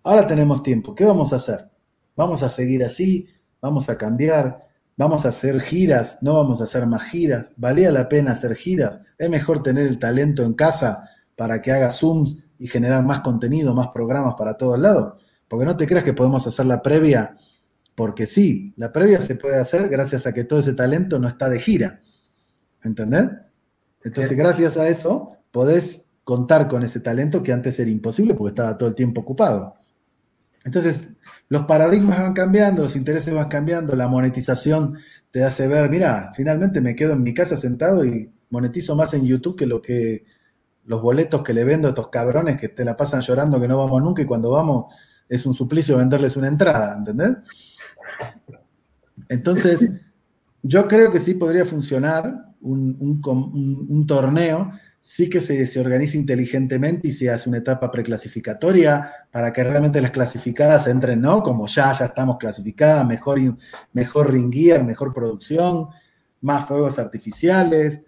Ahora 0.04 0.28
tenemos 0.28 0.62
tiempo. 0.62 0.94
¿Qué 0.94 1.06
vamos 1.06 1.34
a 1.34 1.38
hacer? 1.38 1.72
¿Vamos 2.16 2.44
a 2.44 2.52
seguir 2.52 2.84
así? 2.84 3.28
¿Vamos 3.60 3.90
a 3.90 3.98
cambiar? 3.98 4.69
¿Vamos 5.00 5.26
a 5.26 5.30
hacer 5.30 5.62
giras? 5.62 6.18
¿No 6.20 6.34
vamos 6.34 6.60
a 6.60 6.66
hacer 6.66 6.86
más 6.86 7.04
giras? 7.04 7.54
¿Valía 7.56 7.90
la 7.90 8.10
pena 8.10 8.34
hacer 8.34 8.54
giras? 8.54 9.00
¿Es 9.18 9.30
mejor 9.30 9.64
tener 9.64 9.88
el 9.88 9.98
talento 9.98 10.44
en 10.44 10.56
casa 10.56 11.06
para 11.38 11.62
que 11.62 11.72
haga 11.72 11.90
Zooms 11.90 12.44
y 12.58 12.68
generar 12.68 13.06
más 13.06 13.22
contenido, 13.22 13.74
más 13.74 13.88
programas 13.94 14.36
para 14.38 14.58
todos 14.58 14.78
lados? 14.78 15.14
Porque 15.48 15.66
no 15.66 15.78
te 15.78 15.88
creas 15.88 16.04
que 16.04 16.12
podemos 16.12 16.46
hacer 16.46 16.66
la 16.66 16.82
previa 16.82 17.38
porque 17.96 18.26
sí, 18.26 18.74
la 18.76 18.92
previa 18.92 19.22
se 19.22 19.36
puede 19.36 19.58
hacer 19.58 19.88
gracias 19.88 20.28
a 20.28 20.34
que 20.34 20.44
todo 20.44 20.60
ese 20.60 20.74
talento 20.74 21.18
no 21.18 21.30
está 21.30 21.48
de 21.48 21.62
gira. 21.62 22.02
¿Entendés? 22.84 23.30
Entonces, 24.04 24.36
gracias 24.36 24.76
a 24.76 24.90
eso, 24.90 25.38
podés 25.52 26.04
contar 26.26 26.68
con 26.68 26.84
ese 26.84 27.00
talento 27.00 27.42
que 27.42 27.54
antes 27.54 27.80
era 27.80 27.90
imposible 27.90 28.36
porque 28.36 28.52
estaba 28.52 28.78
todo 28.78 28.90
el 28.90 28.96
tiempo 28.96 29.22
ocupado. 29.22 29.76
Entonces, 30.64 31.08
los 31.48 31.66
paradigmas 31.66 32.20
van 32.20 32.34
cambiando, 32.34 32.84
los 32.84 32.96
intereses 32.96 33.34
van 33.34 33.48
cambiando, 33.48 33.96
la 33.96 34.08
monetización 34.08 34.98
te 35.32 35.44
hace 35.44 35.68
ver, 35.68 35.90
mira, 35.90 36.32
finalmente 36.36 36.82
me 36.82 36.96
quedo 36.96 37.14
en 37.14 37.24
mi 37.24 37.34
casa 37.34 37.56
sentado 37.58 38.06
y 38.06 38.32
monetizo 38.50 38.96
más 38.96 39.14
en 39.14 39.26
YouTube 39.26 39.56
que 39.56 39.66
lo 39.66 39.82
que 39.82 40.26
los 40.86 41.02
boletos 41.02 41.44
que 41.44 41.54
le 41.54 41.64
vendo 41.64 41.88
a 41.88 41.92
estos 41.92 42.10
cabrones 42.10 42.58
que 42.60 42.70
te 42.70 42.84
la 42.84 42.98
pasan 42.98 43.22
llorando 43.22 43.60
que 43.62 43.68
no 43.68 43.78
vamos 43.78 44.02
nunca 44.02 44.24
y 44.24 44.26
cuando 44.26 44.50
vamos 44.50 44.92
es 45.30 45.46
un 45.46 45.54
suplicio 45.54 45.98
venderles 45.98 46.36
una 46.36 46.48
entrada, 46.48 46.96
¿entendés? 46.98 47.38
Entonces, 49.30 49.92
yo 50.64 50.88
creo 50.88 51.12
que 51.12 51.20
sí 51.20 51.36
podría 51.36 51.66
funcionar 51.66 52.50
un, 52.62 54.06
torneo, 54.08 54.72
sí 55.00 55.30
que 55.30 55.40
se, 55.40 55.66
se, 55.66 55.80
organice 55.80 56.18
inteligentemente 56.18 57.08
y 57.08 57.12
se 57.12 57.30
hace 57.30 57.50
una 57.50 57.60
etapa 57.60 57.92
preclasificatoria 57.92 59.12
para 59.32 59.54
que 59.54 59.64
realmente 59.64 60.02
las 60.02 60.12
clasificadas 60.12 60.88
entren, 60.88 61.22
¿no? 61.22 61.42
Como 61.42 61.68
ya, 61.68 61.92
ya 61.92 62.06
estamos 62.06 62.38
clasificadas, 62.38 63.06
mejor, 63.06 63.40
mejor 63.94 64.32
ring 64.32 64.54
gear, 64.54 64.84
mejor 64.84 65.14
producción, 65.14 65.88
más 66.42 66.68
fuegos 66.68 67.00
artificiales. 67.00 68.02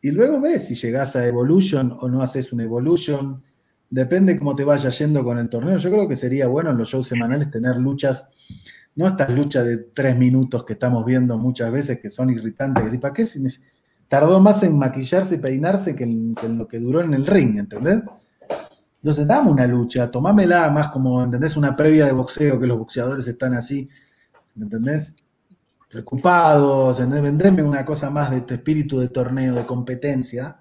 Y 0.00 0.10
luego 0.10 0.40
ves 0.40 0.66
si 0.66 0.74
llegas 0.74 1.16
a 1.16 1.26
Evolution 1.26 1.94
o 1.98 2.08
no 2.08 2.22
haces 2.22 2.52
un 2.52 2.60
Evolution. 2.60 3.42
Depende 3.90 4.38
cómo 4.38 4.54
te 4.54 4.64
vaya 4.64 4.90
yendo 4.90 5.24
con 5.24 5.38
el 5.38 5.48
torneo. 5.48 5.78
Yo 5.78 5.90
creo 5.90 6.08
que 6.08 6.16
sería 6.16 6.46
bueno 6.46 6.70
en 6.70 6.78
los 6.78 6.88
shows 6.88 7.08
semanales 7.08 7.50
tener 7.50 7.76
luchas 7.76 8.28
no 8.98 9.06
estas 9.06 9.30
luchas 9.30 9.64
de 9.64 9.76
tres 9.76 10.16
minutos 10.16 10.64
que 10.64 10.72
estamos 10.72 11.04
viendo 11.04 11.38
muchas 11.38 11.70
veces 11.70 12.00
que 12.00 12.10
son 12.10 12.30
irritantes, 12.30 12.90
que 12.90 12.98
¿para 12.98 13.14
qué? 13.14 13.28
Tardó 14.08 14.40
más 14.40 14.62
en 14.62 14.78
maquillarse 14.78 15.36
y 15.36 15.38
peinarse 15.38 15.94
que 15.94 16.04
en, 16.04 16.34
lo 16.56 16.66
que 16.66 16.78
duró 16.78 17.00
en 17.00 17.14
el 17.14 17.26
ring, 17.26 17.58
¿entendés? 17.58 18.00
Entonces, 18.96 19.26
dame 19.26 19.50
una 19.50 19.66
lucha, 19.66 20.10
tomámela 20.10 20.70
más 20.70 20.88
como, 20.88 21.22
¿entendés? 21.22 21.56
Una 21.56 21.76
previa 21.76 22.06
de 22.06 22.12
boxeo, 22.12 22.58
que 22.58 22.66
los 22.66 22.78
boxeadores 22.78 23.26
están 23.26 23.54
así, 23.54 23.88
¿me 24.54 24.64
entendés? 24.64 25.14
Preocupados, 25.90 26.98
¿entendés? 26.98 27.22
Vendeme 27.22 27.62
una 27.62 27.84
cosa 27.84 28.10
más 28.10 28.30
de 28.30 28.40
tu 28.40 28.54
espíritu 28.54 28.98
de 28.98 29.08
torneo, 29.08 29.54
de 29.54 29.66
competencia, 29.66 30.56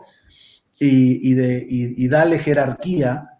y, 0.80 1.34
de, 1.34 1.66
y 1.68 2.08
dale 2.08 2.38
jerarquía 2.38 3.38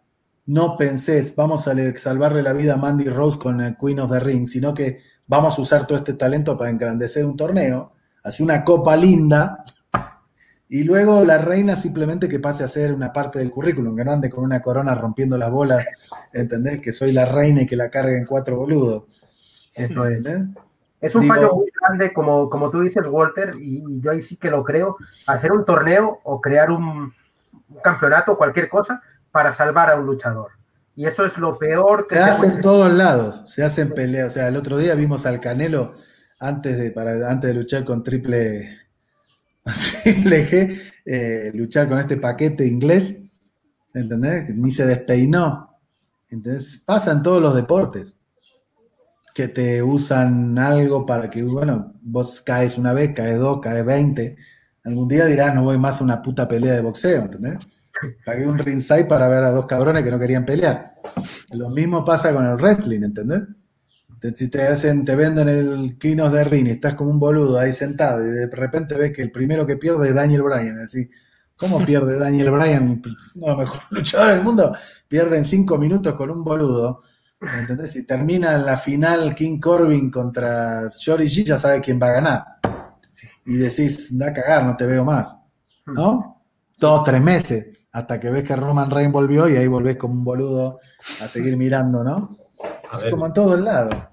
no 0.48 0.78
pensés, 0.78 1.36
vamos 1.36 1.68
a 1.68 1.76
salvarle 1.98 2.42
la 2.42 2.54
vida 2.54 2.76
a 2.76 2.78
Mandy 2.78 3.10
Rose 3.10 3.38
con 3.38 3.60
el 3.60 3.76
Queen 3.76 4.00
of 4.00 4.12
the 4.12 4.20
Ring, 4.20 4.48
sino 4.48 4.74
que 4.74 5.02
vamos 5.28 5.58
a 5.58 5.62
usar 5.62 5.86
todo 5.86 5.98
este 5.98 6.14
talento 6.14 6.58
para 6.58 6.70
engrandecer 6.70 7.26
un 7.26 7.36
torneo, 7.36 7.92
hacer 8.24 8.46
una 8.46 8.64
copa 8.64 8.96
linda, 8.96 9.66
y 10.70 10.84
luego 10.84 11.24
la 11.24 11.38
reina 11.38 11.76
simplemente 11.76 12.28
que 12.28 12.40
pase 12.40 12.64
a 12.64 12.68
ser 12.68 12.94
una 12.94 13.14
parte 13.14 13.40
del 13.40 13.52
currículum, 13.52 13.96
que 13.96 14.04
no 14.04 14.12
ande 14.12 14.30
con 14.30 14.44
una 14.44 14.62
corona 14.62 14.96
rompiendo 14.96 15.38
las 15.38 15.50
bolas, 15.50 15.86
¿entendés? 16.34 16.82
Que 16.82 16.92
soy 16.92 17.14
la 17.14 17.26
reina 17.26 17.62
y 17.62 17.68
que 17.68 17.76
la 17.76 17.90
carguen 17.90 18.26
cuatro 18.26 18.58
boludos. 18.58 19.04
Eso 19.74 20.06
es. 20.08 20.24
Es 21.00 21.16
un 21.16 21.28
fallo 21.28 21.56
muy 21.56 21.72
grande, 21.80 22.12
como, 22.12 22.50
como 22.50 22.70
tú 22.70 22.82
dices, 22.82 23.06
Walter, 23.08 23.54
y, 23.60 24.02
yo 24.02 24.12
ahí 24.12 24.22
sí 24.22 24.36
que 24.36 24.50
lo 24.50 24.64
creo, 24.64 24.98
hacer 25.28 25.52
un 25.52 25.64
torneo 25.64 26.20
o 26.24 26.42
crear 26.42 26.72
un, 26.72 27.14
un 27.70 27.82
campeonato, 27.84 28.38
cualquier 28.38 28.68
cosa, 28.68 29.02
para 29.32 29.52
salvar 29.52 29.90
a 29.92 29.96
un 29.96 30.06
luchador. 30.06 30.52
Y 30.96 31.06
eso 31.06 31.26
es 31.26 31.38
lo 31.38 31.58
peor 31.60 32.08
que 32.08 32.16
se, 32.16 32.22
hace 32.22 32.48
en 32.48 32.60
todos 32.60 32.92
lados, 32.92 33.44
se 33.46 33.64
hacen 33.64 33.94
peleas. 33.94 34.28
O 34.28 34.30
sea, 34.32 34.48
el 34.48 34.58
otro 34.58 34.78
día 34.78 34.96
vimos 34.96 35.28
al 35.28 35.40
Canelo 35.40 35.94
antes 36.40 36.78
de, 36.78 36.90
para, 36.90 37.30
antes 37.30 37.48
de 37.48 37.54
luchar 37.54 37.86
con 37.86 38.02
triple, 38.02 38.76
G, 40.06 40.82
eh, 41.06 41.52
luchar 41.54 41.88
con 41.88 42.00
este 42.00 42.18
paquete 42.18 42.66
inglés, 42.66 43.16
¿entendés? 43.94 44.56
Ni 44.56 44.72
se 44.72 44.86
despeinó. 44.86 45.78
Entonces, 46.30 46.82
pasa 46.86 47.12
en 47.12 47.22
todos 47.22 47.42
los 47.42 47.56
deportes. 47.56 48.16
Que 49.34 49.48
te 49.48 49.84
usan 49.84 50.58
algo 50.58 51.06
para 51.06 51.30
que, 51.30 51.44
bueno, 51.44 51.94
vos 52.02 52.42
caes 52.42 52.78
una 52.78 52.92
vez, 52.94 53.14
caes 53.14 53.38
dos, 53.38 53.60
caes 53.62 53.86
veinte. 53.86 54.36
Algún 54.84 55.08
día 55.08 55.26
dirás, 55.26 55.54
no 55.54 55.64
voy 55.64 55.78
más 55.78 56.02
a 56.02 56.04
una 56.04 56.22
puta 56.22 56.48
pelea 56.48 56.74
de 56.74 56.82
boxeo, 56.82 57.24
¿entendés? 57.24 57.58
Pagué 58.26 58.48
un 58.48 58.58
ringside 58.58 59.06
para 59.06 59.28
ver 59.28 59.44
a 59.44 59.52
dos 59.52 59.66
cabrones 59.66 60.04
que 60.04 60.12
no 60.12 60.20
querían 60.20 60.46
pelear. 60.46 60.96
Lo 61.52 61.70
mismo 61.70 62.04
pasa 62.04 62.34
con 62.34 62.46
el 62.46 62.56
wrestling, 62.56 63.04
¿entendés? 63.04 63.44
Si 64.36 64.50
te 64.50 64.68
hacen, 64.68 65.06
te 65.06 65.16
venden 65.16 65.48
el 65.48 65.98
Kinos 65.98 66.32
de 66.32 66.44
ring 66.44 66.68
y 66.68 66.72
estás 66.72 66.96
como 66.96 67.12
un 67.12 67.20
boludo 67.20 67.60
ahí 67.60 67.72
sentado 67.72 68.26
y 68.26 68.32
de 68.32 68.48
repente 68.48 68.96
ves 68.96 69.14
que 69.16 69.22
el 69.22 69.32
primero 69.32 69.66
que 69.66 69.78
pierde 69.78 70.10
es 70.10 70.16
Daniel 70.16 70.44
Bryan, 70.44 70.80
así. 70.80 71.10
¿Cómo 71.56 71.80
pierde 71.86 72.18
Daniel 72.18 72.52
Bryan? 72.52 73.02
No, 73.36 73.52
el 73.52 73.58
mejor 73.58 73.82
luchador 73.92 74.34
del 74.34 74.44
mundo. 74.44 74.76
Pierde 75.08 75.38
en 75.38 75.46
cinco 75.46 75.78
minutos 75.78 76.16
con 76.16 76.30
un 76.32 76.44
boludo. 76.44 77.04
¿Entendés? 77.40 77.92
Si 77.92 78.04
termina 78.04 78.58
la 78.58 78.78
final 78.78 79.36
King 79.36 79.60
Corbin 79.60 80.10
contra 80.10 80.88
Shory 80.88 81.28
G, 81.28 81.46
ya 81.46 81.58
sabe 81.58 81.82
quién 81.82 82.00
va 82.02 82.08
a 82.08 82.14
ganar. 82.14 82.44
Y 83.46 83.58
decís, 83.58 84.18
da 84.18 84.30
a 84.30 84.34
cagar, 84.34 84.66
no 84.66 84.76
te 84.76 84.86
veo 84.86 85.06
más. 85.06 85.38
¿No? 85.86 86.44
Dos, 86.78 87.04
tres 87.04 87.22
meses 87.22 87.78
hasta 87.98 88.20
que 88.20 88.30
ves 88.30 88.44
que 88.44 88.56
Roman 88.56 88.92
Reigns 88.92 89.12
volvió 89.12 89.50
y 89.50 89.56
ahí 89.56 89.68
volvés 89.68 89.98
como 89.98 90.14
un 90.14 90.24
boludo 90.24 90.80
a 91.20 91.28
seguir 91.28 91.58
mirando, 91.58 92.04
¿no? 92.04 92.38
Es 92.94 93.06
como 93.10 93.26
en 93.26 93.34
todo 93.34 93.56
el 93.56 93.66
lado. 93.66 94.10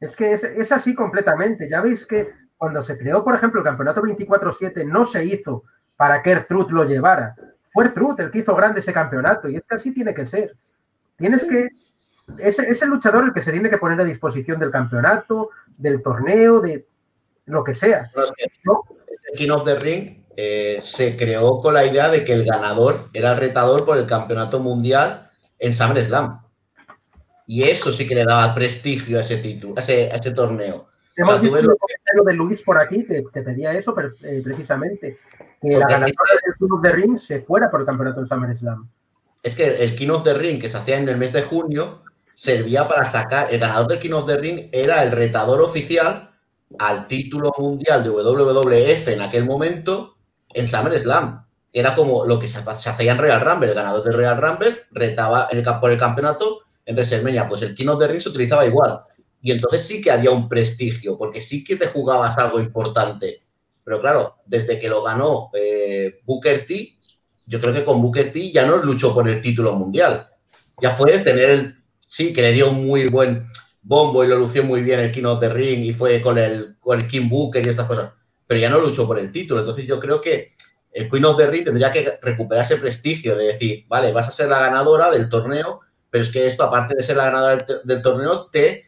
Es 0.00 0.16
que 0.16 0.32
es, 0.32 0.72
así 0.72 0.94
completamente. 0.94 1.68
Ya 1.68 1.80
veis 1.80 2.06
que 2.06 2.32
cuando 2.56 2.82
se 2.82 2.96
creó, 2.96 3.22
por 3.22 3.34
ejemplo, 3.34 3.60
el 3.60 3.64
campeonato 3.64 4.02
24-7 4.02 4.84
no 4.86 5.04
se 5.04 5.24
hizo 5.24 5.64
para 5.96 6.22
que 6.22 6.32
Ertrud 6.32 6.70
lo 6.70 6.84
llevara. 6.84 7.34
Fue 7.64 7.84
Ertrud 7.84 8.18
el 8.20 8.30
que 8.30 8.38
hizo 8.38 8.54
grande 8.54 8.80
ese 8.80 8.92
campeonato 8.92 9.48
y 9.48 9.56
es 9.56 9.66
que 9.66 9.74
así 9.74 9.92
tiene 9.92 10.14
que 10.14 10.26
ser. 10.26 10.56
Tienes 11.16 11.44
que... 11.44 11.68
Es, 12.38 12.58
es, 12.58 12.80
el 12.82 12.88
luchador 12.88 13.24
el 13.24 13.32
que 13.32 13.42
se 13.42 13.50
tiene 13.50 13.68
que 13.68 13.78
poner 13.78 14.00
a 14.00 14.04
disposición 14.04 14.58
del 14.58 14.70
campeonato, 14.70 15.50
del 15.76 16.00
torneo, 16.00 16.60
de 16.60 16.86
lo 17.46 17.64
que 17.64 17.74
sea. 17.74 18.10
El 18.14 19.36
King 19.36 19.50
of 19.50 19.64
the 19.64 19.78
Ring 19.78 20.24
eh, 20.36 20.78
se 20.80 21.16
creó 21.16 21.60
con 21.60 21.74
la 21.74 21.84
idea 21.84 22.08
de 22.08 22.24
que 22.24 22.32
el 22.32 22.44
ganador 22.44 23.10
era 23.12 23.32
el 23.32 23.38
retador 23.38 23.84
por 23.84 23.98
el 23.98 24.06
campeonato 24.06 24.60
mundial 24.60 25.30
en 25.58 25.74
SummerSlam. 25.74 26.40
Y 27.50 27.64
eso 27.64 27.92
sí 27.92 28.06
que 28.06 28.14
le 28.14 28.24
daba 28.24 28.54
prestigio 28.54 29.18
a 29.18 29.22
ese 29.22 29.38
título, 29.38 29.74
a 29.76 29.80
ese, 29.80 30.30
torneo. 30.30 30.86
Hemos 31.16 31.40
visto 31.40 31.58
el 31.58 31.66
comentario 31.66 32.22
de 32.24 32.34
Luis 32.34 32.62
por 32.62 32.80
aquí 32.80 33.04
que, 33.04 33.24
pedía 33.42 33.72
eso 33.72 33.92
eh, 34.22 34.40
precisamente, 34.44 35.18
que 35.60 35.70
la 35.70 35.88
ganadora 35.88 36.32
del 36.44 36.54
King 36.56 36.68
of 36.70 36.80
the 36.80 36.92
Ring 36.92 37.16
se 37.16 37.40
fuera 37.40 37.68
por 37.68 37.80
el 37.80 37.86
campeonato 37.86 38.20
de 38.20 38.28
SummerSlam. 38.28 38.88
Es 39.42 39.56
que 39.56 39.82
el 39.82 39.96
King 39.96 40.10
of 40.10 40.22
the 40.22 40.34
Ring 40.34 40.60
que 40.60 40.68
se 40.68 40.76
hacía 40.76 40.98
en 40.98 41.08
el 41.08 41.16
mes 41.16 41.32
de 41.32 41.42
junio 41.42 42.04
servía 42.34 42.86
para 42.86 43.04
sacar, 43.04 43.52
el 43.52 43.58
ganador 43.58 43.88
del 43.88 43.98
King 43.98 44.12
of 44.12 44.28
the 44.28 44.36
Ring 44.36 44.68
era 44.70 45.02
el 45.02 45.10
retador 45.10 45.60
oficial 45.60 46.30
al 46.78 47.08
título 47.08 47.52
mundial 47.58 48.04
de 48.04 48.10
WWF 48.10 49.08
en 49.08 49.22
aquel 49.24 49.44
momento 49.44 50.14
en 50.54 50.68
SummerSlam. 50.68 51.44
Era 51.72 51.96
como 51.96 52.24
lo 52.24 52.38
que 52.38 52.46
se, 52.46 52.58
hacía 52.60 53.10
en 53.10 53.18
Real 53.18 53.40
Rumble. 53.40 53.70
El 53.70 53.74
ganador 53.74 54.04
del 54.04 54.14
Real 54.14 54.40
Rumble 54.40 54.82
retaba 54.92 55.48
el, 55.50 55.64
por 55.80 55.90
el 55.90 55.98
campeonato 55.98 56.69
en 56.84 56.94
WrestleMania. 56.94 57.48
Pues 57.48 57.62
el 57.62 57.74
King 57.74 57.88
of 57.88 57.98
the 57.98 58.08
Ring 58.08 58.20
se 58.20 58.28
utilizaba 58.28 58.66
igual. 58.66 59.00
Y 59.42 59.52
entonces 59.52 59.82
sí 59.82 60.00
que 60.00 60.10
había 60.10 60.30
un 60.30 60.48
prestigio, 60.48 61.16
porque 61.16 61.40
sí 61.40 61.64
que 61.64 61.76
te 61.76 61.86
jugabas 61.86 62.36
algo 62.38 62.60
importante. 62.60 63.42
Pero 63.84 64.00
claro, 64.00 64.36
desde 64.46 64.78
que 64.78 64.88
lo 64.88 65.02
ganó 65.02 65.50
eh, 65.54 66.20
Booker 66.24 66.66
T, 66.66 66.98
yo 67.46 67.60
creo 67.60 67.72
que 67.72 67.84
con 67.84 68.02
Booker 68.02 68.32
T 68.32 68.52
ya 68.52 68.66
no 68.66 68.76
luchó 68.76 69.14
por 69.14 69.28
el 69.28 69.40
título 69.40 69.72
mundial. 69.74 70.28
Ya 70.80 70.90
fue 70.90 71.18
tener 71.18 71.50
el. 71.50 71.76
Sí, 72.06 72.32
que 72.32 72.42
le 72.42 72.52
dio 72.52 72.70
un 72.70 72.86
muy 72.86 73.06
buen 73.06 73.46
bombo 73.82 74.24
y 74.24 74.28
lo 74.28 74.36
lució 74.38 74.64
muy 74.64 74.82
bien 74.82 75.00
el 75.00 75.12
King 75.12 75.24
of 75.24 75.40
the 75.40 75.48
Ring 75.48 75.82
y 75.82 75.92
fue 75.92 76.20
con 76.20 76.36
el, 76.38 76.76
con 76.80 76.98
el 76.98 77.06
King 77.06 77.28
Booker 77.28 77.64
y 77.64 77.70
estas 77.70 77.86
cosas 77.86 78.10
pero 78.50 78.62
ya 78.62 78.68
no 78.68 78.80
luchó 78.80 79.06
por 79.06 79.16
el 79.20 79.30
título. 79.30 79.60
Entonces 79.60 79.86
yo 79.86 80.00
creo 80.00 80.20
que 80.20 80.54
el 80.90 81.08
Queen 81.08 81.24
of 81.24 81.36
the 81.36 81.46
Ring 81.46 81.62
tendría 81.62 81.92
que 81.92 82.18
recuperar 82.20 82.64
ese 82.64 82.78
prestigio 82.78 83.36
de 83.36 83.46
decir, 83.46 83.84
vale, 83.86 84.10
vas 84.10 84.26
a 84.26 84.32
ser 84.32 84.48
la 84.48 84.58
ganadora 84.58 85.08
del 85.08 85.28
torneo, 85.28 85.82
pero 86.10 86.22
es 86.22 86.28
que 86.30 86.46
esto, 86.46 86.64
aparte 86.64 86.94
de 86.96 87.02
ser 87.02 87.16
la 87.16 87.26
ganadora 87.26 87.66
del, 87.84 88.02
torneo, 88.02 88.46
te 88.46 88.84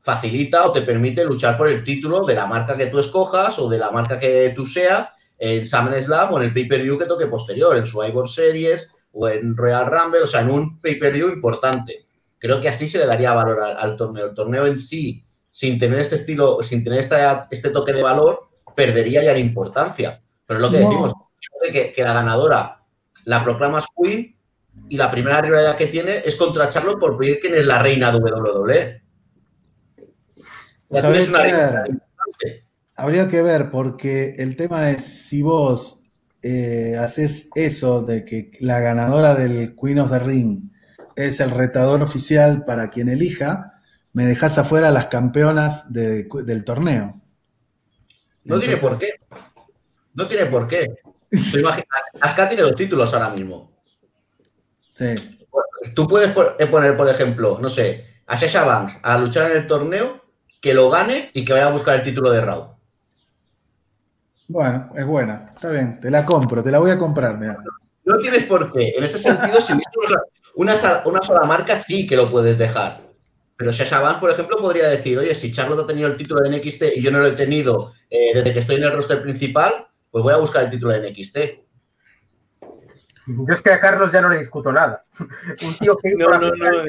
facilita 0.00 0.66
o 0.66 0.72
te 0.72 0.82
permite 0.82 1.24
luchar 1.24 1.56
por 1.56 1.68
el 1.68 1.84
título 1.84 2.20
de 2.20 2.34
la 2.34 2.46
marca 2.46 2.76
que 2.76 2.86
tú 2.86 2.98
escojas 2.98 3.58
o 3.58 3.68
de 3.68 3.78
la 3.78 3.90
marca 3.90 4.18
que 4.18 4.52
tú 4.54 4.66
seas 4.66 5.10
en 5.38 5.64
SummerSlam 5.64 6.32
o 6.32 6.38
en 6.38 6.44
el 6.44 6.54
pay-per-view 6.54 6.98
que 6.98 7.06
toque 7.06 7.26
posterior, 7.26 7.76
en 7.76 7.86
Survivor 7.86 8.28
Series 8.28 8.90
o 9.12 9.28
en 9.28 9.56
Royal 9.56 9.86
Rumble, 9.86 10.22
o 10.22 10.26
sea, 10.26 10.40
en 10.40 10.50
un 10.50 10.80
pay-per-view 10.80 11.28
importante. 11.28 12.06
Creo 12.38 12.60
que 12.60 12.68
así 12.68 12.88
se 12.88 12.98
le 12.98 13.06
daría 13.06 13.32
valor 13.32 13.60
al, 13.60 13.76
al 13.76 13.96
torneo. 13.96 14.26
El 14.26 14.34
torneo 14.34 14.66
en 14.66 14.78
sí, 14.78 15.24
sin 15.50 15.78
tener 15.78 16.00
este 16.00 16.16
estilo, 16.16 16.62
sin 16.62 16.82
tener 16.82 17.00
esta- 17.00 17.46
este 17.50 17.70
toque 17.70 17.92
de 17.92 18.02
valor, 18.02 18.48
perdería 18.74 19.22
ya 19.22 19.32
la 19.32 19.38
importancia. 19.38 20.20
Pero 20.46 20.58
es 20.58 20.62
lo 20.62 20.70
que 20.70 20.80
No. 20.82 20.88
decimos, 20.88 21.12
que, 21.72 21.92
que 21.92 22.02
la 22.02 22.14
ganadora 22.14 22.82
la 23.26 23.44
proclamas 23.44 23.86
Queen 23.96 24.36
y 24.92 24.96
la 24.98 25.10
primera 25.10 25.40
rivalidad 25.40 25.74
que 25.78 25.86
tiene 25.86 26.18
es 26.22 26.36
contra 26.36 26.68
Charlotte 26.68 27.00
por 27.00 27.16
pedir 27.16 27.40
quién 27.40 27.54
es 27.54 27.64
la 27.64 27.78
reina 27.82 28.12
de 28.12 28.18
WWE. 28.18 29.02
Una 30.88 31.00
que 31.00 31.08
ver. 31.54 32.02
Habría 32.96 33.26
que 33.26 33.40
ver, 33.40 33.70
porque 33.70 34.34
el 34.36 34.54
tema 34.54 34.90
es 34.90 35.02
si 35.02 35.40
vos 35.40 36.04
eh, 36.42 36.94
haces 37.00 37.48
eso 37.54 38.02
de 38.02 38.26
que 38.26 38.50
la 38.60 38.80
ganadora 38.80 39.34
del 39.34 39.74
Queen 39.74 39.98
of 40.00 40.10
the 40.10 40.18
Ring 40.18 40.64
es 41.16 41.40
el 41.40 41.52
retador 41.52 42.02
oficial 42.02 42.66
para 42.66 42.90
quien 42.90 43.08
elija, 43.08 43.80
me 44.12 44.26
dejas 44.26 44.58
afuera 44.58 44.90
las 44.90 45.06
campeonas 45.06 45.90
de- 45.90 46.28
del 46.44 46.64
torneo. 46.64 47.18
No 48.44 48.60
tiene 48.60 48.76
por 48.76 48.98
qué. 48.98 49.08
No 50.12 50.26
tiene 50.26 50.44
por 50.44 50.68
qué. 50.68 50.86
Imagina- 51.30 51.86
Asuka 52.20 52.46
tiene 52.46 52.62
dos 52.64 52.76
títulos 52.76 53.14
ahora 53.14 53.30
mismo. 53.30 53.71
Sí. 55.02 55.38
Tú 55.94 56.06
puedes 56.06 56.30
eh, 56.58 56.66
poner, 56.66 56.96
por 56.96 57.08
ejemplo, 57.08 57.58
no 57.60 57.68
sé, 57.68 58.06
a 58.26 58.36
Sasha 58.36 58.64
Banks 58.64 58.98
a 59.02 59.18
luchar 59.18 59.50
en 59.50 59.58
el 59.58 59.66
torneo, 59.66 60.24
que 60.60 60.74
lo 60.74 60.88
gane 60.90 61.30
y 61.34 61.44
que 61.44 61.52
vaya 61.52 61.66
a 61.66 61.72
buscar 61.72 61.96
el 61.96 62.04
título 62.04 62.30
de 62.30 62.40
Raw. 62.40 62.76
Bueno, 64.46 64.92
es 64.94 65.04
buena. 65.04 65.50
Está 65.52 65.70
bien, 65.70 65.98
te 66.00 66.10
la 66.10 66.24
compro, 66.24 66.62
te 66.62 66.70
la 66.70 66.78
voy 66.78 66.90
a 66.90 66.98
comprar, 66.98 67.36
mira. 67.36 67.58
No 68.04 68.18
tienes 68.18 68.44
por 68.44 68.72
qué. 68.72 68.92
En 68.96 69.02
ese 69.02 69.18
sentido, 69.18 69.60
si 69.60 69.72
una, 70.54 70.76
una 71.04 71.22
sola 71.22 71.46
marca, 71.46 71.78
sí 71.78 72.06
que 72.06 72.16
lo 72.16 72.30
puedes 72.30 72.58
dejar. 72.58 73.00
Pero 73.56 73.72
Sasha 73.72 74.00
Banks, 74.00 74.20
por 74.20 74.30
ejemplo, 74.30 74.58
podría 74.58 74.88
decir, 74.88 75.18
oye, 75.18 75.34
si 75.34 75.52
Charlotte 75.52 75.80
ha 75.80 75.86
tenido 75.86 76.08
el 76.08 76.16
título 76.16 76.40
de 76.40 76.50
NXT 76.56 76.96
y 76.96 77.02
yo 77.02 77.10
no 77.10 77.18
lo 77.18 77.28
he 77.28 77.32
tenido 77.32 77.92
eh, 78.10 78.34
desde 78.34 78.52
que 78.52 78.60
estoy 78.60 78.76
en 78.76 78.84
el 78.84 78.92
roster 78.92 79.22
principal, 79.22 79.86
pues 80.10 80.22
voy 80.22 80.34
a 80.34 80.38
buscar 80.38 80.64
el 80.64 80.70
título 80.70 80.92
de 80.92 81.10
NXT. 81.10 81.38
Yo 83.26 83.54
es 83.54 83.60
que 83.62 83.72
a 83.72 83.80
Carlos 83.80 84.10
ya 84.12 84.20
no 84.20 84.28
le 84.28 84.38
discuto 84.38 84.72
nada. 84.72 85.04
Un 85.18 85.74
tío 85.78 85.96
que 85.96 86.14
No, 86.16 86.28
no, 86.30 86.38
no. 86.40 86.50
Yo, 86.50 86.80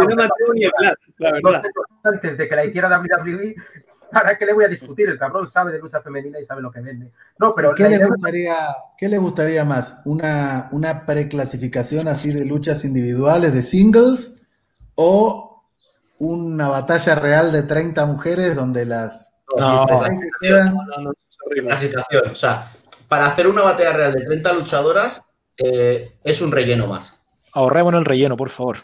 yo 0.00 0.08
no 0.08 0.16
me 0.16 0.24
atrevo 0.24 0.52
ni 0.54 0.64
a 0.64 0.70
hablar, 0.76 0.98
la 1.18 1.32
verdad. 1.32 1.62
antes 2.04 2.38
de 2.38 2.48
que 2.48 2.56
la 2.56 2.64
hiciera 2.64 2.88
WWE, 2.98 3.54
¿para 4.10 4.38
qué 4.38 4.46
le 4.46 4.54
voy 4.54 4.64
a 4.64 4.68
discutir? 4.68 5.08
El 5.10 5.18
cabrón 5.18 5.48
sabe 5.50 5.72
de 5.72 5.78
lucha 5.78 6.00
femenina 6.00 6.40
y 6.40 6.44
sabe 6.46 6.62
lo 6.62 6.70
que 6.70 6.80
vende. 6.80 7.12
No, 7.38 7.54
pero 7.54 7.74
¿Qué 7.74 7.88
le 7.88 8.04
gustaría, 8.04 8.56
qué 8.96 9.08
le 9.08 9.18
gustaría 9.18 9.64
más? 9.64 10.00
¿Una, 10.06 10.68
una 10.72 11.04
preclasificación 11.04 12.08
así 12.08 12.32
de 12.32 12.44
luchas 12.46 12.84
individuales, 12.84 13.52
de 13.52 13.62
singles? 13.62 14.34
¿O 14.94 15.64
una 16.18 16.68
batalla 16.68 17.14
real 17.14 17.52
de 17.52 17.62
30 17.62 18.06
mujeres 18.06 18.56
donde 18.56 18.84
las 18.86 19.32
No. 19.56 19.86
16 19.86 20.18
que 20.40 20.48
quedan- 20.48 20.74
No, 20.74 20.82
no, 20.84 21.02
no, 21.02 21.10
eso 21.12 21.20
es 21.30 21.38
horrible. 21.46 21.68
Clasificación. 21.68 22.30
O 22.32 22.34
sea, 22.34 22.72
para 23.08 23.26
hacer 23.26 23.46
una 23.46 23.62
batalla 23.62 23.92
real 23.92 24.12
de 24.14 24.24
30 24.24 24.52
luchadoras, 24.54 25.22
eh, 25.58 26.12
es 26.24 26.40
un 26.40 26.52
relleno 26.52 26.86
más. 26.86 27.14
Ahorrémonos 27.52 28.00
el 28.00 28.04
relleno, 28.04 28.36
por 28.36 28.50
favor. 28.50 28.78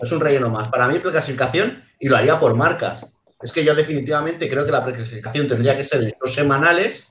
Es 0.00 0.12
un 0.12 0.20
relleno 0.20 0.50
más. 0.50 0.68
Para 0.68 0.88
mí, 0.88 0.98
preclasificación, 0.98 1.82
y 1.98 2.08
lo 2.08 2.16
haría 2.16 2.38
por 2.38 2.54
marcas. 2.54 3.06
Es 3.42 3.52
que 3.52 3.64
yo 3.64 3.74
definitivamente 3.74 4.48
creo 4.50 4.64
que 4.66 4.72
la 4.72 4.84
preclasificación 4.84 5.48
tendría 5.48 5.76
que 5.76 5.84
ser 5.84 6.02
en 6.02 6.14
dos 6.20 6.34
semanales 6.34 7.06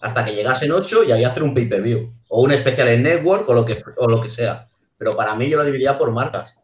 hasta 0.00 0.24
que 0.24 0.34
llegasen 0.34 0.72
ocho 0.72 1.04
y 1.04 1.12
ahí 1.12 1.24
hacer 1.24 1.42
un 1.42 1.54
pay-per-view. 1.54 2.12
O 2.28 2.42
un 2.42 2.50
especial 2.52 2.88
en 2.88 3.02
Network 3.04 3.48
o 3.48 3.54
lo, 3.54 3.64
que, 3.64 3.82
o 3.96 4.08
lo 4.08 4.20
que 4.20 4.28
sea. 4.30 4.68
Pero 4.98 5.12
para 5.16 5.34
mí 5.34 5.48
yo 5.48 5.56
lo 5.56 5.64
dividiría 5.64 5.96
por 5.96 6.10
marcas. 6.10 6.54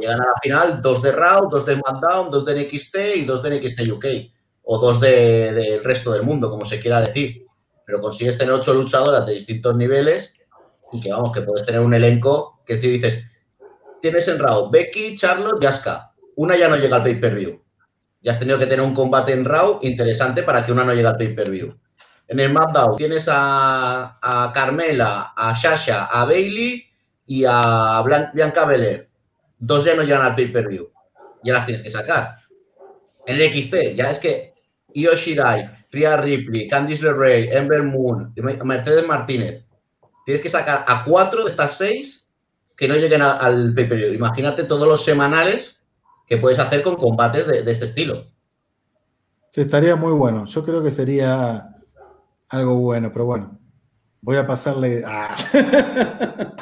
Llegan 0.00 0.20
a 0.22 0.24
la 0.26 0.34
final 0.42 0.80
dos 0.80 1.02
de 1.02 1.12
Raw, 1.12 1.48
dos 1.50 1.66
de 1.66 1.74
SmackDown, 1.74 2.30
dos 2.30 2.44
de 2.46 2.54
NXT 2.64 2.96
y 3.16 3.24
dos 3.24 3.42
de 3.42 3.50
NXT 3.60 3.90
UK. 3.92 4.04
O 4.62 4.78
dos 4.78 5.00
de- 5.00 5.52
del 5.52 5.84
resto 5.84 6.12
del 6.12 6.22
mundo, 6.22 6.48
como 6.50 6.64
se 6.64 6.80
quiera 6.80 7.00
decir. 7.02 7.44
Pero 7.84 8.00
consigues 8.00 8.38
tener 8.38 8.54
ocho 8.54 8.72
luchadoras 8.72 9.26
de 9.26 9.34
distintos 9.34 9.76
niveles 9.76 10.32
que 11.00 11.10
vamos, 11.10 11.32
que 11.32 11.42
puedes 11.42 11.66
tener 11.66 11.80
un 11.80 11.94
elenco 11.94 12.62
que 12.66 12.78
si 12.78 12.88
dices, 12.88 13.26
tienes 14.00 14.26
en 14.28 14.38
Raw 14.38 14.70
Becky, 14.70 15.16
Charlotte 15.16 15.62
y 15.62 15.66
Asuka. 15.66 16.12
Una 16.36 16.56
ya 16.56 16.68
no 16.68 16.76
llega 16.76 16.96
al 16.96 17.02
pay-per-view. 17.02 17.62
Ya 18.22 18.32
has 18.32 18.38
tenido 18.38 18.58
que 18.58 18.66
tener 18.66 18.84
un 18.84 18.94
combate 18.94 19.32
en 19.32 19.44
Raw 19.44 19.80
interesante 19.82 20.42
para 20.42 20.64
que 20.64 20.72
una 20.72 20.84
no 20.84 20.94
llegue 20.94 21.06
al 21.06 21.16
pay-per-view. 21.16 21.78
En 22.26 22.40
el 22.40 22.50
SmackDown 22.50 22.96
tienes 22.96 23.28
a, 23.30 24.18
a 24.20 24.52
Carmela, 24.54 25.34
a 25.36 25.54
Sasha, 25.54 26.06
a 26.06 26.24
Bailey 26.24 26.84
y 27.26 27.44
a 27.46 28.02
Bianca 28.32 28.64
Belair. 28.64 29.10
Dos 29.58 29.84
ya 29.84 29.94
no 29.94 30.02
llegan 30.02 30.22
al 30.22 30.34
pay-per-view. 30.34 30.90
Ya 31.42 31.52
las 31.52 31.66
tienes 31.66 31.84
que 31.84 31.90
sacar. 31.90 32.38
En 33.26 33.40
el 33.40 33.50
XT, 33.50 33.94
ya 33.94 34.10
es 34.10 34.18
que 34.18 34.54
Io 34.94 35.14
Shirai, 35.14 35.68
Rhea 35.90 36.16
Ripley, 36.18 36.68
Candice 36.68 37.04
LeRae, 37.04 37.56
Ember 37.56 37.82
Moon, 37.82 38.32
Mercedes 38.64 39.06
Martínez. 39.06 39.64
Tienes 40.24 40.42
que 40.42 40.48
sacar 40.50 40.84
a 40.86 41.04
cuatro 41.04 41.44
de 41.44 41.50
estas 41.50 41.76
seis 41.76 42.28
que 42.76 42.88
no 42.88 42.94
lleguen 42.94 43.22
a- 43.22 43.36
al 43.38 43.72
pay-per-view. 43.74 44.14
Imagínate 44.14 44.64
todos 44.64 44.88
los 44.88 45.04
semanales 45.04 45.82
que 46.26 46.38
puedes 46.38 46.58
hacer 46.58 46.82
con 46.82 46.96
combates 46.96 47.46
de, 47.46 47.62
de 47.62 47.70
este 47.70 47.84
estilo. 47.84 48.24
Sí, 49.50 49.60
estaría 49.60 49.94
muy 49.96 50.12
bueno. 50.12 50.46
Yo 50.46 50.64
creo 50.64 50.82
que 50.82 50.90
sería 50.90 51.68
algo 52.48 52.76
bueno, 52.76 53.10
pero 53.12 53.26
bueno. 53.26 53.58
Voy 54.22 54.36
a 54.36 54.46
pasarle. 54.46 55.04
Ah. 55.06 55.36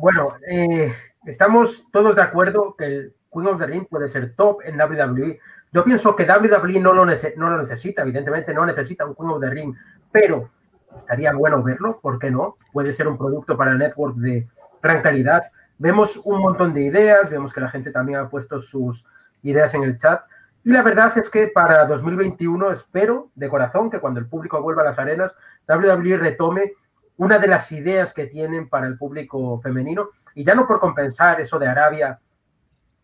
Bueno, 0.00 0.34
eh, 0.48 0.94
estamos 1.26 1.84
todos 1.90 2.14
de 2.14 2.22
acuerdo 2.22 2.76
que 2.76 2.84
el 2.84 3.14
Queen 3.32 3.46
of 3.48 3.58
the 3.58 3.66
Ring 3.66 3.86
puede 3.88 4.08
ser 4.08 4.34
top 4.36 4.60
en 4.64 4.78
WWE. 4.80 5.40
Yo 5.72 5.84
pienso 5.84 6.14
que 6.14 6.24
WWE 6.24 6.80
no 6.80 6.92
lo, 6.92 7.04
nece- 7.04 7.34
no 7.36 7.50
lo 7.50 7.60
necesita, 7.60 8.02
evidentemente 8.02 8.54
no 8.54 8.64
necesita 8.64 9.04
un 9.04 9.14
Queen 9.16 9.30
of 9.30 9.40
the 9.40 9.50
Ring, 9.50 9.74
pero 10.12 10.50
estaría 10.98 11.32
bueno 11.32 11.62
verlo, 11.62 12.00
¿por 12.00 12.18
qué 12.18 12.30
no? 12.30 12.56
Puede 12.72 12.92
ser 12.92 13.08
un 13.08 13.18
producto 13.18 13.56
para 13.56 13.72
el 13.72 13.78
network 13.78 14.16
de 14.16 14.46
gran 14.82 15.02
calidad. 15.02 15.42
Vemos 15.78 16.20
un 16.24 16.40
montón 16.40 16.74
de 16.74 16.82
ideas, 16.82 17.30
vemos 17.30 17.52
que 17.52 17.60
la 17.60 17.70
gente 17.70 17.90
también 17.90 18.18
ha 18.18 18.28
puesto 18.28 18.60
sus 18.60 19.04
ideas 19.42 19.72
en 19.74 19.84
el 19.84 19.98
chat. 19.98 20.22
Y 20.64 20.70
la 20.70 20.82
verdad 20.82 21.16
es 21.16 21.30
que 21.30 21.48
para 21.48 21.86
2021 21.86 22.70
espero 22.70 23.30
de 23.34 23.48
corazón 23.48 23.90
que 23.90 24.00
cuando 24.00 24.20
el 24.20 24.26
público 24.26 24.60
vuelva 24.60 24.82
a 24.82 24.86
las 24.86 24.98
arenas, 24.98 25.34
WWE 25.68 26.16
retome 26.16 26.72
una 27.16 27.38
de 27.38 27.48
las 27.48 27.70
ideas 27.72 28.12
que 28.12 28.26
tienen 28.26 28.68
para 28.68 28.86
el 28.86 28.96
público 28.96 29.58
femenino, 29.60 30.10
y 30.34 30.44
ya 30.44 30.54
no 30.54 30.66
por 30.66 30.78
compensar 30.78 31.40
eso 31.40 31.58
de 31.58 31.66
Arabia, 31.66 32.20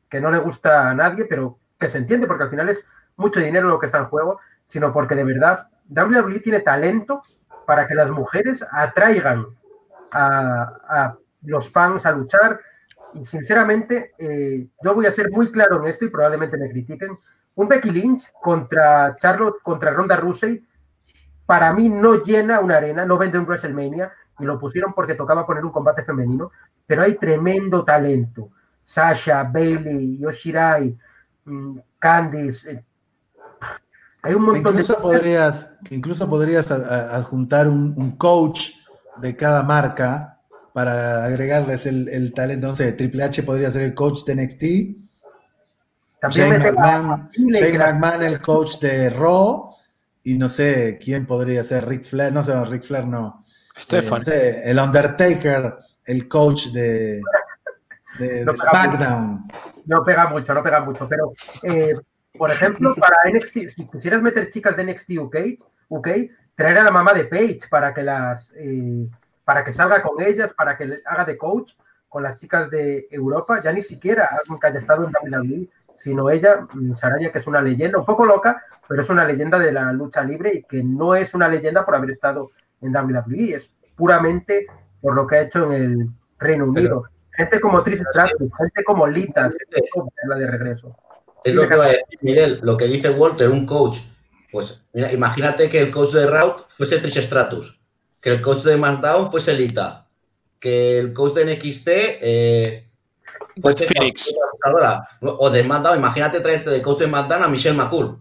que 0.08 0.20
no 0.20 0.30
le 0.30 0.38
gusta 0.38 0.90
a 0.90 0.94
nadie, 0.94 1.24
pero 1.24 1.58
que 1.78 1.88
se 1.88 1.98
entiende 1.98 2.26
porque 2.26 2.44
al 2.44 2.50
final 2.50 2.68
es 2.68 2.84
mucho 3.16 3.40
dinero 3.40 3.68
lo 3.68 3.78
que 3.78 3.86
está 3.86 3.98
en 3.98 4.06
juego, 4.06 4.38
sino 4.66 4.92
porque 4.92 5.16
de 5.16 5.24
verdad 5.24 5.68
WWE 5.88 6.40
tiene 6.40 6.60
talento 6.60 7.22
para 7.66 7.86
que 7.86 7.94
las 7.94 8.10
mujeres 8.10 8.64
atraigan 8.70 9.46
a, 10.12 11.16
los 11.42 11.70
fans 11.70 12.06
a 12.06 12.12
luchar. 12.12 12.60
Y 13.14 13.24
sinceramente, 13.24 14.12
eh, 14.18 14.66
yo 14.82 14.94
voy 14.94 15.06
a 15.06 15.12
ser 15.12 15.30
muy 15.30 15.50
claro 15.50 15.82
en 15.82 15.88
esto 15.88 16.04
y 16.04 16.10
probablemente 16.10 16.56
me 16.56 16.70
critiquen. 16.70 17.18
Un 17.56 17.68
Becky 17.68 17.90
Lynch 17.90 18.32
contra 18.40 19.14
Charlotte, 19.16 19.62
contra 19.62 19.92
Ronda 19.92 20.16
Rousey, 20.16 20.66
para 21.46 21.72
mí 21.72 21.88
no 21.88 22.22
llena 22.22 22.60
una 22.60 22.78
arena, 22.78 23.04
no 23.04 23.18
vende 23.18 23.38
un 23.38 23.46
WrestleMania 23.46 24.12
y 24.38 24.44
lo 24.44 24.58
pusieron 24.58 24.92
porque 24.94 25.14
tocaba 25.14 25.46
poner 25.46 25.64
un 25.64 25.70
combate 25.70 26.02
femenino, 26.02 26.50
pero 26.86 27.02
hay 27.02 27.14
tremendo 27.16 27.84
talento. 27.84 28.50
Sasha, 28.82 29.44
Bailey, 29.44 30.18
Yoshirai, 30.18 30.96
mm, 31.44 31.78
Candice, 31.98 32.70
eh, 32.70 32.84
hay 34.24 34.34
un 34.34 34.42
montón 34.42 34.72
Incluso 34.72 34.94
de 34.94 35.00
podrías, 35.00 35.70
incluso 35.90 36.28
podrías 36.28 36.70
adjuntar 36.70 37.68
un, 37.68 37.94
un 37.96 38.16
coach 38.16 38.70
de 39.18 39.36
cada 39.36 39.62
marca 39.62 40.40
para 40.72 41.24
agregarles 41.24 41.86
el, 41.86 42.08
el 42.08 42.32
talento. 42.32 42.68
No 42.68 42.74
sé, 42.76 42.92
Triple 42.92 43.22
H 43.22 43.42
podría 43.42 43.70
ser 43.70 43.82
el 43.82 43.94
coach 43.94 44.24
de 44.24 44.34
NXT, 44.34 44.62
También 46.20 46.50
Shane 46.50 46.58
McMahon, 46.72 47.30
Shane 47.32 47.78
McMahon 47.78 48.22
el 48.22 48.40
coach 48.40 48.78
de 48.80 49.10
Raw, 49.10 49.70
y 50.24 50.38
no 50.38 50.48
sé 50.48 50.98
quién 51.02 51.26
podría 51.26 51.62
ser 51.62 51.86
Ric 51.86 52.02
Flair, 52.04 52.32
no 52.32 52.42
sé, 52.42 52.64
Ric 52.64 52.82
Flair 52.82 53.06
no. 53.06 53.44
Stefan. 53.78 54.22
Eh, 54.22 54.24
no 54.24 54.24
sé, 54.24 54.70
el 54.70 54.78
Undertaker, 54.78 55.74
el 56.06 56.26
coach 56.28 56.68
de, 56.68 57.20
de- 58.18 58.44
No, 58.44 58.52
de 58.52 58.58
SmackDown. 58.58 59.48
No 59.86 60.02
pega 60.02 60.28
mucho, 60.28 60.54
no 60.54 60.62
pega 60.62 60.80
mucho, 60.80 61.06
pero 61.06 61.32
eh, 61.62 61.94
por 62.36 62.50
ejemplo, 62.50 62.94
para 62.94 63.16
NXT, 63.32 63.58
si 63.68 63.88
quisieras 63.88 64.22
meter 64.22 64.50
chicas 64.50 64.76
de 64.76 64.84
NXT 64.84 65.10
UK, 65.18 65.36
UK 65.88 66.08
traer 66.54 66.78
a 66.78 66.84
la 66.84 66.90
mamá 66.90 67.12
de 67.12 67.24
Paige 67.24 67.60
para 67.68 67.92
que 67.92 68.02
las 68.02 68.52
eh, 68.56 69.08
para 69.44 69.62
que 69.62 69.72
salga 69.72 70.02
con 70.02 70.20
ellas, 70.22 70.52
para 70.54 70.76
que 70.76 71.00
haga 71.04 71.24
de 71.24 71.36
coach 71.36 71.72
con 72.08 72.22
las 72.22 72.36
chicas 72.36 72.70
de 72.70 73.06
Europa, 73.10 73.60
ya 73.62 73.72
ni 73.72 73.82
siquiera 73.82 74.28
alguien 74.30 74.58
que 74.58 74.66
haya 74.66 74.78
estado 74.78 75.04
en 75.04 75.32
WWE, 75.32 75.68
sino 75.96 76.30
ella, 76.30 76.66
mm, 76.72 76.92
Saraya, 76.94 77.30
que 77.30 77.38
es 77.38 77.46
una 77.46 77.60
leyenda, 77.60 77.98
un 77.98 78.04
poco 78.04 78.24
loca, 78.24 78.62
pero 78.88 79.02
es 79.02 79.10
una 79.10 79.24
leyenda 79.24 79.58
de 79.58 79.72
la 79.72 79.92
lucha 79.92 80.22
libre 80.22 80.52
y 80.54 80.62
que 80.62 80.82
no 80.82 81.14
es 81.14 81.34
una 81.34 81.48
leyenda 81.48 81.84
por 81.84 81.94
haber 81.96 82.10
estado 82.10 82.52
en 82.80 82.94
WWE, 82.94 83.54
es 83.54 83.74
puramente 83.96 84.66
por 85.00 85.14
lo 85.14 85.26
que 85.26 85.36
ha 85.36 85.40
hecho 85.42 85.72
en 85.72 85.82
el 85.82 86.08
Reino 86.38 86.66
Unido. 86.66 87.04
Gente 87.30 87.60
como 87.60 87.82
Tris 87.82 88.00
Stratus, 88.00 88.50
gente 88.56 88.84
como 88.84 89.06
Lita, 89.06 89.50
gente 89.50 89.88
como 89.92 90.12
la 90.28 90.36
de 90.36 90.46
regreso. 90.46 90.96
Es 91.44 91.54
lo 91.54 91.68
que 91.68 91.76
va 91.76 91.84
a 91.84 91.88
decir 91.88 92.18
Miguel, 92.22 92.60
lo 92.62 92.76
que 92.76 92.86
dice 92.86 93.10
Walter, 93.10 93.50
un 93.50 93.66
coach. 93.66 93.98
Pues 94.50 94.80
mira, 94.92 95.12
imagínate 95.12 95.68
que 95.68 95.78
el 95.80 95.90
coach 95.90 96.12
de 96.12 96.26
Route 96.26 96.64
fuese 96.68 96.98
Trish 96.98 97.22
Stratus, 97.22 97.78
que 98.20 98.30
el 98.30 98.40
coach 98.40 98.62
de 98.62 98.76
SmackDown 98.76 99.30
fuese 99.30 99.52
Lita, 99.52 100.06
que 100.58 100.98
el 100.98 101.12
coach 101.12 101.34
de 101.34 101.44
NXT 101.54 101.88
eh, 101.88 102.88
fuese 103.60 103.84
Phoenix. 103.84 104.32
o 105.20 105.50
de 105.50 105.62
SmackDown, 105.62 105.98
imagínate 105.98 106.40
traerte 106.40 106.70
de 106.70 106.80
coach 106.80 107.00
de 107.00 107.06
SmackDown 107.06 107.44
a 107.44 107.48
Michelle 107.48 107.76
McCool, 107.76 108.18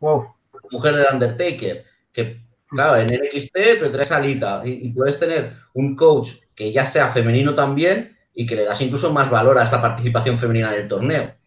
Wow. 0.00 0.34
mujer 0.70 0.94
del 0.94 1.06
Undertaker, 1.12 1.84
que 2.12 2.40
claro, 2.68 2.96
en 3.00 3.06
NXT 3.06 3.52
te 3.54 3.90
traes 3.90 4.12
a 4.12 4.20
Lita 4.20 4.62
y, 4.64 4.86
y 4.88 4.92
puedes 4.92 5.18
tener 5.18 5.52
un 5.74 5.96
coach 5.96 6.32
que 6.54 6.70
ya 6.72 6.86
sea 6.86 7.08
femenino 7.08 7.54
también 7.54 8.16
y 8.34 8.46
que 8.46 8.54
le 8.54 8.64
das 8.64 8.80
incluso 8.80 9.12
más 9.12 9.30
valor 9.30 9.58
a 9.58 9.64
esa 9.64 9.80
participación 9.80 10.38
femenina 10.38 10.74
en 10.74 10.82
el 10.82 10.88
torneo. 10.88 11.39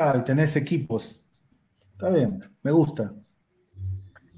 Claro, 0.00 0.18
y 0.18 0.24
tenés 0.24 0.56
equipos. 0.56 1.22
Está 1.92 2.08
bien, 2.08 2.42
me 2.62 2.70
gusta. 2.70 3.12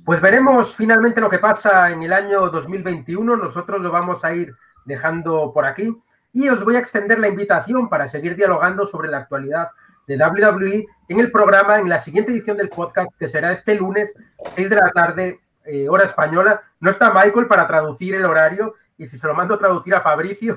Pues 0.05 0.21
veremos 0.21 0.75
finalmente 0.75 1.21
lo 1.21 1.31
que 1.31 1.39
pasa 1.39 1.89
en 1.91 2.03
el 2.03 2.13
año 2.13 2.49
2021. 2.49 3.37
Nosotros 3.37 3.81
lo 3.81 3.93
vamos 3.93 4.25
a 4.25 4.35
ir 4.35 4.53
dejando 4.85 5.53
por 5.55 5.65
aquí 5.65 5.97
y 6.33 6.49
os 6.49 6.65
voy 6.65 6.75
a 6.75 6.81
extender 6.81 7.21
la 7.21 7.29
invitación 7.29 7.89
para 7.89 8.09
seguir 8.09 8.35
dialogando 8.35 8.89
sobre 8.89 9.09
la 9.09 9.19
actualidad 9.19 9.69
de 10.09 10.17
WWE 10.17 10.85
en 11.07 11.21
el 11.21 11.31
programa, 11.31 11.79
en 11.79 11.89
la 11.89 12.01
siguiente 12.01 12.33
edición 12.33 12.57
del 12.57 12.69
podcast, 12.69 13.13
que 13.17 13.29
será 13.29 13.53
este 13.53 13.77
lunes, 13.77 14.17
6 14.57 14.69
de 14.69 14.75
la 14.75 14.91
tarde, 14.91 15.43
eh, 15.65 15.89
hora 15.89 16.07
española. 16.07 16.61
No 16.81 16.91
está 16.91 17.15
Michael 17.15 17.47
para 17.47 17.69
traducir 17.69 18.17
el 18.17 18.25
horario 18.25 18.75
y 18.99 19.07
si 19.07 19.17
se 19.17 19.29
lo 19.29 19.35
mando 19.35 19.55
a 19.55 19.59
traducir 19.61 19.95
a 19.95 20.01
Fabricio, 20.01 20.57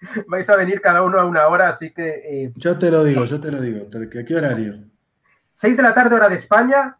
vais 0.28 0.48
a 0.48 0.56
venir 0.56 0.80
cada 0.80 1.02
uno 1.02 1.18
a 1.18 1.24
una 1.24 1.46
hora, 1.46 1.68
así 1.68 1.92
que 1.92 2.22
eh, 2.44 2.52
Yo 2.56 2.78
te 2.78 2.90
lo 2.90 3.04
digo, 3.04 3.24
yo 3.24 3.40
te 3.40 3.50
lo 3.50 3.60
digo. 3.60 3.86
¿A 3.86 4.24
qué 4.24 4.36
horario? 4.36 4.84
6 5.54 5.76
de 5.76 5.82
la 5.82 5.94
tarde, 5.94 6.14
hora 6.14 6.28
de 6.28 6.36
España, 6.36 6.98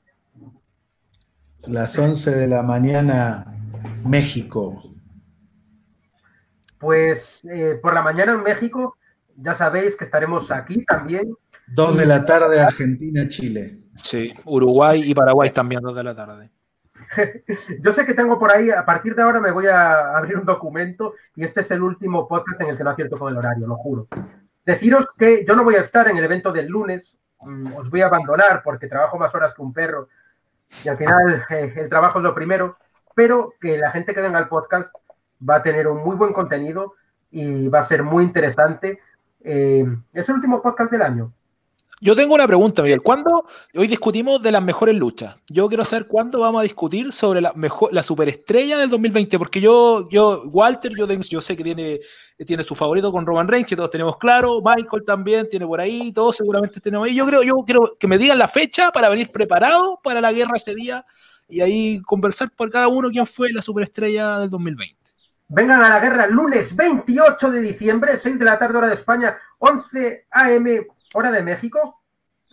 Las 1.67 1.99
11 1.99 2.31
de 2.31 2.47
la 2.47 2.63
mañana, 2.63 3.47
México. 4.05 4.83
pues 6.79 7.43
eh, 7.51 7.79
por 7.83 7.95
la 7.95 8.03
mañana 8.03 8.33
en 8.33 8.43
México, 8.43 8.97
ya 9.37 9.55
sabéis 9.55 9.97
que 9.97 10.05
estaremos 10.05 10.51
aquí 10.51 10.85
también. 10.85 11.35
2 11.69 11.97
de 11.97 12.07
la 12.07 12.25
tarde, 12.25 12.61
Argentina, 12.61 13.29
Chile. 13.29 13.81
Sí, 13.95 14.33
Uruguay 14.45 15.03
y 15.05 15.15
Paraguay 15.15 15.51
también, 15.51 15.81
dos 15.81 15.97
de 15.97 16.05
la 16.05 16.15
tarde. 16.15 16.51
Yo 17.81 17.93
sé 17.93 18.05
que 18.05 18.15
tengo 18.15 18.39
por 18.39 18.51
ahí, 18.51 18.71
a 18.71 18.85
partir 18.85 19.15
de 19.15 19.23
ahora 19.23 19.41
me 19.41 19.51
voy 19.51 19.67
a 19.67 20.17
abrir 20.17 20.39
un 20.39 20.45
documento 20.45 21.15
y 21.35 21.45
este 21.45 21.61
es 21.61 21.71
el 21.71 21.83
último 21.83 22.27
podcast 22.27 22.61
en 22.61 22.69
el 22.69 22.77
que 22.77 22.85
no 22.85 22.91
acierto 22.91 23.19
con 23.19 23.33
el 23.33 23.39
horario, 23.39 23.67
lo 23.67 23.77
juro. 23.77 24.09
Deciros 24.65 25.07
que 25.17 25.45
yo 25.47 25.55
no 25.55 25.65
voy 25.65 25.77
a 25.77 25.81
estar 25.81 26.09
en 26.09 26.17
el 26.17 26.25
evento 26.25 26.53
del 26.53 26.67
lunes, 26.67 27.17
mm, 27.41 27.75
os 27.75 27.91
voy 27.91 28.03
a 28.03 28.07
abandonar 28.07 28.63
porque 28.63 28.89
trabajo 28.89 29.19
más 29.19 29.35
horas 29.35 29.55
que 29.55 29.63
un 29.63 29.73
perro 29.73 30.09
y 30.85 30.89
al 30.89 30.97
final 30.97 31.45
eh, 31.51 31.73
el 31.77 31.89
trabajo 31.89 32.19
es 32.19 32.25
lo 32.25 32.35
primero, 32.35 32.77
pero 33.15 33.55
que 33.61 33.79
la 33.79 33.91
gente 33.91 34.15
que 34.15 34.21
venga 34.21 34.39
al 34.39 34.49
podcast 34.49 34.93
va 35.49 35.57
a 35.57 35.63
tener 35.63 35.87
un 35.87 36.03
muy 36.03 36.17
buen 36.17 36.33
contenido 36.33 36.95
y 37.31 37.69
va 37.69 37.81
a 37.81 37.85
ser 37.85 38.03
muy 38.03 38.25
interesante. 38.25 39.01
Eh, 39.41 39.85
es 40.13 40.29
el 40.29 40.35
último 40.35 40.63
podcast 40.63 40.91
del 40.91 41.03
año. 41.03 41.33
Yo 41.99 42.15
tengo 42.15 42.35
una 42.35 42.47
pregunta, 42.47 42.83
Miguel. 42.83 43.01
¿Cuándo 43.01 43.47
hoy 43.75 43.87
discutimos 43.87 44.43
de 44.43 44.53
las 44.53 44.63
mejores 44.63 44.95
luchas? 44.97 45.37
Yo 45.49 45.67
quiero 45.67 45.83
saber 45.83 46.07
cuándo 46.07 46.41
vamos 46.41 46.61
a 46.61 46.63
discutir 46.65 47.11
sobre 47.11 47.41
la 47.41 47.55
mejor, 47.55 47.91
la 47.91 48.03
superestrella 48.03 48.77
del 48.77 48.91
2020, 48.91 49.39
porque 49.39 49.63
yo, 49.63 50.07
yo, 50.11 50.43
Walter, 50.53 50.93
yo, 50.95 51.07
yo 51.07 51.41
sé 51.41 51.57
que 51.57 51.65
tiene, 51.65 52.01
tiene 52.47 52.63
su 52.65 52.75
favorito 52.75 53.11
con 53.11 53.25
Roman 53.25 53.49
Reigns, 53.49 53.67
que 53.67 53.77
todos 53.77 53.89
tenemos 53.89 54.19
claro. 54.19 54.61
Michael 54.63 55.05
también 55.07 55.49
tiene 55.49 55.67
por 55.67 55.81
ahí, 55.81 56.13
todos 56.13 56.37
seguramente 56.37 56.81
tenemos 56.81 57.09
ahí. 57.09 57.15
Yo 57.15 57.27
creo, 57.27 57.43
yo 57.43 57.55
quiero 57.65 57.97
que 57.99 58.07
me 58.07 58.19
digan 58.19 58.39
la 58.39 58.49
fecha 58.49 58.93
para 58.93 59.09
venir 59.09 59.33
preparado 59.33 59.99
para 60.05 60.21
la 60.21 60.33
guerra 60.33 60.53
ese 60.57 60.75
día 60.75 61.07
y 61.49 61.63
ahí 61.63 62.03
conversar 62.03 62.51
por 62.55 62.69
cada 62.69 62.89
uno 62.89 63.09
quién 63.09 63.27
fue 63.27 63.51
la 63.55 63.63
superestrella 63.63 64.39
del 64.41 64.51
2020. 64.51 64.97
Vengan 65.49 65.83
a 65.83 65.89
la 65.89 66.01
guerra 66.01 66.27
lunes 66.27 66.77
28 66.77 67.51
de 67.53 67.61
diciembre, 67.63 68.19
6 68.19 68.39
de 68.39 68.45
la 68.45 68.59
tarde 68.59 68.77
hora 68.77 68.89
de 68.89 68.95
España, 68.97 69.35
11 69.59 70.27
AM 70.31 70.67
hora 71.17 71.31
de 71.31 71.43
México. 71.43 72.03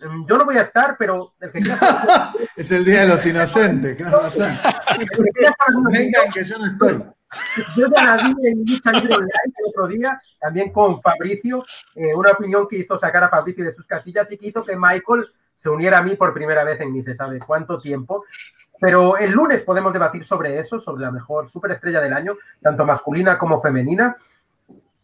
Mm, 0.00 0.26
Yo 0.26 0.38
no 0.38 0.44
voy 0.44 0.56
a 0.58 0.62
estar, 0.62 0.96
pero 0.98 1.34
el 1.40 1.50
que 1.52 1.60
quiera 1.60 1.74
estar- 1.80 2.32
Es 2.56 2.70
el 2.72 2.84
Día 2.84 3.00
de 3.02 3.08
los 3.08 3.24
Inocentes. 3.26 3.96
con 4.02 4.10
nosotros, 4.10 4.48
Vengan, 5.92 6.30
que 6.32 6.42
yo 6.44 6.58
no 6.58 6.66
estoy. 6.66 7.04
yo 7.76 7.86
ya 7.94 8.04
la 8.04 8.16
vi 8.28 8.46
en 8.48 8.64
Lucha 8.66 8.92
Libre 8.92 9.14
Online 9.14 9.30
el 9.58 9.64
otro 9.68 9.86
día, 9.88 10.20
también 10.40 10.70
con 10.72 11.00
Fabricio, 11.00 11.62
eh, 11.94 12.14
una 12.14 12.30
opinión 12.32 12.66
que 12.68 12.76
hizo 12.78 12.98
sacar 12.98 13.24
a 13.24 13.28
Fabricio 13.28 13.64
de 13.64 13.72
sus 13.72 13.86
casillas 13.86 14.30
y 14.32 14.38
que 14.38 14.46
hizo 14.48 14.64
que 14.64 14.76
Michael 14.76 15.26
se 15.56 15.68
uniera 15.68 15.98
a 15.98 16.02
mí 16.02 16.14
por 16.16 16.32
primera 16.34 16.62
vez 16.64 16.80
en 16.80 16.92
ni 16.92 17.02
se 17.02 17.14
sabe 17.16 17.38
cuánto 17.38 17.78
tiempo. 17.80 18.24
Pero 18.80 19.16
el 19.16 19.30
lunes 19.32 19.62
podemos 19.62 19.92
debatir 19.92 20.24
sobre 20.24 20.58
eso, 20.58 20.78
sobre 20.78 21.02
la 21.02 21.10
mejor 21.10 21.48
superestrella 21.48 22.00
del 22.00 22.12
año, 22.12 22.36
tanto 22.60 22.84
masculina 22.84 23.38
como 23.38 23.60
femenina. 23.62 24.16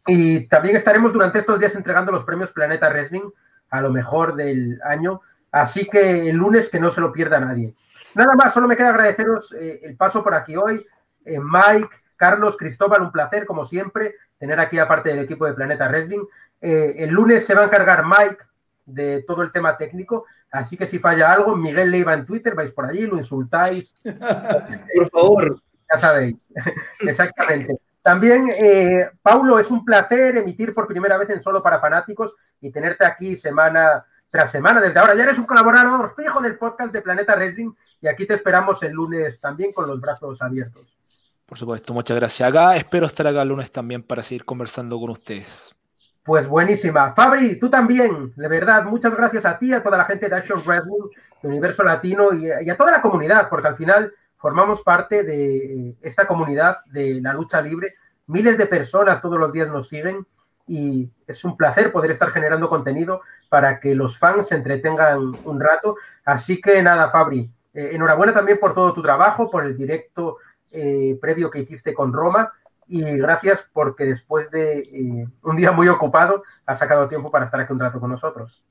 Y 0.06 0.46
también 0.48 0.76
estaremos 0.76 1.12
durante 1.12 1.38
estos 1.38 1.58
días 1.58 1.74
entregando 1.74 2.10
los 2.12 2.24
premios 2.24 2.52
Planeta 2.52 2.88
Wrestling 2.90 3.30
a 3.70 3.80
lo 3.80 3.90
mejor 3.90 4.34
del 4.34 4.80
año. 4.84 5.20
Así 5.50 5.86
que 5.88 6.28
el 6.28 6.36
lunes 6.36 6.68
que 6.68 6.80
no 6.80 6.90
se 6.90 7.00
lo 7.00 7.12
pierda 7.12 7.40
nadie. 7.40 7.74
Nada 8.14 8.34
más, 8.34 8.52
solo 8.52 8.68
me 8.68 8.76
queda 8.76 8.90
agradeceros 8.90 9.52
eh, 9.52 9.80
el 9.84 9.96
paso 9.96 10.22
por 10.22 10.34
aquí 10.34 10.56
hoy. 10.56 10.84
Eh, 11.24 11.38
Mike, 11.40 11.94
Carlos, 12.16 12.56
Cristóbal, 12.56 13.02
un 13.02 13.12
placer, 13.12 13.46
como 13.46 13.64
siempre, 13.64 14.16
tener 14.38 14.58
aquí 14.60 14.78
aparte 14.78 15.10
del 15.10 15.20
equipo 15.20 15.46
de 15.46 15.54
Planeta 15.54 15.88
Wrestling. 15.88 16.24
Eh, 16.60 16.96
el 16.98 17.10
lunes 17.10 17.46
se 17.46 17.54
va 17.54 17.62
a 17.62 17.66
encargar 17.66 18.04
Mike 18.04 18.44
de 18.84 19.22
todo 19.22 19.42
el 19.42 19.52
tema 19.52 19.76
técnico, 19.76 20.26
así 20.50 20.76
que 20.76 20.86
si 20.86 20.98
falla 20.98 21.32
algo, 21.32 21.54
Miguel 21.54 21.90
Leiva 21.90 22.12
en 22.12 22.26
Twitter, 22.26 22.54
vais 22.54 22.72
por 22.72 22.86
allí, 22.86 23.02
lo 23.02 23.16
insultáis, 23.16 23.94
Por 24.02 25.10
favor. 25.10 25.62
ya 25.92 25.98
sabéis. 25.98 26.36
Exactamente. 27.00 27.74
También, 28.02 28.50
eh, 28.50 29.10
Paulo, 29.22 29.58
es 29.58 29.70
un 29.70 29.84
placer 29.84 30.36
emitir 30.36 30.74
por 30.74 30.86
primera 30.86 31.18
vez 31.18 31.28
en 31.30 31.42
Solo 31.42 31.62
para 31.62 31.80
Fanáticos 31.80 32.34
y 32.60 32.70
tenerte 32.70 33.04
aquí 33.04 33.36
semana 33.36 34.04
tras 34.30 34.50
semana. 34.50 34.80
Desde 34.80 34.98
ahora 34.98 35.14
ya 35.14 35.24
eres 35.24 35.38
un 35.38 35.44
colaborador 35.44 36.14
fijo 36.16 36.40
del 36.40 36.56
podcast 36.56 36.92
de 36.92 37.02
Planeta 37.02 37.34
Wrestling 37.34 37.72
y 38.00 38.08
aquí 38.08 38.26
te 38.26 38.34
esperamos 38.34 38.82
el 38.82 38.92
lunes 38.92 39.38
también 39.38 39.72
con 39.72 39.86
los 39.86 40.00
brazos 40.00 40.40
abiertos. 40.40 40.96
Por 41.44 41.58
supuesto, 41.58 41.92
muchas 41.92 42.16
gracias. 42.16 42.48
Acá 42.48 42.76
espero 42.76 43.06
estar 43.06 43.26
acá 43.26 43.42
el 43.42 43.48
lunes 43.48 43.70
también 43.70 44.02
para 44.02 44.22
seguir 44.22 44.44
conversando 44.44 44.98
con 44.98 45.10
ustedes. 45.10 45.74
Pues 46.22 46.46
buenísima. 46.46 47.12
Fabri, 47.12 47.58
tú 47.58 47.68
también, 47.68 48.32
de 48.36 48.48
verdad, 48.48 48.84
muchas 48.84 49.14
gracias 49.14 49.44
a 49.44 49.58
ti, 49.58 49.72
a 49.72 49.82
toda 49.82 49.98
la 49.98 50.04
gente 50.04 50.28
de 50.28 50.36
Action 50.36 50.62
Wrestling, 50.64 51.08
de 51.42 51.48
Universo 51.48 51.82
Latino 51.82 52.32
y, 52.32 52.46
y 52.64 52.70
a 52.70 52.76
toda 52.76 52.92
la 52.92 53.02
comunidad, 53.02 53.48
porque 53.48 53.68
al 53.68 53.76
final 53.76 54.12
formamos 54.40 54.82
parte 54.82 55.22
de 55.22 55.94
esta 56.00 56.26
comunidad 56.26 56.78
de 56.86 57.20
la 57.20 57.34
lucha 57.34 57.60
libre. 57.60 57.94
Miles 58.26 58.56
de 58.56 58.66
personas 58.66 59.20
todos 59.20 59.38
los 59.38 59.52
días 59.52 59.68
nos 59.68 59.88
siguen 59.88 60.26
y 60.66 61.10
es 61.26 61.44
un 61.44 61.56
placer 61.56 61.92
poder 61.92 62.10
estar 62.10 62.30
generando 62.30 62.68
contenido 62.68 63.20
para 63.50 63.78
que 63.80 63.94
los 63.94 64.18
fans 64.18 64.48
se 64.48 64.54
entretengan 64.54 65.36
un 65.44 65.60
rato. 65.60 65.96
Así 66.24 66.58
que 66.58 66.82
nada, 66.82 67.10
Fabri, 67.10 67.50
eh, 67.74 67.90
enhorabuena 67.92 68.32
también 68.32 68.58
por 68.58 68.72
todo 68.72 68.94
tu 68.94 69.02
trabajo, 69.02 69.50
por 69.50 69.64
el 69.64 69.76
directo 69.76 70.38
eh, 70.70 71.18
previo 71.20 71.50
que 71.50 71.60
hiciste 71.60 71.92
con 71.92 72.12
Roma 72.12 72.50
y 72.86 73.02
gracias 73.18 73.68
porque 73.72 74.04
después 74.04 74.50
de 74.50 74.78
eh, 74.78 75.28
un 75.42 75.56
día 75.56 75.70
muy 75.70 75.88
ocupado 75.88 76.44
has 76.64 76.78
sacado 76.78 77.08
tiempo 77.08 77.30
para 77.30 77.44
estar 77.44 77.60
aquí 77.60 77.72
un 77.72 77.80
rato 77.80 78.00
con 78.00 78.10
nosotros. 78.10 78.64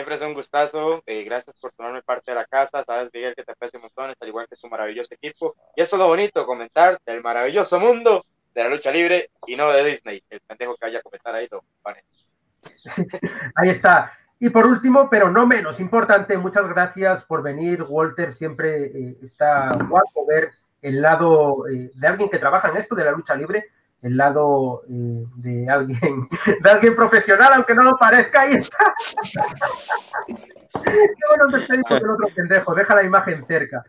Siempre 0.00 0.14
es 0.14 0.22
un 0.22 0.32
gustazo. 0.32 1.02
eh, 1.04 1.24
gracias 1.24 1.54
por 1.60 1.72
tomarme 1.72 2.00
parte 2.00 2.30
de 2.30 2.34
la 2.34 2.46
casa. 2.46 2.82
Sabes, 2.84 3.10
Miguel, 3.12 3.34
que 3.36 3.44
te 3.44 3.52
aprecio 3.52 3.78
montón, 3.80 4.14
al 4.18 4.28
igual 4.28 4.46
que 4.48 4.56
tu 4.56 4.66
maravilloso 4.66 5.12
equipo. 5.12 5.54
Y 5.76 5.82
eso 5.82 5.96
es 5.96 6.00
lo 6.00 6.08
bonito, 6.08 6.46
comentar 6.46 6.98
del 7.04 7.22
maravilloso 7.22 7.78
mundo 7.78 8.24
de 8.54 8.64
la 8.64 8.70
lucha 8.70 8.90
libre 8.90 9.28
y 9.46 9.56
no 9.56 9.70
de 9.70 9.84
Disney. 9.84 10.22
El 10.30 10.40
pendejo 10.40 10.74
que 10.76 10.86
vaya 10.86 11.00
a 11.00 11.02
comentar 11.02 11.34
ahí 11.34 11.48
lo. 11.50 11.62
Ahí 13.56 13.68
está. 13.68 14.10
Y 14.38 14.48
por 14.48 14.64
último, 14.64 15.10
pero 15.10 15.30
no 15.30 15.46
menos 15.46 15.80
importante, 15.80 16.38
muchas 16.38 16.66
gracias 16.66 17.22
por 17.26 17.42
venir, 17.42 17.82
Walter. 17.82 18.32
Siempre 18.32 18.86
eh, 18.86 19.18
está 19.22 19.76
guapo 19.86 20.24
ver 20.26 20.52
el 20.80 21.02
lado 21.02 21.68
eh, 21.68 21.90
de 21.94 22.06
alguien 22.08 22.30
que 22.30 22.38
trabaja 22.38 22.70
en 22.70 22.78
esto 22.78 22.94
de 22.94 23.04
la 23.04 23.12
lucha 23.12 23.34
libre, 23.34 23.66
el 24.02 24.16
lado 24.16 24.82
eh, 24.88 25.24
de 25.36 25.68
alguien, 25.68 26.28
de 26.62 26.70
alguien 26.70 26.94
profesional, 26.94 27.52
aunque 27.54 27.74
no 27.74 27.82
lo 27.82 27.96
parezca. 27.96 28.42
Ahí 28.42 28.54
está. 28.54 28.94
Qué 30.84 31.26
bueno 31.28 31.44
nos 31.44 31.52
despedimos 31.52 31.90
del 31.90 32.10
otro 32.10 32.28
pendejo. 32.34 32.74
Deja 32.74 32.94
la 32.94 33.02
imagen 33.02 33.44
cerca. 33.46 33.84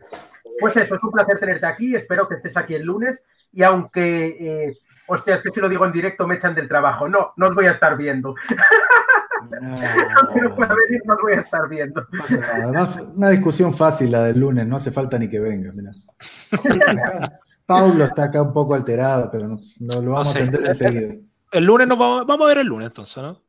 Pues 0.60 0.76
eso, 0.76 0.96
es 0.96 1.02
un 1.02 1.10
placer 1.12 1.38
tenerte 1.38 1.66
aquí. 1.66 1.94
Espero 1.94 2.28
que 2.28 2.34
estés 2.34 2.56
aquí 2.56 2.74
el 2.74 2.82
lunes. 2.82 3.22
Y 3.52 3.62
aunque, 3.62 4.26
eh, 4.26 4.78
hostia, 5.06 5.36
es 5.36 5.42
que 5.42 5.50
si 5.50 5.60
lo 5.60 5.68
digo 5.68 5.86
en 5.86 5.92
directo 5.92 6.26
me 6.26 6.34
echan 6.34 6.54
del 6.54 6.68
trabajo. 6.68 7.08
No, 7.08 7.32
no 7.36 7.48
os 7.48 7.54
voy 7.54 7.66
a 7.66 7.72
estar 7.72 7.96
viendo. 7.96 8.34
Aunque 9.42 10.40
no 10.40 10.54
pueda 10.54 10.72
venir, 10.72 11.02
no 11.04 11.14
os 11.14 11.20
voy 11.20 11.32
a 11.32 11.40
estar 11.40 11.68
viendo. 11.68 12.06
Además, 12.54 12.96
una 13.16 13.28
discusión 13.30 13.74
fácil 13.74 14.12
la 14.12 14.22
del 14.22 14.38
lunes, 14.38 14.66
no 14.66 14.76
hace 14.76 14.92
falta 14.92 15.18
ni 15.18 15.28
que 15.28 15.40
venga. 15.40 15.72
mirá. 15.72 15.90
Paulo 17.66 18.04
está 18.04 18.24
acá 18.24 18.42
un 18.42 18.52
poco 18.52 18.74
alterado, 18.74 19.30
pero 19.30 19.48
no, 19.48 19.58
no 19.80 20.00
lo 20.02 20.10
vamos 20.12 20.30
sé. 20.32 20.38
a 20.38 20.42
atender 20.42 20.66
enseguida. 20.66 21.14
El 21.52 21.64
lunes 21.64 21.86
nos 21.88 21.98
vamos, 21.98 22.26
vamos 22.26 22.44
a 22.44 22.48
ver 22.48 22.58
el 22.58 22.66
lunes 22.66 22.86
entonces, 22.88 23.22
¿no? 23.22 23.40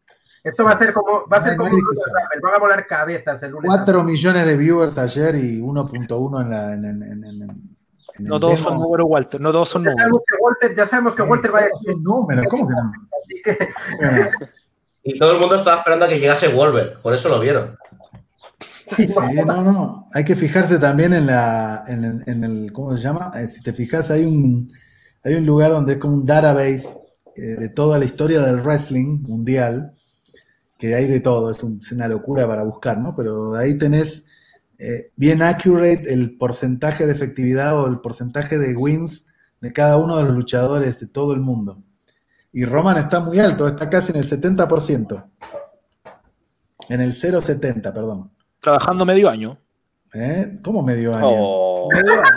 Esto 0.44 0.66
va 0.66 0.72
a 0.72 0.78
ser 0.78 0.94
como, 0.94 1.26
va 1.32 1.38
a 1.38 1.42
ser 1.42 1.56
No, 1.58 1.64
no 1.64 1.70
como 1.70 1.82
un 1.82 2.42
van 2.42 2.54
a 2.54 2.60
volar 2.60 2.86
cabezas 2.86 3.42
el 3.44 3.52
lunes. 3.52 3.68
4 3.70 4.04
millones 4.04 4.46
de 4.46 4.58
viewers 4.58 4.98
ayer 4.98 5.36
y 5.36 5.62
1.1 5.62 6.42
en 6.42 6.50
la. 6.50 6.74
En, 6.74 6.84
en- 6.86 7.04
en- 7.04 7.24
en- 7.24 7.42
en- 7.44 7.50
en 8.16 8.24
No 8.26 8.40
todos 8.40 8.56
demo. 8.58 8.70
son 8.70 8.80
números, 8.80 9.08
Walter. 9.10 9.40
No 9.42 9.52
todos 9.54 9.70
son 9.70 9.84
Ya 9.86 9.92
números. 9.92 10.02
sabemos 10.04 10.24
que 10.28 10.36
Walter, 10.44 10.76
ya 10.78 10.88
sabemos 10.88 11.16
que 11.16 11.22
Walter 11.24 11.54
va 11.56 11.60
a 11.60 11.62
No, 11.62 11.68
decir. 11.70 12.02
números, 12.02 12.46
¿cómo 12.50 12.68
que 12.68 12.74
no? 12.74 12.92
así 13.24 13.42
que- 13.44 13.70
Bueno, 13.98 14.30
Y 15.04 15.18
todo 15.20 15.32
el 15.34 15.40
mundo 15.40 15.56
estaba 15.56 15.78
esperando 15.78 16.06
a 16.06 16.08
que 16.10 16.20
llegase 16.20 16.48
Wolver, 16.50 16.98
por 17.02 17.14
eso 17.14 17.30
lo 17.30 17.40
vieron. 17.40 17.78
Sí, 18.86 19.06
no, 19.46 19.64
no. 19.64 20.10
Hay 20.14 20.26
que 20.26 20.36
fijarse 20.36 20.78
también 20.78 21.14
en 21.14 21.26
la, 21.28 21.84
en, 21.88 22.04
el- 22.04 22.24
en 22.28 22.44
el, 22.44 22.74
¿cómo 22.74 22.96
se 22.96 23.02
llama? 23.04 23.32
Eh, 23.36 23.48
si 23.48 23.62
te 23.62 23.74
fijas, 23.74 24.12
hay 24.12 24.26
un, 24.26 24.72
hay 25.24 25.36
un 25.36 25.46
lugar 25.46 25.72
donde 25.72 25.94
es 25.94 26.00
como 26.00 26.16
un 26.16 26.26
database 26.26 26.88
eh, 27.36 27.42
de 27.60 27.70
toda 27.70 27.98
la 28.00 28.06
historia 28.06 28.42
del 28.42 28.62
wrestling 28.62 29.22
mundial, 29.24 29.94
que 30.78 30.96
hay 30.96 31.08
de 31.08 31.20
todo, 31.22 31.52
es, 31.52 31.64
un- 31.64 31.80
es 31.82 31.92
una 31.92 32.08
locura 32.08 32.48
para 32.48 32.64
buscar, 32.64 32.98
¿no? 33.00 33.16
Pero 33.16 33.56
ahí 33.56 33.78
tenés 33.78 34.26
eh, 34.80 35.12
bien 35.16 35.42
accurate 35.44 36.14
el 36.14 36.38
porcentaje 36.38 37.06
de 37.08 37.14
efectividad 37.14 37.80
o 37.80 37.88
el 37.88 38.00
porcentaje 38.02 38.58
de 38.60 38.76
wins 38.76 39.26
de 39.62 39.74
cada 39.74 39.98
uno 39.98 40.18
de 40.18 40.24
los 40.26 40.34
luchadores 40.36 41.00
de 41.00 41.08
todo 41.08 41.34
el 41.34 41.42
mundo. 41.42 41.84
Y 42.54 42.66
Roman 42.66 42.98
está 42.98 43.20
muy 43.22 43.40
alto, 43.40 43.68
está 43.68 43.90
casi 43.90 44.12
en 44.14 44.18
el 44.20 44.26
70%. 44.26 45.26
En 46.90 47.02
el 47.02 47.14
0,70, 47.14 47.92
perdón. 47.94 48.32
Trabajando 48.64 49.06
medio 49.06 49.30
año. 49.30 49.58
¿Eh? 50.14 50.58
¿Cómo 50.64 50.82
medio 50.84 51.14
año? 51.14 51.28
Oh. 51.30 51.90
Medio 51.94 52.14
año. 52.14 52.32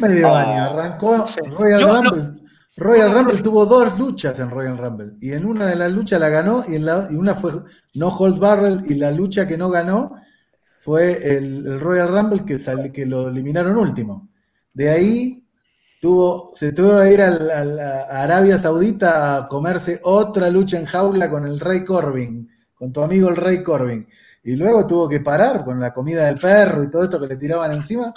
Medio 0.00 0.28
Oh. 0.32 0.34
año. 0.34 0.64
Arrancó 0.64 1.26
Sí. 1.26 1.40
Royal 1.58 1.80
Yo 1.80 2.02
no- 2.02 2.10
Rumble. 2.10 2.40
Royal 2.76 3.12
Rumble 3.12 3.40
tuvo 3.42 3.66
dos 3.66 3.98
luchas 3.98 4.38
en 4.40 4.50
Royal 4.50 4.78
Rumble. 4.78 5.12
Y 5.20 5.32
en 5.32 5.44
una 5.44 5.66
de 5.66 5.76
las 5.76 5.92
luchas 5.92 6.18
la 6.18 6.28
ganó 6.28 6.64
y, 6.66 6.74
en 6.76 6.86
la, 6.86 7.06
y 7.10 7.14
una 7.14 7.34
fue 7.34 7.52
No 7.94 8.08
Holds 8.08 8.40
Barrel. 8.40 8.82
Y 8.86 8.94
la 8.94 9.10
lucha 9.12 9.46
que 9.46 9.56
no 9.58 9.68
ganó 9.70 10.12
fue 10.78 11.12
el, 11.36 11.66
el 11.66 11.80
Royal 11.80 12.08
Rumble 12.08 12.44
que, 12.44 12.58
sal- 12.58 12.90
que 12.90 13.06
lo 13.06 13.28
eliminaron 13.28 13.76
último. 13.76 14.28
De 14.72 14.88
ahí 14.90 15.44
tuvo, 16.00 16.50
se 16.54 16.72
tuvo 16.72 17.00
que 17.02 17.12
ir 17.12 17.20
al- 17.22 17.50
al- 17.50 17.78
a 17.80 18.22
Arabia 18.22 18.58
Saudita 18.58 19.36
a 19.36 19.48
comerse 19.48 20.00
otra 20.02 20.48
lucha 20.50 20.78
en 20.78 20.86
jaula 20.86 21.30
con 21.30 21.44
el 21.44 21.60
Rey 21.60 21.84
Corbin, 21.84 22.48
con 22.74 22.92
tu 22.92 23.02
amigo 23.02 23.28
el 23.28 23.36
Rey 23.36 23.62
Corbin. 23.62 24.06
Y 24.44 24.56
luego 24.56 24.86
tuvo 24.86 25.08
que 25.08 25.20
parar 25.20 25.64
con 25.64 25.80
la 25.80 25.92
comida 25.92 26.26
del 26.26 26.38
perro 26.38 26.84
y 26.84 26.90
todo 26.90 27.04
esto 27.04 27.18
que 27.20 27.26
le 27.26 27.36
tiraban 27.36 27.72
encima. 27.72 28.12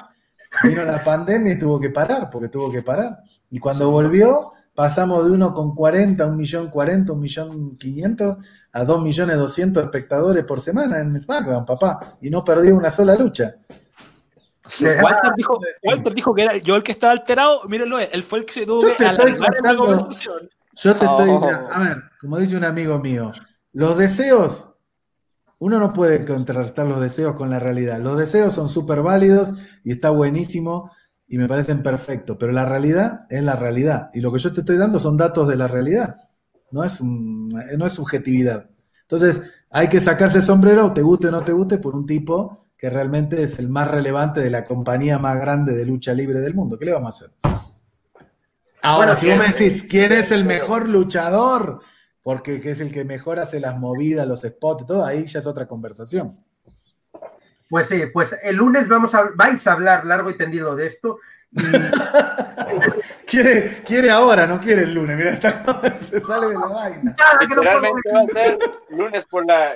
Vino 0.63 0.83
la 0.83 1.03
pandemia 1.03 1.53
y 1.53 1.59
tuvo 1.59 1.79
que 1.79 1.89
parar, 1.89 2.29
porque 2.29 2.49
tuvo 2.49 2.71
que 2.71 2.81
parar. 2.81 3.19
Y 3.49 3.59
cuando 3.59 3.89
volvió, 3.91 4.51
pasamos 4.75 5.23
de 5.25 5.37
1,40 5.37 6.21
a 6.21 6.27
1.040, 6.27 7.05
1.500.000 7.07 8.37
a 8.73 8.83
2.200.000 8.83 9.81
espectadores 9.83 10.43
por 10.45 10.61
semana 10.61 10.99
en 10.99 11.19
SmackDown, 11.19 11.65
papá. 11.65 12.17
Y 12.21 12.29
no 12.29 12.43
perdió 12.43 12.75
una 12.75 12.91
sola 12.91 13.15
lucha. 13.15 13.55
Sí, 14.67 14.85
Walter, 14.85 15.31
dijo, 15.35 15.59
Walter 15.83 16.13
dijo 16.13 16.33
que 16.35 16.43
era 16.43 16.57
yo 16.57 16.75
el 16.75 16.83
que 16.83 16.91
estaba 16.91 17.13
alterado. 17.13 17.61
Mírenlo, 17.69 17.99
él 17.99 18.21
fue 18.23 18.39
el 18.39 18.45
que 18.45 18.53
se 18.53 18.65
tuvo 18.65 18.81
Yo 18.81 18.89
que 18.89 18.95
te 18.95 19.05
estoy 19.05 19.31
alargar 19.31 19.55
en 19.55 19.63
la 19.63 19.75
contando- 19.75 19.85
conversación. 19.97 20.49
Yo 20.75 20.95
te 20.95 21.05
estoy. 21.05 21.29
Oh. 21.29 21.39
mira, 21.39 21.67
a 21.71 21.79
ver, 21.83 22.03
como 22.19 22.37
dice 22.37 22.57
un 22.57 22.65
amigo 22.65 22.99
mío, 22.99 23.31
los 23.73 23.97
deseos. 23.97 24.73
Uno 25.59 25.79
no 25.79 25.91
puede 25.93 26.23
contrarrestar 26.23 26.85
los 26.85 27.01
deseos 27.01 27.33
con 27.35 27.49
la 27.49 27.59
realidad. 27.59 27.99
Los 27.99 28.17
deseos 28.17 28.53
son 28.53 28.69
súper 28.69 29.01
válidos 29.01 29.53
y 29.83 29.91
está 29.91 30.11
buenísimo 30.11 30.91
y 31.27 31.37
me 31.37 31.47
parecen 31.47 31.81
perfectos, 31.83 32.37
pero 32.39 32.51
la 32.51 32.63
realidad 32.65 33.25
es 33.29 33.43
la 33.43 33.55
realidad. 33.55 34.09
Y 34.13 34.21
lo 34.21 34.31
que 34.31 34.39
yo 34.39 34.53
te 34.53 34.61
estoy 34.61 34.77
dando 34.77 34.99
son 34.99 35.17
datos 35.17 35.47
de 35.47 35.55
la 35.55 35.67
realidad, 35.67 36.17
no 36.71 36.83
es, 36.83 37.01
un- 37.01 37.49
no 37.77 37.85
es 37.85 37.93
subjetividad. 37.93 38.69
Entonces, 39.01 39.41
hay 39.71 39.89
que 39.89 39.99
sacarse 39.99 40.37
el 40.39 40.43
sombrero, 40.43 40.93
te 40.93 41.01
guste 41.01 41.27
o 41.27 41.31
no 41.31 41.41
te 41.41 41.51
guste, 41.53 41.79
por 41.79 41.95
un 41.95 42.05
tipo 42.05 42.67
que 42.77 42.89
realmente 42.89 43.41
es 43.41 43.57
el 43.57 43.67
más 43.69 43.89
relevante 43.89 44.39
de 44.41 44.51
la 44.51 44.63
compañía 44.63 45.17
más 45.17 45.39
grande 45.39 45.75
de 45.75 45.85
lucha 45.85 46.13
libre 46.13 46.39
del 46.39 46.53
mundo. 46.53 46.77
¿Qué 46.77 46.85
le 46.85 46.93
vamos 46.93 47.21
a 47.21 47.25
hacer? 47.25 47.35
Ahora, 48.83 49.13
Bueno, 49.15 49.19
si 49.19 49.27
vos 49.29 49.37
me 49.37 49.47
decís 49.47 49.83
quién 49.89 50.11
es 50.11 50.31
el 50.31 50.45
mejor 50.45 50.87
luchador, 50.87 51.81
porque 52.27 52.59
que 52.59 52.71
es 52.71 52.81
el 52.81 52.91
que 52.91 53.05
mejor 53.05 53.39
hace 53.39 53.61
las 53.61 53.77
movidas, 53.77 54.27
los 54.27 54.41
spots, 54.41 54.85
todo, 54.85 55.05
ahí 55.05 55.25
ya 55.27 55.39
es 55.39 55.47
otra 55.47 55.65
conversación. 55.65 56.37
Pues 57.69 57.87
sí, 57.87 58.03
pues 58.11 58.35
el 58.43 58.57
lunes 58.57 58.89
vamos 58.89 59.15
a, 59.15 59.29
vais 59.33 59.65
a 59.65 59.71
hablar 59.71 60.05
largo 60.05 60.29
y 60.29 60.35
tendido 60.35 60.75
de 60.75 60.87
esto. 60.87 61.19
Y 61.53 61.59
Quiere, 63.25 63.81
quiere 63.85 64.09
ahora, 64.11 64.45
no 64.45 64.59
quiere 64.59 64.81
el 64.81 64.93
lunes. 64.93 65.15
Mira, 65.15 65.31
está- 65.31 65.97
se 66.01 66.19
sale 66.19 66.47
de 66.49 66.53
la 66.55 66.67
vaina. 66.67 67.15
Literalmente 67.39 68.11
va 68.13 68.19
a 68.21 68.25
ser 68.25 68.57
lunes 68.89 69.25
por 69.25 69.45
la 69.45 69.71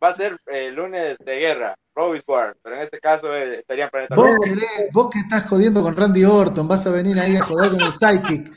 va 0.00 0.08
a 0.10 0.12
ser 0.12 0.38
eh, 0.46 0.70
lunes 0.70 1.18
de 1.18 1.36
guerra, 1.40 1.74
Robbie's 1.96 2.22
War, 2.28 2.56
pero 2.62 2.76
en 2.76 2.82
este 2.82 3.00
caso 3.00 3.34
eh, 3.34 3.58
estaría 3.58 3.86
en 3.86 3.90
Planeta 3.90 4.14
Vos, 4.14 4.28
Rock. 4.36 4.44
querés- 4.46 4.92
vos 4.92 5.10
que 5.10 5.18
estás 5.18 5.46
jodiendo 5.48 5.82
con 5.82 5.96
Randy 5.96 6.24
Orton, 6.24 6.68
vas 6.68 6.86
a 6.86 6.90
venir 6.90 7.18
ahí 7.18 7.34
a 7.36 7.42
joder 7.42 7.72
con 7.72 7.80
el 7.80 7.92
Psychic. 7.92 8.52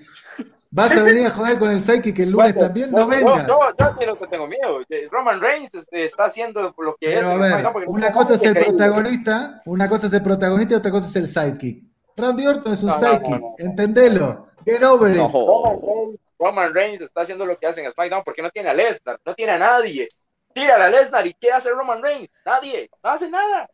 Vas 0.73 0.95
a 0.95 1.03
venir 1.03 1.27
a 1.27 1.31
joder 1.31 1.59
con 1.59 1.69
el 1.69 1.81
Psychic 1.81 2.17
el 2.19 2.31
lunes 2.31 2.53
Bueno, 2.53 2.59
también, 2.67 2.91
no 2.91 2.99
yo- 2.99 3.07
vengas. 3.07 3.45
Yo, 3.47 4.15
no 4.21 4.27
tengo 4.29 4.47
miedo. 4.47 4.79
Roman 5.11 5.41
Reigns 5.41 5.73
este, 5.75 6.05
está 6.05 6.25
haciendo 6.25 6.61
lo 6.77 6.95
que 6.95 7.07
Pero 7.07 7.19
es. 7.19 7.25
a 7.27 7.35
ver, 7.35 7.67
una 7.87 8.07
no 8.09 8.13
cosa 8.15 8.35
es 8.35 8.41
el 8.43 8.49
increíble. 8.51 8.77
protagonista, 8.77 9.61
una 9.65 9.89
cosa 9.89 10.07
es 10.07 10.13
el 10.13 10.23
protagonista 10.23 10.73
y 10.73 10.77
otra 10.77 10.91
cosa 10.91 11.07
es 11.07 11.15
el 11.17 11.27
sidekick. 11.27 11.83
Randy 12.15 12.47
Orton 12.47 12.71
es 12.73 12.83
un 12.83 12.89
No, 12.89 12.95
no, 12.95 13.01
no, 13.01 13.07
sidekick, 13.13 13.41
no. 13.41 13.55
entendelo. 13.57 14.47
Get 14.65 14.83
over 14.83 15.11
it. 15.11 15.17
No. 15.17 15.27
Roman 15.29 15.81
Reigns, 15.81 16.19
Roman 16.39 16.73
Reigns 16.73 17.01
está 17.01 17.21
haciendo 17.21 17.45
lo 17.45 17.57
que 17.59 17.67
hace 17.67 17.83
en 17.83 17.91
SmackDown 17.91 18.23
porque 18.23 18.41
no 18.41 18.49
tiene 18.49 18.69
a 18.69 18.73
Lesnar, 18.73 19.19
no 19.25 19.35
tiene 19.35 19.51
a 19.53 19.59
nadie. 19.59 20.07
Tira 20.53 20.85
a 20.85 20.89
Lesnar 20.89 21.27
y 21.27 21.33
¿qué 21.33 21.51
hace 21.51 21.69
Roman 21.71 22.01
Reigns? 22.01 22.29
Nadie, 22.45 22.89
no 23.03 23.09
hace 23.09 23.29
nada. 23.29 23.69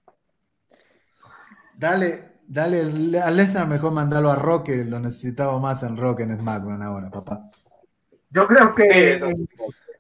Dale, 1.78 2.24
dale 2.48 3.20
a 3.22 3.30
Lesnar 3.30 3.68
mejor 3.68 3.92
mandarlo 3.92 4.32
a 4.32 4.36
Rock, 4.36 4.68
que 4.68 4.86
lo 4.86 5.00
necesitaba 5.00 5.60
más 5.60 5.84
en 5.84 5.98
Rock 5.98 6.22
en 6.22 6.38
SmackDown 6.40 6.82
ahora, 6.82 7.10
papá. 7.10 7.42
Yo 8.30 8.48
creo 8.48 8.74
que 8.74 8.84
Sí, 8.84 9.00
eso. 9.00 9.28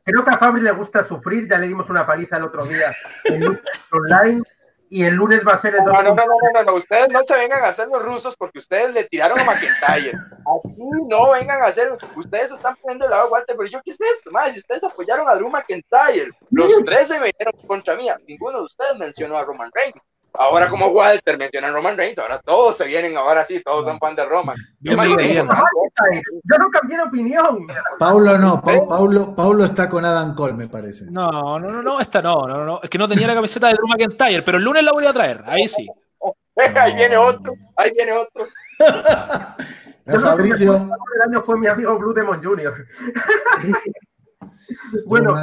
creo 0.04 0.24
que 0.24 0.30
a 0.32 0.38
Fabri 0.38 0.62
le 0.62 0.72
gusta 0.72 1.04
sufrir, 1.04 1.48
ya 1.50 1.58
le 1.58 1.68
dimos 1.68 1.90
una 1.90 2.06
paliza 2.06 2.38
el 2.38 2.44
otro 2.44 2.66
día 2.66 2.94
en 3.26 3.42
online 3.92 4.44
y 4.90 5.04
el 5.04 5.16
lunes 5.16 5.42
va 5.46 5.54
a 5.54 5.58
ser 5.58 5.76
el 5.76 5.84
No, 5.84 5.92
2 5.92 6.04
no, 6.04 6.16
no, 6.16 6.26
no, 6.26 6.26
no, 6.54 6.64
no, 6.64 6.74
ustedes 6.76 7.10
no 7.10 7.22
se 7.24 7.36
vengan 7.36 7.62
a 7.64 7.68
hacer 7.70 7.90
los 7.90 8.02
rusos 8.04 8.36
porque 8.38 8.60
ustedes 8.60 8.94
le 8.94 9.04
tiraron 9.06 9.38
a 9.40 9.44
McIntyre. 9.44 10.12
Aquí 10.12 10.76
no 11.10 11.32
vengan 11.32 11.62
a 11.62 11.66
hacer, 11.66 11.98
ustedes 12.16 12.52
están 12.54 12.76
poniendo 12.82 13.06
el 13.06 13.12
lado 13.12 13.30
Walter, 13.30 13.56
pero 13.58 13.70
yo 13.70 13.82
qué 13.84 13.92
es 13.92 13.98
esto, 14.00 14.32
más 14.32 14.54
si 14.54 14.60
ustedes 14.60 14.84
apoyaron 14.86 15.28
a 15.28 15.36
Drew 15.36 15.50
McIntyre, 15.50 16.32
los 16.52 16.84
tres 16.86 17.10
se 17.10 17.16
vinieron 17.16 17.54
contra 17.68 17.96
mí, 17.96 18.08
ninguno 18.28 18.60
de 18.60 18.66
ustedes 18.66 18.98
mencionó 18.98 19.38
a 19.38 19.44
Roman 19.44 19.72
Reigns. 19.74 20.02
Ahora 20.34 20.70
como 20.70 20.88
Walter 20.90 21.38
menciona 21.38 21.70
a 21.70 21.72
Roman 21.72 21.98
Reigns, 21.98 22.20
ahora 22.20 22.40
todos 22.40 22.78
se 22.78 22.86
vienen, 22.86 23.18
ahora 23.18 23.44
sí, 23.44 23.62
todos 23.64 23.86
son 23.86 23.98
fan 23.98 24.16
de 24.16 24.24
Roman. 24.26 24.56
Yo 24.80 24.94
Yo 24.96 26.58
no 26.60 26.70
cambié 26.70 26.98
de 26.98 27.04
opinión. 27.04 27.66
Paulo 27.98 28.38
no, 28.38 28.62
Pa- 28.62 28.76
¿Eh? 28.76 28.82
Paulo, 28.88 29.34
Paulo 29.36 29.66
está 29.66 29.90
con 29.90 30.06
Adam 30.06 30.36
Cole, 30.36 30.54
me 30.54 30.68
parece. 30.68 31.06
No, 31.06 31.60
no, 31.60 31.72
no, 31.72 31.82
no, 31.82 32.00
esta 32.00 32.22
no, 32.22 32.46
no, 32.48 32.64
no. 32.66 32.80
Es 32.84 32.90
que 32.90 32.98
no 33.00 33.08
tenía 33.08 33.26
la 33.28 33.34
camiseta 33.36 33.68
de 33.68 33.74
Drew 33.74 33.88
McIntyre, 33.88 34.44
pero 34.44 34.60
el 34.60 34.64
lunes 34.64 34.84
la 34.84 34.92
voy 34.92 35.06
a 35.06 35.14
traer. 35.14 35.44
Ahí 35.46 35.68
sí. 35.68 35.88
ahí 36.76 36.96
viene 36.96 37.18
otro, 37.18 37.54
ahí 37.76 37.92
viene 37.96 38.12
otro. 38.14 38.46
Mira, 40.06 40.06
Fabricio. 40.22 40.76
El 40.76 40.82
mejor 40.84 41.00
del 41.14 41.22
año 41.30 41.42
fue 41.42 41.58
mi 41.58 41.68
amigo 41.68 41.98
Blue 41.98 42.14
Demon 42.14 42.44
Jr. 42.44 42.76
bueno. 45.06 45.36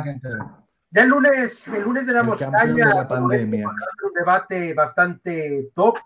Ya 0.94 1.02
el 1.02 1.08
lunes, 1.08 1.66
el 1.66 1.82
lunes 1.82 2.06
le 2.06 2.12
damos 2.12 2.38
caña 2.38 2.86
de 2.86 2.94
la 2.94 3.08
pandemia. 3.08 3.58
esto, 3.58 3.68
va 3.68 3.72
a 3.72 3.96
ser 3.96 4.06
un 4.06 4.12
debate 4.14 4.74
bastante 4.74 5.70
top. 5.74 5.96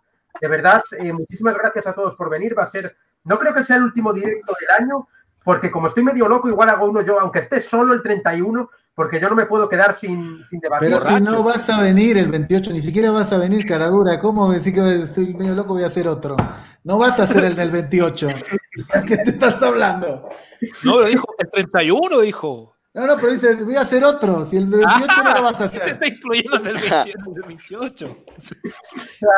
De 0.41 0.49
verdad, 0.49 0.83
eh, 0.99 1.13
muchísimas 1.13 1.55
gracias 1.59 1.87
a 1.87 1.93
todos 1.93 2.17
por 2.17 2.31
venir. 2.31 2.59
Va 2.59 2.63
a 2.63 2.71
ser, 2.71 2.97
no 3.25 3.39
creo 3.39 3.53
que 3.53 3.65
sea 3.65 3.77
el 3.77 3.83
último 3.83 4.15
directo 4.15 4.55
del 4.59 4.87
año, 4.87 5.07
porque 5.45 5.71
como 5.71 5.89
estoy 5.89 6.05
medio 6.05 6.27
loco, 6.27 6.49
igual 6.49 6.71
hago 6.71 6.87
uno 6.87 7.03
yo, 7.03 7.21
aunque 7.21 7.41
esté 7.41 7.61
solo 7.61 7.93
el 7.93 8.03
31, 8.03 8.71
porque 8.95 9.21
yo 9.21 9.29
no 9.29 9.37
me 9.37 9.45
puedo 9.45 9.69
quedar 9.69 9.95
sin, 9.95 10.43
sin 10.49 10.59
debatir. 10.59 10.89
Pero 10.89 11.01
si 11.01 11.13
borracho. 11.13 11.33
no 11.33 11.43
vas 11.43 11.69
a 11.69 11.83
venir 11.83 12.17
el 12.17 12.31
28, 12.31 12.73
ni 12.73 12.81
siquiera 12.81 13.11
vas 13.11 13.31
a 13.31 13.37
venir, 13.37 13.67
cara 13.67 13.89
dura. 13.89 14.19
¿Cómo 14.19 14.51
decir 14.51 14.73
que 14.73 15.03
estoy 15.03 15.35
medio 15.35 15.55
loco? 15.55 15.75
Voy 15.75 15.83
a 15.83 15.89
hacer 15.89 16.09
otro. 16.09 16.35
No 16.85 16.97
vas 16.97 17.21
a 17.21 17.25
hacer 17.25 17.45
el 17.45 17.55
del 17.55 17.71
28. 17.71 18.29
¿Qué 19.07 19.19
te 19.19 19.31
estás 19.31 19.63
hablando? 19.63 20.31
No, 20.83 20.95
pero 20.97 21.09
dijo, 21.09 21.27
el 21.37 21.51
31 21.51 22.21
dijo. 22.21 22.78
No, 22.99 23.07
no, 23.07 23.17
pero 23.17 23.31
dice, 23.33 23.55
voy 23.63 23.77
a 23.77 23.83
hacer 23.83 24.03
otro. 24.05 24.45
Si 24.45 24.57
el 24.57 24.69
del 24.71 24.81
28 24.81 25.23
no 25.23 25.35
lo 25.35 25.43
vas 25.45 25.61
a 25.61 25.69
Se 25.69 25.77
hacer. 25.79 25.93
está 25.95 26.07
incluyendo 26.09 26.57
en 26.57 26.67
el 26.67 26.75
21, 26.75 27.33
del 27.33 27.43
28. 27.45 28.17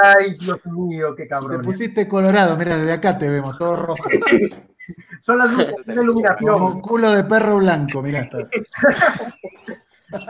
Ay, 0.02 0.38
Dios 0.38 0.58
mío, 0.66 1.14
qué 1.14 1.24
Te 1.24 1.28
cabrón. 1.28 1.62
pusiste 1.62 2.08
colorado, 2.08 2.56
mira, 2.56 2.76
desde 2.78 2.92
acá 2.92 3.18
te 3.18 3.28
vemos, 3.28 3.58
todo 3.58 3.76
rojo. 3.76 4.04
Son 5.26 5.36
las 5.38 5.52
luces 5.52 5.74
de 5.84 5.92
iluminación. 5.92 6.52
Como 6.58 6.80
culo 6.82 7.10
de 7.12 7.22
perro 7.24 7.58
blanco, 7.58 8.00
mira, 8.02 8.20
estás. 8.20 8.48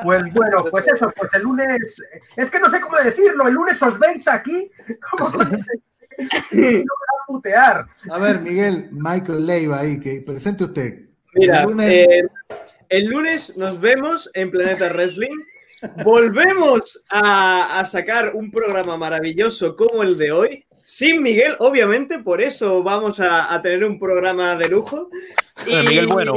Pues 0.03 0.23
bueno, 0.35 0.63
pues 0.71 0.87
eso, 0.89 1.11
pues 1.17 1.33
el 1.33 1.43
lunes, 1.43 2.03
es 2.37 2.51
que 2.51 2.61
no 2.61 2.69
sé 2.69 2.83
cómo 2.83 2.99
decirlo, 2.99 3.49
el 3.49 3.55
lunes 3.55 3.83
os 3.83 3.99
veis 3.99 4.29
aquí, 4.29 4.71
como 5.11 5.33
con 5.33 5.55
ese- 5.55 6.81
una 6.81 7.27
putear. 7.27 7.87
A 8.11 8.19
ver, 8.19 8.41
Miguel, 8.43 8.91
Michael 8.93 9.47
Leiva 9.47 9.79
ahí, 9.81 9.99
que 9.99 10.21
presente 10.21 10.65
usted. 10.65 11.07
Mira, 11.33 11.63
El 11.63 11.69
lunes- 11.71 11.91
eh, 11.91 12.29
el 12.91 13.07
lunes 13.07 13.57
nos 13.57 13.81
vemos 13.81 14.31
en 14.35 14.51
Planeta 14.51 14.89
Wrestling. 14.93 15.39
Volvemos 16.05 17.03
a, 17.09 17.81
a 17.81 17.85
sacar 17.87 18.35
un 18.35 18.51
programa 18.51 18.97
maravilloso 18.99 19.77
como 19.77 20.03
el 20.03 20.19
de 20.19 20.33
hoy. 20.33 20.65
Sin 20.83 21.23
Miguel, 21.23 21.55
obviamente, 21.61 22.19
por 22.19 22.43
eso 22.43 22.83
vamos 22.83 23.21
a, 23.21 23.55
a 23.55 23.63
tener 23.63 23.85
un 23.85 23.99
programa 23.99 24.57
de 24.57 24.69
lujo. 24.69 25.09
Eh, 25.67 25.83
Miguel 25.85 26.09
Bueno. 26.09 26.35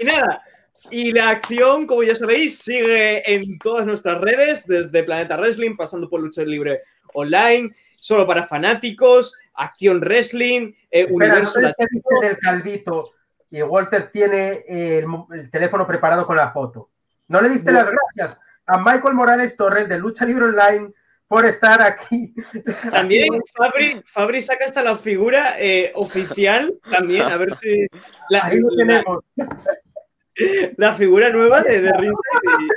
Y 0.00 0.04
nada, 0.04 0.42
y 0.90 1.12
la 1.12 1.30
acción, 1.30 1.86
como 1.86 2.02
ya 2.02 2.14
sabéis, 2.14 2.58
sigue 2.58 3.22
en 3.32 3.58
todas 3.58 3.86
nuestras 3.86 4.20
redes, 4.20 4.66
desde 4.66 5.04
Planeta 5.04 5.36
Wrestling, 5.36 5.76
pasando 5.76 6.08
por 6.10 6.20
Lucha 6.20 6.42
Libre 6.42 6.82
Online, 7.14 7.72
solo 7.98 8.26
para 8.26 8.46
fanáticos, 8.46 9.36
Acción 9.54 10.00
Wrestling, 10.00 10.72
eh, 10.90 11.00
Espera, 11.02 11.14
Universo 11.14 11.60
¿no 11.60 11.68
Latino. 11.68 12.02
del 12.20 12.38
calvito 12.38 13.12
y 13.50 13.62
Walter 13.62 14.10
tiene 14.10 14.64
eh, 14.68 15.04
el, 15.32 15.50
teléfono 15.50 15.86
preparado 15.86 16.26
con 16.26 16.36
la 16.36 16.50
foto. 16.50 16.90
¿No 17.28 17.40
le 17.40 17.48
diste 17.48 17.72
las 17.72 17.86
gracias 17.86 18.38
a 18.66 18.78
Michael 18.78 19.14
Morales 19.14 19.56
Torres 19.56 19.88
de 19.88 19.98
Lucha 19.98 20.24
Libre 20.24 20.46
Online 20.46 20.92
por 21.26 21.44
estar 21.44 21.80
aquí? 21.82 22.34
También 22.90 23.42
Fabri, 23.54 24.02
Fabri 24.06 24.42
saca 24.42 24.66
hasta 24.66 24.82
la 24.82 24.96
figura 24.96 25.58
eh, 25.58 25.92
oficial 25.94 26.74
también, 26.90 27.22
a 27.22 27.36
ver 27.36 27.56
si 27.56 27.86
la, 28.30 28.44
Ahí 28.44 28.60
lo 28.60 28.68
tenemos. 28.76 29.24
la 30.76 30.94
figura 30.94 31.30
nueva 31.30 31.62
de, 31.62 31.80
Ringside 31.80 32.12
y- 32.60 32.68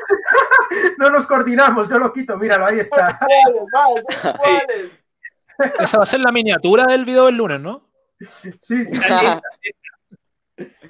No 0.97 1.09
nos 1.09 1.27
coordinamos, 1.27 1.89
yo 1.89 1.99
lo 1.99 2.11
quito, 2.13 2.37
míralo, 2.37 2.65
ahí 2.65 2.79
está. 2.79 3.19
Esa 5.79 5.97
va 5.97 6.03
a 6.03 6.07
ser 6.07 6.21
la 6.21 6.31
miniatura 6.31 6.85
del 6.85 7.05
video 7.05 7.27
del 7.27 7.35
lunes, 7.35 7.59
¿no? 7.59 7.83
Sí, 8.19 8.51
sí, 8.61 8.85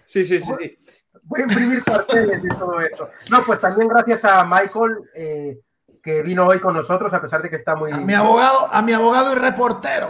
Sí, 0.06 0.24
sí, 0.24 0.40
sí, 0.40 0.54
sí. 0.60 0.78
voy 1.24 1.42
a 1.42 1.44
imprimir 1.44 1.84
carteles 1.84 2.42
y 2.44 2.48
todo 2.50 2.80
eso. 2.80 3.10
No, 3.30 3.44
pues 3.46 3.60
también 3.60 3.88
gracias 3.88 4.24
a 4.26 4.44
Michael 4.46 4.98
eh, 5.16 5.60
que 6.02 6.22
vino 6.22 6.48
hoy 6.48 6.60
con 6.60 6.74
nosotros, 6.74 7.14
a 7.14 7.22
pesar 7.22 7.42
de 7.42 7.50
que 7.50 7.56
está 7.58 7.76
muy. 7.76 7.92
A 7.92 7.98
mi 7.98 8.14
abogado, 8.14 8.68
a 8.72 8.82
mi 8.82 8.94
abogado 8.94 9.32
y 9.34 9.36
reportero. 9.36 10.10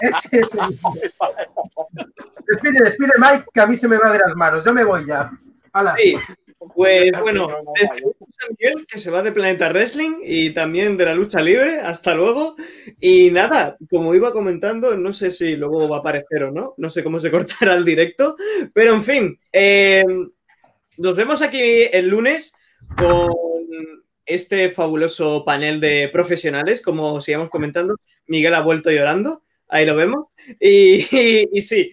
Ese- 0.00 0.42
Despide, 2.46 2.84
despide, 2.84 3.12
Mike, 3.18 3.46
que 3.52 3.60
a 3.60 3.66
mí 3.66 3.76
se 3.76 3.88
me 3.88 3.96
va 3.98 4.10
de 4.10 4.18
las 4.18 4.34
manos. 4.34 4.64
Yo 4.64 4.72
me 4.72 4.84
voy 4.84 5.06
ya. 5.06 5.30
Hala. 5.72 5.94
Sí, 5.96 6.16
pues 6.74 7.10
bueno, 7.20 7.48
Miguel 8.50 8.86
que 8.86 8.98
se 8.98 9.10
va 9.10 9.22
de 9.22 9.32
Planeta 9.32 9.68
Wrestling 9.70 10.16
y 10.24 10.50
también 10.50 10.96
de 10.96 11.04
la 11.04 11.14
lucha 11.14 11.40
libre. 11.40 11.80
Hasta 11.80 12.14
luego. 12.14 12.56
Y 13.00 13.30
nada, 13.30 13.76
como 13.90 14.14
iba 14.14 14.32
comentando, 14.32 14.96
no 14.96 15.12
sé 15.12 15.30
si 15.30 15.56
luego 15.56 15.88
va 15.88 15.96
a 15.98 16.00
aparecer 16.00 16.44
o 16.44 16.50
no, 16.50 16.74
no 16.76 16.90
sé 16.90 17.02
cómo 17.04 17.18
se 17.20 17.30
cortará 17.30 17.74
el 17.74 17.84
directo, 17.84 18.36
pero 18.72 18.94
en 18.94 19.02
fin, 19.02 19.38
eh, 19.52 20.04
nos 20.96 21.16
vemos 21.16 21.42
aquí 21.42 21.60
el 21.92 22.08
lunes 22.08 22.54
con 22.96 23.32
este 24.26 24.70
fabuloso 24.70 25.44
panel 25.44 25.80
de 25.80 26.08
profesionales, 26.12 26.80
como 26.80 27.20
sigamos 27.20 27.50
comentando. 27.50 27.96
Miguel 28.26 28.54
ha 28.54 28.60
vuelto 28.60 28.90
llorando, 28.90 29.42
ahí 29.68 29.84
lo 29.86 29.96
vemos. 29.96 30.26
Y, 30.60 31.06
y- 31.16 31.48
y 31.52 31.62
sí, 31.62 31.92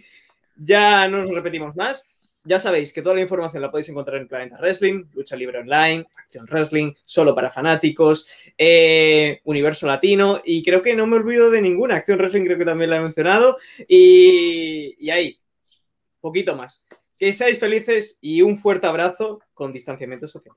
ya 0.56 1.08
no 1.08 1.20
nos 1.24 1.32
repetimos 1.32 1.76
más. 1.76 2.06
Ya 2.46 2.58
sabéis 2.58 2.94
que 2.94 3.02
toda 3.02 3.16
la 3.16 3.22
información 3.22 3.62
la 3.62 3.70
podéis 3.70 3.90
encontrar 3.90 4.22
en 4.22 4.28
Planeta 4.28 4.58
Wrestling, 4.60 5.06
Lucha 5.14 5.36
Libre 5.36 5.60
Online, 5.60 6.06
Acción 6.16 6.46
Wrestling, 6.46 6.94
solo 7.04 7.36
para 7.36 7.50
fanáticos, 7.50 8.30
eh, 8.58 9.42
Universo 9.44 9.86
Latino 9.88 10.42
y 10.44 10.64
creo 10.64 10.82
que 10.82 10.96
no 10.96 11.06
me 11.06 11.18
olvido 11.18 11.52
de 11.52 11.62
ninguna. 11.62 11.98
Acción 11.98 12.18
Wrestling 12.18 12.46
creo 12.46 12.58
que 12.58 12.66
también 12.66 12.90
la 12.90 12.96
he 12.96 13.02
mencionado 13.02 13.58
y, 13.88 14.96
y 15.00 15.10
ahí, 15.10 15.40
poquito 16.22 16.56
más. 16.56 16.86
Que 17.18 17.34
seáis 17.34 17.60
felices 17.60 18.18
y 18.22 18.42
un 18.42 18.58
fuerte 18.58 18.88
abrazo 18.88 19.42
con 19.54 19.74
distanciamiento 19.74 20.28
social. 20.28 20.56